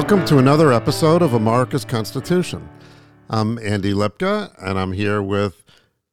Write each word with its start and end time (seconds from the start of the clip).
Welcome 0.00 0.24
to 0.28 0.38
another 0.38 0.72
episode 0.72 1.20
of 1.20 1.34
America's 1.34 1.84
Constitution. 1.84 2.66
I'm 3.28 3.58
Andy 3.58 3.92
Lipka, 3.92 4.50
and 4.58 4.78
I'm 4.78 4.92
here 4.92 5.22
with 5.22 5.62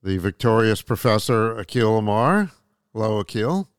the 0.03 0.17
victorious 0.17 0.81
Professor 0.81 1.55
Akhil 1.55 1.97
Amar. 1.97 2.51
Hello, 2.91 3.23
Akhil. 3.23 3.69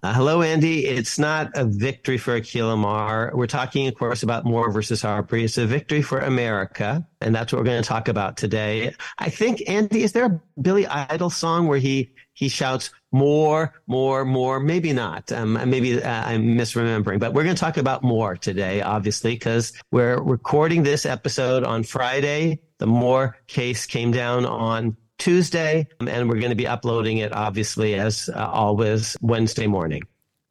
Uh, 0.00 0.14
hello, 0.14 0.42
Andy. 0.42 0.86
It's 0.86 1.18
not 1.18 1.50
a 1.54 1.64
victory 1.64 2.18
for 2.18 2.40
Akhil 2.40 2.72
Amar. 2.72 3.32
We're 3.34 3.48
talking, 3.48 3.88
of 3.88 3.96
course, 3.96 4.22
about 4.22 4.44
Moore 4.44 4.70
versus 4.70 5.02
Harper. 5.02 5.38
It's 5.38 5.58
a 5.58 5.66
victory 5.66 6.02
for 6.02 6.20
America, 6.20 7.04
and 7.20 7.34
that's 7.34 7.52
what 7.52 7.58
we're 7.58 7.64
going 7.64 7.82
to 7.82 7.88
talk 7.88 8.06
about 8.06 8.36
today. 8.36 8.94
I 9.18 9.28
think, 9.28 9.60
Andy, 9.68 10.04
is 10.04 10.12
there 10.12 10.26
a 10.26 10.40
Billy 10.62 10.86
Idol 10.86 11.30
song 11.30 11.66
where 11.66 11.80
he 11.80 12.12
he 12.32 12.48
shouts 12.48 12.92
more, 13.12 13.74
more, 13.86 14.24
more? 14.24 14.60
Maybe 14.60 14.92
not. 14.92 15.30
Um, 15.32 15.54
maybe 15.68 16.02
uh, 16.02 16.24
I'm 16.24 16.56
misremembering, 16.56 17.18
but 17.18 17.32
we're 17.32 17.44
going 17.44 17.56
to 17.56 17.60
talk 17.60 17.76
about 17.76 18.02
more 18.02 18.36
today, 18.36 18.82
obviously, 18.82 19.34
because 19.34 19.72
we're 19.90 20.20
recording 20.20 20.82
this 20.82 21.04
episode 21.06 21.64
on 21.64 21.82
Friday. 21.82 22.60
The 22.78 22.86
Moore 22.86 23.36
case 23.46 23.86
came 23.86 24.12
down 24.12 24.46
on 24.46 24.96
Tuesday, 25.18 25.86
and 26.00 26.28
we're 26.28 26.38
going 26.38 26.50
to 26.50 26.56
be 26.56 26.66
uploading 26.66 27.18
it, 27.18 27.32
obviously, 27.32 27.94
as 27.94 28.30
uh, 28.34 28.48
always, 28.50 29.16
Wednesday 29.20 29.66
morning. 29.66 30.02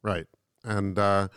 Right, 0.02 0.26
and 0.64 0.98
uh, 0.98 1.28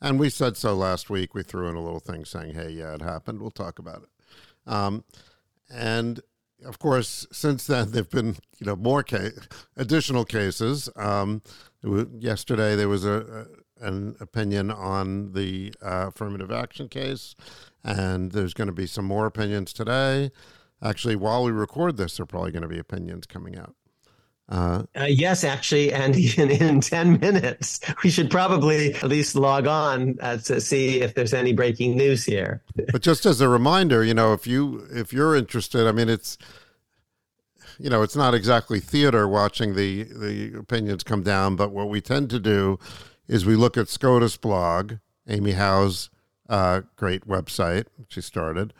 and 0.00 0.20
we 0.20 0.28
said 0.28 0.56
so 0.56 0.74
last 0.74 1.08
week. 1.08 1.34
We 1.34 1.42
threw 1.42 1.68
in 1.68 1.74
a 1.74 1.82
little 1.82 2.00
thing 2.00 2.24
saying, 2.24 2.54
"Hey, 2.54 2.70
yeah, 2.70 2.94
it 2.94 3.02
happened. 3.02 3.40
We'll 3.40 3.50
talk 3.50 3.78
about 3.78 4.02
it." 4.02 4.70
Um, 4.70 5.04
and 5.72 6.20
of 6.64 6.78
course, 6.78 7.26
since 7.32 7.66
then 7.66 7.92
there've 7.92 8.10
been 8.10 8.36
you 8.58 8.66
know 8.66 8.76
more 8.76 9.02
case, 9.02 9.38
additional 9.76 10.24
cases. 10.24 10.88
Um, 10.96 11.42
was, 11.82 12.06
yesterday 12.18 12.76
there 12.76 12.88
was 12.88 13.04
a, 13.04 13.46
a, 13.80 13.86
an 13.86 14.16
opinion 14.20 14.70
on 14.70 15.32
the 15.32 15.72
uh, 15.82 16.08
affirmative 16.08 16.50
action 16.50 16.88
case, 16.88 17.34
and 17.84 18.32
there's 18.32 18.54
going 18.54 18.68
to 18.68 18.74
be 18.74 18.86
some 18.86 19.04
more 19.04 19.26
opinions 19.26 19.72
today. 19.72 20.30
Actually, 20.82 21.16
while 21.16 21.44
we 21.44 21.52
record 21.52 21.96
this, 21.96 22.16
there 22.16 22.24
are 22.24 22.26
probably 22.26 22.50
going 22.50 22.62
to 22.62 22.68
be 22.68 22.78
opinions 22.78 23.26
coming 23.26 23.56
out. 23.56 23.74
Uh, 24.48 24.82
uh, 24.96 25.04
yes, 25.04 25.44
actually, 25.44 25.92
and 25.92 26.14
in, 26.38 26.50
in 26.50 26.80
10 26.80 27.20
minutes, 27.20 27.80
we 28.04 28.10
should 28.10 28.30
probably 28.30 28.94
at 28.94 29.04
least 29.04 29.34
log 29.34 29.66
on 29.66 30.16
uh, 30.20 30.36
to 30.36 30.60
see 30.60 31.00
if 31.00 31.14
there's 31.14 31.32
any 31.32 31.52
breaking 31.52 31.96
news 31.96 32.24
here. 32.24 32.62
but 32.92 33.00
just 33.00 33.24
as 33.24 33.40
a 33.40 33.48
reminder, 33.48 34.04
you 34.04 34.14
know, 34.14 34.32
if 34.32 34.46
you 34.46 34.86
if 34.90 35.12
you're 35.12 35.34
interested, 35.36 35.86
I 35.86 35.92
mean, 35.92 36.08
it's 36.08 36.36
you 37.78 37.90
know, 37.90 38.02
it's 38.02 38.16
not 38.16 38.34
exactly 38.34 38.80
theater 38.80 39.28
watching 39.28 39.74
the 39.74 40.04
the 40.04 40.54
opinions 40.58 41.02
come 41.02 41.22
down, 41.22 41.56
but 41.56 41.70
what 41.70 41.88
we 41.88 42.00
tend 42.00 42.30
to 42.30 42.38
do 42.38 42.78
is 43.28 43.46
we 43.46 43.56
look 43.56 43.76
at 43.76 43.88
SCOTUS 43.88 44.36
blog, 44.36 44.94
Amy 45.28 45.52
Howe's 45.52 46.10
uh, 46.48 46.82
great 46.96 47.26
website 47.26 47.86
she 48.08 48.20
started, 48.20 48.72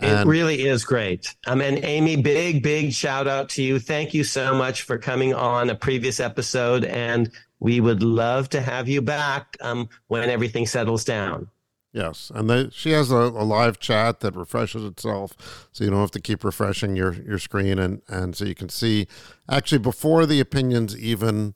it 0.00 0.26
really 0.26 0.66
is 0.66 0.84
great. 0.84 1.34
Um, 1.46 1.60
and 1.60 1.84
Amy, 1.84 2.16
big, 2.16 2.62
big 2.62 2.92
shout 2.92 3.28
out 3.28 3.48
to 3.50 3.62
you. 3.62 3.78
Thank 3.78 4.14
you 4.14 4.24
so 4.24 4.54
much 4.54 4.82
for 4.82 4.98
coming 4.98 5.34
on 5.34 5.70
a 5.70 5.74
previous 5.74 6.20
episode. 6.20 6.84
And 6.84 7.30
we 7.60 7.80
would 7.80 8.02
love 8.02 8.48
to 8.50 8.60
have 8.60 8.88
you 8.88 9.00
back 9.00 9.56
um, 9.60 9.88
when 10.08 10.28
everything 10.28 10.66
settles 10.66 11.04
down. 11.04 11.48
Yes, 11.94 12.32
and 12.34 12.50
they, 12.50 12.70
she 12.70 12.90
has 12.90 13.12
a, 13.12 13.16
a, 13.16 13.46
live 13.46 13.78
chat 13.78 14.18
that 14.18 14.34
refreshes 14.34 14.82
itself, 14.82 15.68
so 15.70 15.84
you 15.84 15.90
don't 15.90 16.00
have 16.00 16.10
to 16.10 16.20
keep 16.20 16.42
refreshing 16.42 16.96
your, 16.96 17.14
your 17.14 17.38
screen, 17.38 17.78
and, 17.78 18.02
and 18.08 18.34
so 18.36 18.44
you 18.44 18.56
can 18.56 18.68
see 18.68 19.06
actually 19.48 19.78
before 19.78 20.26
the 20.26 20.40
opinions 20.40 20.98
even 20.98 21.54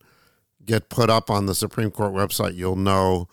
get 0.65 0.91
put 0.91 1.11
up 1.11 1.29
on 1.29 1.47
the 1.47 1.57
Supreme 1.57 1.91
Court 1.91 2.13
website, 2.13 2.55
you'll 2.55 2.77
know 2.77 3.27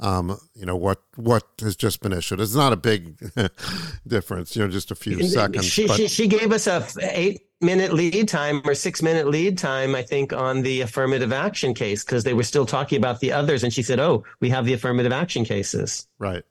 um, 0.00 0.38
you 0.54 0.64
know 0.64 0.76
what 0.76 1.02
what 1.16 1.44
has 1.60 1.76
just 1.76 2.00
been 2.00 2.12
issued. 2.12 2.40
It's 2.40 2.54
not 2.54 2.72
a 2.72 2.76
big 2.76 3.18
difference, 4.06 4.56
you 4.56 4.62
know, 4.62 4.68
just 4.68 4.90
a 4.90 4.94
few 4.94 5.22
seconds. 5.22 5.66
She, 5.66 5.86
but... 5.86 5.96
she, 5.96 6.08
she 6.08 6.26
gave 6.26 6.52
us 6.52 6.66
a 6.66 6.86
eight 7.00 7.42
minute 7.60 7.92
lead 7.92 8.26
time 8.26 8.62
or 8.64 8.74
six 8.74 9.02
minute 9.02 9.28
lead 9.28 9.58
time, 9.58 9.94
I 9.94 10.02
think, 10.02 10.32
on 10.32 10.62
the 10.62 10.80
affirmative 10.80 11.32
action 11.32 11.74
case 11.74 12.02
because 12.02 12.24
they 12.24 12.34
were 12.34 12.42
still 12.42 12.64
talking 12.64 12.96
about 12.96 13.20
the 13.20 13.32
others, 13.32 13.62
and 13.62 13.72
she 13.72 13.82
said, 13.82 14.00
"Oh, 14.00 14.24
we 14.40 14.48
have 14.48 14.64
the 14.64 14.72
affirmative 14.72 15.12
action 15.12 15.44
cases." 15.44 16.06
Right. 16.18 16.44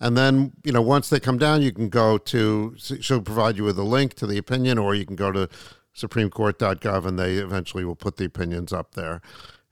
And 0.00 0.16
then, 0.16 0.52
you 0.62 0.72
know, 0.72 0.82
once 0.82 1.08
they 1.08 1.18
come 1.18 1.38
down, 1.38 1.62
you 1.62 1.72
can 1.72 1.88
go 1.88 2.18
to, 2.18 2.74
she'll 2.78 3.20
provide 3.20 3.56
you 3.56 3.64
with 3.64 3.78
a 3.78 3.84
link 3.84 4.14
to 4.14 4.26
the 4.26 4.38
opinion, 4.38 4.78
or 4.78 4.94
you 4.94 5.04
can 5.04 5.16
go 5.16 5.32
to 5.32 5.48
supremecourt.gov 5.96 7.04
and 7.04 7.18
they 7.18 7.34
eventually 7.34 7.84
will 7.84 7.96
put 7.96 8.16
the 8.16 8.24
opinions 8.24 8.72
up 8.72 8.94
there 8.94 9.20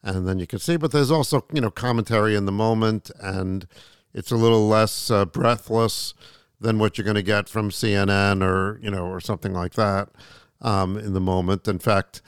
and 0.06 0.26
then 0.26 0.38
you 0.38 0.46
can 0.46 0.60
see. 0.60 0.76
But 0.76 0.92
there's 0.92 1.10
also 1.10 1.44
you 1.52 1.60
know 1.60 1.70
commentary 1.70 2.34
in 2.36 2.46
the 2.46 2.52
moment, 2.52 3.10
and 3.20 3.66
it's 4.14 4.30
a 4.30 4.36
little 4.36 4.66
less 4.68 5.10
uh, 5.10 5.26
breathless 5.26 6.14
than 6.60 6.78
what 6.78 6.96
you're 6.96 7.04
going 7.04 7.16
to 7.16 7.22
get 7.22 7.48
from 7.48 7.70
CNN 7.70 8.42
or 8.42 8.78
you 8.82 8.90
know 8.90 9.06
or 9.06 9.20
something 9.20 9.52
like 9.52 9.74
that 9.74 10.08
um, 10.62 10.96
in 10.96 11.12
the 11.12 11.20
moment. 11.20 11.68
In 11.68 11.80
fact, 11.80 12.22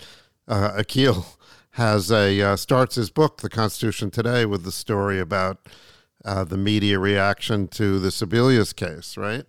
uh, 0.48 0.72
Akhil 0.76 1.24
has 1.72 2.10
a 2.10 2.42
uh, 2.42 2.56
starts 2.56 2.96
his 2.96 3.10
book, 3.10 3.38
The 3.38 3.48
Constitution 3.48 4.10
Today, 4.10 4.44
with 4.44 4.64
the 4.64 4.72
story 4.72 5.20
about 5.20 5.68
uh, 6.28 6.44
the 6.44 6.58
media 6.58 6.98
reaction 6.98 7.66
to 7.68 7.98
the 7.98 8.10
Sebelius 8.10 8.76
case, 8.76 9.16
right? 9.16 9.44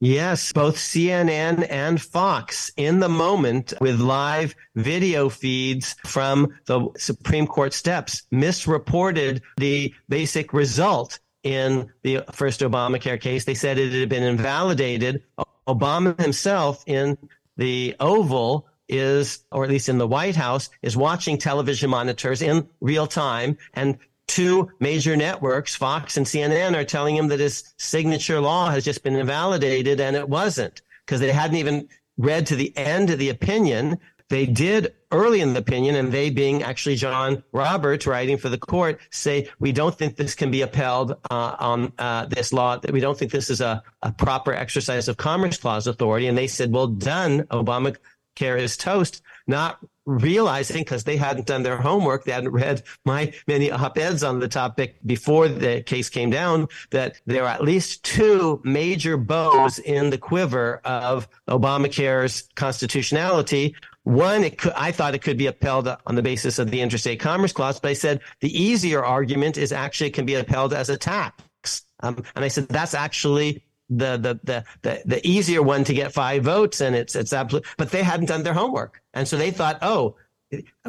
Yes, 0.00 0.52
both 0.52 0.76
CNN 0.76 1.66
and 1.70 2.00
Fox 2.00 2.70
in 2.76 3.00
the 3.00 3.08
moment 3.08 3.72
with 3.80 4.00
live 4.00 4.54
video 4.74 5.28
feeds 5.28 5.94
from 6.04 6.54
the 6.66 6.88
Supreme 6.96 7.46
Court 7.46 7.72
steps 7.72 8.22
misreported 8.30 9.42
the 9.56 9.94
basic 10.08 10.52
result 10.52 11.18
in 11.42 11.90
the 12.02 12.24
first 12.32 12.60
Obamacare 12.60 13.20
case. 13.20 13.44
They 13.44 13.54
said 13.54 13.78
it 13.78 13.92
had 13.92 14.08
been 14.08 14.22
invalidated. 14.22 15.22
Obama 15.66 16.20
himself 16.20 16.82
in 16.86 17.16
the 17.56 17.94
Oval 18.00 18.68
is, 18.88 19.44
or 19.52 19.64
at 19.64 19.70
least 19.70 19.88
in 19.88 19.98
the 19.98 20.06
White 20.06 20.36
House, 20.36 20.70
is 20.82 20.96
watching 20.96 21.38
television 21.38 21.90
monitors 21.90 22.40
in 22.40 22.68
real 22.80 23.06
time 23.06 23.58
and 23.74 23.98
two 24.28 24.70
major 24.78 25.16
networks, 25.16 25.74
Fox 25.74 26.16
and 26.16 26.24
CNN, 26.24 26.76
are 26.76 26.84
telling 26.84 27.16
him 27.16 27.28
that 27.28 27.40
his 27.40 27.74
signature 27.78 28.40
law 28.40 28.70
has 28.70 28.84
just 28.84 29.02
been 29.02 29.16
invalidated, 29.16 30.00
and 30.00 30.14
it 30.14 30.28
wasn't 30.28 30.82
because 31.04 31.20
they 31.20 31.32
hadn't 31.32 31.56
even 31.56 31.88
read 32.16 32.46
to 32.46 32.56
the 32.56 32.76
end 32.76 33.10
of 33.10 33.18
the 33.18 33.30
opinion. 33.30 33.98
They 34.28 34.44
did 34.44 34.94
early 35.10 35.40
in 35.40 35.54
the 35.54 35.60
opinion, 35.60 35.96
and 35.96 36.12
they 36.12 36.28
being 36.28 36.62
actually 36.62 36.96
John 36.96 37.42
Roberts 37.52 38.06
writing 38.06 38.36
for 38.36 38.50
the 38.50 38.58
court, 38.58 39.00
say, 39.10 39.48
we 39.58 39.72
don't 39.72 39.96
think 39.96 40.16
this 40.16 40.34
can 40.34 40.50
be 40.50 40.60
upheld 40.60 41.12
uh, 41.30 41.56
on 41.58 41.92
uh, 41.98 42.26
this 42.26 42.52
law, 42.52 42.76
that 42.76 42.92
we 42.92 43.00
don't 43.00 43.18
think 43.18 43.32
this 43.32 43.48
is 43.48 43.62
a, 43.62 43.82
a 44.02 44.12
proper 44.12 44.52
exercise 44.52 45.08
of 45.08 45.16
Commerce 45.16 45.56
Clause 45.56 45.86
authority. 45.86 46.26
And 46.26 46.36
they 46.36 46.46
said, 46.46 46.70
well, 46.72 46.88
done. 46.88 47.44
Obamacare 47.44 48.60
is 48.60 48.76
toast, 48.76 49.22
not 49.46 49.78
realizing 50.08 50.80
because 50.80 51.04
they 51.04 51.16
hadn't 51.16 51.46
done 51.46 51.62
their 51.62 51.76
homework, 51.76 52.24
they 52.24 52.32
hadn't 52.32 52.50
read 52.50 52.82
my 53.04 53.32
many 53.46 53.70
op-eds 53.70 54.24
on 54.24 54.40
the 54.40 54.48
topic 54.48 54.96
before 55.04 55.48
the 55.48 55.82
case 55.82 56.08
came 56.08 56.30
down, 56.30 56.66
that 56.90 57.20
there 57.26 57.44
are 57.44 57.50
at 57.50 57.62
least 57.62 58.02
two 58.04 58.60
major 58.64 59.18
bows 59.18 59.78
in 59.78 60.08
the 60.08 60.18
quiver 60.18 60.80
of 60.84 61.28
Obamacare's 61.48 62.48
constitutionality. 62.54 63.76
One, 64.04 64.48
could, 64.50 64.72
I 64.74 64.92
thought 64.92 65.14
it 65.14 65.20
could 65.20 65.36
be 65.36 65.46
upheld 65.46 65.88
on 66.06 66.14
the 66.14 66.22
basis 66.22 66.58
of 66.58 66.70
the 66.70 66.80
interstate 66.80 67.20
commerce 67.20 67.52
clause, 67.52 67.78
but 67.78 67.90
I 67.90 67.94
said 67.94 68.20
the 68.40 68.50
easier 68.58 69.04
argument 69.04 69.58
is 69.58 69.72
actually 69.72 70.08
it 70.08 70.14
can 70.14 70.24
be 70.24 70.34
upheld 70.34 70.72
as 70.72 70.88
a 70.88 70.96
tax. 70.96 71.84
Um, 72.00 72.22
and 72.34 72.44
I 72.44 72.48
said 72.48 72.68
that's 72.68 72.94
actually 72.94 73.62
the, 73.90 74.16
the 74.16 74.40
the 74.44 74.64
the 74.82 75.02
the 75.04 75.26
easier 75.26 75.62
one 75.62 75.84
to 75.84 75.94
get 75.94 76.12
five 76.12 76.42
votes, 76.44 76.80
and 76.80 76.94
it's 76.94 77.16
it's 77.16 77.32
absolute. 77.32 77.64
But 77.76 77.90
they 77.90 78.02
hadn't 78.02 78.26
done 78.26 78.42
their 78.42 78.54
homework, 78.54 79.02
and 79.14 79.26
so 79.26 79.36
they 79.36 79.50
thought, 79.50 79.78
oh, 79.82 80.16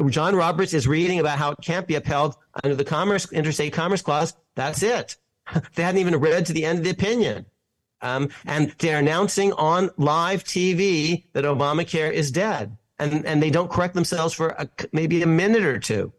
John 0.08 0.36
Roberts 0.36 0.74
is 0.74 0.86
reading 0.86 1.18
about 1.18 1.38
how 1.38 1.52
it 1.52 1.58
can't 1.62 1.86
be 1.86 1.94
upheld 1.94 2.36
under 2.62 2.74
the 2.74 2.84
commerce 2.84 3.30
interstate 3.32 3.72
commerce 3.72 4.02
clause. 4.02 4.34
That's 4.54 4.82
it. 4.82 5.16
they 5.74 5.82
hadn't 5.82 6.00
even 6.00 6.16
read 6.16 6.46
to 6.46 6.52
the 6.52 6.64
end 6.64 6.78
of 6.78 6.84
the 6.84 6.90
opinion. 6.90 7.46
Um, 8.02 8.30
and 8.46 8.74
they're 8.78 8.98
announcing 8.98 9.52
on 9.52 9.90
live 9.98 10.44
TV 10.44 11.24
that 11.34 11.44
Obamacare 11.44 12.10
is 12.10 12.30
dead, 12.30 12.76
and 12.98 13.26
and 13.26 13.42
they 13.42 13.50
don't 13.50 13.70
correct 13.70 13.94
themselves 13.94 14.32
for 14.34 14.48
a, 14.48 14.68
maybe 14.92 15.22
a 15.22 15.26
minute 15.26 15.64
or 15.64 15.78
two. 15.78 16.12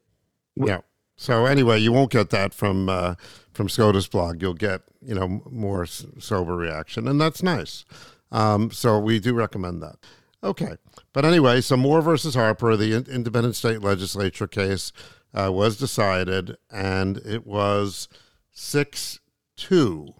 Yeah. 0.55 0.81
So 1.17 1.45
anyway, 1.45 1.79
you 1.79 1.91
won't 1.91 2.11
get 2.11 2.31
that 2.31 2.53
from 2.53 2.89
uh, 2.89 3.15
from 3.53 3.69
SCOTUS 3.69 4.07
blog. 4.07 4.41
You'll 4.41 4.53
get 4.53 4.81
you 5.01 5.15
know 5.15 5.41
more 5.49 5.85
sober 5.85 6.55
reaction, 6.55 7.07
and 7.07 7.19
that's 7.19 7.43
nice. 7.43 7.85
Um, 8.31 8.71
so 8.71 8.99
we 8.99 9.19
do 9.19 9.33
recommend 9.33 9.81
that. 9.81 9.97
Okay, 10.43 10.77
but 11.13 11.25
anyway, 11.25 11.61
so 11.61 11.77
Moore 11.77 12.01
versus 12.01 12.35
Harper, 12.35 12.75
the 12.75 12.95
independent 12.95 13.55
state 13.55 13.81
legislature 13.81 14.47
case, 14.47 14.91
uh, 15.33 15.51
was 15.51 15.77
decided, 15.77 16.57
and 16.71 17.17
it 17.17 17.45
was 17.45 18.07
six 18.51 19.19
two. 19.55 20.13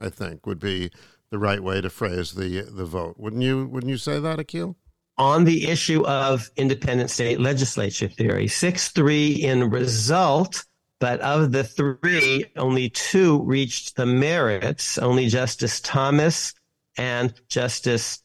I 0.00 0.08
think 0.10 0.46
would 0.46 0.60
be 0.60 0.90
the 1.30 1.38
right 1.38 1.62
way 1.62 1.80
to 1.80 1.90
phrase 1.90 2.32
the 2.32 2.62
the 2.62 2.84
vote. 2.84 3.16
Wouldn't 3.18 3.42
you? 3.42 3.66
Wouldn't 3.66 3.90
you 3.90 3.98
say 3.98 4.20
that, 4.20 4.38
Akhil? 4.38 4.76
on 5.16 5.44
the 5.44 5.68
issue 5.68 6.04
of 6.06 6.50
independent 6.56 7.10
state 7.10 7.40
legislature 7.40 8.08
theory. 8.08 8.48
6 8.48 8.88
3 8.88 9.32
in 9.32 9.70
result, 9.70 10.64
But 11.04 11.20
of 11.20 11.52
the 11.52 11.64
three, 11.64 12.46
only 12.56 12.88
two 12.88 13.42
reached 13.42 13.96
the 13.96 14.06
merits. 14.06 14.96
Only 14.96 15.28
Justice 15.28 15.78
Thomas 15.78 16.54
and 16.96 17.34
Justice 17.46 18.22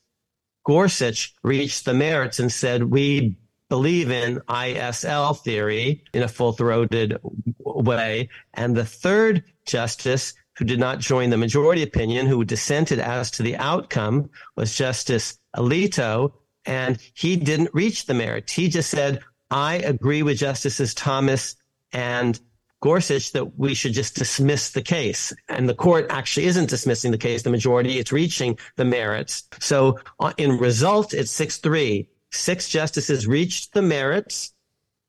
Gorsuch 0.63 1.35
reached 1.43 1.83
the 1.83 1.93
merits 1.93 2.39
and 2.39 2.49
said, 2.49 2.85
we 2.85 3.37
believe 3.67 4.11
in 4.11 4.39
ISL 4.47 5.37
theory 5.37 6.05
in 6.13 6.23
a 6.23 6.29
full 6.29 6.53
throated 6.53 7.17
way. 7.57 8.29
And 8.53 8.77
the 8.77 8.85
third 8.85 9.43
justice 9.65 10.33
who 10.57 10.63
did 10.63 10.79
not 10.79 10.99
join 10.99 11.31
the 11.31 11.37
majority 11.37 11.83
opinion, 11.83 12.27
who 12.27 12.45
dissented 12.45 12.99
as 12.99 13.29
to 13.31 13.43
the 13.43 13.57
outcome, 13.57 14.29
was 14.55 14.73
Justice 14.73 15.37
Alito. 15.53 16.31
And 16.65 16.97
he 17.13 17.35
didn't 17.35 17.73
reach 17.73 18.05
the 18.05 18.13
merits. 18.13 18.53
He 18.53 18.69
just 18.69 18.89
said, 18.89 19.19
I 19.51 19.79
agree 19.79 20.23
with 20.23 20.37
Justices 20.37 20.93
Thomas 20.93 21.57
and 21.91 22.39
Gorsuch 22.81 23.33
that 23.33 23.57
we 23.57 23.73
should 23.73 23.93
just 23.93 24.15
dismiss 24.15 24.71
the 24.71 24.81
case. 24.81 25.33
And 25.49 25.67
the 25.67 25.73
court 25.73 26.07
actually 26.09 26.45
isn't 26.45 26.69
dismissing 26.69 27.11
the 27.11 27.17
case, 27.17 27.43
the 27.43 27.49
majority, 27.49 27.99
it's 27.99 28.11
reaching 28.11 28.57
the 28.77 28.85
merits. 28.85 29.43
So 29.59 29.99
uh, 30.19 30.33
in 30.37 30.57
result, 30.57 31.13
it's 31.13 31.31
6 31.31 31.57
3. 31.57 32.07
Six 32.31 32.69
justices 32.69 33.27
reached 33.27 33.73
the 33.73 33.81
merits 33.81 34.53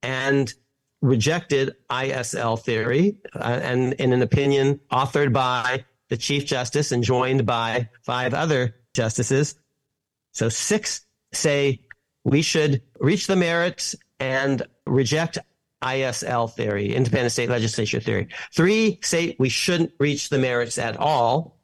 and 0.03 0.53
rejected 1.03 1.77
ISL 1.91 2.61
theory, 2.61 3.17
uh, 3.35 3.61
and 3.63 3.95
in 3.95 4.13
an 4.13 4.23
opinion 4.23 4.81
authored 4.91 5.33
by 5.33 5.85
the 6.09 6.17
Chief 6.17 6.45
Justice 6.45 6.93
and 6.93 7.03
joined 7.03 7.47
by 7.47 7.89
five 8.03 8.35
other 8.35 8.77
justices. 8.95 9.55
So 10.33 10.49
six 10.49 11.07
say 11.33 11.81
we 12.25 12.43
should 12.43 12.83
reach 12.99 13.27
the 13.27 13.37
merits 13.37 13.95
and 14.19 14.63
reject 14.87 15.39
ISL 15.83 16.53
theory, 16.53 16.95
independent 16.95 17.33
state 17.33 17.49
legislature 17.49 18.01
theory. 18.01 18.29
Three 18.55 18.99
say 19.03 19.37
we 19.39 19.49
shouldn't 19.49 19.93
reach 19.99 20.29
the 20.29 20.39
merits 20.39 20.79
at 20.79 20.97
all, 20.97 21.59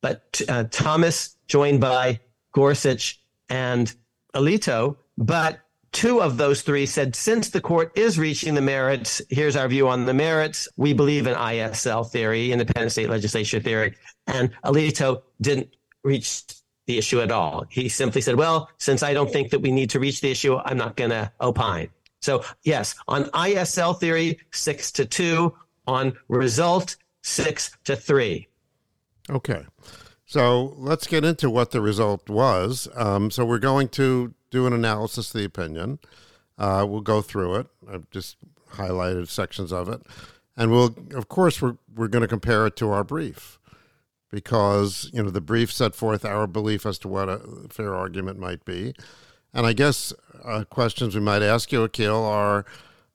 but 0.00 0.40
uh, 0.48 0.64
Thomas, 0.70 1.36
joined 1.46 1.80
by 1.80 2.20
Gorsuch 2.52 3.20
and 3.48 3.94
Alito, 4.34 4.96
but 5.16 5.60
two 5.92 6.20
of 6.20 6.38
those 6.38 6.62
three 6.62 6.86
said 6.86 7.14
since 7.14 7.50
the 7.50 7.60
court 7.60 7.92
is 7.96 8.18
reaching 8.18 8.54
the 8.54 8.60
merits, 8.60 9.22
here's 9.28 9.56
our 9.56 9.68
view 9.68 9.88
on 9.88 10.06
the 10.06 10.14
merits. 10.14 10.68
We 10.76 10.92
believe 10.92 11.26
in 11.26 11.34
ISL 11.34 12.10
theory, 12.10 12.50
independent 12.50 12.92
state 12.92 13.10
legislature 13.10 13.60
theory. 13.60 13.94
And 14.26 14.50
Alito 14.64 15.22
didn't 15.40 15.68
reach 16.02 16.42
the 16.86 16.98
issue 16.98 17.20
at 17.20 17.30
all. 17.30 17.64
He 17.70 17.88
simply 17.88 18.20
said, 18.20 18.36
well, 18.36 18.68
since 18.78 19.02
I 19.02 19.14
don't 19.14 19.30
think 19.30 19.50
that 19.50 19.60
we 19.60 19.70
need 19.70 19.90
to 19.90 20.00
reach 20.00 20.20
the 20.20 20.30
issue, 20.30 20.56
I'm 20.56 20.78
not 20.78 20.96
going 20.96 21.10
to 21.10 21.30
opine. 21.40 21.90
So 22.22 22.44
yes, 22.62 22.94
on 23.08 23.24
ISL 23.24 23.98
theory, 23.98 24.38
six 24.52 24.90
to 24.92 25.04
two. 25.04 25.54
On 25.88 26.16
result, 26.28 26.96
six 27.22 27.76
to 27.84 27.96
three. 27.96 28.48
Okay. 29.28 29.66
So 30.24 30.74
let's 30.78 31.06
get 31.06 31.24
into 31.24 31.50
what 31.50 31.72
the 31.72 31.80
result 31.80 32.30
was. 32.30 32.88
Um, 32.94 33.30
so 33.30 33.44
we're 33.44 33.58
going 33.58 33.88
to 33.90 34.32
do 34.50 34.66
an 34.66 34.72
analysis 34.72 35.34
of 35.34 35.40
the 35.40 35.44
opinion. 35.44 35.98
Uh, 36.56 36.86
we'll 36.88 37.00
go 37.00 37.20
through 37.20 37.56
it. 37.56 37.66
I've 37.90 38.08
just 38.10 38.36
highlighted 38.74 39.28
sections 39.28 39.72
of 39.72 39.88
it, 39.88 40.02
and 40.56 40.70
we'll, 40.70 40.94
of 41.14 41.28
course, 41.28 41.60
we're 41.60 41.76
we're 41.94 42.08
going 42.08 42.22
to 42.22 42.28
compare 42.28 42.66
it 42.66 42.76
to 42.76 42.90
our 42.90 43.04
brief 43.04 43.58
because 44.30 45.10
you 45.12 45.22
know 45.22 45.30
the 45.30 45.40
brief 45.40 45.72
set 45.72 45.94
forth 45.94 46.24
our 46.24 46.46
belief 46.46 46.86
as 46.86 46.98
to 47.00 47.08
what 47.08 47.28
a 47.28 47.40
fair 47.68 47.94
argument 47.94 48.38
might 48.38 48.64
be, 48.64 48.94
and 49.54 49.66
I 49.66 49.72
guess 49.72 50.12
uh, 50.44 50.64
questions 50.64 51.14
we 51.14 51.20
might 51.20 51.42
ask 51.42 51.72
you, 51.72 51.86
Akhil, 51.86 52.22
are 52.22 52.64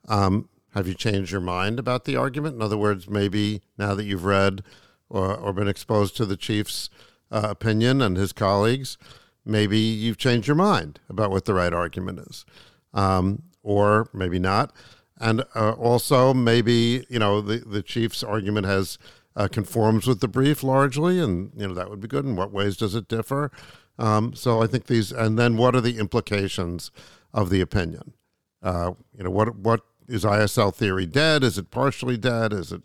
um, 0.08 0.50
have 0.74 0.88
you 0.88 0.94
changed 0.94 1.32
your 1.32 1.42
mind 1.42 1.80
about 1.80 2.06
the 2.06 2.16
argument? 2.16 2.56
In 2.56 2.62
other 2.62 2.78
words, 2.78 3.10
maybe 3.10 3.62
now 3.78 3.96
that 3.96 4.06
you've 4.06 4.26
read 4.26 4.64
or, 5.10 5.36
or 5.36 5.54
been 5.54 5.68
exposed 5.68 6.16
to 6.18 6.26
the 6.26 6.38
chief's 6.38 6.90
uh, 7.32 7.48
opinion 7.50 8.02
and 8.02 8.16
his 8.16 8.32
colleagues, 8.32 8.98
maybe 9.44 9.80
you've 9.80 10.18
changed 10.18 10.48
your 10.48 10.56
mind 10.56 11.00
about 11.10 11.32
what 11.32 11.46
the 11.46 11.54
right 11.54 11.74
argument 11.74 12.20
is, 12.20 12.46
um, 12.94 13.44
or 13.64 14.10
maybe 14.14 14.40
not. 14.40 14.74
And 15.20 15.44
uh, 15.56 15.72
also, 15.72 16.34
maybe 16.34 17.06
you 17.10 17.18
know 17.18 17.42
the 17.42 17.58
the 17.58 17.82
chief's 17.82 18.24
argument 18.24 18.68
has 18.68 19.00
uh, 19.36 19.48
conforms 19.48 20.06
with 20.06 20.20
the 20.20 20.28
brief 20.28 20.62
largely, 20.62 21.20
and 21.20 21.52
you 21.56 21.68
know 21.68 21.74
that 21.74 21.90
would 21.90 22.00
be 22.00 22.08
good. 22.08 22.24
In 22.24 22.36
what 22.36 22.52
ways 22.52 22.78
does 22.78 22.94
it 22.94 23.08
differ? 23.08 23.52
Um, 24.00 24.34
so 24.36 24.62
I 24.62 24.68
think 24.68 24.88
these, 24.88 25.12
and 25.12 25.38
then 25.38 25.58
what 25.58 25.76
are 25.76 25.82
the 25.82 25.98
implications 25.98 26.92
of 27.34 27.50
the 27.50 27.62
opinion? 27.62 28.14
Uh, 28.62 28.94
you 29.16 29.24
know, 29.24 29.30
what 29.30 29.56
what 29.56 29.82
is 30.08 30.24
ISL 30.24 30.74
theory 30.74 31.06
dead? 31.06 31.44
Is 31.44 31.58
it 31.58 31.70
partially 31.70 32.18
dead? 32.18 32.54
Is 32.54 32.72
it, 32.72 32.82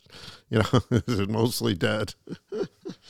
you 0.50 0.59
know, 0.59 0.81
is 1.06 1.20
it 1.20 1.31
mostly 1.31 1.75
dead? 1.75 2.14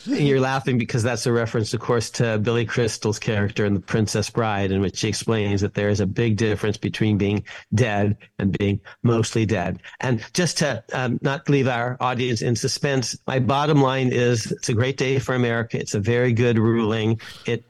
You're 0.05 0.41
laughing 0.41 0.79
because 0.79 1.03
that's 1.03 1.27
a 1.27 1.33
reference, 1.33 1.73
of 1.73 1.81
course, 1.81 2.11
to 2.13 2.39
Billy 2.39 2.67
Crystal's 2.67 3.19
character 3.19 3.65
in 3.65 3.75
The 3.75 3.81
Princess 3.81 4.29
Bride, 4.31 4.71
in 4.71 4.81
which 4.81 5.01
he 5.01 5.09
explains 5.09 5.61
that 5.63 5.75
there 5.75 5.89
is 5.89 6.01
a 6.01 6.07
big 6.07 6.37
difference 6.37 6.77
between 6.77 7.19
being 7.19 7.45
dead 7.75 8.17
and 8.39 8.57
being 8.59 8.81
mostly 9.03 9.47
dead. 9.47 9.81
And 10.01 10.25
just 10.35 10.59
to 10.59 10.85
um, 10.93 11.19
not 11.23 11.49
leave 11.49 11.69
our 11.69 11.97
audience 12.01 12.43
in 12.43 12.55
suspense, 12.55 13.17
my 13.27 13.39
bottom 13.39 13.81
line 13.81 14.09
is 14.13 14.53
it's 14.53 14.69
a 14.69 14.75
great 14.75 14.99
day 14.99 15.19
for 15.19 15.35
America. 15.35 15.79
It's 15.79 15.95
a 15.95 16.01
very 16.01 16.33
good 16.33 16.59
ruling. 16.59 17.21
It 17.47 17.65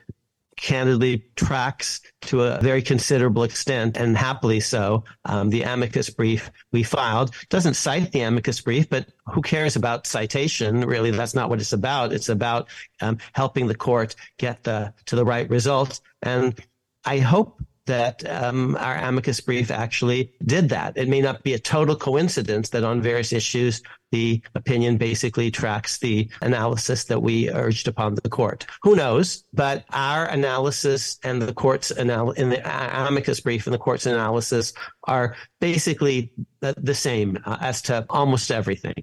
candidly 0.63 1.25
tracks 1.35 2.01
to 2.23 2.45
a 2.45 2.61
very 2.61 2.81
considerable 2.81 3.43
extent, 3.43 3.97
and 3.97 4.17
happily 4.17 4.61
so. 4.61 5.03
Um, 5.25 5.51
the 5.51 5.63
amicus 5.63 6.09
brief 6.09 6.51
we 6.71 6.85
filed 6.85 7.35
doesn't 7.51 7.75
cite 7.75 8.13
the 8.13 8.21
amicus 8.21 8.61
brief, 8.61 8.89
but 8.89 9.09
who 9.27 9.43
cares 9.43 9.75
about 9.75 10.07
citation? 10.07 10.87
Really, 10.87 11.11
that's 11.11 11.35
not 11.35 11.51
what 11.51 11.61
it's 11.61 11.73
about. 11.73 12.13
It's 12.13 12.29
about 12.29 12.69
um, 13.01 13.19
helping 13.33 13.67
the 13.67 13.75
court 13.75 14.15
get 14.39 14.63
the 14.63 14.95
to 15.07 15.17
the 15.17 15.25
right 15.25 15.51
result. 15.51 16.01
And 16.23 16.59
I 17.05 17.19
hope 17.19 17.61
that 17.87 18.25
um, 18.31 18.77
our 18.77 18.97
amicus 18.97 19.41
brief 19.41 19.69
actually 19.73 20.33
did 20.45 20.69
that. 20.69 20.97
It 20.97 21.09
may 21.09 21.21
not 21.21 21.43
be 21.43 21.55
a 21.55 21.59
total 21.59 21.97
coincidence 21.97 22.69
that 22.71 22.85
on 22.85 23.03
various 23.03 23.33
issues, 23.33 23.83
the 24.13 24.41
opinion 24.55 24.99
basically 24.99 25.51
tracks 25.51 25.99
the 25.99 26.31
analysis 26.43 27.05
that 27.05 27.21
we 27.21 27.51
urged 27.51 27.89
upon 27.89 28.15
the 28.15 28.29
court. 28.29 28.67
Who 28.83 28.95
knows? 28.95 29.43
But 29.53 29.85
our 29.91 30.27
analysis 30.27 31.19
and 31.25 31.43
the 31.43 31.53
court's 31.53 31.91
analysis 31.91 32.41
in 32.41 32.51
the 32.51 33.07
amicus 33.09 33.41
brief 33.41 33.67
and 33.67 33.75
the 33.75 33.79
court's 33.79 34.07
analysis 34.07 34.73
are 35.05 35.35
basically 35.61 36.31
the, 36.61 36.75
the 36.77 36.95
same 36.95 37.39
uh, 37.45 37.57
as 37.61 37.83
to 37.83 38.07
almost 38.11 38.51
everything. 38.51 39.03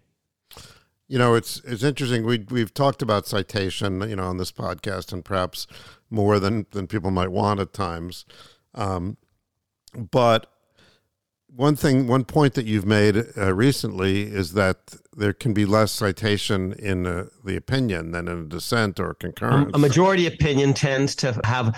You 1.08 1.18
know, 1.18 1.34
it's 1.34 1.60
it's 1.66 1.84
interesting. 1.84 2.24
We 2.24 2.46
we've 2.51 2.74
talked 2.74 3.01
about 3.01 3.25
citation, 3.25 4.08
you 4.08 4.16
know, 4.16 4.25
on 4.25 4.38
this 4.38 4.51
podcast, 4.51 5.12
and 5.12 5.25
perhaps 5.25 5.66
more 6.12 6.39
than 6.39 6.68
than 6.70 6.86
people 6.86 7.10
might 7.10 7.32
want 7.32 7.60
at 7.60 7.74
times. 7.74 8.25
Um, 8.75 9.18
but 9.96 10.51
one 11.60 11.75
thing, 11.75 12.08
one 12.08 12.24
point 12.24 12.54
that 12.54 12.66
you've 12.66 12.86
made 12.86 13.18
uh, 13.38 13.54
recently 13.54 14.22
is 14.22 14.54
that 14.54 14.96
there 15.12 15.34
can 15.34 15.54
be 15.54 15.66
less 15.66 15.92
citation 15.92 16.72
in 16.72 17.06
uh, 17.06 17.25
the 17.44 17.58
opinion 17.58 18.12
than 18.12 18.30
in 18.30 18.39
a 18.39 18.46
dissent 18.46 18.98
or 18.98 19.10
a 19.10 19.16
concurrence. 19.16 19.72
A 19.74 19.78
majority 19.78 20.25
opinion 20.25 20.74
tends 20.74 21.16
to 21.18 21.38
have, 21.44 21.75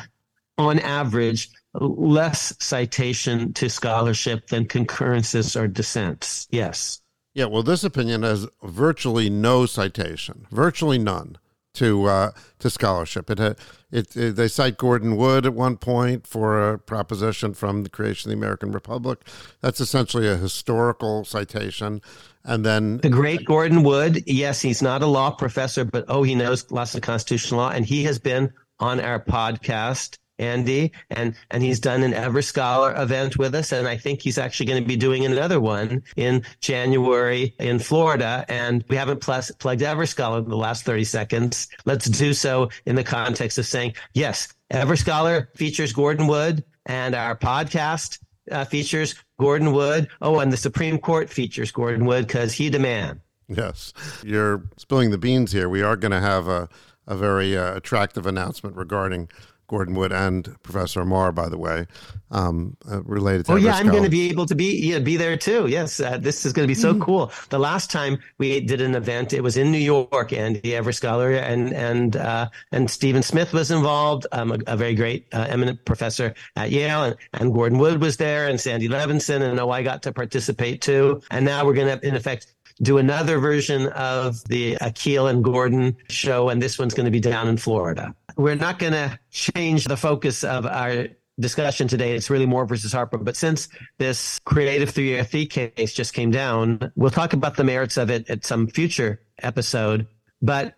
on 0.60 0.78
average, 0.78 1.50
less 1.74 2.54
citation 2.60 3.54
to 3.54 3.70
scholarship 3.70 4.50
than 4.50 4.68
concurrences 4.68 5.56
or 5.56 5.68
dissents. 5.68 6.48
Yes. 6.52 7.02
Yeah, 7.34 7.46
well, 7.46 7.64
this 7.64 7.84
opinion 7.84 8.22
has 8.22 8.46
virtually 8.62 9.32
no 9.32 9.66
citation, 9.66 10.46
virtually 10.52 11.00
none 11.00 11.38
to 11.74 12.06
uh, 12.06 12.32
to 12.60 12.70
scholarship. 12.70 13.30
It, 13.30 13.40
it, 13.40 14.16
it, 14.16 14.36
they 14.36 14.48
cite 14.48 14.78
Gordon 14.78 15.18
Wood 15.18 15.46
at 15.46 15.54
one 15.54 15.78
point 15.78 16.28
for 16.28 16.72
a 16.72 16.80
proposition 16.80 17.54
from 17.54 17.84
the 17.84 17.90
creation 17.90 18.32
of 18.32 18.38
the 18.38 18.44
American 18.44 18.72
Republic. 18.72 19.26
That's 19.62 19.80
essentially 19.80 20.28
a 20.28 20.38
historical 20.38 21.26
citation. 21.26 22.02
And 22.44 22.66
then 22.66 22.98
the 22.98 23.10
great 23.10 23.46
Gordon 23.46 23.84
Wood, 23.84 24.24
yes, 24.26 24.62
he's 24.62 24.82
not 24.82 25.04
a 25.04 25.08
law 25.08 25.32
professor, 25.32 25.86
but 25.86 26.06
oh, 26.08 26.24
he 26.24 26.36
knows 26.36 26.70
lots 26.72 26.96
of 26.96 27.02
constitutional 27.02 27.60
law, 27.60 27.70
and 27.70 27.86
he 27.86 28.04
has 28.06 28.18
been 28.18 28.52
on 28.80 29.00
our 29.00 29.24
podcast 29.24 30.18
Andy, 30.42 30.92
and 31.10 31.36
and 31.52 31.64
he's 31.64 31.80
done 31.80 32.04
an 32.04 32.14
Ever 32.14 32.42
Scholar 32.42 32.94
event 33.00 33.38
with 33.38 33.54
us, 33.56 33.72
and 33.72 33.88
I 33.88 33.96
think 33.96 34.22
he's 34.22 34.38
actually 34.38 34.66
going 34.66 34.82
to 34.82 34.88
be 34.88 34.98
doing 34.98 35.24
another 35.24 35.62
one 35.62 36.04
in 36.16 36.44
January 36.60 37.56
in 37.60 37.80
Florida. 37.80 38.44
And 38.50 38.84
we 38.90 38.96
haven't 38.96 39.22
plugged 39.22 39.82
Ever 39.82 40.06
Scholar 40.06 40.40
in 40.40 40.50
the 40.50 40.58
last 40.58 40.84
thirty 40.84 41.04
seconds. 41.04 41.68
Let's 41.86 42.08
do 42.08 42.34
so 42.34 42.70
in 42.86 42.96
the 42.96 43.04
context 43.04 43.58
of 43.58 43.66
saying 43.66 43.94
yes, 44.14 44.54
Ever 44.72 44.96
Scholar 44.96 45.50
features 45.56 45.94
Gordon 45.94 46.28
Wood, 46.28 46.64
and 46.86 47.14
our 47.14 47.38
podcast 47.38 48.20
uh, 48.52 48.66
features 48.66 49.16
Gordon 49.40 49.72
Wood. 49.72 50.10
Oh, 50.22 50.40
and 50.40 50.52
the 50.52 50.58
Supreme 50.58 50.98
Court 50.98 51.30
features 51.30 51.72
Gordon 51.72 52.06
Wood 52.06 52.26
because 52.28 52.54
he 52.54 52.70
demand. 52.70 53.22
Yes, 53.48 53.94
you're 54.24 54.64
spilling 54.78 55.12
the 55.12 55.18
beans 55.18 55.52
here. 55.52 55.70
We 55.70 55.84
are 55.84 55.96
going 55.96 56.14
to 56.14 56.20
have 56.20 56.48
a 56.48 56.68
a 57.08 57.16
very 57.16 57.58
uh, 57.58 57.76
attractive 57.76 58.26
announcement 58.26 58.76
regarding 58.76 59.28
Gordon 59.72 59.96
Wood 59.96 60.12
and 60.12 60.62
Professor 60.64 61.00
Amar, 61.00 61.32
by 61.32 61.48
the 61.48 61.58
way, 61.58 61.88
um, 62.30 62.76
uh, 62.92 63.02
related 63.04 63.46
to. 63.46 63.54
Oh 63.54 63.56
yeah, 63.56 63.74
I'm 63.74 63.88
going 63.88 64.04
to 64.04 64.10
be 64.10 64.30
able 64.30 64.46
to 64.48 64.54
be 64.54 64.78
yeah 64.86 65.00
be 65.00 65.16
there 65.16 65.38
too. 65.38 65.68
Yes, 65.68 66.02
uh, 66.02 66.18
this 66.18 66.46
is 66.46 66.52
going 66.52 66.66
to 66.66 66.68
be 66.68 66.76
so 66.76 66.94
mm 66.94 67.02
cool. 67.02 67.32
The 67.50 67.58
last 67.58 67.90
time 67.90 68.20
we 68.38 68.60
did 68.60 68.82
an 68.82 68.96
event, 68.96 69.32
it 69.32 69.42
was 69.42 69.56
in 69.56 69.72
New 69.72 69.80
York, 69.80 70.34
and 70.34 70.58
the 70.58 70.74
Everscholar 70.74 71.42
and 71.42 71.74
and 71.74 72.18
uh, 72.18 72.50
and 72.74 72.92
Stephen 72.92 73.24
Smith 73.24 73.54
was 73.54 73.72
involved, 73.72 74.28
um, 74.34 74.52
a, 74.52 74.58
a, 74.68 74.76
very 74.76 74.94
great 74.94 75.26
uh, 75.32 75.48
eminent 75.48 75.86
professor 75.86 76.36
at 76.58 76.70
Yale, 76.70 77.06
and, 77.06 77.16
and 77.34 77.54
Gordon 77.54 77.80
Wood 77.80 78.02
was 78.02 78.18
there, 78.18 78.50
and 78.50 78.60
Sandy 78.60 78.90
Levinson, 78.90 79.42
and 79.42 79.58
oh, 79.58 79.70
I 79.70 79.84
got 79.84 80.04
to 80.04 80.12
participate 80.12 80.82
too. 80.82 81.22
And 81.32 81.46
now 81.46 81.66
we're 81.66 81.76
going 81.76 81.98
to, 81.98 82.06
in 82.06 82.16
effect, 82.16 82.54
do 82.82 82.98
another 82.98 83.38
version 83.40 83.88
of 83.88 84.44
the 84.46 84.76
Akhil 84.76 85.30
and 85.30 85.44
Gordon 85.44 85.96
show, 86.10 86.50
and 86.50 86.62
this 86.62 86.80
one's 86.80 86.94
going 86.94 87.06
to 87.06 87.12
be 87.12 87.20
down 87.20 87.48
in 87.48 87.58
Florida. 87.58 88.14
We're 88.36 88.56
not 88.56 88.80
going 88.80 88.94
to 88.94 89.20
change 89.30 89.86
the 89.86 89.98
focus 89.98 90.44
of 90.44 90.66
our 90.66 91.08
discussion 91.40 91.88
today. 91.88 92.16
It's 92.16 92.30
really 92.30 92.46
Moore 92.46 92.66
versus 92.66 92.94
Harper. 92.94 93.18
But 93.18 93.36
since 93.36 93.68
this 93.98 94.40
creative 94.46 94.90
303 94.90 95.46
case 95.48 95.94
just 95.94 96.14
came 96.14 96.32
down, 96.32 96.92
we'll 96.96 97.12
talk 97.12 97.34
about 97.34 97.58
the 97.58 97.64
merits 97.64 97.98
of 97.98 98.10
it 98.10 98.30
at 98.30 98.46
some 98.46 98.68
future 98.68 99.22
episode. 99.42 100.08
But 100.42 100.76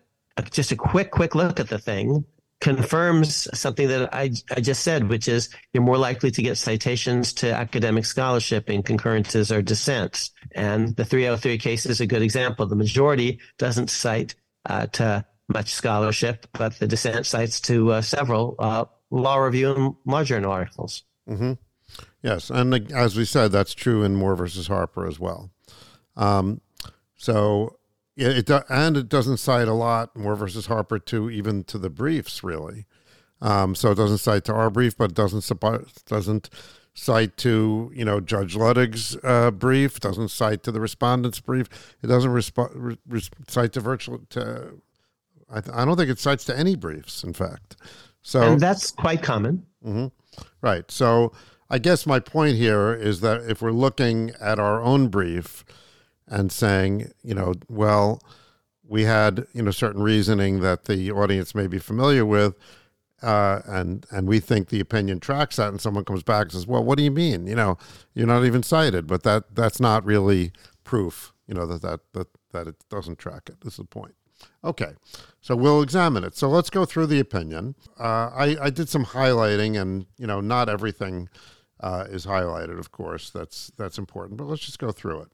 just 0.50 0.72
a 0.72 0.76
quick, 0.76 1.10
quick 1.10 1.34
look 1.34 1.60
at 1.60 1.68
the 1.68 1.78
thing 1.78 2.24
confirms 2.60 3.46
something 3.56 3.88
that 3.88 4.14
I, 4.14 4.30
I 4.56 4.60
just 4.60 4.82
said, 4.82 5.10
which 5.10 5.28
is 5.28 5.50
you're 5.74 5.82
more 5.82 5.98
likely 5.98 6.30
to 6.30 6.42
get 6.42 6.56
citations 6.56 7.34
to 7.34 7.52
academic 7.52 8.06
scholarship 8.06 8.70
in 8.70 8.82
concurrences 8.82 9.52
or 9.52 9.60
dissents. 9.60 10.30
And 10.52 10.96
the 10.96 11.04
303 11.04 11.58
case 11.58 11.84
is 11.84 12.00
a 12.00 12.06
good 12.06 12.22
example. 12.22 12.64
The 12.64 12.74
majority 12.74 13.40
doesn't 13.58 13.90
cite 13.90 14.34
uh, 14.64 14.86
to 14.86 15.26
much 15.48 15.72
scholarship, 15.72 16.46
but 16.52 16.78
the 16.78 16.86
dissent 16.86 17.26
cites 17.26 17.60
to 17.62 17.92
uh, 17.92 18.00
several 18.02 18.54
uh, 18.58 18.84
law 19.10 19.36
review 19.36 19.74
and 19.74 19.94
law 20.06 20.24
journal 20.24 20.52
articles. 20.52 21.04
Mm-hmm. 21.28 21.52
Yes, 22.22 22.50
and 22.50 22.90
as 22.92 23.16
we 23.16 23.24
said, 23.24 23.52
that's 23.52 23.74
true 23.74 24.02
in 24.02 24.16
Moore 24.16 24.36
versus 24.36 24.66
Harper 24.66 25.06
as 25.06 25.20
well. 25.20 25.50
Um, 26.16 26.60
so 27.16 27.78
yeah, 28.16 28.28
it 28.28 28.50
and 28.68 28.96
it 28.96 29.08
doesn't 29.08 29.38
cite 29.38 29.68
a 29.68 29.74
lot 29.74 30.16
Moore 30.16 30.36
versus 30.36 30.66
Harper 30.66 30.98
to 31.00 31.30
even 31.30 31.64
to 31.64 31.78
the 31.78 31.90
briefs 31.90 32.42
really. 32.42 32.86
Um, 33.40 33.74
so 33.74 33.90
it 33.90 33.96
doesn't 33.96 34.18
cite 34.18 34.44
to 34.44 34.54
our 34.54 34.70
brief, 34.70 34.96
but 34.96 35.10
it 35.10 35.14
doesn't 35.14 35.50
doesn't 36.06 36.50
cite 36.94 37.36
to 37.38 37.90
you 37.94 38.04
know 38.04 38.20
Judge 38.20 38.56
Luttig's 38.56 39.16
uh, 39.24 39.50
brief, 39.50 40.00
doesn't 40.00 40.28
cite 40.28 40.62
to 40.62 40.72
the 40.72 40.80
respondent's 40.80 41.40
brief. 41.40 41.68
It 42.02 42.06
doesn't 42.06 42.30
resp- 42.30 42.96
re- 43.06 43.22
cite 43.48 43.72
to 43.74 43.80
virtual 43.80 44.20
to. 44.30 44.80
I, 45.54 45.60
th- 45.60 45.76
I, 45.76 45.84
don't 45.84 45.96
think 45.96 46.10
it 46.10 46.18
cites 46.18 46.44
to 46.46 46.58
any 46.58 46.74
briefs. 46.74 47.22
In 47.22 47.32
fact, 47.32 47.76
so 48.22 48.42
and 48.42 48.60
that's 48.60 48.90
quite 48.90 49.22
common. 49.22 49.64
Mm-hmm. 49.84 50.06
Right. 50.60 50.90
So 50.90 51.32
I 51.70 51.78
guess 51.78 52.06
my 52.06 52.18
point 52.20 52.56
here 52.56 52.92
is 52.92 53.20
that 53.20 53.42
if 53.42 53.62
we're 53.62 53.70
looking 53.70 54.32
at 54.40 54.58
our 54.58 54.82
own 54.82 55.08
brief 55.08 55.64
and 56.26 56.50
saying, 56.50 57.12
you 57.22 57.34
know, 57.34 57.54
well, 57.68 58.20
we 58.86 59.04
had 59.04 59.46
you 59.52 59.62
know 59.62 59.70
certain 59.70 60.02
reasoning 60.02 60.60
that 60.60 60.84
the 60.84 61.10
audience 61.12 61.54
may 61.54 61.66
be 61.66 61.78
familiar 61.78 62.26
with, 62.26 62.56
uh, 63.22 63.60
and 63.64 64.06
and 64.10 64.26
we 64.26 64.40
think 64.40 64.68
the 64.68 64.80
opinion 64.80 65.20
tracks 65.20 65.56
that, 65.56 65.68
and 65.68 65.80
someone 65.80 66.04
comes 66.04 66.22
back 66.22 66.42
and 66.42 66.52
says, 66.52 66.66
well, 66.66 66.84
what 66.84 66.98
do 66.98 67.04
you 67.04 67.10
mean? 67.10 67.46
You 67.46 67.54
know, 67.54 67.78
you're 68.14 68.26
not 68.26 68.44
even 68.44 68.62
cited, 68.62 69.06
but 69.06 69.22
that 69.22 69.54
that's 69.54 69.80
not 69.80 70.04
really 70.04 70.52
proof. 70.82 71.32
You 71.46 71.54
know 71.54 71.66
that 71.66 71.82
that 71.82 72.00
that 72.12 72.28
that 72.52 72.66
it 72.66 72.76
doesn't 72.88 73.18
track 73.18 73.48
it. 73.48 73.60
This 73.60 73.74
is 73.74 73.78
the 73.78 73.84
point. 73.84 74.14
Okay, 74.64 74.92
so 75.42 75.54
we'll 75.54 75.82
examine 75.82 76.24
it. 76.24 76.34
So 76.36 76.48
let's 76.48 76.70
go 76.70 76.86
through 76.86 77.06
the 77.06 77.20
opinion. 77.20 77.74
Uh, 78.00 78.30
I, 78.34 78.56
I 78.62 78.70
did 78.70 78.88
some 78.88 79.04
highlighting, 79.04 79.80
and 79.80 80.06
you 80.16 80.26
know, 80.26 80.40
not 80.40 80.68
everything 80.68 81.28
uh, 81.80 82.06
is 82.08 82.24
highlighted, 82.24 82.78
of 82.78 82.90
course. 82.90 83.30
That's 83.30 83.70
that's 83.76 83.98
important, 83.98 84.38
but 84.38 84.44
let's 84.44 84.62
just 84.62 84.78
go 84.78 84.90
through 84.90 85.22
it. 85.22 85.28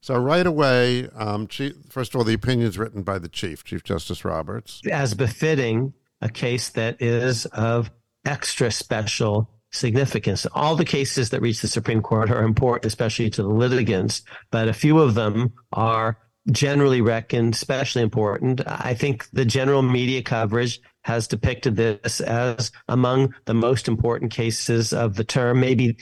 So 0.00 0.18
right 0.18 0.46
away, 0.46 1.08
um, 1.16 1.46
chief, 1.46 1.72
first 1.88 2.14
of 2.14 2.18
all, 2.18 2.24
the 2.24 2.34
opinion 2.34 2.68
is 2.68 2.76
written 2.76 3.02
by 3.02 3.18
the 3.18 3.28
chief, 3.28 3.64
Chief 3.64 3.82
Justice 3.82 4.22
Roberts, 4.22 4.82
as 4.92 5.14
befitting 5.14 5.94
a 6.20 6.28
case 6.28 6.68
that 6.70 7.00
is 7.00 7.46
of 7.46 7.90
extra 8.26 8.70
special 8.70 9.48
significance. 9.70 10.46
All 10.52 10.76
the 10.76 10.84
cases 10.84 11.30
that 11.30 11.40
reach 11.40 11.62
the 11.62 11.68
Supreme 11.68 12.02
Court 12.02 12.30
are 12.30 12.42
important, 12.42 12.84
especially 12.84 13.30
to 13.30 13.42
the 13.42 13.48
litigants, 13.48 14.22
but 14.50 14.68
a 14.68 14.74
few 14.74 14.98
of 15.00 15.14
them 15.14 15.54
are 15.72 16.18
generally 16.50 17.00
reckoned 17.00 17.54
especially 17.54 18.02
important. 18.02 18.60
I 18.66 18.94
think 18.94 19.28
the 19.30 19.44
general 19.44 19.82
media 19.82 20.22
coverage 20.22 20.80
has 21.02 21.26
depicted 21.26 21.76
this 21.76 22.20
as 22.20 22.70
among 22.88 23.34
the 23.44 23.54
most 23.54 23.88
important 23.88 24.32
cases 24.32 24.92
of 24.92 25.16
the 25.16 25.24
term, 25.24 25.60
maybe 25.60 25.96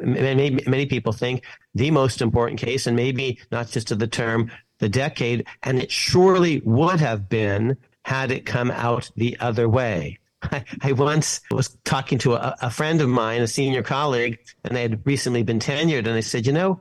many, 0.00 0.58
many 0.66 0.86
people 0.86 1.12
think 1.12 1.44
the 1.74 1.90
most 1.90 2.20
important 2.20 2.60
case, 2.60 2.86
and 2.86 2.96
maybe 2.96 3.38
not 3.50 3.68
just 3.68 3.90
of 3.90 3.98
the 3.98 4.06
term, 4.06 4.50
the 4.78 4.88
decade. 4.88 5.46
And 5.62 5.80
it 5.80 5.90
surely 5.90 6.60
would 6.64 7.00
have 7.00 7.28
been 7.28 7.76
had 8.04 8.30
it 8.30 8.46
come 8.46 8.70
out 8.70 9.10
the 9.16 9.36
other 9.40 9.68
way. 9.68 10.18
I, 10.42 10.64
I 10.82 10.92
once 10.92 11.40
was 11.50 11.76
talking 11.84 12.18
to 12.18 12.34
a, 12.34 12.56
a 12.62 12.70
friend 12.70 13.00
of 13.00 13.08
mine, 13.08 13.42
a 13.42 13.46
senior 13.46 13.82
colleague, 13.82 14.38
and 14.64 14.76
they 14.76 14.82
had 14.82 15.04
recently 15.06 15.42
been 15.42 15.58
tenured. 15.58 16.06
And 16.06 16.10
I 16.10 16.20
said, 16.20 16.46
you 16.46 16.52
know, 16.52 16.80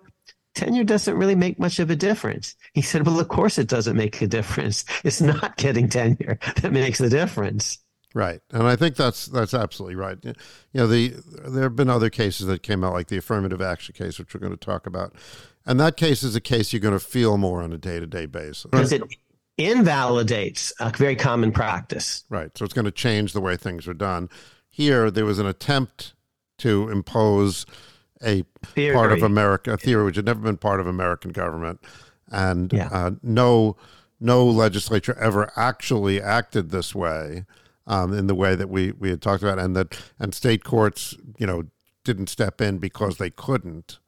tenure 0.58 0.84
doesn't 0.84 1.16
really 1.16 1.36
make 1.36 1.60
much 1.60 1.80
of 1.80 1.90
a 1.90 1.96
difference. 1.96 2.56
He 2.74 2.82
said, 2.82 3.06
well, 3.06 3.20
of 3.20 3.30
course 3.30 3.58
it 3.58 3.68
doesn't 3.68 3.96
make 3.96 4.22
a 4.22 4.28
difference. 4.28 4.84
It's 5.04 5.22
not 5.22 5.56
getting 5.58 5.88
tenure 5.88 6.40
that 6.62 6.72
makes 6.74 6.98
the 6.98 7.10
difference. 7.10 7.78
Right, 8.14 8.42
and 8.52 8.64
I 8.64 8.76
think 8.76 8.96
that's 8.96 9.28
that's 9.28 9.54
absolutely 9.54 9.96
right. 9.96 10.18
You 10.24 10.34
know, 10.74 10.88
the 10.88 11.14
there 11.48 11.64
have 11.64 11.76
been 11.76 11.90
other 11.90 12.10
cases 12.10 12.48
that 12.48 12.64
came 12.64 12.84
out, 12.84 12.94
like 12.94 13.10
the 13.10 13.18
affirmative 13.18 13.62
action 13.62 13.94
case, 13.94 14.18
which 14.18 14.34
we're 14.34 14.40
going 14.40 14.54
to 14.54 14.58
talk 14.58 14.88
about, 14.88 15.14
and 15.66 15.80
that 15.80 15.98
case 15.98 16.24
is 16.24 16.36
a 16.36 16.42
case 16.42 16.74
you're 16.74 16.80
going 16.80 16.98
to 16.98 17.06
feel 17.06 17.38
more 17.38 17.62
on 17.62 17.72
a 17.74 17.78
day 17.78 18.00
to 18.00 18.08
day 18.08 18.26
basis 18.26 18.66
because 18.72 18.92
it 18.92 19.04
invalidates 19.58 20.74
a 20.80 20.90
very 20.98 21.16
common 21.16 21.52
practice. 21.52 22.24
Right, 22.30 22.58
so 22.58 22.66
it's 22.66 22.74
going 22.74 22.86
to 22.86 22.92
change 22.92 23.34
the 23.34 23.42
way 23.42 23.56
things 23.56 23.88
are 23.88 23.94
done. 23.94 24.30
Here, 24.70 25.12
there 25.12 25.26
was 25.26 25.38
an 25.38 25.46
attempt 25.46 26.16
to 26.60 26.90
impose 26.90 27.68
a 28.24 28.44
theory. 28.64 28.96
part 28.96 29.12
of 29.12 29.24
America, 29.24 29.74
a 29.74 29.78
theory 29.78 30.06
which 30.06 30.16
had 30.16 30.26
never 30.26 30.40
been 30.40 30.58
part 30.58 30.80
of 30.80 30.88
American 30.88 31.32
government, 31.32 31.80
and 32.32 32.74
yeah. 32.74 32.90
uh, 32.92 33.12
no 33.22 33.76
no 34.20 34.46
legislature 34.46 35.16
ever 35.20 35.52
actually 35.56 36.22
acted 36.22 36.72
this 36.72 36.96
way 36.96 37.46
um, 37.86 38.14
in 38.14 38.28
the 38.28 38.36
way 38.36 38.56
that 38.56 38.70
we, 38.70 38.92
we 38.92 39.10
had 39.10 39.22
talked 39.22 39.44
about, 39.44 39.60
and 39.60 39.76
that 39.76 40.00
and 40.20 40.34
state 40.34 40.64
courts, 40.64 41.16
you 41.38 41.48
know, 41.48 41.64
didn't 42.04 42.28
step 42.28 42.62
in 42.62 42.78
because 42.78 43.18
they 43.18 43.30
couldn't. 43.30 44.00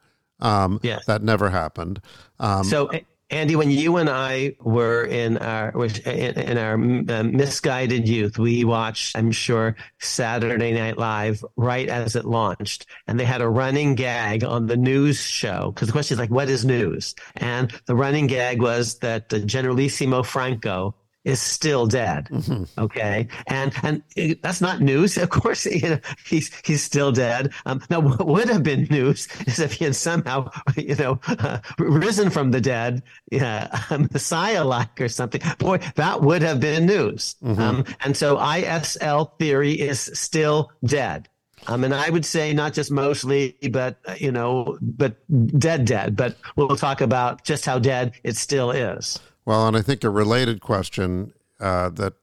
Um, 0.41 0.79
yes. 0.83 1.05
that 1.05 1.21
never 1.21 1.49
happened. 1.49 2.01
Um, 2.39 2.63
so, 2.63 2.89
Andy, 3.31 3.55
when 3.55 3.69
you 3.69 3.98
and 3.98 4.09
I 4.09 4.55
were 4.59 5.03
in 5.03 5.38
our 5.38 5.69
in 5.86 6.57
our 6.57 6.74
uh, 6.74 7.24
misguided 7.24 8.07
youth, 8.07 8.39
we 8.39 8.63
watched, 8.63 9.15
I'm 9.15 9.31
sure, 9.31 9.75
Saturday 10.00 10.74
Night 10.74 10.98
Live 10.98 11.45
right 11.55 11.88
as 11.88 12.15
it 12.15 12.25
launched, 12.25 12.88
and 13.07 13.19
they 13.19 13.25
had 13.25 13.41
a 13.41 13.50
running 13.50 13.93
gag 13.93 14.43
on 14.43 14.65
the 14.65 14.77
news 14.77 15.21
show 15.21 15.71
because 15.71 15.89
the 15.89 15.91
question 15.91 16.15
is 16.15 16.19
like, 16.19 16.31
"What 16.31 16.50
is 16.50 16.65
news?" 16.65 17.13
And 17.36 17.71
the 17.86 17.95
running 17.95 18.25
gag 18.25 18.62
was 18.62 18.98
that 19.00 19.31
uh, 19.31 19.39
Generalissimo 19.39 20.24
Franco 20.24 20.95
is 21.25 21.41
still 21.41 21.85
dead. 21.85 22.27
Mm-hmm. 22.31 22.63
Okay, 22.77 23.27
and 23.47 23.73
and 23.83 24.03
that's 24.41 24.61
not 24.61 24.81
news. 24.81 25.17
Of 25.29 25.29
course, 25.29 25.65
you 25.65 25.89
know, 25.89 25.99
he's 26.25 26.49
he's 26.65 26.81
still 26.81 27.11
dead. 27.11 27.51
Um, 27.65 27.81
now, 27.89 27.99
what 27.99 28.25
would 28.25 28.49
have 28.49 28.63
been 28.63 28.88
news 28.89 29.27
is 29.45 29.59
if 29.59 29.73
he 29.73 29.85
had 29.85 29.95
somehow, 29.95 30.49
you 30.77 30.95
know, 30.95 31.19
uh, 31.27 31.59
risen 31.77 32.29
from 32.29 32.51
the 32.51 32.61
dead, 32.61 33.03
yeah, 33.31 33.67
Messiah-like 34.11 35.01
or 35.01 35.09
something. 35.09 35.41
Boy, 35.57 35.79
that 35.95 36.21
would 36.21 36.41
have 36.41 36.59
been 36.59 36.85
news. 36.85 37.35
Mm-hmm. 37.43 37.61
Um, 37.61 37.85
and 37.99 38.15
so 38.15 38.38
ISL 38.38 39.38
theory 39.38 39.73
is 39.73 39.99
still 40.13 40.71
dead. 40.85 41.27
Um, 41.67 41.83
and 41.83 41.93
I 41.93 42.09
would 42.09 42.25
say 42.25 42.53
not 42.53 42.73
just 42.73 42.91
mostly, 42.91 43.57
but 43.71 43.97
uh, 44.07 44.15
you 44.17 44.31
know, 44.31 44.77
but 44.81 45.17
dead, 45.59 45.85
dead. 45.85 46.15
But 46.15 46.38
we'll 46.55 46.75
talk 46.75 47.01
about 47.01 47.43
just 47.43 47.65
how 47.65 47.79
dead 47.79 48.13
it 48.23 48.38
still 48.38 48.71
is. 48.71 49.19
Well, 49.49 49.67
and 49.67 49.75
I 49.75 49.81
think 49.81 50.03
a 50.03 50.11
related 50.11 50.61
question 50.61 51.33
uh, 51.59 51.89
that 51.89 52.13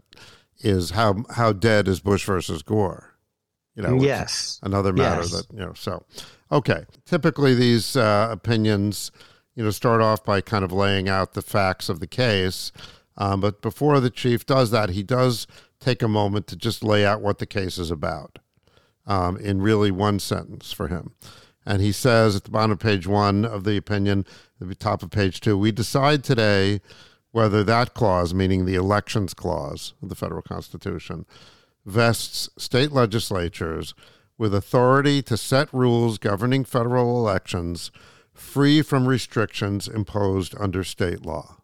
is 0.61 0.91
how 0.91 1.25
how 1.31 1.53
dead 1.53 1.89
is 1.89 1.99
Bush 1.99 2.25
versus 2.25 2.63
Gore? 2.63 3.17
You 3.75 3.83
know, 3.83 4.01
yes, 4.01 4.61
another 4.63 4.93
matter 4.93 5.23
yes. 5.23 5.33
that 5.33 5.47
you 5.53 5.59
know. 5.59 5.73
So, 5.75 6.05
okay, 6.53 6.85
typically 7.05 7.53
these 7.53 7.97
uh, 7.97 8.29
opinions, 8.31 9.11
you 9.57 9.65
know, 9.65 9.73
start 9.73 10.01
off 10.01 10.25
by 10.25 10.41
kind 10.41 10.65
of 10.65 10.71
laying 10.71 11.09
out 11.09 11.33
the 11.33 11.43
facts 11.43 11.89
of 11.89 11.99
the 11.99 12.07
case, 12.07 12.71
um, 13.17 13.41
but 13.41 13.61
before 13.61 13.99
the 13.99 14.09
chief 14.09 14.47
does 14.47 14.71
that, 14.71 14.91
he 14.91 15.03
does 15.03 15.49
take 15.81 16.03
a 16.03 16.09
moment 16.09 16.47
to 16.47 16.55
just 16.55 16.85
lay 16.85 17.05
out 17.05 17.23
what 17.23 17.39
the 17.39 17.47
case 17.47 17.77
is 17.77 17.91
about 17.91 18.39
um, 19.05 19.37
in 19.39 19.61
really 19.61 19.91
one 19.91 20.21
sentence 20.21 20.71
for 20.71 20.87
him. 20.87 21.17
And 21.67 21.83
he 21.83 21.91
says 21.91 22.37
at 22.37 22.45
the 22.45 22.53
bottom 22.53 22.71
of 22.71 22.79
page 22.79 23.09
one 23.09 23.45
of 23.45 23.65
the 23.65 23.77
opinion, 23.77 24.25
at 24.61 24.69
the 24.69 24.77
top 24.77 25.03
of 25.03 25.11
page 25.11 25.41
two, 25.41 25.59
we 25.59 25.73
decide 25.73 26.23
today 26.23 26.81
whether 27.37 27.63
that 27.63 27.93
clause, 27.93 28.33
meaning 28.33 28.65
the 28.65 28.77
elections 28.77 29.35
clause 29.35 29.93
of 30.01 30.09
the 30.09 30.15
federal 30.15 30.41
constitution, 30.41 31.27
vests 31.85 32.49
state 32.57 32.93
legislatures 32.93 33.93
with 34.39 34.55
authority 34.55 35.21
to 35.21 35.37
set 35.37 35.71
rules 35.71 36.17
governing 36.17 36.65
federal 36.65 37.19
elections 37.19 37.91
free 38.33 38.81
from 38.81 39.07
restrictions 39.07 39.87
imposed 39.87 40.55
under 40.59 40.83
state 40.83 41.27
law. 41.27 41.59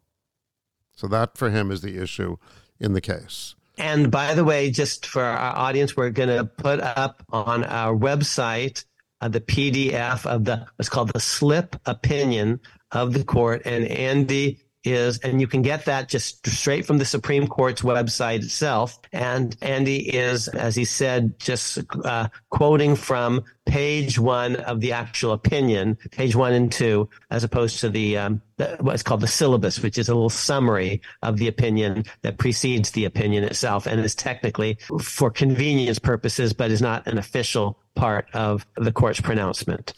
So 0.95 1.07
that 1.09 1.39
for 1.39 1.49
him 1.49 1.71
is 1.71 1.81
the 1.81 2.03
issue 2.03 2.37
in 2.79 2.93
the 2.93 3.01
case. 3.01 3.55
And 3.79 4.11
by 4.11 4.35
the 4.35 4.45
way, 4.45 4.71
just 4.71 5.07
for 5.07 5.23
our 5.23 5.57
audience, 5.57 5.97
we're 5.97 6.11
going 6.11 6.37
to 6.37 6.45
put 6.45 6.81
up 6.81 7.25
on 7.31 7.65
our 7.65 7.97
website 7.97 8.85
uh, 9.23 9.29
the 9.29 9.41
PDF 9.41 10.27
of 10.27 10.45
the 10.45 10.67
what's 10.77 10.91
called 10.91 11.15
the 11.15 11.21
slip 11.21 11.77
opinion 11.87 12.61
of 12.91 13.15
the 13.15 13.25
court. 13.25 13.63
And 13.65 13.87
Andy 13.87 14.62
is, 14.85 15.19
and 15.19 15.41
you 15.41 15.47
can 15.47 15.63
get 15.63 15.85
that 15.85 16.09
just 16.09 16.47
straight 16.47 16.87
from 16.87 16.99
the 16.99 17.05
Supreme 17.05 17.47
Court's 17.47 17.83
website 17.83 18.43
itself. 18.43 18.99
And 19.13 19.57
Andy 19.63 19.99
is, 20.17 20.49
as 20.49 20.75
he 20.77 20.85
said, 20.85 21.39
just 21.39 21.79
uh, 22.05 22.29
quoting 22.51 22.97
from 22.97 23.45
page 23.65 24.19
one 24.19 24.57
of 24.57 24.81
the 24.81 24.93
actual 24.93 25.33
opinion, 25.33 25.97
page 26.11 26.35
one 26.35 26.53
and 26.53 26.71
two, 26.71 27.09
as 27.31 27.45
opposed 27.45 27.81
to 27.81 27.89
the, 27.89 28.19
um, 28.19 28.43
the, 28.57 28.77
what's 28.81 29.03
called 29.03 29.21
the 29.21 29.27
syllabus, 29.29 29.81
which 29.81 29.99
is 29.99 30.09
a 30.09 30.15
little 30.15 30.31
summary 30.31 31.01
of 31.23 31.37
the 31.37 31.49
opinion 31.49 32.05
that 32.23 32.39
precedes 32.39 32.91
the 32.91 33.05
opinion 33.05 33.45
itself 33.45 33.87
and 33.87 34.01
is 34.01 34.15
technically 34.15 34.79
for 35.01 35.31
convenience 35.31 35.99
purposes, 35.99 36.53
but 36.53 36.71
is 36.71 36.83
not 36.83 37.07
an 37.07 37.19
official 37.19 37.79
part 37.95 38.27
of 38.33 38.67
the 38.77 38.93
court's 38.93 39.21
pronouncement. 39.21 39.93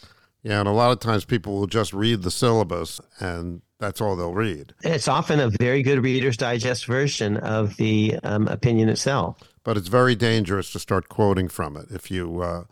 Yeah, 0.45 0.61
and 0.61 0.69
a 0.69 0.73
lot 0.73 0.93
of 0.93 1.01
times 1.01 1.25
people 1.25 1.59
will 1.59 1.67
just 1.67 1.93
read 1.93 2.23
the 2.23 2.31
syllabus 2.31 3.01
and 3.19 3.63
that's 3.79 4.01
all 4.01 4.15
they'll 4.15 4.35
read. 4.35 4.75
It's 4.83 5.09
often 5.09 5.41
a 5.41 5.49
very 5.49 5.83
good 5.83 6.03
Reader's 6.03 6.37
Digest 6.37 6.87
version 6.87 7.39
of 7.39 7.77
the 7.77 8.19
um, 8.23 8.47
opinion 8.49 8.89
itself. 8.89 9.39
But 9.65 9.77
it's 9.77 9.89
very 9.89 10.15
dangerous 10.15 10.71
to 10.73 10.79
start 10.79 11.09
quoting 11.09 11.49
from 11.49 11.77
it 11.77 11.87
if 11.91 12.11
you, 12.11 12.43
uh, 12.43 12.65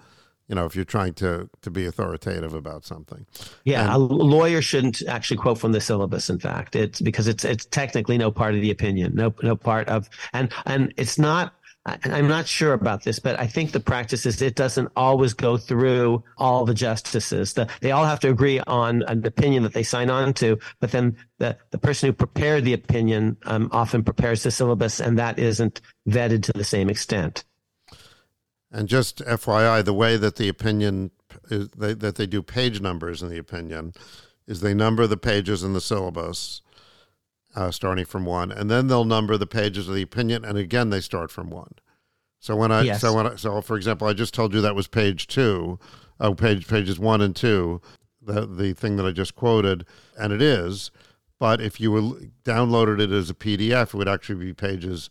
you 0.49 0.55
know, 0.55 0.67
if 0.67 0.77
you're 0.77 0.85
trying 0.85 1.15
to 1.15 1.49
to 1.63 1.71
be 1.71 1.87
authoritative 1.87 2.53
about 2.53 2.85
something. 2.85 3.25
Yeah, 3.65 3.85
and, 3.85 3.93
a 3.95 3.99
lawyer 3.99 4.61
shouldn't 4.61 5.01
actually 5.09 5.39
quote 5.39 5.59
from 5.59 5.73
the 5.73 5.81
syllabus. 5.81 6.29
In 6.29 6.39
fact, 6.39 6.77
it's 6.77 7.01
because 7.01 7.27
it's 7.27 7.45
it's 7.45 7.65
technically 7.65 8.19
no 8.19 8.31
part 8.31 8.55
of 8.55 8.61
the 8.61 8.71
opinion, 8.71 9.15
no 9.15 9.35
no 9.43 9.57
part 9.57 9.89
of, 9.89 10.11
and 10.35 10.53
and 10.67 10.93
it's 10.99 11.19
not 11.19 11.55
I'm 11.85 12.29
not 12.29 12.47
sure 12.47 12.75
about 12.75 13.03
this, 13.03 13.19
but 13.19 13.41
I 13.41 13.49
think 13.49 13.73
the 13.73 13.81
practice 13.81 14.25
is 14.25 14.41
it 14.41 14.55
doesn't 14.55 14.93
always 14.95 15.35
go 15.35 15.57
through 15.57 16.23
all 16.39 16.65
the 16.65 16.75
justices. 16.75 17.55
The, 17.55 17.69
they 17.81 17.91
all 17.91 18.05
have 18.05 18.21
to 18.21 18.31
agree 18.31 18.61
on 18.61 19.03
an 19.03 19.27
opinion 19.27 19.65
that 19.65 19.73
they 19.73 19.83
sign 19.83 20.09
on 20.09 20.33
to, 20.35 20.61
but 20.79 20.93
then 20.93 21.17
the, 21.39 21.59
the 21.73 21.79
person 21.79 22.09
who 22.09 22.13
prepared 22.13 22.65
the 22.65 22.73
opinion 22.73 23.37
um, 23.47 23.69
often 23.73 24.05
prepares 24.05 24.45
the 24.45 24.53
syllabus, 24.53 25.01
and 25.01 25.19
that 25.19 25.41
isn't 25.41 25.81
vetted 26.09 26.45
to 26.45 26.53
the 26.53 26.63
same 26.63 26.89
extent. 26.89 27.43
And 28.71 28.89
just 28.89 29.19
FYI, 29.19 29.85
the 29.85 29.93
way 29.93 30.17
that 30.17 30.37
the 30.37 30.49
opinion 30.49 31.11
is, 31.51 31.69
they, 31.71 31.95
that 31.95 32.15
they 32.15 32.27
do 32.27 32.43
page 32.43 32.81
numbers 32.81 33.23
in 33.23 33.29
the 33.29 33.39
opinion 33.39 33.93
is 34.47 34.61
they 34.61 34.73
number 34.73 35.09
the 35.09 35.17
pages 35.17 35.65
in 35.65 35.73
the 35.73 35.81
syllabus 35.81 36.63
uh, 37.55 37.71
starting 37.71 38.05
from 38.05 38.25
one, 38.25 38.51
and 38.51 38.71
then 38.71 38.87
they'll 38.87 39.05
number 39.05 39.37
the 39.37 39.47
pages 39.47 39.89
of 39.89 39.95
the 39.95 40.03
opinion, 40.03 40.45
and 40.45 40.59
again 40.59 40.91
they 40.91 41.01
start 41.01 41.31
from 41.31 41.51
one. 41.51 41.75
So 42.39 42.57
when 42.57 42.73
I 42.73 42.83
yes. 42.83 43.01
so 43.01 43.15
when 43.15 43.27
I, 43.27 43.35
so 43.37 43.61
for 43.61 43.77
example, 43.77 44.09
I 44.09 44.13
just 44.13 44.35
told 44.35 44.53
you 44.53 44.61
that 44.61 44.75
was 44.75 44.89
page 44.89 45.27
two, 45.27 45.79
oh 46.19 46.35
page 46.35 46.67
pages 46.67 46.99
one 46.99 47.21
and 47.21 47.37
two, 47.37 47.81
the 48.21 48.47
the 48.47 48.73
thing 48.73 48.97
that 48.97 49.07
I 49.07 49.13
just 49.13 49.35
quoted, 49.35 49.87
and 50.19 50.33
it 50.33 50.43
is. 50.43 50.91
But 51.39 51.61
if 51.61 51.81
you 51.81 51.91
were 51.91 52.03
downloaded 52.45 53.01
it 53.01 53.11
as 53.11 53.29
a 53.29 53.35
PDF, 53.35 53.89
it 53.89 53.95
would 53.95 54.09
actually 54.09 54.45
be 54.45 54.55
pages, 54.55 55.11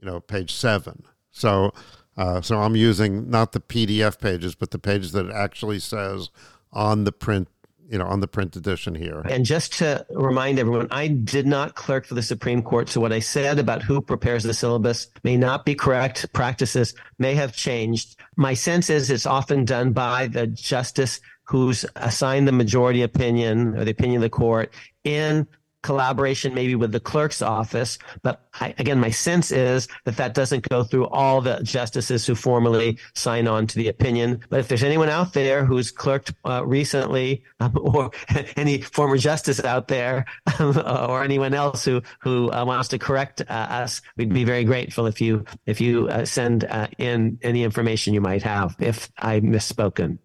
you 0.00 0.06
know, 0.06 0.20
page 0.20 0.52
seven. 0.52 1.04
So, 1.32 1.72
uh, 2.16 2.40
so 2.42 2.60
I'm 2.60 2.76
using 2.76 3.28
not 3.28 3.50
the 3.50 3.60
PDF 3.60 4.20
pages, 4.20 4.54
but 4.54 4.70
the 4.70 4.78
pages 4.78 5.10
that 5.12 5.26
it 5.26 5.32
actually 5.32 5.80
says 5.80 6.30
on 6.72 7.02
the 7.02 7.10
print 7.10 7.48
you 7.88 7.98
know 7.98 8.06
on 8.06 8.20
the 8.20 8.28
print 8.28 8.56
edition 8.56 8.94
here. 8.94 9.20
And 9.20 9.44
just 9.44 9.74
to 9.78 10.06
remind 10.10 10.58
everyone, 10.58 10.88
I 10.90 11.08
did 11.08 11.46
not 11.46 11.74
clerk 11.74 12.06
for 12.06 12.14
the 12.14 12.22
Supreme 12.22 12.62
Court, 12.62 12.88
so 12.88 13.00
what 13.00 13.12
I 13.12 13.20
said 13.20 13.58
about 13.58 13.82
who 13.82 14.00
prepares 14.00 14.42
the 14.42 14.54
syllabus 14.54 15.08
may 15.22 15.36
not 15.36 15.64
be 15.64 15.74
correct. 15.74 16.32
Practices 16.32 16.94
may 17.18 17.34
have 17.34 17.54
changed. 17.54 18.16
My 18.36 18.54
sense 18.54 18.90
is 18.90 19.10
it's 19.10 19.26
often 19.26 19.64
done 19.64 19.92
by 19.92 20.26
the 20.26 20.46
justice 20.46 21.20
who's 21.44 21.84
assigned 21.96 22.48
the 22.48 22.52
majority 22.52 23.02
opinion 23.02 23.76
or 23.76 23.84
the 23.84 23.90
opinion 23.90 24.16
of 24.16 24.22
the 24.22 24.30
court 24.30 24.72
in 25.04 25.46
collaboration 25.84 26.54
maybe 26.54 26.74
with 26.74 26.90
the 26.90 26.98
clerk's 26.98 27.42
office. 27.42 27.98
But 28.22 28.48
I, 28.60 28.74
again, 28.78 28.98
my 28.98 29.10
sense 29.10 29.52
is 29.52 29.86
that 30.04 30.16
that 30.16 30.34
doesn't 30.34 30.68
go 30.68 30.82
through 30.82 31.06
all 31.08 31.40
the 31.40 31.60
justices 31.62 32.26
who 32.26 32.34
formally 32.34 32.98
sign 33.14 33.46
on 33.46 33.66
to 33.68 33.76
the 33.76 33.88
opinion. 33.88 34.40
But 34.48 34.60
if 34.60 34.68
there's 34.68 34.82
anyone 34.82 35.10
out 35.10 35.34
there 35.34 35.64
who's 35.64 35.92
clerked 35.92 36.32
uh, 36.44 36.64
recently, 36.66 37.44
um, 37.60 37.72
or 37.80 38.10
any 38.56 38.80
former 38.80 39.18
justice 39.18 39.62
out 39.62 39.86
there, 39.86 40.24
um, 40.58 40.76
or 40.78 41.22
anyone 41.22 41.54
else 41.54 41.84
who 41.84 42.02
who 42.18 42.50
uh, 42.50 42.64
wants 42.64 42.88
to 42.88 42.98
correct 42.98 43.42
uh, 43.42 43.52
us, 43.82 44.00
we'd 44.16 44.32
be 44.32 44.44
very 44.44 44.64
grateful 44.64 45.06
if 45.06 45.20
you 45.20 45.44
if 45.66 45.80
you 45.80 46.08
uh, 46.08 46.24
send 46.24 46.64
uh, 46.64 46.88
in 46.98 47.38
any 47.42 47.62
information 47.62 48.14
you 48.14 48.20
might 48.20 48.42
have 48.42 48.74
if 48.78 49.10
I 49.18 49.40
misspoken. 49.40 50.18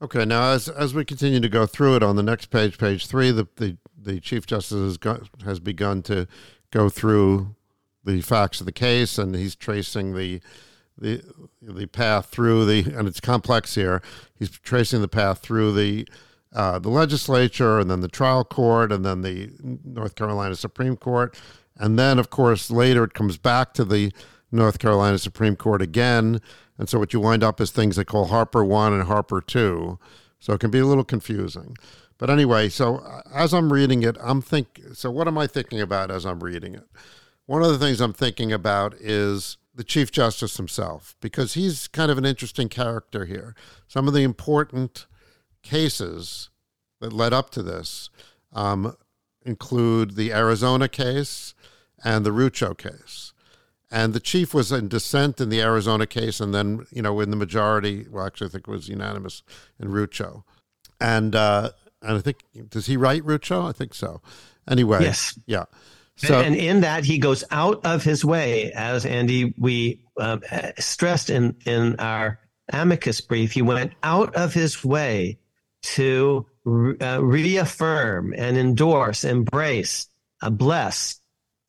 Okay, 0.00 0.24
now 0.24 0.50
as 0.52 0.68
as 0.68 0.94
we 0.94 1.04
continue 1.04 1.40
to 1.40 1.48
go 1.48 1.66
through 1.66 1.96
it 1.96 2.04
on 2.04 2.14
the 2.14 2.22
next 2.22 2.46
page, 2.46 2.78
page 2.78 3.08
three, 3.08 3.32
the 3.32 3.48
the, 3.56 3.76
the 4.08 4.20
chief 4.20 4.46
justice 4.46 4.78
has 4.78 4.96
got, 4.96 5.22
has 5.44 5.60
begun 5.60 6.02
to 6.02 6.26
go 6.70 6.88
through 6.88 7.54
the 8.04 8.20
facts 8.20 8.60
of 8.60 8.66
the 8.66 8.72
case, 8.72 9.18
and 9.18 9.34
he's 9.34 9.54
tracing 9.54 10.14
the 10.14 10.40
the 10.96 11.22
the 11.62 11.86
path 11.86 12.26
through 12.26 12.64
the 12.64 12.92
and 12.96 13.06
it's 13.06 13.20
complex 13.20 13.74
here. 13.74 14.02
He's 14.38 14.50
tracing 14.50 15.00
the 15.00 15.08
path 15.08 15.40
through 15.40 15.72
the 15.72 16.08
uh, 16.52 16.78
the 16.78 16.88
legislature, 16.88 17.78
and 17.78 17.90
then 17.90 18.00
the 18.00 18.08
trial 18.08 18.44
court, 18.44 18.90
and 18.90 19.04
then 19.04 19.22
the 19.22 19.50
North 19.84 20.14
Carolina 20.14 20.56
Supreme 20.56 20.96
Court, 20.96 21.38
and 21.76 21.98
then 21.98 22.18
of 22.18 22.30
course 22.30 22.70
later 22.70 23.04
it 23.04 23.14
comes 23.14 23.38
back 23.38 23.74
to 23.74 23.84
the 23.84 24.12
North 24.50 24.78
Carolina 24.78 25.18
Supreme 25.18 25.56
Court 25.56 25.82
again 25.82 26.40
and 26.78 26.88
so 26.88 26.98
what 26.98 27.12
you 27.12 27.20
wind 27.20 27.42
up 27.42 27.60
is 27.60 27.70
things 27.70 27.96
they 27.96 28.04
call 28.04 28.26
Harper 28.26 28.64
1 28.64 28.92
and 28.92 29.02
Harper 29.02 29.40
2. 29.40 29.98
So 30.38 30.52
it 30.52 30.60
can 30.60 30.70
be 30.70 30.78
a 30.78 30.86
little 30.86 31.04
confusing. 31.04 31.76
But 32.18 32.30
anyway, 32.30 32.68
so 32.68 32.96
uh, 32.96 33.22
as 33.32 33.54
I'm 33.54 33.72
reading 33.72 34.02
it, 34.02 34.16
I'm 34.20 34.42
think 34.42 34.80
so 34.92 35.10
what 35.10 35.28
am 35.28 35.38
I 35.38 35.46
thinking 35.46 35.80
about 35.80 36.10
as 36.10 36.26
I'm 36.26 36.40
reading 36.40 36.74
it? 36.74 36.88
One 37.46 37.62
of 37.62 37.70
the 37.70 37.78
things 37.78 38.00
I'm 38.00 38.12
thinking 38.12 38.52
about 38.52 38.94
is 38.94 39.56
the 39.74 39.84
Chief 39.84 40.10
Justice 40.10 40.56
himself 40.56 41.14
because 41.20 41.54
he's 41.54 41.86
kind 41.88 42.10
of 42.10 42.18
an 42.18 42.26
interesting 42.26 42.68
character 42.68 43.24
here. 43.24 43.54
Some 43.86 44.08
of 44.08 44.14
the 44.14 44.24
important 44.24 45.06
cases 45.62 46.50
that 47.00 47.12
led 47.12 47.32
up 47.32 47.50
to 47.50 47.62
this 47.62 48.10
um, 48.52 48.96
include 49.44 50.16
the 50.16 50.32
Arizona 50.32 50.88
case 50.88 51.54
and 52.04 52.26
the 52.26 52.30
Rucho 52.30 52.76
case. 52.76 53.32
And 53.90 54.12
the 54.12 54.20
chief 54.20 54.52
was 54.52 54.70
in 54.70 54.88
dissent 54.88 55.40
in 55.40 55.48
the 55.48 55.62
Arizona 55.62 56.06
case, 56.06 56.40
and 56.40 56.54
then, 56.54 56.84
you 56.90 57.00
know, 57.00 57.20
in 57.20 57.30
the 57.30 57.36
majority, 57.36 58.06
well, 58.10 58.26
actually, 58.26 58.48
I 58.48 58.50
think 58.50 58.68
it 58.68 58.70
was 58.70 58.88
unanimous 58.88 59.42
in 59.80 59.88
Rucho. 59.88 60.42
And, 61.00 61.34
uh, 61.34 61.70
and 62.02 62.16
I 62.16 62.20
think, 62.20 62.38
does 62.70 62.86
he 62.86 62.96
write 62.96 63.22
Rucho? 63.22 63.68
I 63.68 63.72
think 63.72 63.94
so. 63.94 64.20
Anyway, 64.68 65.00
yes. 65.02 65.38
Yeah. 65.46 65.64
So, 66.16 66.40
and, 66.40 66.56
in 66.56 66.80
that, 66.80 67.04
he 67.04 67.18
goes 67.18 67.44
out 67.50 67.86
of 67.86 68.02
his 68.02 68.24
way, 68.24 68.72
as 68.72 69.06
Andy, 69.06 69.54
we 69.56 70.04
um, 70.18 70.42
stressed 70.78 71.30
in, 71.30 71.56
in 71.64 71.96
our 72.00 72.40
amicus 72.72 73.20
brief, 73.20 73.52
he 73.52 73.62
went 73.62 73.92
out 74.02 74.34
of 74.34 74.52
his 74.52 74.84
way 74.84 75.38
to 75.82 76.44
uh, 76.66 77.22
reaffirm 77.22 78.34
and 78.36 78.58
endorse, 78.58 79.24
embrace, 79.24 80.08
uh, 80.42 80.50
bless 80.50 81.20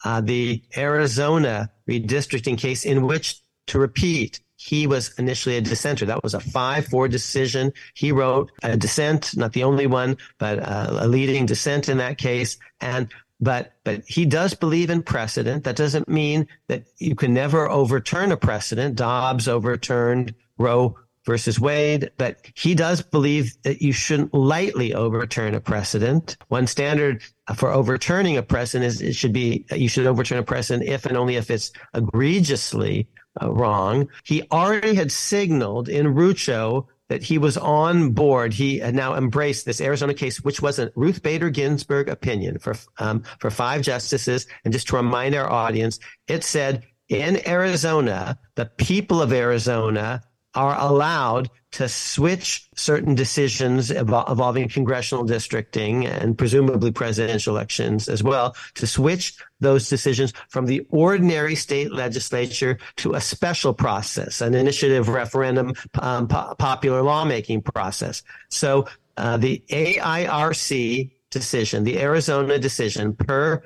uh, 0.03 0.21
the 0.21 0.63
Arizona 0.75 1.71
redistricting 1.87 2.57
case 2.57 2.85
in 2.85 3.05
which, 3.05 3.39
to 3.67 3.79
repeat, 3.79 4.39
he 4.59 4.87
was 4.87 5.13
initially 5.17 5.55
a 5.55 5.61
dissenter. 5.61 6.05
That 6.05 6.21
was 6.21 6.33
a 6.33 6.39
5-4 6.39 7.09
decision. 7.09 7.71
He 7.93 8.11
wrote 8.11 8.51
a 8.61 8.75
dissent, 8.75 9.37
not 9.37 9.53
the 9.53 9.63
only 9.63 9.87
one, 9.87 10.17
but 10.37 10.59
uh, 10.59 10.97
a 10.99 11.07
leading 11.07 11.45
dissent 11.45 11.87
in 11.87 11.97
that 11.99 12.17
case. 12.17 12.57
And 12.81 13.07
but 13.39 13.71
but 13.85 14.03
he 14.05 14.25
does 14.25 14.53
believe 14.53 14.89
in 14.89 15.01
precedent. 15.01 15.63
That 15.63 15.77
doesn't 15.77 16.09
mean 16.09 16.45
that 16.67 16.83
you 16.97 17.15
can 17.15 17.33
never 17.33 17.69
overturn 17.69 18.33
a 18.33 18.37
precedent. 18.37 18.97
Dobbs 18.97 19.47
overturned 19.47 20.35
Roe 20.57 20.97
versus 21.25 21.57
Wade, 21.57 22.11
but 22.17 22.45
he 22.53 22.75
does 22.75 23.01
believe 23.01 23.55
that 23.63 23.81
you 23.81 23.93
shouldn't 23.93 24.33
lightly 24.33 24.93
overturn 24.93 25.55
a 25.55 25.61
precedent. 25.61 26.35
One 26.49 26.67
standard 26.67 27.23
for 27.53 27.71
overturning 27.71 28.37
a 28.37 28.43
precedent 28.43 28.87
is 28.87 29.01
it 29.01 29.15
should 29.15 29.33
be 29.33 29.65
you 29.71 29.89
should 29.89 30.07
overturn 30.07 30.37
a 30.37 30.43
precedent 30.43 30.87
if 30.87 31.05
and 31.05 31.17
only 31.17 31.35
if 31.35 31.49
it's 31.49 31.71
egregiously 31.93 33.07
uh, 33.41 33.51
wrong. 33.51 34.07
He 34.23 34.43
already 34.51 34.95
had 34.95 35.11
signaled 35.11 35.89
in 35.89 36.07
Rucho 36.07 36.87
that 37.09 37.23
he 37.23 37.37
was 37.37 37.57
on 37.57 38.11
board. 38.11 38.53
He 38.53 38.77
had 38.77 38.93
now 38.93 39.15
embraced 39.15 39.65
this 39.65 39.81
Arizona 39.81 40.13
case, 40.13 40.41
which 40.41 40.61
was 40.61 40.77
a 40.79 40.91
Ruth 40.95 41.23
Bader 41.23 41.49
Ginsburg 41.49 42.07
opinion 42.07 42.59
for 42.59 42.75
um, 42.99 43.23
for 43.39 43.49
five 43.49 43.81
justices. 43.81 44.47
And 44.63 44.71
just 44.71 44.87
to 44.89 44.95
remind 44.95 45.35
our 45.35 45.49
audience, 45.49 45.99
it 46.27 46.43
said 46.43 46.83
in 47.09 47.47
Arizona, 47.47 48.37
the 48.55 48.67
people 48.67 49.21
of 49.21 49.33
Arizona 49.33 50.21
are 50.55 50.79
allowed 50.79 51.49
to 51.71 51.87
switch 51.87 52.67
certain 52.75 53.13
decisions 53.13 53.91
involving 53.91 54.67
congressional 54.67 55.23
districting 55.23 56.05
and 56.05 56.37
presumably 56.37 56.91
presidential 56.91 57.55
elections 57.55 58.09
as 58.09 58.23
well, 58.23 58.55
to 58.73 58.87
switch 58.87 59.37
those 59.59 59.87
decisions 59.87 60.33
from 60.47 60.65
the 60.65 60.85
ordinary 60.89 61.55
state 61.55 61.91
legislature 61.91 62.79
to 62.95 63.13
a 63.13 63.21
special 63.21 63.73
process, 63.73 64.41
an 64.41 64.55
initiative 64.55 65.09
referendum 65.09 65.73
um, 66.01 66.27
po- 66.27 66.55
popular 66.57 67.03
lawmaking 67.03 67.61
process. 67.61 68.23
So 68.49 68.87
uh, 69.17 69.37
the 69.37 69.63
AIRC 69.69 71.11
decision, 71.29 71.83
the 71.83 71.99
Arizona 71.99 72.57
decision 72.57 73.13
per 73.13 73.61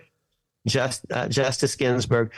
just, 0.65 1.05
uh, 1.11 1.27
Justice 1.27 1.75
Ginsburg 1.75 2.31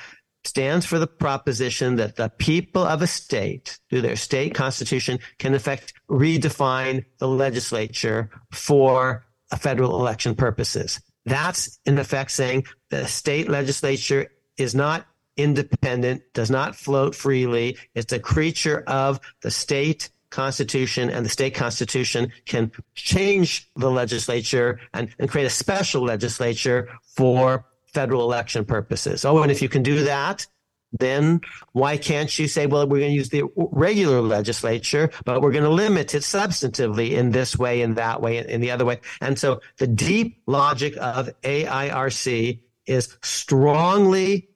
stands 0.47 0.85
for 0.85 0.99
the 0.99 1.07
proposition 1.07 1.95
that 1.95 2.15
the 2.15 2.29
people 2.29 2.83
of 2.83 3.01
a 3.01 3.07
state, 3.07 3.79
through 3.89 4.01
their 4.01 4.15
state 4.15 4.53
constitution, 4.53 5.19
can 5.37 5.53
in 5.53 5.55
effect 5.55 5.93
redefine 6.09 7.05
the 7.19 7.27
legislature 7.27 8.29
for 8.51 9.25
federal 9.57 9.99
election 9.99 10.35
purposes. 10.35 11.01
That's 11.25 11.79
in 11.85 11.97
effect 11.97 12.31
saying 12.31 12.65
the 12.89 13.07
state 13.07 13.49
legislature 13.49 14.31
is 14.57 14.75
not 14.75 15.07
independent, 15.37 16.21
does 16.33 16.49
not 16.49 16.75
float 16.75 17.15
freely. 17.15 17.77
It's 17.93 18.13
a 18.13 18.19
creature 18.19 18.83
of 18.87 19.19
the 19.41 19.51
state 19.51 20.09
constitution 20.29 21.09
and 21.09 21.25
the 21.25 21.29
state 21.29 21.55
constitution 21.55 22.31
can 22.45 22.71
change 22.93 23.69
the 23.75 23.89
legislature 23.89 24.79
and, 24.93 25.09
and 25.17 25.29
create 25.29 25.45
a 25.45 25.49
special 25.49 26.03
legislature 26.03 26.89
for 27.15 27.65
federal 27.95 28.21
election 28.21 28.65
purposes. 28.65 29.25
Oh, 29.25 29.41
and 29.41 29.51
if 29.51 29.61
you 29.61 29.69
can 29.69 29.81
do 29.81 30.03
that, 30.03 30.45
then 30.99 31.41
why 31.71 31.97
can't 31.97 32.37
you 32.37 32.47
say, 32.47 32.67
well, 32.67 32.87
we're 32.87 32.99
going 32.99 33.11
to 33.11 33.17
use 33.17 33.29
the 33.29 33.43
regular 33.55 34.21
legislature, 34.21 35.09
but 35.25 35.41
we're 35.41 35.51
going 35.51 35.63
to 35.63 35.69
limit 35.69 36.13
it 36.13 36.21
substantively 36.21 37.11
in 37.11 37.31
this 37.31 37.57
way, 37.57 37.81
in 37.81 37.95
that 37.95 38.21
way, 38.21 38.37
in 38.37 38.61
the 38.61 38.71
other 38.71 38.85
way? 38.85 38.99
And 39.19 39.37
so 39.37 39.61
the 39.77 39.87
deep 39.87 40.41
logic 40.45 40.95
of 40.97 41.29
AIRC 41.41 42.59
is 42.85 43.17
strongly 43.23 44.49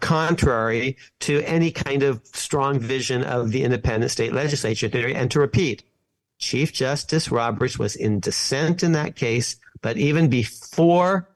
contrary 0.00 0.96
to 1.20 1.42
any 1.42 1.70
kind 1.70 2.02
of 2.02 2.20
strong 2.24 2.78
vision 2.78 3.24
of 3.24 3.50
the 3.50 3.64
independent 3.64 4.12
state 4.12 4.32
legislature 4.32 4.88
theory. 4.88 5.14
And 5.14 5.30
to 5.30 5.40
repeat, 5.40 5.82
Chief 6.38 6.72
Justice 6.72 7.30
Roberts 7.30 7.78
was 7.78 7.96
in 7.96 8.20
dissent 8.20 8.82
in 8.82 8.92
that 8.92 9.16
case, 9.16 9.56
but 9.82 9.96
even 9.96 10.28
before 10.28 11.28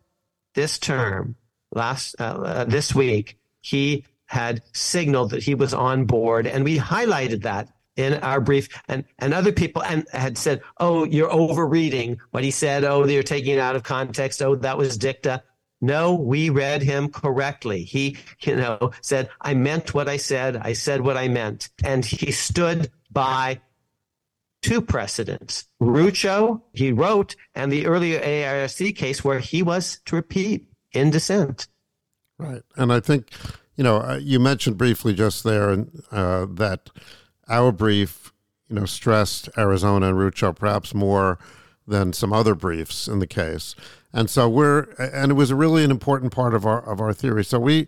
this 0.55 0.79
term, 0.79 1.37
last 1.73 2.17
uh, 2.19 2.25
uh, 2.25 2.65
this 2.65 2.95
week, 2.95 3.39
he 3.61 4.05
had 4.27 4.63
signaled 4.73 5.31
that 5.31 5.43
he 5.43 5.55
was 5.55 5.75
on 5.75 6.07
board, 6.07 6.47
and 6.47 6.65
we 6.65 6.79
highlighted 6.79 7.43
that 7.43 7.69
in 7.97 8.15
our 8.15 8.41
brief. 8.41 8.69
And 8.89 9.05
and 9.19 9.35
other 9.35 9.53
people 9.53 9.83
and 9.83 10.07
had 10.13 10.39
said, 10.39 10.63
"Oh, 10.79 11.05
you're 11.05 11.33
overreading 11.33 12.21
what 12.31 12.45
he 12.45 12.51
said. 12.51 12.85
Oh, 12.85 13.07
you're 13.07 13.23
taking 13.23 13.55
it 13.55 13.61
out 13.61 13.77
of 13.77 13.83
context. 13.83 14.43
Oh, 14.43 14.55
that 14.57 14.79
was 14.79 14.97
dicta." 14.97 15.43
No, 15.81 16.15
we 16.15 16.49
read 16.49 16.83
him 16.83 17.11
correctly. 17.11 17.85
He, 17.85 18.17
you 18.41 18.57
know, 18.57 18.93
said, 19.03 19.29
"I 19.41 19.55
meant 19.55 19.93
what 19.93 20.09
I 20.09 20.17
said. 20.17 20.57
I 20.57 20.73
said 20.73 21.01
what 21.03 21.17
I 21.17 21.29
meant," 21.29 21.69
and 21.83 22.05
he 22.05 22.33
stood 22.33 22.91
by 23.11 23.61
two 24.65 24.81
precedents. 24.81 25.67
Rucho, 25.81 26.63
he 26.73 26.91
wrote, 26.91 27.37
and 27.55 27.71
the 27.71 27.87
earlier 27.87 28.19
AIRC 28.19 28.97
case 28.97 29.23
where 29.23 29.39
he 29.39 29.63
was 29.63 30.01
to 30.07 30.17
repeat 30.17 30.67
in 30.93 31.11
dissent. 31.11 31.69
Right. 32.39 32.63
And 32.75 32.91
I 32.91 33.01
think, 33.01 33.29
you 33.77 33.85
know, 33.85 33.99
uh, 33.99 34.19
you 34.21 34.41
mentioned 34.41 34.79
briefly 34.79 35.13
just 35.13 35.45
there 35.45 35.85
uh, 36.11 36.47
that 36.49 36.89
our 37.47 37.73
brief, 37.73 38.33
you 38.69 38.77
know, 38.77 38.87
stressed 38.87 39.51
Arizona 39.59 40.09
and 40.09 40.17
Rucho 40.17 40.57
perhaps 40.57 40.95
more 40.95 41.39
than 41.87 42.15
some 42.15 42.33
other 42.33 42.55
briefs 42.55 43.07
in 43.07 43.19
the 43.19 43.27
case. 43.27 43.75
And 44.15 44.31
so 44.31 44.49
we're, 44.49 44.85
and 44.99 45.33
it 45.33 45.35
was 45.35 45.53
really 45.53 45.85
an 45.85 45.91
important 45.91 46.33
part 46.33 46.55
of 46.55 46.65
our, 46.65 46.81
of 46.81 47.03
our 47.03 47.13
theory. 47.13 47.45
So 47.45 47.61
we, 47.61 47.87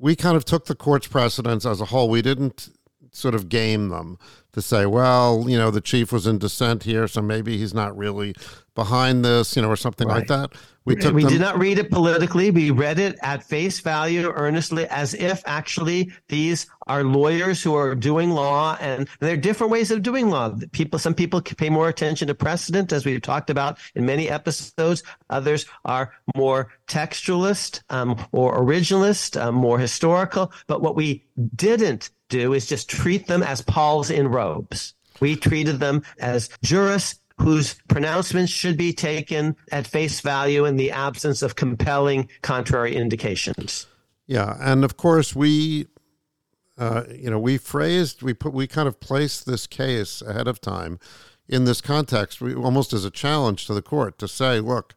we 0.00 0.16
kind 0.16 0.36
of 0.36 0.44
took 0.44 0.66
the 0.66 0.74
court's 0.74 1.06
precedents 1.06 1.64
as 1.64 1.80
a 1.80 1.84
whole. 1.86 2.10
We 2.10 2.20
didn't 2.20 2.70
sort 3.12 3.36
of 3.36 3.48
game 3.48 3.90
them 3.90 4.18
to 4.54 4.62
say, 4.62 4.86
well, 4.86 5.44
you 5.48 5.58
know, 5.58 5.70
the 5.70 5.80
chief 5.80 6.12
was 6.12 6.26
in 6.26 6.38
dissent 6.38 6.84
here, 6.84 7.06
so 7.06 7.20
maybe 7.20 7.58
he's 7.58 7.74
not 7.74 7.96
really 7.96 8.34
behind 8.74 9.24
this, 9.24 9.54
you 9.56 9.62
know, 9.62 9.68
or 9.68 9.76
something 9.76 10.08
right. 10.08 10.18
like 10.18 10.28
that. 10.28 10.52
We 10.84 10.96
took. 10.96 11.14
We 11.14 11.22
them- 11.22 11.32
did 11.32 11.40
not 11.40 11.58
read 11.58 11.78
it 11.78 11.90
politically. 11.90 12.50
We 12.50 12.70
read 12.70 12.98
it 12.98 13.18
at 13.22 13.42
face 13.42 13.80
value, 13.80 14.30
earnestly, 14.34 14.86
as 14.88 15.14
if 15.14 15.42
actually 15.46 16.12
these 16.28 16.66
are 16.86 17.02
lawyers 17.02 17.62
who 17.62 17.74
are 17.74 17.94
doing 17.94 18.30
law, 18.30 18.76
and 18.80 19.08
there 19.20 19.32
are 19.32 19.38
different 19.38 19.72
ways 19.72 19.90
of 19.90 20.02
doing 20.02 20.28
law. 20.28 20.54
People, 20.72 20.98
some 20.98 21.14
people 21.14 21.40
pay 21.40 21.70
more 21.70 21.88
attention 21.88 22.28
to 22.28 22.34
precedent, 22.34 22.92
as 22.92 23.06
we've 23.06 23.22
talked 23.22 23.48
about 23.48 23.78
in 23.94 24.04
many 24.04 24.28
episodes. 24.28 25.02
Others 25.30 25.66
are 25.86 26.12
more 26.36 26.70
textualist 26.86 27.80
um, 27.88 28.22
or 28.32 28.58
originalist, 28.58 29.40
um, 29.40 29.54
more 29.54 29.78
historical. 29.78 30.52
But 30.66 30.82
what 30.82 30.96
we 30.96 31.24
didn't 31.56 32.10
do 32.28 32.52
is 32.52 32.66
just 32.66 32.88
treat 32.88 33.26
them 33.26 33.42
as 33.42 33.62
pols 33.62 34.10
in 34.10 34.28
robes. 34.28 34.94
We 35.20 35.36
treated 35.36 35.80
them 35.80 36.02
as 36.18 36.48
jurists 36.62 37.20
whose 37.40 37.74
pronouncements 37.88 38.52
should 38.52 38.76
be 38.76 38.92
taken 38.92 39.56
at 39.72 39.86
face 39.86 40.20
value 40.20 40.64
in 40.64 40.76
the 40.76 40.90
absence 40.92 41.42
of 41.42 41.56
compelling 41.56 42.28
contrary 42.42 42.94
indications. 42.94 43.86
Yeah, 44.26 44.56
and 44.60 44.84
of 44.84 44.96
course 44.96 45.34
we, 45.34 45.88
uh, 46.78 47.04
you 47.12 47.30
know, 47.30 47.38
we 47.38 47.58
phrased, 47.58 48.22
we 48.22 48.34
put, 48.34 48.52
we 48.52 48.66
kind 48.66 48.88
of 48.88 49.00
placed 49.00 49.46
this 49.46 49.66
case 49.66 50.22
ahead 50.22 50.48
of 50.48 50.60
time 50.60 50.98
in 51.48 51.64
this 51.64 51.80
context, 51.80 52.40
we, 52.40 52.54
almost 52.54 52.92
as 52.92 53.04
a 53.04 53.10
challenge 53.10 53.66
to 53.66 53.74
the 53.74 53.82
court 53.82 54.18
to 54.18 54.28
say, 54.28 54.60
look, 54.60 54.94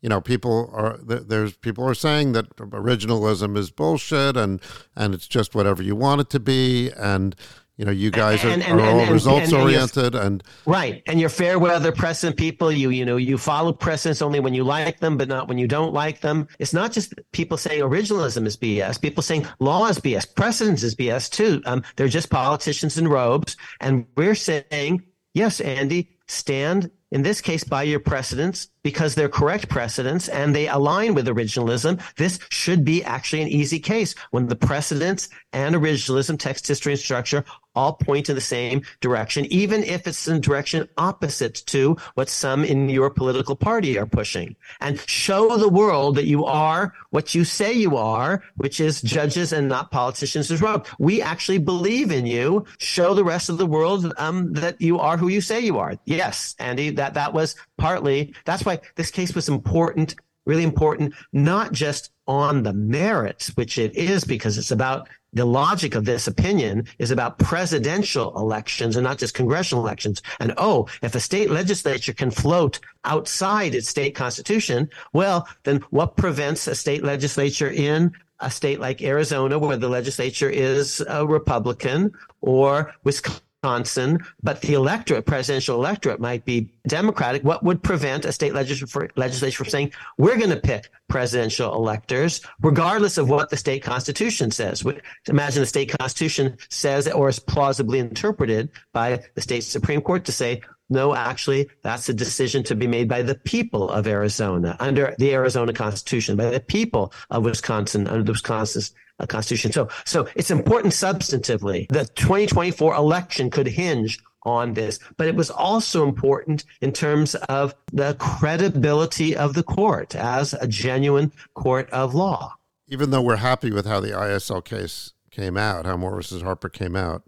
you 0.00 0.08
know, 0.08 0.20
people 0.20 0.70
are 0.72 0.98
there's 1.02 1.56
people 1.56 1.84
are 1.84 1.94
saying 1.94 2.32
that 2.32 2.54
originalism 2.56 3.56
is 3.56 3.70
bullshit 3.70 4.36
and 4.36 4.60
and 4.94 5.14
it's 5.14 5.26
just 5.26 5.54
whatever 5.54 5.82
you 5.82 5.96
want 5.96 6.20
it 6.20 6.30
to 6.30 6.40
be 6.40 6.90
and 6.96 7.34
you 7.76 7.84
know 7.84 7.90
you 7.90 8.10
guys 8.10 8.44
are, 8.44 8.48
and, 8.48 8.62
and, 8.62 8.80
are 8.80 8.84
all 8.84 9.00
and, 9.00 9.10
results 9.10 9.52
oriented 9.52 10.14
and 10.14 10.44
right. 10.66 11.02
And 11.06 11.18
you're 11.18 11.28
fair 11.28 11.58
weather 11.58 11.90
precedent 11.90 12.36
people 12.36 12.70
you 12.70 12.90
you 12.90 13.04
know 13.04 13.16
you 13.16 13.38
follow 13.38 13.72
precedents 13.72 14.22
only 14.22 14.38
when 14.38 14.54
you 14.54 14.62
like 14.62 15.00
them 15.00 15.16
but 15.16 15.26
not 15.26 15.48
when 15.48 15.58
you 15.58 15.66
don't 15.66 15.92
like 15.92 16.20
them. 16.20 16.46
It's 16.60 16.72
not 16.72 16.92
just 16.92 17.14
people 17.32 17.56
saying 17.56 17.80
originalism 17.80 18.46
is 18.46 18.56
bs 18.56 19.00
people 19.00 19.22
saying 19.22 19.46
law 19.58 19.86
is 19.88 19.98
bs 19.98 20.32
precedence 20.34 20.84
is 20.84 20.94
bs 20.94 21.30
too. 21.30 21.60
Um, 21.66 21.82
they're 21.96 22.08
just 22.08 22.30
politicians 22.30 22.98
in 22.98 23.08
robes. 23.08 23.56
And 23.80 24.06
we're 24.16 24.36
saying 24.36 25.02
yes 25.34 25.60
andy 25.60 26.10
stand 26.28 26.90
in 27.10 27.22
this 27.22 27.40
case 27.40 27.64
by 27.64 27.82
your 27.82 28.00
precedents 28.00 28.68
because 28.82 29.14
they're 29.14 29.28
correct 29.28 29.68
precedents 29.68 30.28
and 30.28 30.54
they 30.54 30.68
align 30.68 31.14
with 31.14 31.26
originalism. 31.26 32.00
This 32.16 32.38
should 32.50 32.84
be 32.84 33.04
actually 33.04 33.42
an 33.42 33.48
easy 33.48 33.78
case 33.78 34.14
when 34.30 34.46
the 34.46 34.56
precedents 34.56 35.28
and 35.52 35.74
originalism, 35.74 36.38
text, 36.38 36.66
history, 36.66 36.92
and 36.92 37.00
structure 37.00 37.44
all 37.78 37.92
point 37.92 38.28
in 38.28 38.34
the 38.34 38.40
same 38.40 38.82
direction, 39.00 39.46
even 39.46 39.84
if 39.84 40.06
it's 40.08 40.26
in 40.26 40.40
direction 40.40 40.88
opposite 40.96 41.54
to 41.66 41.96
what 42.14 42.28
some 42.28 42.64
in 42.64 42.88
your 42.88 43.08
political 43.08 43.54
party 43.54 43.96
are 43.96 44.06
pushing. 44.20 44.56
And 44.80 44.98
show 45.08 45.56
the 45.56 45.68
world 45.68 46.16
that 46.16 46.26
you 46.26 46.44
are 46.44 46.92
what 47.10 47.34
you 47.36 47.44
say 47.44 47.72
you 47.72 47.96
are, 47.96 48.42
which 48.56 48.80
is 48.80 49.00
judges 49.00 49.52
and 49.52 49.68
not 49.68 49.92
politicians 49.92 50.50
as 50.50 50.60
well. 50.60 50.84
We 50.98 51.22
actually 51.22 51.58
believe 51.58 52.10
in 52.10 52.26
you. 52.26 52.64
Show 52.78 53.14
the 53.14 53.24
rest 53.24 53.48
of 53.48 53.58
the 53.58 53.66
world 53.66 54.12
um, 54.18 54.52
that 54.54 54.80
you 54.80 54.98
are 54.98 55.16
who 55.16 55.28
you 55.28 55.40
say 55.40 55.60
you 55.60 55.78
are. 55.78 55.94
Yes, 56.04 56.56
Andy, 56.58 56.90
that, 56.90 57.14
that 57.14 57.32
was 57.32 57.54
partly, 57.76 58.34
that's 58.44 58.64
why 58.64 58.80
this 58.96 59.12
case 59.12 59.34
was 59.36 59.48
important, 59.48 60.16
really 60.46 60.64
important, 60.64 61.14
not 61.32 61.72
just 61.72 62.10
on 62.28 62.62
the 62.62 62.72
merits, 62.72 63.48
which 63.56 63.78
it 63.78 63.96
is 63.96 64.22
because 64.22 64.58
it's 64.58 64.70
about 64.70 65.08
the 65.32 65.44
logic 65.44 65.94
of 65.94 66.04
this 66.04 66.26
opinion 66.26 66.86
is 66.98 67.10
about 67.10 67.38
presidential 67.38 68.36
elections 68.38 68.96
and 68.96 69.04
not 69.04 69.18
just 69.18 69.34
congressional 69.34 69.84
elections. 69.84 70.22
And 70.40 70.54
oh, 70.56 70.88
if 71.02 71.14
a 71.14 71.20
state 71.20 71.50
legislature 71.50 72.12
can 72.12 72.30
float 72.30 72.80
outside 73.04 73.74
its 73.74 73.88
state 73.88 74.14
constitution, 74.14 74.88
well, 75.12 75.48
then 75.64 75.78
what 75.90 76.16
prevents 76.16 76.66
a 76.66 76.74
state 76.74 77.02
legislature 77.02 77.70
in 77.70 78.12
a 78.40 78.50
state 78.50 78.80
like 78.80 79.02
Arizona, 79.02 79.58
where 79.58 79.76
the 79.76 79.88
legislature 79.88 80.48
is 80.48 81.02
a 81.08 81.26
Republican, 81.26 82.12
or 82.40 82.94
Wisconsin? 83.04 83.42
Wisconsin, 83.62 84.24
but 84.40 84.60
the 84.60 84.74
electorate, 84.74 85.26
presidential 85.26 85.74
electorate, 85.74 86.20
might 86.20 86.44
be 86.44 86.70
Democratic. 86.86 87.42
What 87.42 87.64
would 87.64 87.82
prevent 87.82 88.24
a 88.24 88.32
state 88.32 88.54
legislature, 88.54 89.10
legislature 89.16 89.64
from 89.64 89.70
saying 89.70 89.92
we're 90.16 90.36
going 90.36 90.50
to 90.50 90.60
pick 90.60 90.90
presidential 91.08 91.74
electors, 91.74 92.40
regardless 92.62 93.18
of 93.18 93.28
what 93.28 93.50
the 93.50 93.56
state 93.56 93.82
constitution 93.82 94.52
says? 94.52 94.84
Imagine 95.26 95.62
the 95.62 95.66
state 95.66 95.92
constitution 95.98 96.56
says, 96.68 97.08
or 97.08 97.28
is 97.28 97.40
plausibly 97.40 97.98
interpreted 97.98 98.70
by 98.92 99.24
the 99.34 99.40
state 99.40 99.64
supreme 99.64 100.02
court 100.02 100.24
to 100.26 100.32
say, 100.32 100.62
no, 100.90 101.14
actually, 101.14 101.68
that's 101.82 102.08
a 102.08 102.14
decision 102.14 102.62
to 102.62 102.74
be 102.74 102.86
made 102.86 103.08
by 103.08 103.22
the 103.22 103.34
people 103.34 103.90
of 103.90 104.06
Arizona 104.06 104.76
under 104.80 105.14
the 105.18 105.34
Arizona 105.34 105.72
Constitution, 105.74 106.36
by 106.36 106.48
the 106.48 106.60
people 106.60 107.12
of 107.28 107.44
Wisconsin 107.44 108.06
under 108.06 108.22
the 108.22 108.32
Wisconsin 108.32 108.82
constitution. 109.26 109.72
So, 109.72 109.88
so 110.04 110.28
it's 110.34 110.50
important 110.50 110.92
substantively. 110.92 111.88
The 111.88 112.04
2024 112.04 112.94
election 112.94 113.50
could 113.50 113.66
hinge 113.66 114.20
on 114.44 114.74
this, 114.74 114.98
but 115.16 115.26
it 115.26 115.34
was 115.34 115.50
also 115.50 116.06
important 116.06 116.64
in 116.80 116.92
terms 116.92 117.34
of 117.34 117.74
the 117.92 118.14
credibility 118.18 119.36
of 119.36 119.54
the 119.54 119.62
court 119.62 120.14
as 120.14 120.54
a 120.54 120.66
genuine 120.66 121.32
court 121.54 121.90
of 121.90 122.14
law. 122.14 122.54
Even 122.86 123.10
though 123.10 123.20
we're 123.20 123.36
happy 123.36 123.70
with 123.70 123.86
how 123.86 124.00
the 124.00 124.10
ISL 124.10 124.64
case 124.64 125.12
came 125.30 125.56
out, 125.56 125.84
how 125.84 125.96
Moore 125.96 126.16
versus 126.16 126.42
Harper 126.42 126.68
came 126.68 126.96
out, 126.96 127.22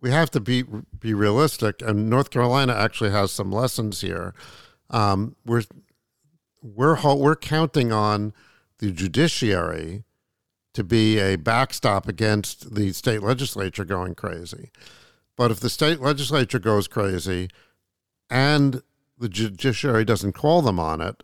we 0.00 0.10
have 0.10 0.30
to 0.32 0.40
be 0.40 0.64
be 0.98 1.14
realistic. 1.14 1.80
And 1.80 2.10
North 2.10 2.30
Carolina 2.30 2.74
actually 2.74 3.10
has 3.10 3.32
some 3.32 3.50
lessons 3.50 4.02
here. 4.02 4.34
Um, 4.90 5.34
we're 5.46 5.62
we're 6.60 6.98
we're 7.16 7.36
counting 7.36 7.90
on 7.90 8.34
the 8.78 8.92
judiciary 8.92 10.04
to 10.74 10.84
be 10.84 11.18
a 11.18 11.36
backstop 11.36 12.08
against 12.08 12.74
the 12.74 12.92
state 12.92 13.22
legislature 13.22 13.84
going 13.84 14.14
crazy. 14.14 14.70
But 15.36 15.50
if 15.50 15.60
the 15.60 15.70
state 15.70 16.00
legislature 16.00 16.58
goes 16.58 16.86
crazy 16.86 17.48
and 18.28 18.82
the 19.18 19.28
judiciary 19.28 20.04
doesn't 20.04 20.32
call 20.32 20.62
them 20.62 20.78
on 20.78 21.00
it, 21.00 21.22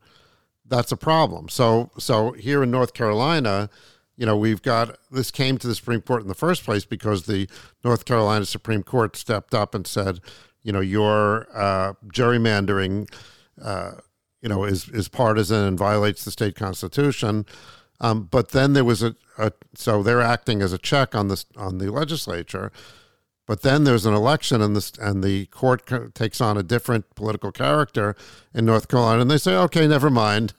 that's 0.64 0.92
a 0.92 0.96
problem. 0.96 1.48
So 1.48 1.90
so 1.98 2.32
here 2.32 2.62
in 2.62 2.70
North 2.70 2.94
Carolina, 2.94 3.68
you 4.16 4.24
know, 4.24 4.36
we've 4.36 4.62
got 4.62 4.96
this 5.10 5.30
came 5.30 5.58
to 5.58 5.66
the 5.66 5.74
Supreme 5.74 6.00
Court 6.00 6.22
in 6.22 6.28
the 6.28 6.34
first 6.34 6.64
place 6.64 6.84
because 6.84 7.26
the 7.26 7.48
North 7.84 8.04
Carolina 8.04 8.44
Supreme 8.44 8.84
Court 8.84 9.16
stepped 9.16 9.54
up 9.54 9.74
and 9.74 9.86
said, 9.86 10.20
you 10.62 10.72
know, 10.72 10.80
your 10.80 11.48
uh, 11.52 11.94
gerrymandering, 12.12 13.12
uh, 13.60 13.92
you 14.42 14.48
know, 14.48 14.64
is 14.64 14.88
is 14.90 15.08
partisan 15.08 15.64
and 15.64 15.78
violates 15.78 16.24
the 16.24 16.30
state 16.30 16.54
constitution. 16.54 17.46
Um, 18.00 18.28
but 18.30 18.50
then 18.50 18.72
there 18.72 18.84
was 18.84 19.02
a, 19.02 19.14
a, 19.38 19.52
so 19.74 20.02
they're 20.02 20.22
acting 20.22 20.62
as 20.62 20.72
a 20.72 20.78
check 20.78 21.14
on 21.14 21.28
this 21.28 21.46
on 21.56 21.78
the 21.78 21.90
legislature. 21.90 22.72
But 23.46 23.62
then 23.62 23.82
there's 23.82 24.06
an 24.06 24.14
election, 24.14 24.62
and 24.62 24.76
this 24.76 24.92
and 25.00 25.24
the 25.24 25.46
court 25.46 26.14
takes 26.14 26.40
on 26.40 26.56
a 26.56 26.62
different 26.62 27.12
political 27.16 27.50
character 27.50 28.14
in 28.54 28.64
North 28.64 28.86
Carolina, 28.86 29.22
and 29.22 29.30
they 29.30 29.38
say, 29.38 29.56
"Okay, 29.56 29.88
never 29.88 30.08
mind, 30.08 30.54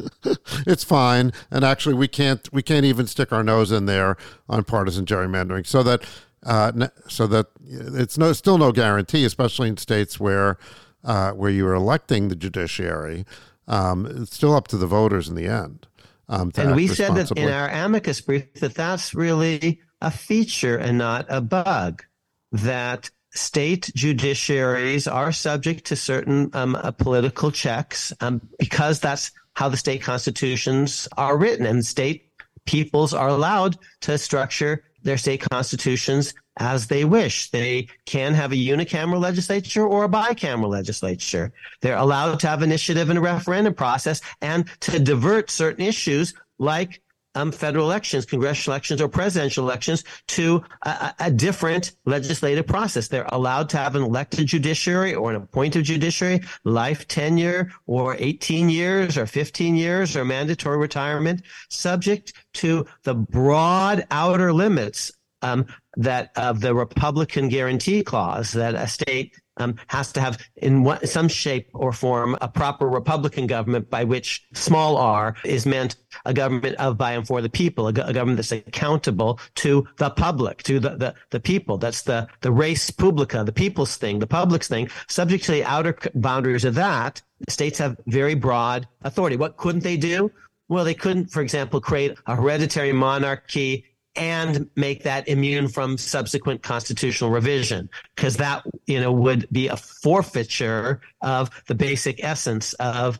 it's 0.66 0.82
fine." 0.82 1.32
And 1.52 1.64
actually, 1.64 1.94
we 1.94 2.08
can't 2.08 2.52
we 2.52 2.60
can't 2.60 2.84
even 2.84 3.06
stick 3.06 3.32
our 3.32 3.44
nose 3.44 3.70
in 3.70 3.86
there 3.86 4.16
on 4.48 4.64
partisan 4.64 5.04
gerrymandering, 5.04 5.68
so 5.68 5.84
that 5.84 6.02
uh, 6.44 6.88
so 7.06 7.28
that 7.28 7.46
it's 7.60 8.18
no 8.18 8.32
still 8.32 8.58
no 8.58 8.72
guarantee, 8.72 9.24
especially 9.24 9.68
in 9.68 9.76
states 9.76 10.18
where 10.18 10.58
uh, 11.04 11.30
where 11.30 11.50
you 11.50 11.64
are 11.68 11.74
electing 11.74 12.26
the 12.26 12.34
judiciary. 12.36 13.24
Um, 13.68 14.04
it's 14.04 14.34
still 14.34 14.56
up 14.56 14.66
to 14.68 14.76
the 14.76 14.88
voters 14.88 15.28
in 15.28 15.36
the 15.36 15.46
end. 15.46 15.86
Um, 16.32 16.50
and 16.56 16.74
we 16.74 16.88
said 16.88 17.14
that 17.16 17.30
in 17.32 17.50
our 17.50 17.68
amicus 17.68 18.22
brief 18.22 18.54
that 18.54 18.74
that's 18.74 19.14
really 19.14 19.80
a 20.00 20.10
feature 20.10 20.78
and 20.78 20.96
not 20.96 21.26
a 21.28 21.42
bug 21.42 22.04
that 22.52 23.10
state 23.32 23.90
judiciaries 23.94 25.10
are 25.12 25.30
subject 25.30 25.84
to 25.86 25.96
certain 25.96 26.48
um, 26.54 26.74
uh, 26.74 26.90
political 26.90 27.50
checks 27.50 28.14
um, 28.20 28.40
because 28.58 28.98
that's 28.98 29.30
how 29.52 29.68
the 29.68 29.76
state 29.76 30.00
constitutions 30.00 31.06
are 31.18 31.36
written 31.36 31.66
and 31.66 31.84
state 31.84 32.30
peoples 32.64 33.12
are 33.12 33.28
allowed 33.28 33.76
to 34.00 34.16
structure 34.16 34.84
their 35.02 35.18
state 35.18 35.42
constitutions 35.50 36.32
as 36.58 36.86
they 36.86 37.04
wish. 37.04 37.50
They 37.50 37.88
can 38.06 38.34
have 38.34 38.52
a 38.52 38.56
unicameral 38.56 39.20
legislature 39.20 39.86
or 39.86 40.04
a 40.04 40.08
bicameral 40.08 40.68
legislature. 40.68 41.52
They're 41.80 41.96
allowed 41.96 42.40
to 42.40 42.48
have 42.48 42.62
initiative 42.62 43.08
and 43.08 43.18
a 43.18 43.22
referendum 43.22 43.74
process 43.74 44.20
and 44.40 44.68
to 44.80 44.98
divert 44.98 45.50
certain 45.50 45.84
issues 45.84 46.34
like 46.58 47.00
um, 47.34 47.50
federal 47.50 47.86
elections, 47.86 48.26
congressional 48.26 48.74
elections, 48.74 49.00
or 49.00 49.08
presidential 49.08 49.64
elections 49.64 50.04
to 50.28 50.62
a, 50.82 51.14
a, 51.20 51.30
different 51.30 51.92
legislative 52.04 52.66
process. 52.66 53.08
They're 53.08 53.28
allowed 53.32 53.70
to 53.70 53.78
have 53.78 53.96
an 53.96 54.02
elected 54.02 54.46
judiciary 54.46 55.14
or 55.14 55.30
an 55.30 55.36
appointed 55.36 55.84
judiciary, 55.84 56.40
life 56.64 57.08
tenure, 57.08 57.72
or 57.86 58.16
18 58.18 58.68
years, 58.68 59.16
or 59.16 59.26
15 59.26 59.76
years, 59.76 60.14
or 60.14 60.24
mandatory 60.24 60.76
retirement, 60.76 61.42
subject 61.70 62.34
to 62.54 62.86
the 63.04 63.14
broad 63.14 64.06
outer 64.10 64.52
limits 64.52 65.10
um, 65.42 65.66
that 65.96 66.32
of 66.36 66.60
the 66.60 66.74
Republican 66.74 67.48
guarantee 67.48 68.02
clause 68.02 68.52
that 68.52 68.74
a 68.74 68.86
state 68.86 69.34
um, 69.58 69.76
has 69.88 70.12
to 70.12 70.20
have 70.20 70.38
in 70.56 70.82
what, 70.82 71.08
some 71.08 71.28
shape 71.28 71.68
or 71.74 71.92
form 71.92 72.36
a 72.40 72.48
proper 72.48 72.88
Republican 72.88 73.46
government 73.46 73.90
by 73.90 74.04
which 74.04 74.46
small 74.54 74.96
r 74.96 75.34
is 75.44 75.66
meant 75.66 75.96
a 76.24 76.32
government 76.32 76.76
of, 76.76 76.96
by, 76.96 77.12
and 77.12 77.26
for 77.26 77.42
the 77.42 77.50
people, 77.50 77.86
a, 77.86 77.90
a 77.90 78.12
government 78.12 78.36
that's 78.36 78.52
accountable 78.52 79.38
to 79.56 79.86
the 79.98 80.10
public, 80.10 80.62
to 80.62 80.80
the, 80.80 80.96
the, 80.96 81.14
the 81.30 81.40
people. 81.40 81.76
That's 81.76 82.02
the, 82.02 82.28
the 82.40 82.52
res 82.52 82.90
publica, 82.90 83.44
the 83.44 83.52
people's 83.52 83.96
thing, 83.96 84.18
the 84.18 84.26
public's 84.26 84.68
thing. 84.68 84.88
Subject 85.08 85.44
to 85.44 85.52
the 85.52 85.64
outer 85.64 85.98
boundaries 86.14 86.64
of 86.64 86.74
that, 86.76 87.20
states 87.48 87.78
have 87.78 87.98
very 88.06 88.34
broad 88.34 88.88
authority. 89.02 89.36
What 89.36 89.56
couldn't 89.56 89.82
they 89.82 89.96
do? 89.96 90.30
Well, 90.68 90.84
they 90.84 90.94
couldn't, 90.94 91.26
for 91.26 91.42
example, 91.42 91.80
create 91.80 92.16
a 92.26 92.36
hereditary 92.36 92.92
monarchy 92.92 93.84
and 94.16 94.68
make 94.76 95.02
that 95.04 95.28
immune 95.28 95.68
from 95.68 95.96
subsequent 95.96 96.62
constitutional 96.62 97.30
revision 97.30 97.88
because 98.14 98.36
that 98.36 98.64
you 98.86 99.00
know 99.00 99.12
would 99.12 99.48
be 99.50 99.68
a 99.68 99.76
forfeiture 99.76 101.00
of 101.22 101.50
the 101.66 101.74
basic 101.74 102.22
essence 102.22 102.74
of 102.74 103.18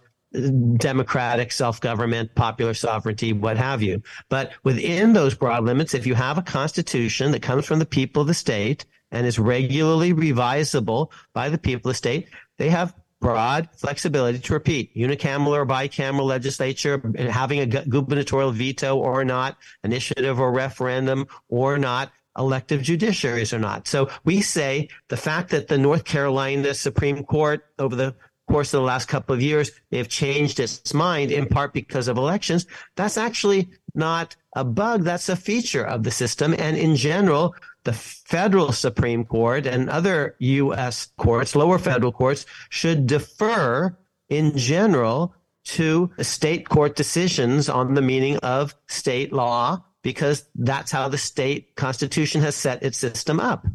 democratic 0.77 1.53
self-government 1.53 2.35
popular 2.35 2.73
sovereignty 2.73 3.33
what 3.35 3.57
have 3.59 3.83
you. 3.83 4.03
But 4.31 4.53
within 4.65 5.13
those 5.13 5.35
broad 5.35 5.65
limits 5.65 5.95
if 5.95 6.07
you 6.07 6.15
have 6.15 6.39
a 6.39 6.43
constitution 6.43 7.33
that 7.33 7.43
comes 7.43 7.67
from 7.67 7.79
the 7.79 7.87
people 7.87 8.23
of 8.23 8.29
the 8.29 8.35
state 8.35 8.85
and 9.11 9.27
is 9.27 9.39
regularly 9.39 10.13
revisable 10.15 11.11
by 11.35 11.49
the 11.49 11.59
people 11.59 11.91
of 11.91 11.95
the 11.95 11.99
state 11.99 12.29
they 12.59 12.71
have 12.71 12.95
broad 13.23 13.69
flexibility 13.77 14.39
to 14.41 14.53
repeat 14.53 14.95
unicameral 14.95 15.53
or 15.53 15.65
bicameral 15.65 16.25
legislature, 16.25 17.01
having 17.31 17.61
a 17.61 17.67
gubernatorial 17.67 18.51
veto 18.51 18.97
or 18.97 19.25
not, 19.25 19.57
initiative 19.85 20.39
or 20.39 20.53
referendum 20.53 21.27
or 21.49 21.79
not, 21.79 22.13
elective 22.37 22.83
judiciaries 22.83 23.53
or 23.53 23.59
not. 23.59 23.87
So 23.87 24.11
we 24.25 24.43
say 24.43 24.89
the 25.09 25.17
fact 25.17 25.51
that 25.51 25.69
the 25.69 25.79
North 25.79 26.05
Carolina 26.05 26.75
Supreme 26.75 27.25
Court 27.25 27.65
over 27.79 27.95
the 27.95 28.15
course 28.49 28.75
of 28.75 28.81
the 28.81 28.87
last 28.87 29.07
couple 29.07 29.35
of 29.35 29.41
years 29.41 29.71
may 29.91 29.99
have 29.99 30.09
changed 30.09 30.59
its 30.59 30.93
mind 30.93 31.31
in 31.31 31.47
part 31.47 31.73
because 31.73 32.09
of 32.09 32.19
elections, 32.19 32.67
that's 32.97 33.17
actually 33.17 33.71
not 33.95 34.35
a 34.57 34.65
bug. 34.65 35.05
That's 35.05 35.29
a 35.29 35.37
feature 35.37 35.85
of 35.85 36.03
the 36.03 36.11
system. 36.11 36.55
And 36.59 36.77
in 36.77 36.97
general, 36.97 37.55
the 37.85 37.93
federal 37.93 38.73
Supreme 38.73 39.25
Court 39.25 39.67
and 39.67 39.91
other 39.91 40.37
U.S. 40.39 41.09
courts, 41.17 41.57
lower 41.57 41.79
federal 41.79 42.13
courts, 42.13 42.47
should 42.69 43.07
defer 43.07 43.97
in 44.29 44.57
general 44.57 45.35
to 45.65 46.11
state 46.21 46.69
court 46.69 46.97
decisions 46.97 47.69
on 47.69 47.95
the 47.95 48.03
meaning 48.03 48.37
of 48.39 48.75
state 48.89 49.33
law 49.33 49.83
because 50.03 50.45
that's 50.57 50.91
how 50.91 51.09
the 51.09 51.19
state 51.19 51.77
constitution 51.77 52.41
has 52.41 52.57
set 52.57 52.83
its 52.83 52.99
system 52.99 53.39
up. 53.39 53.67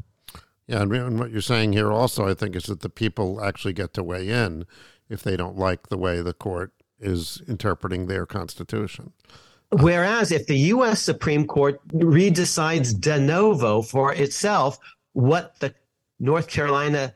Yeah, 0.67 0.82
and 0.82 1.20
what 1.20 1.32
you're 1.32 1.41
saying 1.41 1.74
here 1.74 1.91
also, 1.91 2.28
I 2.28 2.34
think, 2.34 2.56
is 2.56 2.63
that 2.63 2.82
the 2.82 2.89
people 2.89 3.41
actually 3.41 3.74
get 3.74 3.93
to 3.93 4.04
weigh 4.04 4.28
in 4.28 4.65
if 5.10 5.24
they 5.24 5.38
don't 5.38 5.58
like 5.58 5.88
the 5.88 5.98
way 5.98 6.22
the 6.22 6.34
court 6.34 6.74
is 7.00 7.41
interpreting 7.48 8.08
their 8.08 8.26
constitution. 8.26 9.13
Whereas 9.71 10.32
if 10.32 10.47
the 10.47 10.58
U.S. 10.75 11.01
Supreme 11.01 11.45
Court 11.45 11.80
redecides 11.89 12.99
de 12.99 13.19
novo 13.19 13.82
for 13.82 14.13
itself 14.13 14.80
what 15.13 15.60
the 15.60 15.73
North 16.19 16.47
Carolina 16.47 17.13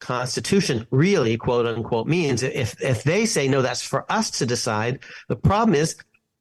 Constitution 0.00 0.86
really, 0.90 1.38
quote 1.38 1.66
unquote, 1.66 2.06
means, 2.06 2.42
if 2.42 2.80
if 2.82 3.02
they 3.04 3.24
say 3.24 3.48
no, 3.48 3.62
that's 3.62 3.82
for 3.82 4.04
us 4.12 4.30
to 4.32 4.46
decide. 4.46 5.00
The 5.28 5.36
problem 5.36 5.74
is 5.74 5.96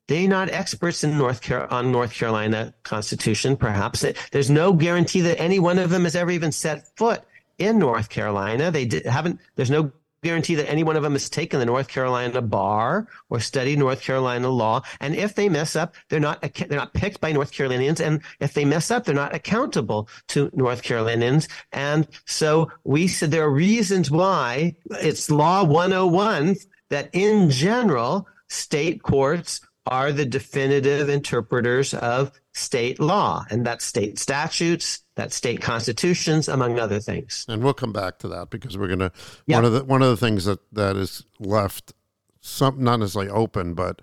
they're 0.07 0.27
not 0.27 0.49
experts 0.49 1.03
in 1.05 1.17
North 1.17 1.41
Car- 1.41 1.71
on 1.71 1.91
North 1.91 2.13
Carolina 2.13 2.73
Constitution. 2.83 3.55
Perhaps 3.55 4.05
there's 4.31 4.49
no 4.49 4.73
guarantee 4.73 5.21
that 5.21 5.39
any 5.39 5.59
one 5.59 5.79
of 5.79 5.89
them 5.89 6.03
has 6.03 6.15
ever 6.15 6.31
even 6.31 6.51
set 6.51 6.95
foot 6.97 7.23
in 7.57 7.79
North 7.79 8.09
Carolina. 8.09 8.69
They 8.69 9.01
haven't. 9.05 9.39
There's 9.55 9.71
no 9.71 9.93
guarantee 10.23 10.55
that 10.55 10.69
any 10.69 10.83
one 10.83 10.95
of 10.95 11.03
them 11.03 11.13
has 11.13 11.29
taken 11.29 11.59
the 11.59 11.65
North 11.65 11.88
Carolina 11.88 12.41
bar 12.41 13.07
or 13.29 13.39
studied 13.39 13.79
North 13.79 14.01
Carolina 14.01 14.49
law. 14.49 14.81
And 14.99 15.15
if 15.15 15.36
they 15.36 15.49
mess 15.49 15.75
up, 15.75 15.95
they're 16.09 16.19
not 16.19 16.41
they're 16.41 16.79
not 16.79 16.93
picked 16.93 17.21
by 17.21 17.31
North 17.31 17.51
Carolinians. 17.51 18.01
And 18.01 18.21
if 18.39 18.53
they 18.53 18.65
mess 18.65 18.89
up, 18.91 19.05
they're 19.05 19.15
not 19.15 19.36
accountable 19.36 20.09
to 20.29 20.49
North 20.53 20.83
Carolinians. 20.83 21.47
And 21.71 22.07
so 22.25 22.71
we 22.83 23.07
said 23.07 23.31
there 23.31 23.43
are 23.43 23.51
reasons 23.51 24.09
why 24.09 24.75
it's 24.89 25.29
law 25.29 25.63
101 25.63 26.55
that 26.89 27.09
in 27.13 27.49
general 27.49 28.27
state 28.47 29.03
courts 29.03 29.62
are 29.86 30.12
the 30.12 30.25
definitive 30.25 31.09
interpreters 31.09 31.93
of 31.93 32.31
state 32.53 32.99
law, 32.99 33.45
and 33.49 33.65
that's 33.65 33.83
state 33.83 34.19
statutes, 34.19 35.01
that's 35.15 35.35
state 35.35 35.61
constitutions, 35.61 36.47
among 36.47 36.79
other 36.79 36.99
things. 36.99 37.45
And 37.49 37.63
we'll 37.63 37.73
come 37.73 37.91
back 37.91 38.19
to 38.19 38.27
that 38.29 38.49
because 38.49 38.77
we're 38.77 38.87
going 38.87 38.99
to 38.99 39.11
yeah. 39.47 39.57
one 39.57 39.65
of 39.65 39.73
the 39.73 39.83
one 39.83 40.01
of 40.01 40.09
the 40.09 40.17
things 40.17 40.45
that 40.45 40.59
that 40.73 40.95
is 40.95 41.25
left, 41.39 41.93
some 42.41 42.83
not 42.83 42.99
necessarily 42.99 43.31
open, 43.31 43.73
but 43.73 44.01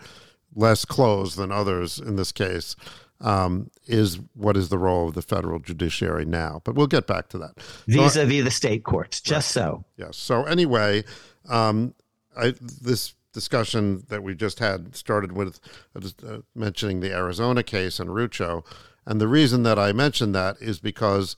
less 0.55 0.85
closed 0.85 1.37
than 1.37 1.53
others 1.53 1.99
in 1.99 2.17
this 2.17 2.33
case. 2.33 2.77
um, 3.21 3.71
is 3.87 4.19
what 4.35 4.57
is 4.57 4.69
the 4.69 4.79
role 4.79 5.09
of 5.09 5.15
the 5.15 5.23
federal 5.23 5.59
judiciary 5.59 6.25
now. 6.25 6.61
But 6.65 6.75
we'll 6.75 6.87
get 6.87 7.07
back 7.07 7.29
to 7.31 7.39
that. 7.39 7.61
Vis 7.87 8.17
a 8.17 8.25
vis 8.25 8.45
the 8.45 8.51
state 8.51 8.85
courts, 8.85 9.21
just 9.21 9.55
right. 9.57 9.63
so. 9.63 9.85
Yes. 9.97 10.17
So, 10.17 10.45
anyway, 10.45 11.05
um, 11.49 11.95
I, 12.37 12.55
this 12.81 13.15
discussion 13.33 14.05
that 14.09 14.23
we 14.23 14.35
just 14.35 14.59
had 14.59 14.95
started 14.97 15.33
with 15.33 15.61
uh, 15.97 16.39
mentioning 16.55 17.01
the 17.01 17.13
Arizona 17.13 17.63
case 17.63 18.01
and 18.01 18.11
Rucho. 18.11 18.65
And 19.07 19.21
the 19.21 19.29
reason 19.29 19.63
that 19.63 19.79
I 19.79 19.93
mentioned 19.93 20.35
that 20.35 20.57
is 20.61 20.79
because 20.81 21.37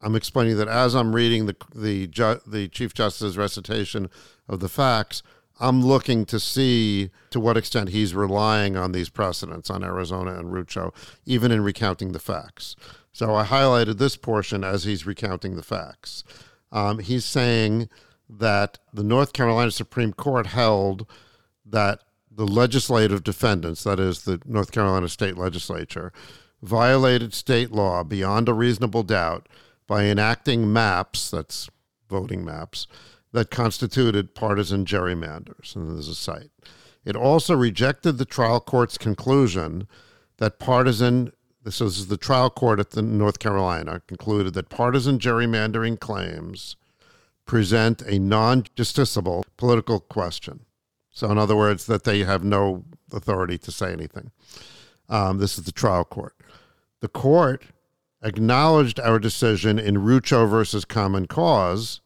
I'm 0.00 0.16
explaining 0.16 0.56
that 0.56 0.68
as 0.68 0.94
I'm 0.94 1.14
reading 1.14 1.46
the, 1.46 1.56
the, 1.74 2.06
ju- 2.06 2.40
the 2.46 2.68
Chief 2.68 2.94
Justice's 2.94 3.38
recitation 3.38 4.10
of 4.48 4.60
the 4.60 4.68
facts, 4.68 5.22
I'm 5.60 5.82
looking 5.84 6.24
to 6.26 6.40
see 6.40 7.10
to 7.30 7.38
what 7.38 7.56
extent 7.56 7.90
he's 7.90 8.14
relying 8.14 8.76
on 8.76 8.92
these 8.92 9.10
precedents 9.10 9.70
on 9.70 9.84
Arizona 9.84 10.38
and 10.38 10.52
Rucho, 10.52 10.92
even 11.24 11.52
in 11.52 11.62
recounting 11.62 12.12
the 12.12 12.18
facts. 12.18 12.74
So 13.12 13.34
I 13.34 13.44
highlighted 13.44 13.98
this 13.98 14.16
portion 14.16 14.64
as 14.64 14.84
he's 14.84 15.06
recounting 15.06 15.54
the 15.54 15.62
facts. 15.62 16.24
Um, 16.72 16.98
he's 16.98 17.24
saying 17.24 17.88
that 18.28 18.78
the 18.92 19.04
North 19.04 19.32
Carolina 19.32 19.70
Supreme 19.70 20.14
Court 20.14 20.46
held 20.46 21.06
that 21.72 22.00
the 22.30 22.46
legislative 22.46 23.24
defendants, 23.24 23.84
that 23.84 23.98
is, 23.98 24.22
the 24.22 24.40
North 24.46 24.72
Carolina 24.72 25.08
state 25.08 25.36
legislature, 25.36 26.12
violated 26.62 27.34
state 27.34 27.72
law 27.72 28.04
beyond 28.04 28.48
a 28.48 28.54
reasonable 28.54 29.02
doubt 29.02 29.48
by 29.86 30.04
enacting 30.04 30.72
maps, 30.72 31.30
that's 31.30 31.68
voting 32.08 32.44
maps, 32.44 32.86
that 33.32 33.50
constituted 33.50 34.34
partisan 34.34 34.84
gerrymanders. 34.84 35.74
And 35.74 35.90
there's 35.90 36.08
a 36.08 36.14
cite. 36.14 36.50
It 37.04 37.16
also 37.16 37.54
rejected 37.54 38.12
the 38.12 38.24
trial 38.24 38.60
court's 38.60 38.96
conclusion 38.96 39.88
that 40.38 40.58
partisan, 40.58 41.32
this 41.64 41.80
is 41.80 42.06
the 42.06 42.16
trial 42.16 42.50
court 42.50 42.78
at 42.78 42.90
the 42.90 43.02
North 43.02 43.38
Carolina, 43.38 44.02
concluded 44.06 44.54
that 44.54 44.68
partisan 44.68 45.18
gerrymandering 45.18 45.98
claims 45.98 46.76
present 47.44 48.02
a 48.02 48.18
non 48.18 48.62
justiciable 48.76 49.42
political 49.56 50.00
question. 50.00 50.60
So, 51.12 51.30
in 51.30 51.38
other 51.38 51.56
words, 51.56 51.86
that 51.86 52.04
they 52.04 52.20
have 52.20 52.42
no 52.42 52.84
authority 53.12 53.58
to 53.58 53.70
say 53.70 53.92
anything. 53.92 54.30
Um, 55.08 55.38
this 55.38 55.58
is 55.58 55.64
the 55.64 55.72
trial 55.72 56.04
court. 56.04 56.34
The 57.00 57.08
court 57.08 57.64
acknowledged 58.22 58.98
our 58.98 59.18
decision 59.18 59.78
in 59.78 59.96
Rucho 59.96 60.48
versus 60.48 60.84
Common 60.84 61.26
Cause, 61.26 62.00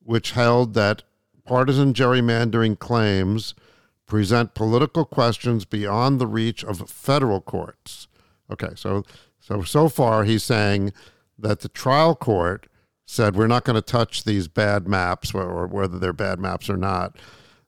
which 0.00 0.32
held 0.32 0.74
that 0.74 1.02
partisan 1.44 1.92
gerrymandering 1.92 2.78
claims 2.78 3.54
present 4.06 4.54
political 4.54 5.04
questions 5.04 5.64
beyond 5.64 6.20
the 6.20 6.26
reach 6.26 6.62
of 6.64 6.88
federal 6.88 7.40
courts. 7.40 8.08
Okay, 8.50 8.74
so 8.76 9.04
so 9.40 9.62
so 9.62 9.88
far 9.88 10.24
he's 10.24 10.44
saying 10.44 10.92
that 11.38 11.60
the 11.60 11.68
trial 11.68 12.14
court 12.14 12.66
said 13.06 13.34
we're 13.34 13.46
not 13.46 13.64
going 13.64 13.74
to 13.74 13.82
touch 13.82 14.24
these 14.24 14.48
bad 14.48 14.86
maps, 14.86 15.34
or 15.34 15.66
whether 15.66 15.98
they're 15.98 16.12
bad 16.12 16.38
maps 16.38 16.70
or 16.70 16.76
not, 16.76 17.16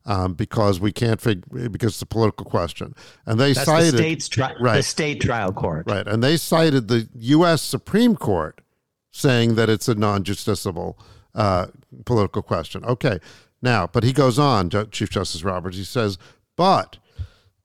um, 0.07 0.35
because 0.35 0.81
we 0.81 0.93
can't 0.93 1.21
figure 1.21 1.69
because 1.69 1.93
it's 1.93 2.03
a 2.03 2.07
political 2.07 2.45
question. 2.45 2.95
And 3.27 3.41
they 3.41 3.53
That's 3.53 3.67
cited 3.67 3.95
the 3.95 3.99
state's 3.99 4.29
tri- 4.29 4.55
right, 4.61 4.77
the 4.77 4.83
state 4.83 5.21
trial 5.21 5.53
court, 5.53 5.87
right? 5.87 6.07
And 6.07 6.23
they 6.23 6.37
cited 6.37 6.89
the 6.89 7.09
U.S. 7.15 7.63
Supreme 7.63 8.17
Court 8.17 8.61
saying 9.11 9.55
that 9.55 9.71
it's 9.71 9.89
a 9.89 9.95
non-justiciable 9.95 10.97
uh, 11.35 11.67
political 12.05 12.43
question. 12.43 12.85
Okay, 12.85 13.19
now, 13.63 13.87
but 13.87 14.05
he 14.05 14.13
goes 14.13 14.39
on, 14.39 14.71
Chief 14.91 15.11
Justice 15.11 15.43
Roberts. 15.43 15.77
He 15.77 15.85
says, 15.85 16.19
but 16.57 16.99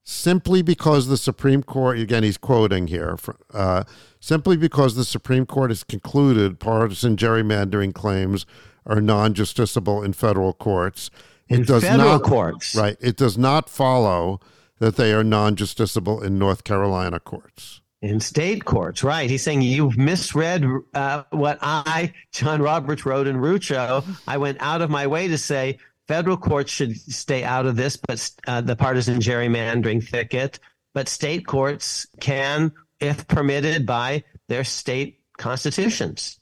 simply 0.04 0.62
because 0.62 1.08
the 1.08 1.18
Supreme 1.18 1.62
Court, 1.62 2.00
again, 2.00 2.24
he's 2.24 2.38
quoting 2.38 2.88
here, 2.88 3.18
uh, 3.54 3.84
simply 4.20 4.58
because 4.58 4.96
the 4.96 5.06
Supreme 5.06 5.46
Court 5.46 5.72
has 5.72 5.84
concluded 5.84 6.60
partisan 6.60 7.16
gerrymandering 7.16 7.94
claims 7.94 8.46
are 8.86 9.02
non-justiciable 9.02 10.04
in 10.04 10.14
federal 10.14 10.54
courts 10.54 11.12
in 11.50 11.64
does 11.64 11.84
federal 11.84 12.20
not, 12.20 12.24
courts. 12.24 12.76
Right. 12.76 12.98
It 13.00 13.18
does 13.18 13.38
not 13.38 13.70
follow 13.70 14.40
that 14.80 14.96
they 14.96 15.14
are 15.14 15.24
non 15.24 15.56
justiciable 15.56 16.24
in 16.24 16.40
North 16.40 16.64
Carolina 16.64 17.20
courts. 17.20 17.82
In 18.02 18.22
state 18.22 18.64
courts, 18.64 19.04
right. 19.04 19.30
He's 19.30 19.44
saying 19.44 19.62
you've 19.62 19.98
misread 19.98 20.66
uh, 20.94 21.24
what 21.32 21.60
I, 21.62 22.14
John 22.32 22.62
Roberts, 22.62 23.06
wrote 23.06 23.28
in 23.28 23.36
Rucho. 23.36 24.06
I 24.26 24.38
went 24.38 24.62
out 24.62 24.82
of 24.82 24.90
my 24.90 25.08
way 25.08 25.28
to 25.28 25.38
say 25.38 25.80
federal 26.08 26.38
courts 26.38 26.72
should 26.72 26.96
stay 26.98 27.44
out 27.44 27.66
of 27.66 27.76
this, 27.76 27.98
but 27.98 28.32
uh, 28.48 28.62
the 28.62 28.78
partisan 28.78 29.20
gerrymandering 29.20 30.08
thicket. 30.08 30.60
But 30.94 31.10
state 31.10 31.46
courts 31.46 32.08
can, 32.22 32.72
if 33.02 33.28
permitted 33.28 33.86
by 33.86 34.24
their 34.48 34.64
state 34.64 35.20
constitutions. 35.38 36.40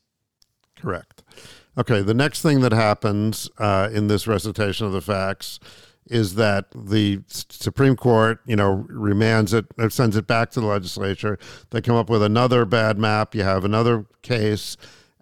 Correct. 0.79 1.16
Okay, 1.77 2.01
the 2.01 2.13
next 2.13 2.41
thing 2.41 2.61
that 2.61 2.71
happens 2.71 3.49
uh, 3.59 3.89
in 3.93 4.07
this 4.07 4.25
recitation 4.25 4.87
of 4.87 4.93
the 4.93 5.01
facts 5.01 5.59
is 6.07 6.35
that 6.35 6.65
the 6.73 7.21
Supreme 7.27 7.95
Court, 7.95 8.39
you 8.45 8.55
know, 8.55 8.87
remands 8.89 9.53
it, 9.53 9.65
or 9.77 9.89
sends 9.91 10.15
it 10.15 10.25
back 10.25 10.49
to 10.51 10.59
the 10.59 10.65
legislature. 10.65 11.37
They 11.69 11.81
come 11.81 11.95
up 11.95 12.09
with 12.09 12.23
another 12.23 12.65
bad 12.65 12.97
map. 12.97 13.35
You 13.35 13.43
have 13.43 13.63
another 13.63 14.05
case, 14.23 14.75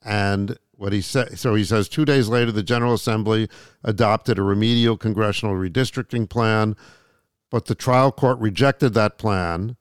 and 0.04 0.58
what 0.78 0.94
he 0.94 1.02
said. 1.02 1.38
So 1.40 1.56
he 1.56 1.66
says 1.66 1.90
two 1.90 2.06
days 2.06 2.30
later, 2.30 2.52
the 2.52 2.64
General 2.64 2.94
Assembly 2.94 3.50
adopted 3.84 4.38
a 4.38 4.44
remedial 4.44 4.96
congressional 4.96 5.56
redistricting 5.56 6.30
plan, 6.30 6.76
but 7.50 7.66
the 7.66 7.76
trial 7.76 8.12
court 8.12 8.40
rejected 8.40 8.94
that 8.94 9.18
plan 9.18 9.76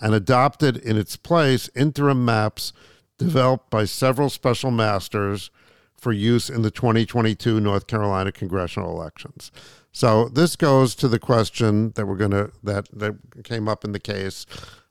and 0.00 0.14
adopted 0.14 0.76
in 0.76 0.96
its 0.96 1.16
place 1.16 1.68
interim 1.76 2.24
maps 2.24 2.72
developed 3.18 3.70
by 3.70 3.84
several 3.84 4.30
special 4.30 4.70
masters 4.70 5.50
for 6.00 6.12
use 6.12 6.48
in 6.48 6.62
the 6.62 6.70
2022 6.70 7.60
North 7.60 7.86
Carolina 7.86 8.32
congressional 8.32 8.90
elections. 8.90 9.52
So 9.92 10.28
this 10.28 10.56
goes 10.56 10.94
to 10.96 11.08
the 11.08 11.18
question 11.18 11.92
that 11.94 12.06
we're 12.06 12.16
going 12.16 12.30
to 12.30 12.50
that 12.62 12.88
that 12.92 13.44
came 13.44 13.68
up 13.68 13.84
in 13.84 13.92
the 13.92 14.00
case 14.00 14.46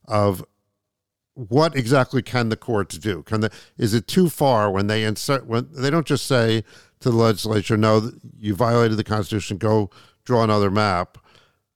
of 0.06 0.44
what 1.34 1.76
exactly 1.76 2.22
can 2.22 2.50
the 2.50 2.58
courts 2.58 2.98
do? 2.98 3.24
Can 3.24 3.42
the 3.42 3.52
is 3.78 3.94
it 3.94 4.08
too 4.08 4.30
far 4.30 4.70
when 4.70 4.88
they 4.88 5.04
insert 5.04 5.48
when 5.48 5.70
they 5.72 5.90
don't 5.90 6.08
just 6.08 6.26
say 6.26 6.64
to 7.00 7.10
the 7.10 7.16
legislature, 7.16 7.78
"No, 7.78 8.12
you 8.38 8.54
violated 8.54 8.98
the 8.98 9.04
Constitution. 9.04 9.58
Go 9.58 9.90
draw 10.26 10.44
another 10.44 10.70
map," 10.70 11.18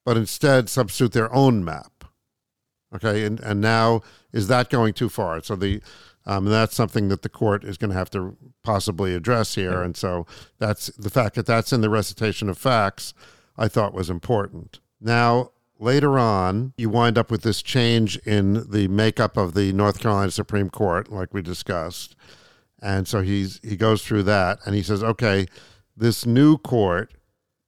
but 0.05 0.17
instead 0.17 0.69
substitute 0.69 1.13
their 1.13 1.33
own 1.33 1.63
map. 1.63 2.03
Okay, 2.93 3.25
and 3.25 3.39
and 3.39 3.61
now 3.61 4.01
is 4.33 4.47
that 4.47 4.69
going 4.69 4.93
too 4.93 5.09
far? 5.09 5.41
So 5.41 5.55
the 5.55 5.81
um, 6.25 6.45
and 6.45 6.53
that's 6.53 6.75
something 6.75 7.09
that 7.09 7.21
the 7.21 7.29
court 7.29 7.63
is 7.63 7.77
going 7.77 7.91
to 7.91 7.97
have 7.97 8.09
to 8.11 8.37
possibly 8.63 9.13
address 9.13 9.55
here. 9.55 9.81
And 9.81 9.95
so 9.95 10.25
that's 10.57 10.87
the 10.87 11.09
fact 11.09 11.35
that 11.35 11.45
that's 11.45 11.73
in 11.73 11.81
the 11.81 11.89
recitation 11.89 12.49
of 12.49 12.57
facts, 12.57 13.13
I 13.57 13.67
thought 13.67 13.93
was 13.93 14.09
important. 14.09 14.79
Now, 15.01 15.51
later 15.79 16.17
on, 16.17 16.73
you 16.77 16.89
wind 16.89 17.17
up 17.17 17.29
with 17.29 17.43
this 17.43 17.61
change 17.61 18.17
in 18.19 18.69
the 18.69 18.87
makeup 18.87 19.35
of 19.35 19.53
the 19.53 19.73
North 19.73 19.99
Carolina 19.99 20.31
Supreme 20.31 20.69
Court, 20.69 21.11
like 21.11 21.33
we 21.33 21.41
discussed. 21.41 22.15
And 22.81 23.07
so 23.07 23.21
he's 23.21 23.59
he 23.63 23.77
goes 23.77 24.03
through 24.03 24.23
that 24.23 24.59
and 24.65 24.75
he 24.75 24.83
says, 24.83 25.03
okay, 25.03 25.45
this 25.95 26.25
new 26.25 26.57
court, 26.57 27.13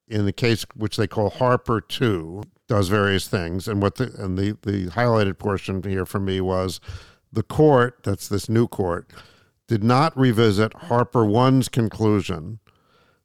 in 0.08 0.24
the 0.26 0.32
case 0.32 0.66
which 0.74 0.96
they 0.96 1.06
call 1.06 1.30
Harper 1.30 1.80
2, 1.80 2.42
does 2.68 2.88
various 2.88 3.28
things. 3.28 3.68
And 3.68 3.80
what 3.80 3.96
the 3.96 4.12
and 4.18 4.36
the, 4.38 4.58
the 4.62 4.86
highlighted 4.88 5.38
portion 5.38 5.82
here 5.82 6.04
for 6.04 6.20
me 6.20 6.40
was 6.40 6.80
the 7.32 7.42
court, 7.42 8.00
that's 8.02 8.28
this 8.28 8.48
new 8.48 8.66
court, 8.66 9.10
did 9.68 9.82
not 9.82 10.16
revisit 10.16 10.72
Harper 10.74 11.24
1's 11.24 11.68
conclusion 11.68 12.60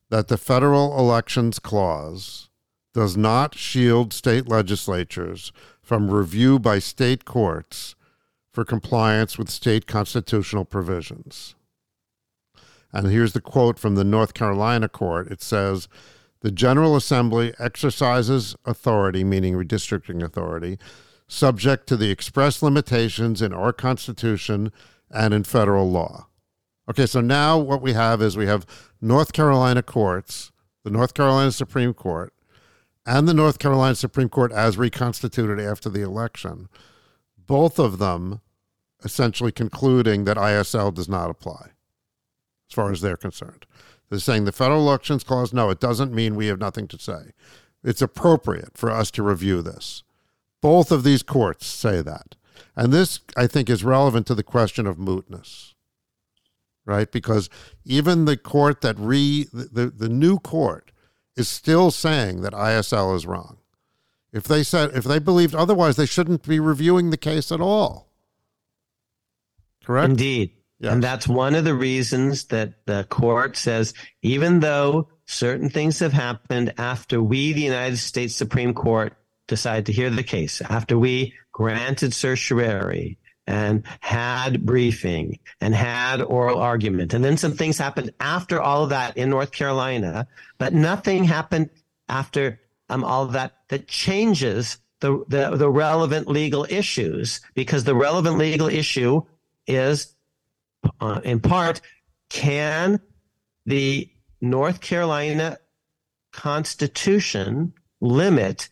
that 0.10 0.28
the 0.28 0.38
federal 0.38 0.98
elections 0.98 1.60
clause 1.60 2.50
does 2.94 3.16
not 3.16 3.56
shield 3.56 4.12
state 4.12 4.48
legislatures 4.48 5.52
from 5.82 6.12
review 6.12 6.60
by 6.60 6.80
state 6.80 7.26
courts 7.26 7.96
for 8.52 8.66
compliance 8.66 9.38
with 9.38 9.50
state 9.50 9.88
constitutional 9.88 10.66
provisions. 10.66 11.56
And 12.92 13.08
here's 13.08 13.34
the 13.34 13.42
quote 13.42 13.80
from 13.80 13.96
the 13.96 14.04
North 14.04 14.34
Carolina 14.34 14.90
court 14.90 15.32
it 15.32 15.42
says, 15.42 15.88
The 16.42 16.52
General 16.52 16.96
Assembly 16.96 17.54
exercises 17.58 18.56
authority, 18.66 19.24
meaning 19.24 19.54
redistricting 19.54 20.22
authority, 20.22 20.78
subject 21.32 21.88
to 21.88 21.96
the 21.96 22.12
express 22.12 22.62
limitations 22.62 23.42
in 23.42 23.54
our 23.54 23.72
Constitution 23.72 24.70
and 25.10 25.34
in 25.34 25.46
federal 25.46 25.90
law. 25.90 26.28
Okay, 26.90 27.06
so 27.06 27.22
now 27.22 27.58
what 27.58 27.82
we 27.82 27.94
have 27.94 28.22
is 28.22 28.36
we 28.36 28.48
have 28.48 28.66
North 29.00 29.32
Carolina 29.32 29.82
courts, 29.82 30.52
the 30.84 30.90
North 30.90 31.14
Carolina 31.14 31.54
Supreme 31.54 31.94
Court, 31.94 32.34
and 33.06 33.30
the 33.30 33.34
North 33.34 33.60
Carolina 33.60 33.96
Supreme 33.96 34.28
Court 34.28 34.52
as 34.52 34.78
reconstituted 34.78 35.58
after 35.58 35.90
the 35.90 36.02
election, 36.02 36.68
both 37.38 37.80
of 37.80 37.98
them 37.98 38.42
essentially 39.06 39.54
concluding 39.54 40.26
that 40.26 40.36
ISL 40.36 40.94
does 40.94 41.08
not 41.08 41.30
apply 41.30 41.70
as 42.70 42.76
far 42.76 42.92
as 42.92 43.00
they're 43.00 43.16
concerned. 43.16 43.66
They're 44.10 44.20
saying 44.20 44.44
the 44.44 44.52
federal 44.52 44.86
elections 44.86 45.24
clause, 45.24 45.54
no, 45.54 45.70
it 45.70 45.80
doesn't 45.80 46.14
mean 46.14 46.36
we 46.36 46.48
have 46.48 46.60
nothing 46.60 46.90
to 46.90 47.00
say. 47.00 47.32
It's 47.86 48.02
appropriate 48.02 48.78
for 48.78 48.92
us 48.92 49.12
to 49.12 49.24
review 49.24 49.62
this. 49.62 50.04
Both 50.62 50.92
of 50.92 51.04
these 51.04 51.24
courts 51.24 51.66
say 51.66 52.02
that. 52.02 52.36
And 52.76 52.94
this, 52.94 53.20
I 53.36 53.48
think, 53.48 53.70
is 53.70 53.84
relevant 53.84 54.28
to 54.28 54.36
the 54.36 54.44
question 54.44 54.88
of 54.88 54.98
mootness, 54.98 55.74
right? 56.86 57.12
Because 57.12 57.50
even 57.84 58.26
the 58.26 58.38
court 58.38 58.82
that 58.82 58.98
re, 58.98 59.48
the, 59.52 59.88
the 59.96 60.10
new 60.10 60.40
court 60.40 60.92
is 61.36 61.50
still 61.50 61.92
saying 61.92 62.42
that 62.42 62.54
ISL 62.54 63.16
is 63.16 63.26
wrong. 63.26 63.58
If 64.32 64.46
they 64.46 64.64
said, 64.64 64.92
if 64.96 65.04
they 65.04 65.20
believed 65.20 65.54
otherwise, 65.54 65.98
they 65.98 66.06
shouldn't 66.06 66.48
be 66.48 66.60
reviewing 66.60 67.10
the 67.10 67.18
case 67.18 67.52
at 67.52 67.60
all. 67.60 68.10
Correct? 69.84 70.12
Indeed. 70.12 70.52
Yes. 70.80 70.94
And 70.94 71.04
that's 71.04 71.28
one 71.28 71.54
of 71.54 71.64
the 71.64 71.76
reasons 71.76 72.46
that 72.46 72.86
the 72.86 73.06
court 73.10 73.58
says, 73.58 73.94
even 74.22 74.62
though 74.62 75.10
certain 75.26 75.70
things 75.70 76.00
have 76.00 76.14
happened 76.14 76.74
after 76.78 77.22
we, 77.22 77.54
the 77.54 77.62
United 77.62 77.98
States 77.98 78.36
Supreme 78.36 78.74
Court, 78.74 79.14
decided 79.52 79.86
to 79.86 79.92
hear 79.92 80.10
the 80.10 80.24
case, 80.24 80.62
after 80.62 80.98
we 80.98 81.36
granted 81.52 82.14
certiorari 82.14 83.20
and 83.46 83.84
had 84.00 84.66
briefing 84.66 85.38
and 85.60 85.76
had 85.76 86.22
oral 86.22 86.58
argument. 86.58 87.14
And 87.14 87.24
then 87.24 87.36
some 87.36 87.52
things 87.52 87.78
happened 87.78 88.14
after 88.20 88.62
all 88.62 88.86
of 88.86 88.92
that 88.92 89.18
in 89.18 89.30
North 89.30 89.52
Carolina, 89.52 90.26
but 90.58 90.74
nothing 90.74 91.26
happened 91.26 91.70
after 92.08 92.62
um, 92.88 93.04
all 93.04 93.24
of 93.24 93.34
that 93.34 93.52
that 93.68 93.90
changes 93.90 94.78
the, 95.02 95.26
the, 95.28 95.58
the 95.58 95.70
relevant 95.70 96.30
legal 96.30 96.66
issues 96.70 97.42
because 97.54 97.84
the 97.84 97.96
relevant 97.96 98.38
legal 98.38 98.70
issue 98.70 99.22
is 99.68 100.16
uh, 101.02 101.20
in 101.26 101.42
part, 101.42 101.82
can 102.30 103.02
the 103.66 104.10
North 104.40 104.80
Carolina 104.80 105.58
Constitution 106.32 107.74
limit 108.00 108.70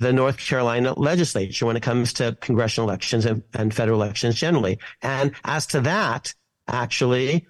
the 0.00 0.12
North 0.12 0.38
Carolina 0.38 0.98
legislature 0.98 1.66
when 1.66 1.76
it 1.76 1.82
comes 1.82 2.12
to 2.14 2.36
congressional 2.40 2.88
elections 2.88 3.26
and, 3.26 3.42
and 3.54 3.72
federal 3.72 4.02
elections 4.02 4.34
generally. 4.34 4.78
And 5.02 5.32
as 5.44 5.66
to 5.68 5.80
that, 5.82 6.34
actually, 6.66 7.46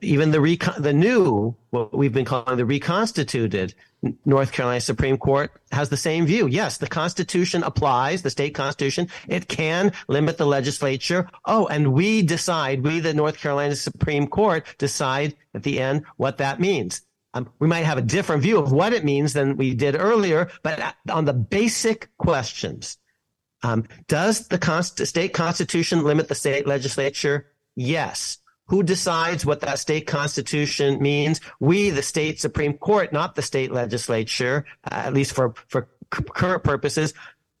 even 0.00 0.32
the 0.32 0.74
the 0.78 0.92
new, 0.92 1.54
what 1.70 1.96
we've 1.96 2.12
been 2.12 2.24
calling 2.24 2.56
the 2.56 2.64
reconstituted 2.64 3.74
North 4.24 4.50
Carolina 4.50 4.80
Supreme 4.80 5.18
Court 5.18 5.52
has 5.72 5.90
the 5.90 5.96
same 5.96 6.26
view. 6.26 6.46
Yes, 6.46 6.78
the 6.78 6.88
Constitution 6.88 7.62
applies, 7.62 8.22
the 8.22 8.30
state 8.30 8.54
Constitution. 8.54 9.08
It 9.28 9.46
can 9.46 9.92
limit 10.08 10.38
the 10.38 10.46
legislature. 10.46 11.28
Oh, 11.44 11.66
and 11.66 11.92
we 11.92 12.22
decide, 12.22 12.82
we, 12.82 13.00
the 13.00 13.14
North 13.14 13.38
Carolina 13.38 13.76
Supreme 13.76 14.26
Court, 14.26 14.66
decide 14.78 15.36
at 15.54 15.62
the 15.62 15.78
end 15.78 16.04
what 16.16 16.38
that 16.38 16.60
means. 16.60 17.02
Um, 17.32 17.48
we 17.60 17.68
might 17.68 17.84
have 17.84 17.98
a 17.98 18.02
different 18.02 18.42
view 18.42 18.58
of 18.58 18.72
what 18.72 18.92
it 18.92 19.04
means 19.04 19.32
than 19.32 19.56
we 19.56 19.74
did 19.74 19.94
earlier, 19.94 20.50
but 20.62 20.96
on 21.08 21.24
the 21.24 21.32
basic 21.32 22.08
questions, 22.18 22.98
um, 23.62 23.86
does 24.08 24.48
the 24.48 24.58
const- 24.58 25.06
state 25.06 25.32
constitution 25.32 26.02
limit 26.02 26.28
the 26.28 26.34
state 26.34 26.66
legislature? 26.66 27.46
Yes. 27.76 28.38
Who 28.66 28.82
decides 28.82 29.44
what 29.44 29.60
that 29.60 29.78
state 29.78 30.06
constitution 30.06 31.02
means? 31.02 31.40
We, 31.58 31.90
the 31.90 32.02
state 32.02 32.40
Supreme 32.40 32.74
Court, 32.74 33.12
not 33.12 33.34
the 33.34 33.42
state 33.42 33.72
legislature, 33.72 34.64
uh, 34.84 34.94
at 34.94 35.14
least 35.14 35.32
for, 35.32 35.54
for 35.68 35.88
current 36.10 36.64
purposes. 36.64 37.12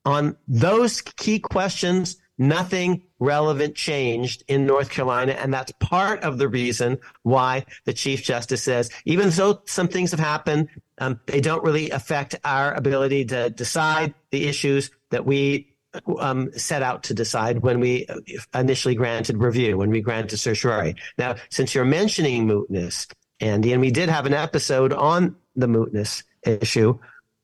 On 0.04 0.36
those 0.48 1.00
key 1.00 1.38
questions, 1.38 2.16
nothing 2.38 3.02
relevant 3.20 3.76
changed 3.76 4.42
in 4.48 4.66
North 4.66 4.90
Carolina. 4.90 5.32
And 5.32 5.54
that's 5.54 5.72
part 5.78 6.20
of 6.22 6.38
the 6.38 6.48
reason 6.48 6.98
why 7.22 7.66
the 7.84 7.92
Chief 7.92 8.24
Justice 8.24 8.62
says, 8.62 8.90
even 9.04 9.30
though 9.30 9.62
some 9.66 9.88
things 9.88 10.10
have 10.10 10.20
happened, 10.20 10.68
um, 10.98 11.20
they 11.26 11.40
don't 11.40 11.62
really 11.62 11.90
affect 11.90 12.34
our 12.44 12.74
ability 12.74 13.26
to 13.26 13.50
decide 13.50 14.14
the 14.30 14.46
issues 14.48 14.90
that 15.10 15.24
we 15.24 15.74
um, 16.18 16.52
set 16.52 16.82
out 16.82 17.04
to 17.04 17.14
decide 17.14 17.60
when 17.60 17.80
we 17.80 18.06
initially 18.54 18.94
granted 18.94 19.38
review, 19.38 19.76
when 19.76 19.90
we 19.90 20.00
granted 20.00 20.38
certiorari. 20.38 20.94
Now, 21.18 21.36
since 21.50 21.74
you're 21.74 21.84
mentioning 21.84 22.46
mootness, 22.46 23.12
Andy, 23.40 23.72
and 23.72 23.80
we 23.80 23.90
did 23.90 24.08
have 24.08 24.26
an 24.26 24.34
episode 24.34 24.92
on 24.92 25.36
the 25.56 25.66
mootness 25.66 26.22
issue, 26.44 26.98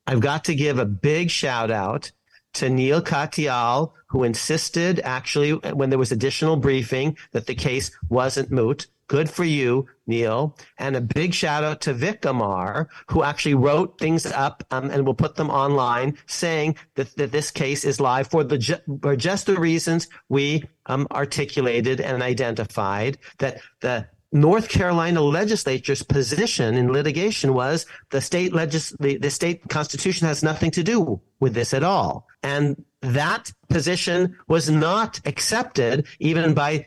I've 0.06 0.20
got 0.20 0.44
to 0.44 0.54
give 0.54 0.78
a 0.78 0.86
big 0.86 1.30
shout 1.30 1.70
out 1.70 2.12
to 2.54 2.70
Neil 2.70 3.02
Katyal, 3.02 3.92
who 4.16 4.24
insisted 4.24 4.98
actually 5.00 5.52
when 5.52 5.90
there 5.90 5.98
was 5.98 6.10
additional 6.10 6.56
briefing 6.56 7.14
that 7.32 7.46
the 7.46 7.54
case 7.54 7.90
wasn't 8.08 8.50
moot. 8.50 8.86
Good 9.08 9.28
for 9.28 9.44
you, 9.44 9.88
Neil. 10.06 10.56
And 10.78 10.96
a 10.96 11.02
big 11.02 11.34
shout 11.34 11.64
out 11.64 11.82
to 11.82 11.92
Vic 11.92 12.24
Amar, 12.24 12.88
who 13.10 13.22
actually 13.22 13.56
wrote 13.56 13.98
things 13.98 14.24
up 14.24 14.64
um, 14.70 14.90
and 14.90 15.04
will 15.04 15.12
put 15.12 15.36
them 15.36 15.50
online 15.50 16.16
saying 16.24 16.76
that, 16.94 17.14
that 17.16 17.30
this 17.30 17.50
case 17.50 17.84
is 17.84 18.00
live 18.00 18.28
for 18.28 18.42
the 18.42 18.80
for 19.02 19.16
just 19.16 19.44
the 19.44 19.60
reasons 19.60 20.08
we 20.30 20.64
um, 20.86 21.06
articulated 21.10 22.00
and 22.00 22.22
identified 22.22 23.18
that 23.36 23.60
the 23.80 24.08
North 24.32 24.68
Carolina 24.68 25.20
legislature's 25.22 26.02
position 26.02 26.74
in 26.74 26.92
litigation 26.92 27.54
was 27.54 27.86
the 28.10 28.20
state 28.20 28.52
legis- 28.52 28.94
the, 28.98 29.16
the 29.18 29.30
state 29.30 29.68
constitution 29.68 30.26
has 30.26 30.42
nothing 30.42 30.70
to 30.72 30.82
do 30.82 31.20
with 31.40 31.54
this 31.54 31.72
at 31.72 31.84
all. 31.84 32.26
And 32.42 32.84
that 33.02 33.52
position 33.68 34.36
was 34.48 34.68
not 34.68 35.20
accepted 35.24 36.06
even 36.18 36.54
by 36.54 36.86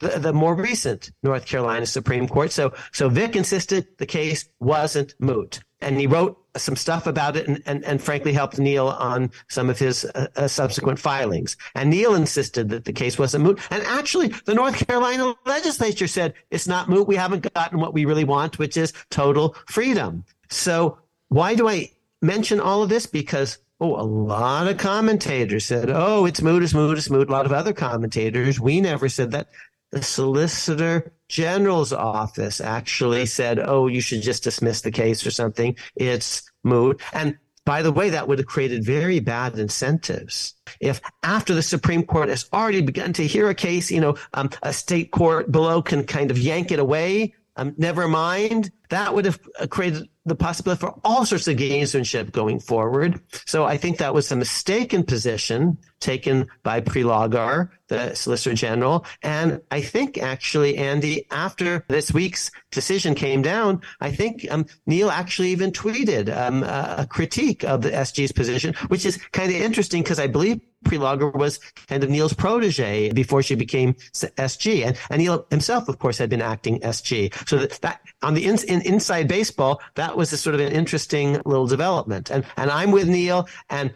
the, 0.00 0.18
the, 0.18 0.32
more 0.32 0.54
recent 0.54 1.12
North 1.22 1.46
Carolina 1.46 1.86
Supreme 1.86 2.26
Court. 2.26 2.50
So, 2.50 2.72
so 2.92 3.08
Vic 3.08 3.36
insisted 3.36 3.86
the 3.98 4.06
case 4.06 4.48
wasn't 4.58 5.14
moot. 5.18 5.60
And 5.80 5.98
he 5.98 6.06
wrote 6.06 6.38
some 6.56 6.76
stuff 6.76 7.06
about 7.06 7.36
it 7.36 7.48
and, 7.48 7.62
and, 7.66 7.84
and 7.84 8.02
frankly 8.02 8.32
helped 8.32 8.58
Neil 8.58 8.88
on 8.88 9.30
some 9.48 9.70
of 9.70 9.78
his 9.78 10.04
uh, 10.04 10.26
uh, 10.36 10.48
subsequent 10.48 10.98
filings. 10.98 11.56
And 11.74 11.90
Neil 11.90 12.14
insisted 12.14 12.68
that 12.70 12.84
the 12.84 12.92
case 12.92 13.18
wasn't 13.18 13.44
moot. 13.44 13.60
And 13.70 13.82
actually, 13.84 14.28
the 14.44 14.54
North 14.54 14.86
Carolina 14.86 15.34
legislature 15.46 16.08
said 16.08 16.34
it's 16.50 16.66
not 16.66 16.88
moot. 16.88 17.06
We 17.06 17.16
haven't 17.16 17.52
gotten 17.54 17.78
what 17.78 17.94
we 17.94 18.04
really 18.04 18.24
want, 18.24 18.58
which 18.58 18.76
is 18.76 18.92
total 19.10 19.56
freedom. 19.66 20.24
So 20.48 20.98
why 21.28 21.54
do 21.54 21.68
I 21.68 21.92
mention 22.20 22.60
all 22.60 22.82
of 22.82 22.88
this? 22.88 23.06
Because 23.06 23.58
Oh, 23.82 23.98
a 23.98 24.04
lot 24.04 24.68
of 24.68 24.76
commentators 24.76 25.64
said, 25.64 25.88
oh, 25.88 26.26
it's 26.26 26.42
moot, 26.42 26.62
it's 26.62 26.74
moot, 26.74 26.98
it's 26.98 27.08
moot. 27.08 27.30
A 27.30 27.32
lot 27.32 27.46
of 27.46 27.52
other 27.52 27.72
commentators, 27.72 28.60
we 28.60 28.78
never 28.82 29.08
said 29.08 29.30
that 29.30 29.48
the 29.90 30.02
Solicitor 30.02 31.12
General's 31.30 31.92
office 31.92 32.60
actually 32.60 33.24
said, 33.24 33.60
oh, 33.60 33.86
you 33.86 34.00
should 34.00 34.20
just 34.20 34.42
dismiss 34.42 34.80
the 34.80 34.90
case 34.90 35.24
or 35.24 35.30
something. 35.30 35.76
It's 35.94 36.42
moot. 36.64 37.00
And 37.12 37.38
by 37.64 37.82
the 37.82 37.92
way, 37.92 38.10
that 38.10 38.26
would 38.26 38.38
have 38.38 38.48
created 38.48 38.84
very 38.84 39.20
bad 39.20 39.56
incentives. 39.56 40.54
If 40.80 41.00
after 41.22 41.54
the 41.54 41.62
Supreme 41.62 42.02
Court 42.02 42.28
has 42.30 42.46
already 42.52 42.82
begun 42.82 43.12
to 43.12 43.26
hear 43.26 43.48
a 43.48 43.54
case, 43.54 43.92
you 43.92 44.00
know, 44.00 44.16
um, 44.34 44.50
a 44.64 44.72
state 44.72 45.12
court 45.12 45.52
below 45.52 45.80
can 45.82 46.02
kind 46.02 46.32
of 46.32 46.38
yank 46.38 46.72
it 46.72 46.80
away. 46.80 47.32
Um, 47.56 47.74
never 47.76 48.08
mind. 48.08 48.70
That 48.90 49.14
would 49.14 49.24
have 49.24 49.40
created 49.68 50.08
the 50.24 50.34
possibility 50.34 50.80
for 50.80 50.94
all 51.04 51.24
sorts 51.24 51.48
of 51.48 51.56
gamesmanship 51.56 52.32
going 52.32 52.60
forward. 52.60 53.20
So 53.46 53.64
I 53.64 53.76
think 53.76 53.98
that 53.98 54.14
was 54.14 54.30
a 54.30 54.36
mistaken 54.36 55.04
position 55.04 55.78
taken 56.00 56.48
by 56.62 56.80
Prelogar, 56.80 57.70
the 57.88 58.14
Solicitor 58.14 58.54
General. 58.54 59.04
And 59.22 59.60
I 59.70 59.80
think 59.80 60.18
actually, 60.18 60.76
Andy, 60.76 61.26
after 61.30 61.84
this 61.88 62.12
week's 62.12 62.50
decision 62.70 63.14
came 63.14 63.42
down, 63.42 63.82
I 64.00 64.10
think 64.10 64.46
um, 64.50 64.66
Neil 64.86 65.10
actually 65.10 65.50
even 65.50 65.72
tweeted 65.72 66.34
um, 66.34 66.62
a, 66.62 67.06
critique 67.08 67.64
of 67.64 67.82
the 67.82 67.90
SG's 67.90 68.32
position, 68.32 68.74
which 68.88 69.04
is 69.04 69.18
kind 69.32 69.50
of 69.50 69.60
interesting 69.60 70.02
because 70.02 70.18
I 70.18 70.26
believe 70.26 70.60
Prelogar 70.84 71.34
was 71.34 71.58
kind 71.88 72.02
of 72.02 72.10
Neil's 72.10 72.32
protege 72.32 73.12
before 73.12 73.42
she 73.42 73.54
became 73.54 73.94
SG. 73.94 74.86
And, 74.86 74.96
and 75.10 75.20
Neil 75.20 75.46
himself, 75.50 75.88
of 75.88 75.98
course, 75.98 76.18
had 76.18 76.30
been 76.30 76.42
acting 76.42 76.80
SG. 76.80 77.48
So 77.48 77.58
that, 77.58 77.70
that 77.82 78.00
on 78.22 78.34
the 78.34 78.46
in, 78.46 78.58
in, 78.66 78.80
inside 78.82 79.28
baseball, 79.28 79.80
that 79.94 80.16
was 80.16 80.32
a 80.32 80.36
sort 80.36 80.54
of 80.54 80.60
an 80.60 80.72
interesting 80.72 81.40
little 81.44 81.66
development. 81.66 82.30
And, 82.30 82.44
and 82.56 82.70
I'm 82.70 82.90
with 82.90 83.08
Neil. 83.08 83.48
And 83.68 83.92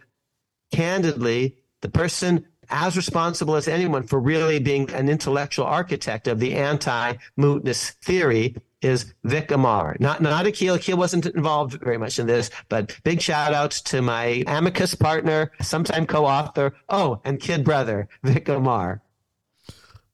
candidly, 0.72 1.57
the 1.80 1.89
person 1.89 2.47
as 2.70 2.97
responsible 2.97 3.57
as 3.57 3.68
anyone 3.68 4.03
for 4.03 4.18
really 4.18 4.59
being 4.59 4.91
an 4.93 5.09
intellectual 5.09 5.66
architect 5.66 6.28
of 6.28 6.41
the 6.41 6.55
anti-mootness 6.55 7.91
theory 8.03 8.57
is 8.85 9.14
Vic 9.24 9.51
Amar. 9.51 9.97
Not 9.99 10.20
not 10.20 10.45
Akhil. 10.45 10.78
Akhil 10.78 10.99
wasn't 10.99 11.26
involved 11.26 11.80
very 11.82 11.99
much 11.99 12.18
in 12.18 12.26
this, 12.26 12.51
but 12.68 12.97
big 13.03 13.20
shout 13.20 13.55
outs 13.55 13.80
to 13.82 14.03
my 14.03 14.45
amicus 14.47 14.95
partner, 14.95 15.51
sometime 15.61 16.07
co-author, 16.07 16.74
oh, 16.89 17.20
and 17.24 17.41
kid 17.41 17.64
brother, 17.64 18.09
Vic 18.22 18.49
Amar. 18.49 19.03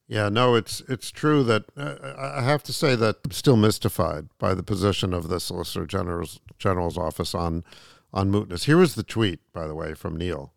Yeah, 0.07 0.29
no, 0.29 0.55
it's 0.55 0.81
it's 0.89 1.11
true 1.11 1.43
that 1.43 1.65
uh, 1.77 1.95
I 2.17 2.41
have 2.41 2.63
to 2.63 2.73
say 2.73 2.95
that 2.95 3.17
I'm 3.23 3.31
still 3.31 3.55
mystified 3.55 4.27
by 4.39 4.53
the 4.53 4.63
position 4.63 5.13
of 5.13 5.29
the 5.29 5.39
Solicitor 5.39 5.85
General's 5.85 6.39
General's 6.57 6.97
office 6.97 7.35
on 7.35 7.63
on 8.13 8.31
mootness. 8.31 8.65
Here 8.65 8.77
was 8.77 8.95
the 8.95 9.03
tweet, 9.03 9.39
by 9.53 9.67
the 9.67 9.75
way, 9.75 9.93
from 9.93 10.17
Neil. 10.17 10.53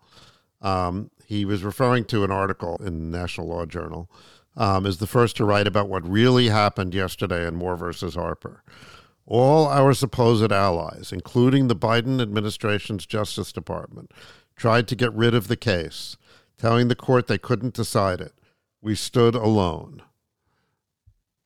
Um, 0.60 1.10
he 1.26 1.44
was 1.44 1.62
referring 1.62 2.04
to 2.06 2.24
an 2.24 2.30
article 2.30 2.80
in 2.84 3.10
National 3.10 3.48
Law 3.48 3.66
Journal. 3.66 4.10
Um, 4.56 4.86
is 4.86 4.98
the 4.98 5.08
first 5.08 5.36
to 5.36 5.44
write 5.44 5.66
about 5.66 5.88
what 5.88 6.08
really 6.08 6.48
happened 6.48 6.94
yesterday 6.94 7.46
in 7.46 7.56
Moore 7.56 7.76
versus 7.76 8.14
Harper. 8.14 8.62
All 9.26 9.66
our 9.66 9.94
supposed 9.94 10.52
allies, 10.52 11.10
including 11.12 11.66
the 11.66 11.74
Biden 11.74 12.20
administration's 12.20 13.04
Justice 13.04 13.52
Department, 13.52 14.12
tried 14.54 14.86
to 14.88 14.96
get 14.96 15.12
rid 15.12 15.34
of 15.34 15.48
the 15.48 15.56
case, 15.56 16.16
telling 16.56 16.88
the 16.88 16.94
court 16.94 17.26
they 17.26 17.38
couldn't 17.38 17.74
decide 17.74 18.20
it. 18.20 18.34
We 18.80 18.94
stood 18.94 19.34
alone. 19.34 20.02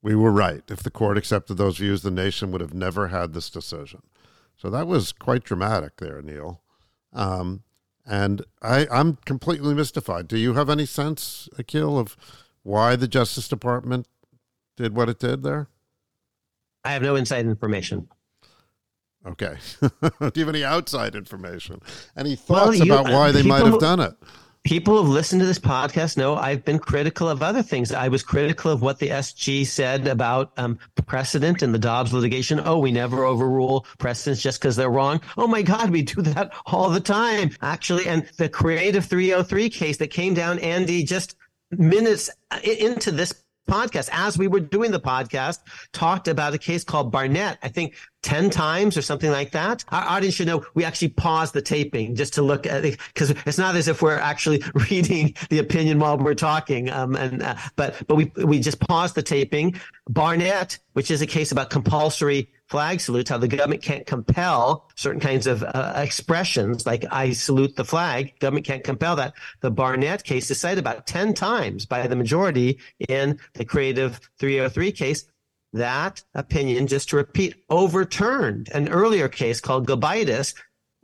We 0.02 0.14
were 0.14 0.32
right. 0.32 0.62
If 0.68 0.82
the 0.82 0.90
court 0.90 1.16
accepted 1.16 1.54
those 1.54 1.78
views, 1.78 2.02
the 2.02 2.10
nation 2.10 2.50
would 2.50 2.60
have 2.60 2.74
never 2.74 3.08
had 3.08 3.32
this 3.32 3.48
decision. 3.48 4.02
So 4.56 4.70
that 4.70 4.86
was 4.86 5.12
quite 5.12 5.44
dramatic 5.44 5.96
there, 5.96 6.20
Neil. 6.20 6.60
Um, 7.12 7.62
and 8.04 8.44
I, 8.60 8.86
I'm 8.90 9.16
completely 9.24 9.74
mystified. 9.74 10.28
Do 10.28 10.36
you 10.36 10.54
have 10.54 10.68
any 10.68 10.86
sense, 10.86 11.48
Akhil, 11.56 11.98
of 11.98 12.16
why 12.68 12.96
the 12.96 13.08
Justice 13.08 13.48
Department 13.48 14.06
did 14.76 14.94
what 14.94 15.08
it 15.08 15.18
did 15.18 15.42
there? 15.42 15.68
I 16.84 16.92
have 16.92 17.02
no 17.02 17.16
inside 17.16 17.46
information. 17.46 18.08
Okay. 19.26 19.56
Do 19.80 20.32
you 20.34 20.44
have 20.44 20.54
any 20.54 20.64
outside 20.64 21.14
information? 21.14 21.80
Any 22.16 22.36
thoughts 22.36 22.78
well, 22.78 22.86
you, 22.86 22.92
about 22.92 23.10
why 23.10 23.32
they 23.32 23.42
might 23.42 23.64
have 23.64 23.80
done 23.80 24.00
it? 24.00 24.12
People 24.64 24.98
who've 24.98 25.08
listened 25.08 25.40
to 25.40 25.46
this 25.46 25.58
podcast 25.58 26.18
know 26.18 26.36
I've 26.36 26.62
been 26.62 26.78
critical 26.78 27.28
of 27.30 27.42
other 27.42 27.62
things. 27.62 27.90
I 27.90 28.08
was 28.08 28.22
critical 28.22 28.70
of 28.70 28.82
what 28.82 28.98
the 28.98 29.08
SG 29.08 29.66
said 29.66 30.06
about 30.06 30.52
um, 30.58 30.78
precedent 31.06 31.62
in 31.62 31.72
the 31.72 31.78
Dobbs 31.78 32.12
litigation. 32.12 32.60
Oh, 32.62 32.78
we 32.78 32.92
never 32.92 33.24
overrule 33.24 33.86
precedents 33.96 34.42
just 34.42 34.60
because 34.60 34.76
they're 34.76 34.90
wrong. 34.90 35.22
Oh 35.38 35.46
my 35.46 35.62
God, 35.62 35.88
we 35.88 36.02
do 36.02 36.20
that 36.20 36.52
all 36.66 36.90
the 36.90 37.00
time, 37.00 37.50
actually. 37.62 38.06
And 38.06 38.26
the 38.36 38.50
Creative 38.50 39.04
303 39.04 39.70
case 39.70 39.96
that 39.96 40.08
came 40.08 40.34
down, 40.34 40.58
Andy, 40.58 41.02
just 41.02 41.34
minutes 41.70 42.30
into 42.62 43.10
this 43.10 43.32
podcast, 43.68 44.08
as 44.12 44.36
we 44.36 44.48
were 44.48 44.60
doing 44.60 44.90
the 44.90 44.98
podcast, 44.98 45.60
talked 45.92 46.26
about 46.26 46.54
a 46.54 46.58
case 46.58 46.82
called 46.82 47.12
Barnette. 47.12 47.58
I 47.62 47.68
think 47.68 47.94
10 48.22 48.50
times 48.50 48.96
or 48.96 49.02
something 49.02 49.30
like 49.30 49.52
that. 49.52 49.84
Our 49.90 50.02
audience 50.02 50.34
should 50.34 50.48
know 50.48 50.64
we 50.74 50.84
actually 50.84 51.08
pause 51.10 51.52
the 51.52 51.62
taping 51.62 52.16
just 52.16 52.34
to 52.34 52.42
look 52.42 52.66
at 52.66 52.84
it 52.84 52.98
because 53.14 53.30
it's 53.30 53.58
not 53.58 53.76
as 53.76 53.86
if 53.86 54.02
we're 54.02 54.16
actually 54.18 54.62
reading 54.90 55.34
the 55.50 55.58
opinion 55.60 55.98
while 56.00 56.18
we're 56.18 56.34
talking. 56.34 56.90
Um, 56.90 57.14
and, 57.14 57.42
uh, 57.42 57.56
but, 57.76 58.02
but 58.08 58.16
we, 58.16 58.32
we 58.44 58.58
just 58.58 58.80
pause 58.80 59.12
the 59.12 59.22
taping. 59.22 59.78
Barnette, 60.08 60.78
which 60.94 61.10
is 61.10 61.22
a 61.22 61.26
case 61.26 61.52
about 61.52 61.70
compulsory 61.70 62.50
flag 62.68 63.00
salutes, 63.00 63.30
how 63.30 63.38
the 63.38 63.48
government 63.48 63.82
can't 63.82 64.06
compel 64.06 64.88
certain 64.94 65.20
kinds 65.20 65.46
of 65.46 65.62
uh, 65.62 65.94
expressions, 65.96 66.86
like 66.86 67.04
I 67.10 67.32
salute 67.32 67.76
the 67.76 67.84
flag. 67.84 68.38
Government 68.40 68.66
can't 68.66 68.84
compel 68.84 69.16
that. 69.16 69.34
The 69.60 69.70
Barnette 69.70 70.24
case 70.24 70.50
is 70.50 70.60
cited 70.60 70.78
about 70.78 71.06
10 71.06 71.34
times 71.34 71.86
by 71.86 72.06
the 72.06 72.16
majority 72.16 72.78
in 73.08 73.38
the 73.54 73.64
Creative 73.64 74.18
303 74.38 74.92
case 74.92 75.24
that 75.72 76.22
opinion, 76.34 76.86
just 76.86 77.10
to 77.10 77.16
repeat, 77.16 77.54
overturned 77.68 78.70
an 78.72 78.88
earlier 78.88 79.28
case 79.28 79.60
called 79.60 79.86
Gobitis 79.86 80.54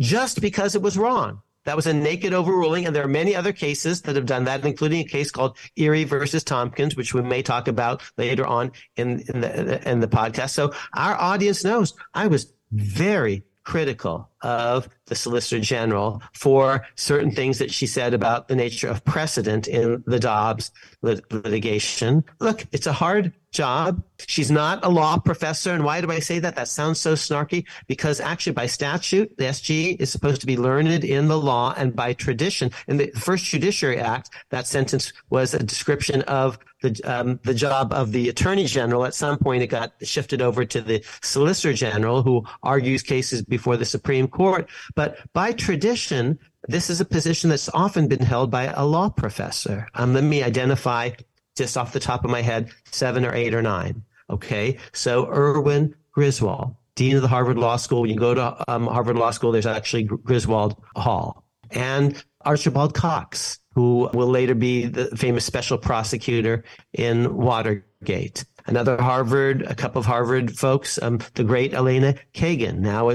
just 0.01 0.41
because 0.41 0.75
it 0.75 0.83
was 0.83 0.99
wrong. 0.99 1.43
That 1.65 1.77
was 1.77 1.87
a 1.87 1.95
naked 1.95 2.33
overruling, 2.33 2.87
and 2.87 2.95
there 2.95 3.05
are 3.05 3.09
many 3.09 3.35
other 3.35 3.53
cases 3.53 4.03
that 4.03 4.17
have 4.17 4.27
done 4.27 4.45
that, 4.45 4.65
including 4.65 5.01
a 5.01 5.09
case 5.09 5.31
called 5.31 5.57
Erie 5.77 6.05
versus 6.05 6.45
Tompkins, 6.45 6.97
which 6.97 7.15
we 7.15 7.23
may 7.23 7.43
talk 7.43 7.69
about 7.69 8.03
later 8.19 8.47
on 8.47 8.73
in, 8.97 9.25
in 9.33 9.41
the 9.41 9.91
in 9.91 10.01
the 10.01 10.09
podcast. 10.09 10.51
So 10.51 10.73
our 10.95 11.17
audience 11.17 11.65
knows 11.65 11.95
I 12.13 12.27
was 12.27 12.53
very 12.71 13.45
critical 13.65 14.31
of 14.43 14.89
the 15.07 15.15
Solicitor 15.15 15.61
General 15.61 16.23
for 16.35 16.87
certain 16.97 17.31
things 17.31 17.59
that 17.59 17.73
she 17.73 17.87
said 17.87 18.15
about 18.15 18.49
the 18.49 18.57
nature 18.57 18.89
of 18.89 19.05
precedent 19.05 19.67
in 19.67 20.05
the 20.07 20.21
Dobbs 20.21 20.71
lit- 21.03 21.31
litigation. 21.33 22.25
Look, 22.41 22.65
it's 22.73 22.87
a 22.87 22.93
hard 22.93 23.33
job. 23.51 24.03
She's 24.27 24.51
not 24.51 24.85
a 24.85 24.89
law 24.89 25.19
professor. 25.19 25.73
And 25.73 25.85
why 25.85 26.01
do 26.01 26.11
I 26.11 26.19
say 26.19 26.41
that? 26.41 26.57
That 26.57 26.69
sounds 26.69 27.01
so 27.01 27.15
snarky 27.15 27.65
because 27.87 28.21
actually 28.21 28.53
by 28.53 28.67
statute, 28.67 29.35
the 29.39 29.45
SG 29.45 29.99
is 30.01 30.11
supposed 30.11 30.41
to 30.43 30.47
be 30.47 30.57
learned 30.57 31.05
in 31.05 31.29
the 31.29 31.39
law 31.39 31.73
and 31.77 31.95
by 31.95 32.13
tradition. 32.13 32.71
In 32.89 32.99
the 32.99 33.11
first 33.13 33.45
Judiciary 33.47 33.99
Act, 33.99 34.31
that 34.51 34.67
sentence 34.67 35.13
was 35.31 35.55
a 35.55 35.63
description 35.63 36.23
of 36.23 36.59
the, 36.85 37.01
um, 37.05 37.41
the 37.43 37.55
job 37.55 37.93
of 37.93 38.13
the 38.13 38.29
attorney 38.29 38.67
general. 38.67 39.05
At 39.05 39.15
some 39.15 39.39
point, 39.39 39.63
it 39.63 39.69
got 39.69 39.95
shifted 40.03 40.43
over 40.43 40.65
to 40.67 40.81
the 40.81 41.03
solicitor 41.23 41.73
general 41.73 42.23
who 42.23 42.45
argues 42.63 43.03
cases 43.03 43.43
before 43.43 43.77
the 43.77 43.85
Supreme 43.85 44.29
Court. 44.29 44.69
But 44.95 45.19
by 45.33 45.53
tradition, 45.53 46.39
this 46.69 46.91
is 46.91 47.01
a 47.01 47.05
position 47.05 47.51
that's 47.51 47.69
often 47.71 48.07
been 48.07 48.25
held 48.25 48.51
by 48.51 48.65
a 48.65 48.85
law 48.85 49.09
professor. 49.09 49.89
Um, 49.95 50.15
let 50.15 50.25
me 50.25 50.43
identify 50.43 51.11
just 51.57 51.77
off 51.77 51.93
the 51.93 52.01
top 52.01 52.25
of 52.25 52.31
my 52.31 52.43
head, 52.43 52.71
seven 52.91 53.25
or 53.25 53.35
eight 53.35 53.55
or 53.55 53.63
nine. 53.63 54.03
Okay. 54.29 54.79
So 54.93 55.27
Erwin 55.29 55.95
Griswold, 56.13 56.77
Dean 56.95 57.17
of 57.17 57.23
the 57.23 57.29
Harvard 57.29 57.59
Law 57.59 57.77
School. 57.77 58.03
When 58.03 58.11
you 58.11 58.17
go 58.17 58.35
to 58.35 58.71
um, 58.71 58.87
Harvard 58.87 59.17
Law 59.17 59.31
School, 59.31 59.53
there's 59.53 59.67
actually 59.67 60.05
Griswold 60.05 60.77
Hall. 60.97 61.45
And 61.71 62.23
Archibald 62.45 62.95
Cox, 62.95 63.59
who 63.75 64.09
will 64.15 64.29
later 64.29 64.55
be 64.55 64.87
the 64.87 65.17
famous 65.17 65.45
special 65.45 65.79
prosecutor 65.79 66.65
in 66.93 67.37
Watergate 67.37 68.45
another 68.67 69.01
Harvard, 69.01 69.63
a 69.63 69.75
couple 69.75 69.99
of 69.99 70.07
Harvard 70.07 70.57
folks, 70.57 71.01
um, 71.03 71.21
the 71.35 71.45
great 71.45 71.75
Elena 71.75 72.15
Kagan, 72.35 72.79
now 72.79 73.11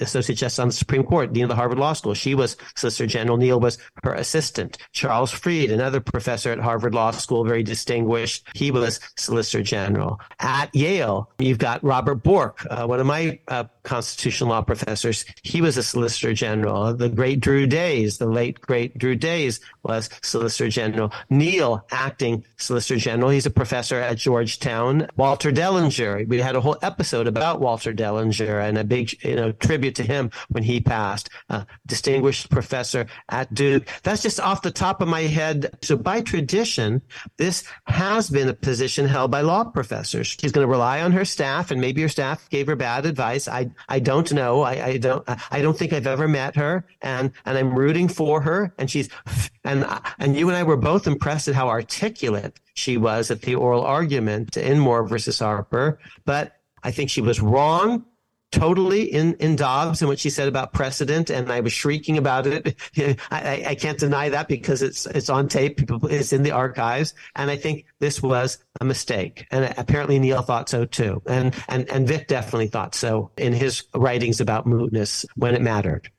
Associate 0.00 0.36
Justice 0.36 0.58
on 0.58 0.68
the 0.68 0.74
Supreme 0.74 1.04
Court, 1.04 1.32
Dean 1.32 1.44
of 1.44 1.48
the 1.48 1.56
Harvard 1.56 1.78
Law 1.78 1.92
School. 1.92 2.14
She 2.14 2.34
was 2.34 2.56
Solicitor 2.74 3.06
General. 3.06 3.36
Neil 3.36 3.60
was 3.60 3.78
her 4.02 4.14
assistant. 4.14 4.78
Charles 4.92 5.30
Fried, 5.30 5.70
another 5.70 6.00
professor 6.00 6.50
at 6.50 6.58
Harvard 6.58 6.94
Law 6.94 7.10
School, 7.12 7.44
very 7.44 7.62
distinguished. 7.62 8.46
He 8.54 8.70
was 8.70 9.00
Solicitor 9.16 9.62
General. 9.62 10.20
At 10.40 10.74
Yale, 10.74 11.30
you've 11.38 11.58
got 11.58 11.82
Robert 11.84 12.16
Bork, 12.16 12.66
uh, 12.70 12.86
one 12.86 13.00
of 13.00 13.06
my 13.06 13.38
uh, 13.48 13.64
constitutional 13.82 14.50
law 14.50 14.62
professors. 14.62 15.24
He 15.42 15.60
was 15.60 15.76
a 15.76 15.82
Solicitor 15.82 16.34
General. 16.34 16.94
The 16.94 17.08
great 17.08 17.40
Drew 17.40 17.66
Days, 17.66 18.18
the 18.18 18.26
late 18.26 18.60
great 18.60 18.98
Drew 18.98 19.14
Days 19.14 19.60
was 19.82 20.10
Solicitor 20.22 20.68
General. 20.68 21.12
Neil, 21.28 21.86
acting 21.90 22.44
Solicitor 22.56 22.98
General. 22.98 23.30
He's 23.30 23.46
a 23.46 23.50
professor 23.50 23.96
at 23.96 24.18
Georgetown. 24.18 24.79
Walter 25.16 25.52
Dellinger. 25.52 26.26
We 26.28 26.40
had 26.40 26.56
a 26.56 26.60
whole 26.60 26.78
episode 26.82 27.26
about 27.26 27.60
Walter 27.60 27.92
Dellinger 27.92 28.66
and 28.66 28.78
a 28.78 28.84
big, 28.84 29.22
you 29.24 29.36
know, 29.36 29.52
tribute 29.52 29.94
to 29.96 30.02
him 30.02 30.30
when 30.48 30.62
he 30.62 30.80
passed. 30.80 31.30
Distinguished 31.86 32.50
professor 32.50 33.06
at 33.28 33.52
Duke. 33.54 33.86
That's 34.02 34.22
just 34.22 34.40
off 34.40 34.62
the 34.62 34.70
top 34.70 35.00
of 35.00 35.08
my 35.08 35.22
head. 35.22 35.76
So 35.82 35.96
by 35.96 36.20
tradition, 36.20 37.02
this 37.36 37.64
has 37.86 38.30
been 38.30 38.48
a 38.48 38.54
position 38.54 39.06
held 39.06 39.30
by 39.30 39.40
law 39.40 39.64
professors. 39.64 40.26
She's 40.26 40.52
going 40.52 40.66
to 40.66 40.70
rely 40.70 41.02
on 41.02 41.12
her 41.12 41.24
staff 41.24 41.70
and 41.70 41.80
maybe 41.80 42.02
her 42.02 42.08
staff 42.08 42.48
gave 42.50 42.66
her 42.66 42.76
bad 42.76 43.06
advice. 43.06 43.48
I 43.48 43.70
I 43.88 44.00
don't 44.00 44.32
know. 44.32 44.62
I, 44.62 44.84
I 44.84 44.96
don't 44.98 45.24
I 45.50 45.62
don't 45.62 45.76
think 45.76 45.92
I've 45.92 46.06
ever 46.06 46.28
met 46.28 46.56
her, 46.56 46.86
and 47.02 47.32
and 47.44 47.58
I'm 47.58 47.78
rooting 47.78 48.08
for 48.08 48.40
her. 48.42 48.74
And 48.78 48.90
she's 48.90 49.08
and 49.64 49.86
and 50.18 50.36
you 50.36 50.48
and 50.48 50.56
I 50.56 50.62
were 50.62 50.76
both 50.76 51.06
impressed 51.06 51.48
at 51.48 51.54
how 51.54 51.68
articulate 51.68 52.58
she 52.74 52.96
was 52.96 53.30
at 53.30 53.42
the 53.42 53.54
oral 53.54 53.82
argument 53.82 54.56
in 54.56 54.78
Moore 54.78 55.06
versus 55.06 55.38
Harper. 55.38 55.98
But 56.24 56.56
I 56.82 56.90
think 56.90 57.10
she 57.10 57.20
was 57.20 57.40
wrong 57.40 58.04
totally 58.52 59.02
in, 59.02 59.34
in 59.34 59.56
Dobbs 59.56 60.02
and 60.02 60.08
what 60.08 60.18
she 60.18 60.30
said 60.30 60.48
about 60.48 60.72
precedent, 60.72 61.30
and 61.30 61.50
I 61.52 61.60
was 61.60 61.72
shrieking 61.72 62.18
about 62.18 62.46
it. 62.46 62.76
I, 63.30 63.64
I 63.68 63.74
can't 63.74 63.98
deny 63.98 64.28
that 64.30 64.48
because 64.48 64.82
it's 64.82 65.06
it's 65.06 65.30
on 65.30 65.48
tape, 65.48 65.80
it's 66.04 66.32
in 66.32 66.42
the 66.42 66.50
archives, 66.50 67.14
and 67.36 67.50
I 67.50 67.56
think 67.56 67.84
this 67.98 68.22
was 68.22 68.58
a 68.80 68.84
mistake. 68.84 69.46
And 69.50 69.72
apparently 69.76 70.18
Neil 70.18 70.42
thought 70.42 70.68
so 70.68 70.84
too, 70.84 71.22
and 71.26 71.54
and 71.68 71.88
and 71.90 72.08
Vic 72.08 72.28
definitely 72.28 72.68
thought 72.68 72.94
so 72.94 73.30
in 73.36 73.52
his 73.52 73.84
writings 73.94 74.40
about 74.40 74.66
mootness 74.66 75.24
when 75.36 75.54
it 75.54 75.62
mattered. 75.62 76.10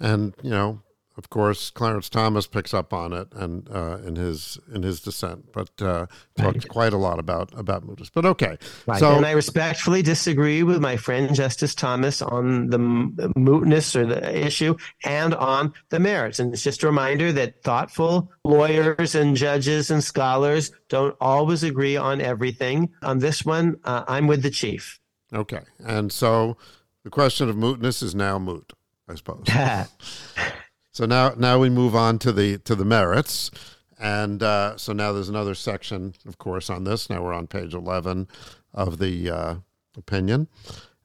And 0.00 0.34
you 0.42 0.50
know, 0.50 0.82
of 1.18 1.30
course, 1.30 1.70
Clarence 1.70 2.08
Thomas 2.08 2.46
picks 2.46 2.72
up 2.72 2.92
on 2.92 3.12
it 3.12 3.26
and 3.32 3.68
uh, 3.70 3.98
in 4.06 4.14
his 4.14 4.56
in 4.72 4.84
his 4.84 5.00
dissent, 5.00 5.52
but 5.52 5.70
uh, 5.82 6.06
talked 6.36 6.58
right. 6.58 6.68
quite 6.68 6.92
a 6.92 6.96
lot 6.96 7.18
about 7.18 7.50
about 7.58 7.84
mootness. 7.84 8.08
But 8.14 8.24
okay, 8.24 8.56
right. 8.86 9.00
so 9.00 9.16
and 9.16 9.26
I 9.26 9.32
respectfully 9.32 10.00
disagree 10.00 10.62
with 10.62 10.80
my 10.80 10.96
friend 10.96 11.34
Justice 11.34 11.74
Thomas 11.74 12.22
on 12.22 12.70
the 12.70 12.78
mootness 12.78 13.96
or 13.96 14.06
the 14.06 14.46
issue 14.46 14.76
and 15.04 15.34
on 15.34 15.72
the 15.88 15.98
merits. 15.98 16.38
And 16.38 16.54
it's 16.54 16.62
just 16.62 16.84
a 16.84 16.86
reminder 16.86 17.32
that 17.32 17.64
thoughtful 17.64 18.30
lawyers 18.44 19.16
and 19.16 19.34
judges 19.34 19.90
and 19.90 20.04
scholars 20.04 20.70
don't 20.88 21.16
always 21.20 21.64
agree 21.64 21.96
on 21.96 22.20
everything. 22.20 22.90
On 23.02 23.18
this 23.18 23.44
one, 23.44 23.80
uh, 23.82 24.04
I'm 24.06 24.28
with 24.28 24.42
the 24.44 24.50
chief. 24.50 25.00
Okay, 25.34 25.62
and 25.80 26.12
so 26.12 26.56
the 27.02 27.10
question 27.10 27.48
of 27.48 27.56
mootness 27.56 28.04
is 28.04 28.14
now 28.14 28.38
moot, 28.38 28.72
I 29.08 29.16
suppose. 29.16 29.48
So 30.98 31.06
now, 31.06 31.32
now 31.36 31.60
we 31.60 31.70
move 31.70 31.94
on 31.94 32.18
to 32.18 32.32
the 32.32 32.58
to 32.58 32.74
the 32.74 32.84
merits, 32.84 33.52
and 34.00 34.42
uh, 34.42 34.76
so 34.76 34.92
now 34.92 35.12
there's 35.12 35.28
another 35.28 35.54
section, 35.54 36.12
of 36.26 36.38
course, 36.38 36.68
on 36.68 36.82
this. 36.82 37.08
Now 37.08 37.22
we're 37.22 37.32
on 37.32 37.46
page 37.46 37.72
eleven 37.72 38.26
of 38.74 38.98
the 38.98 39.30
uh, 39.30 39.54
opinion, 39.96 40.48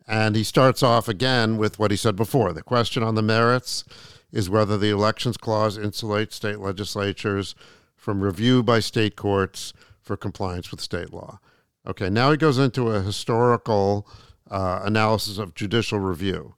and 0.07 0.35
he 0.35 0.43
starts 0.43 0.81
off 0.81 1.07
again 1.07 1.57
with 1.57 1.77
what 1.77 1.91
he 1.91 1.97
said 1.97 2.15
before. 2.15 2.53
The 2.53 2.63
question 2.63 3.03
on 3.03 3.13
the 3.13 3.21
merits 3.21 3.83
is 4.31 4.49
whether 4.49 4.79
the 4.79 4.89
elections 4.89 5.37
clause 5.37 5.77
insulates 5.77 6.33
state 6.33 6.57
legislatures 6.57 7.53
from 7.95 8.23
review 8.23 8.63
by 8.63 8.79
state 8.79 9.15
courts 9.15 9.73
for 10.01 10.17
compliance 10.17 10.71
with 10.71 10.81
state 10.81 11.13
law. 11.13 11.37
Okay, 11.85 12.09
now 12.09 12.31
he 12.31 12.37
goes 12.37 12.57
into 12.57 12.89
a 12.89 13.03
historical 13.03 14.07
uh, 14.49 14.81
analysis 14.83 15.37
of 15.37 15.53
judicial 15.53 15.99
review. 15.99 16.55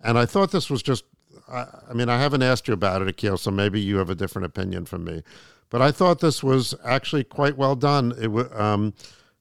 And 0.00 0.16
I 0.16 0.24
thought 0.24 0.52
this 0.52 0.70
was 0.70 0.84
just 0.84 1.02
I, 1.48 1.66
I 1.90 1.92
mean, 1.94 2.08
I 2.08 2.18
haven't 2.18 2.42
asked 2.42 2.68
you 2.68 2.74
about 2.74 3.02
it, 3.02 3.16
Akhil, 3.16 3.38
so 3.38 3.50
maybe 3.50 3.80
you 3.80 3.98
have 3.98 4.10
a 4.10 4.14
different 4.14 4.46
opinion 4.46 4.84
from 4.84 5.04
me. 5.04 5.22
But 5.70 5.82
I 5.82 5.90
thought 5.90 6.20
this 6.20 6.42
was 6.42 6.74
actually 6.84 7.24
quite 7.24 7.56
well 7.56 7.74
done. 7.74 8.12
It 8.18 8.28
um, 8.58 8.94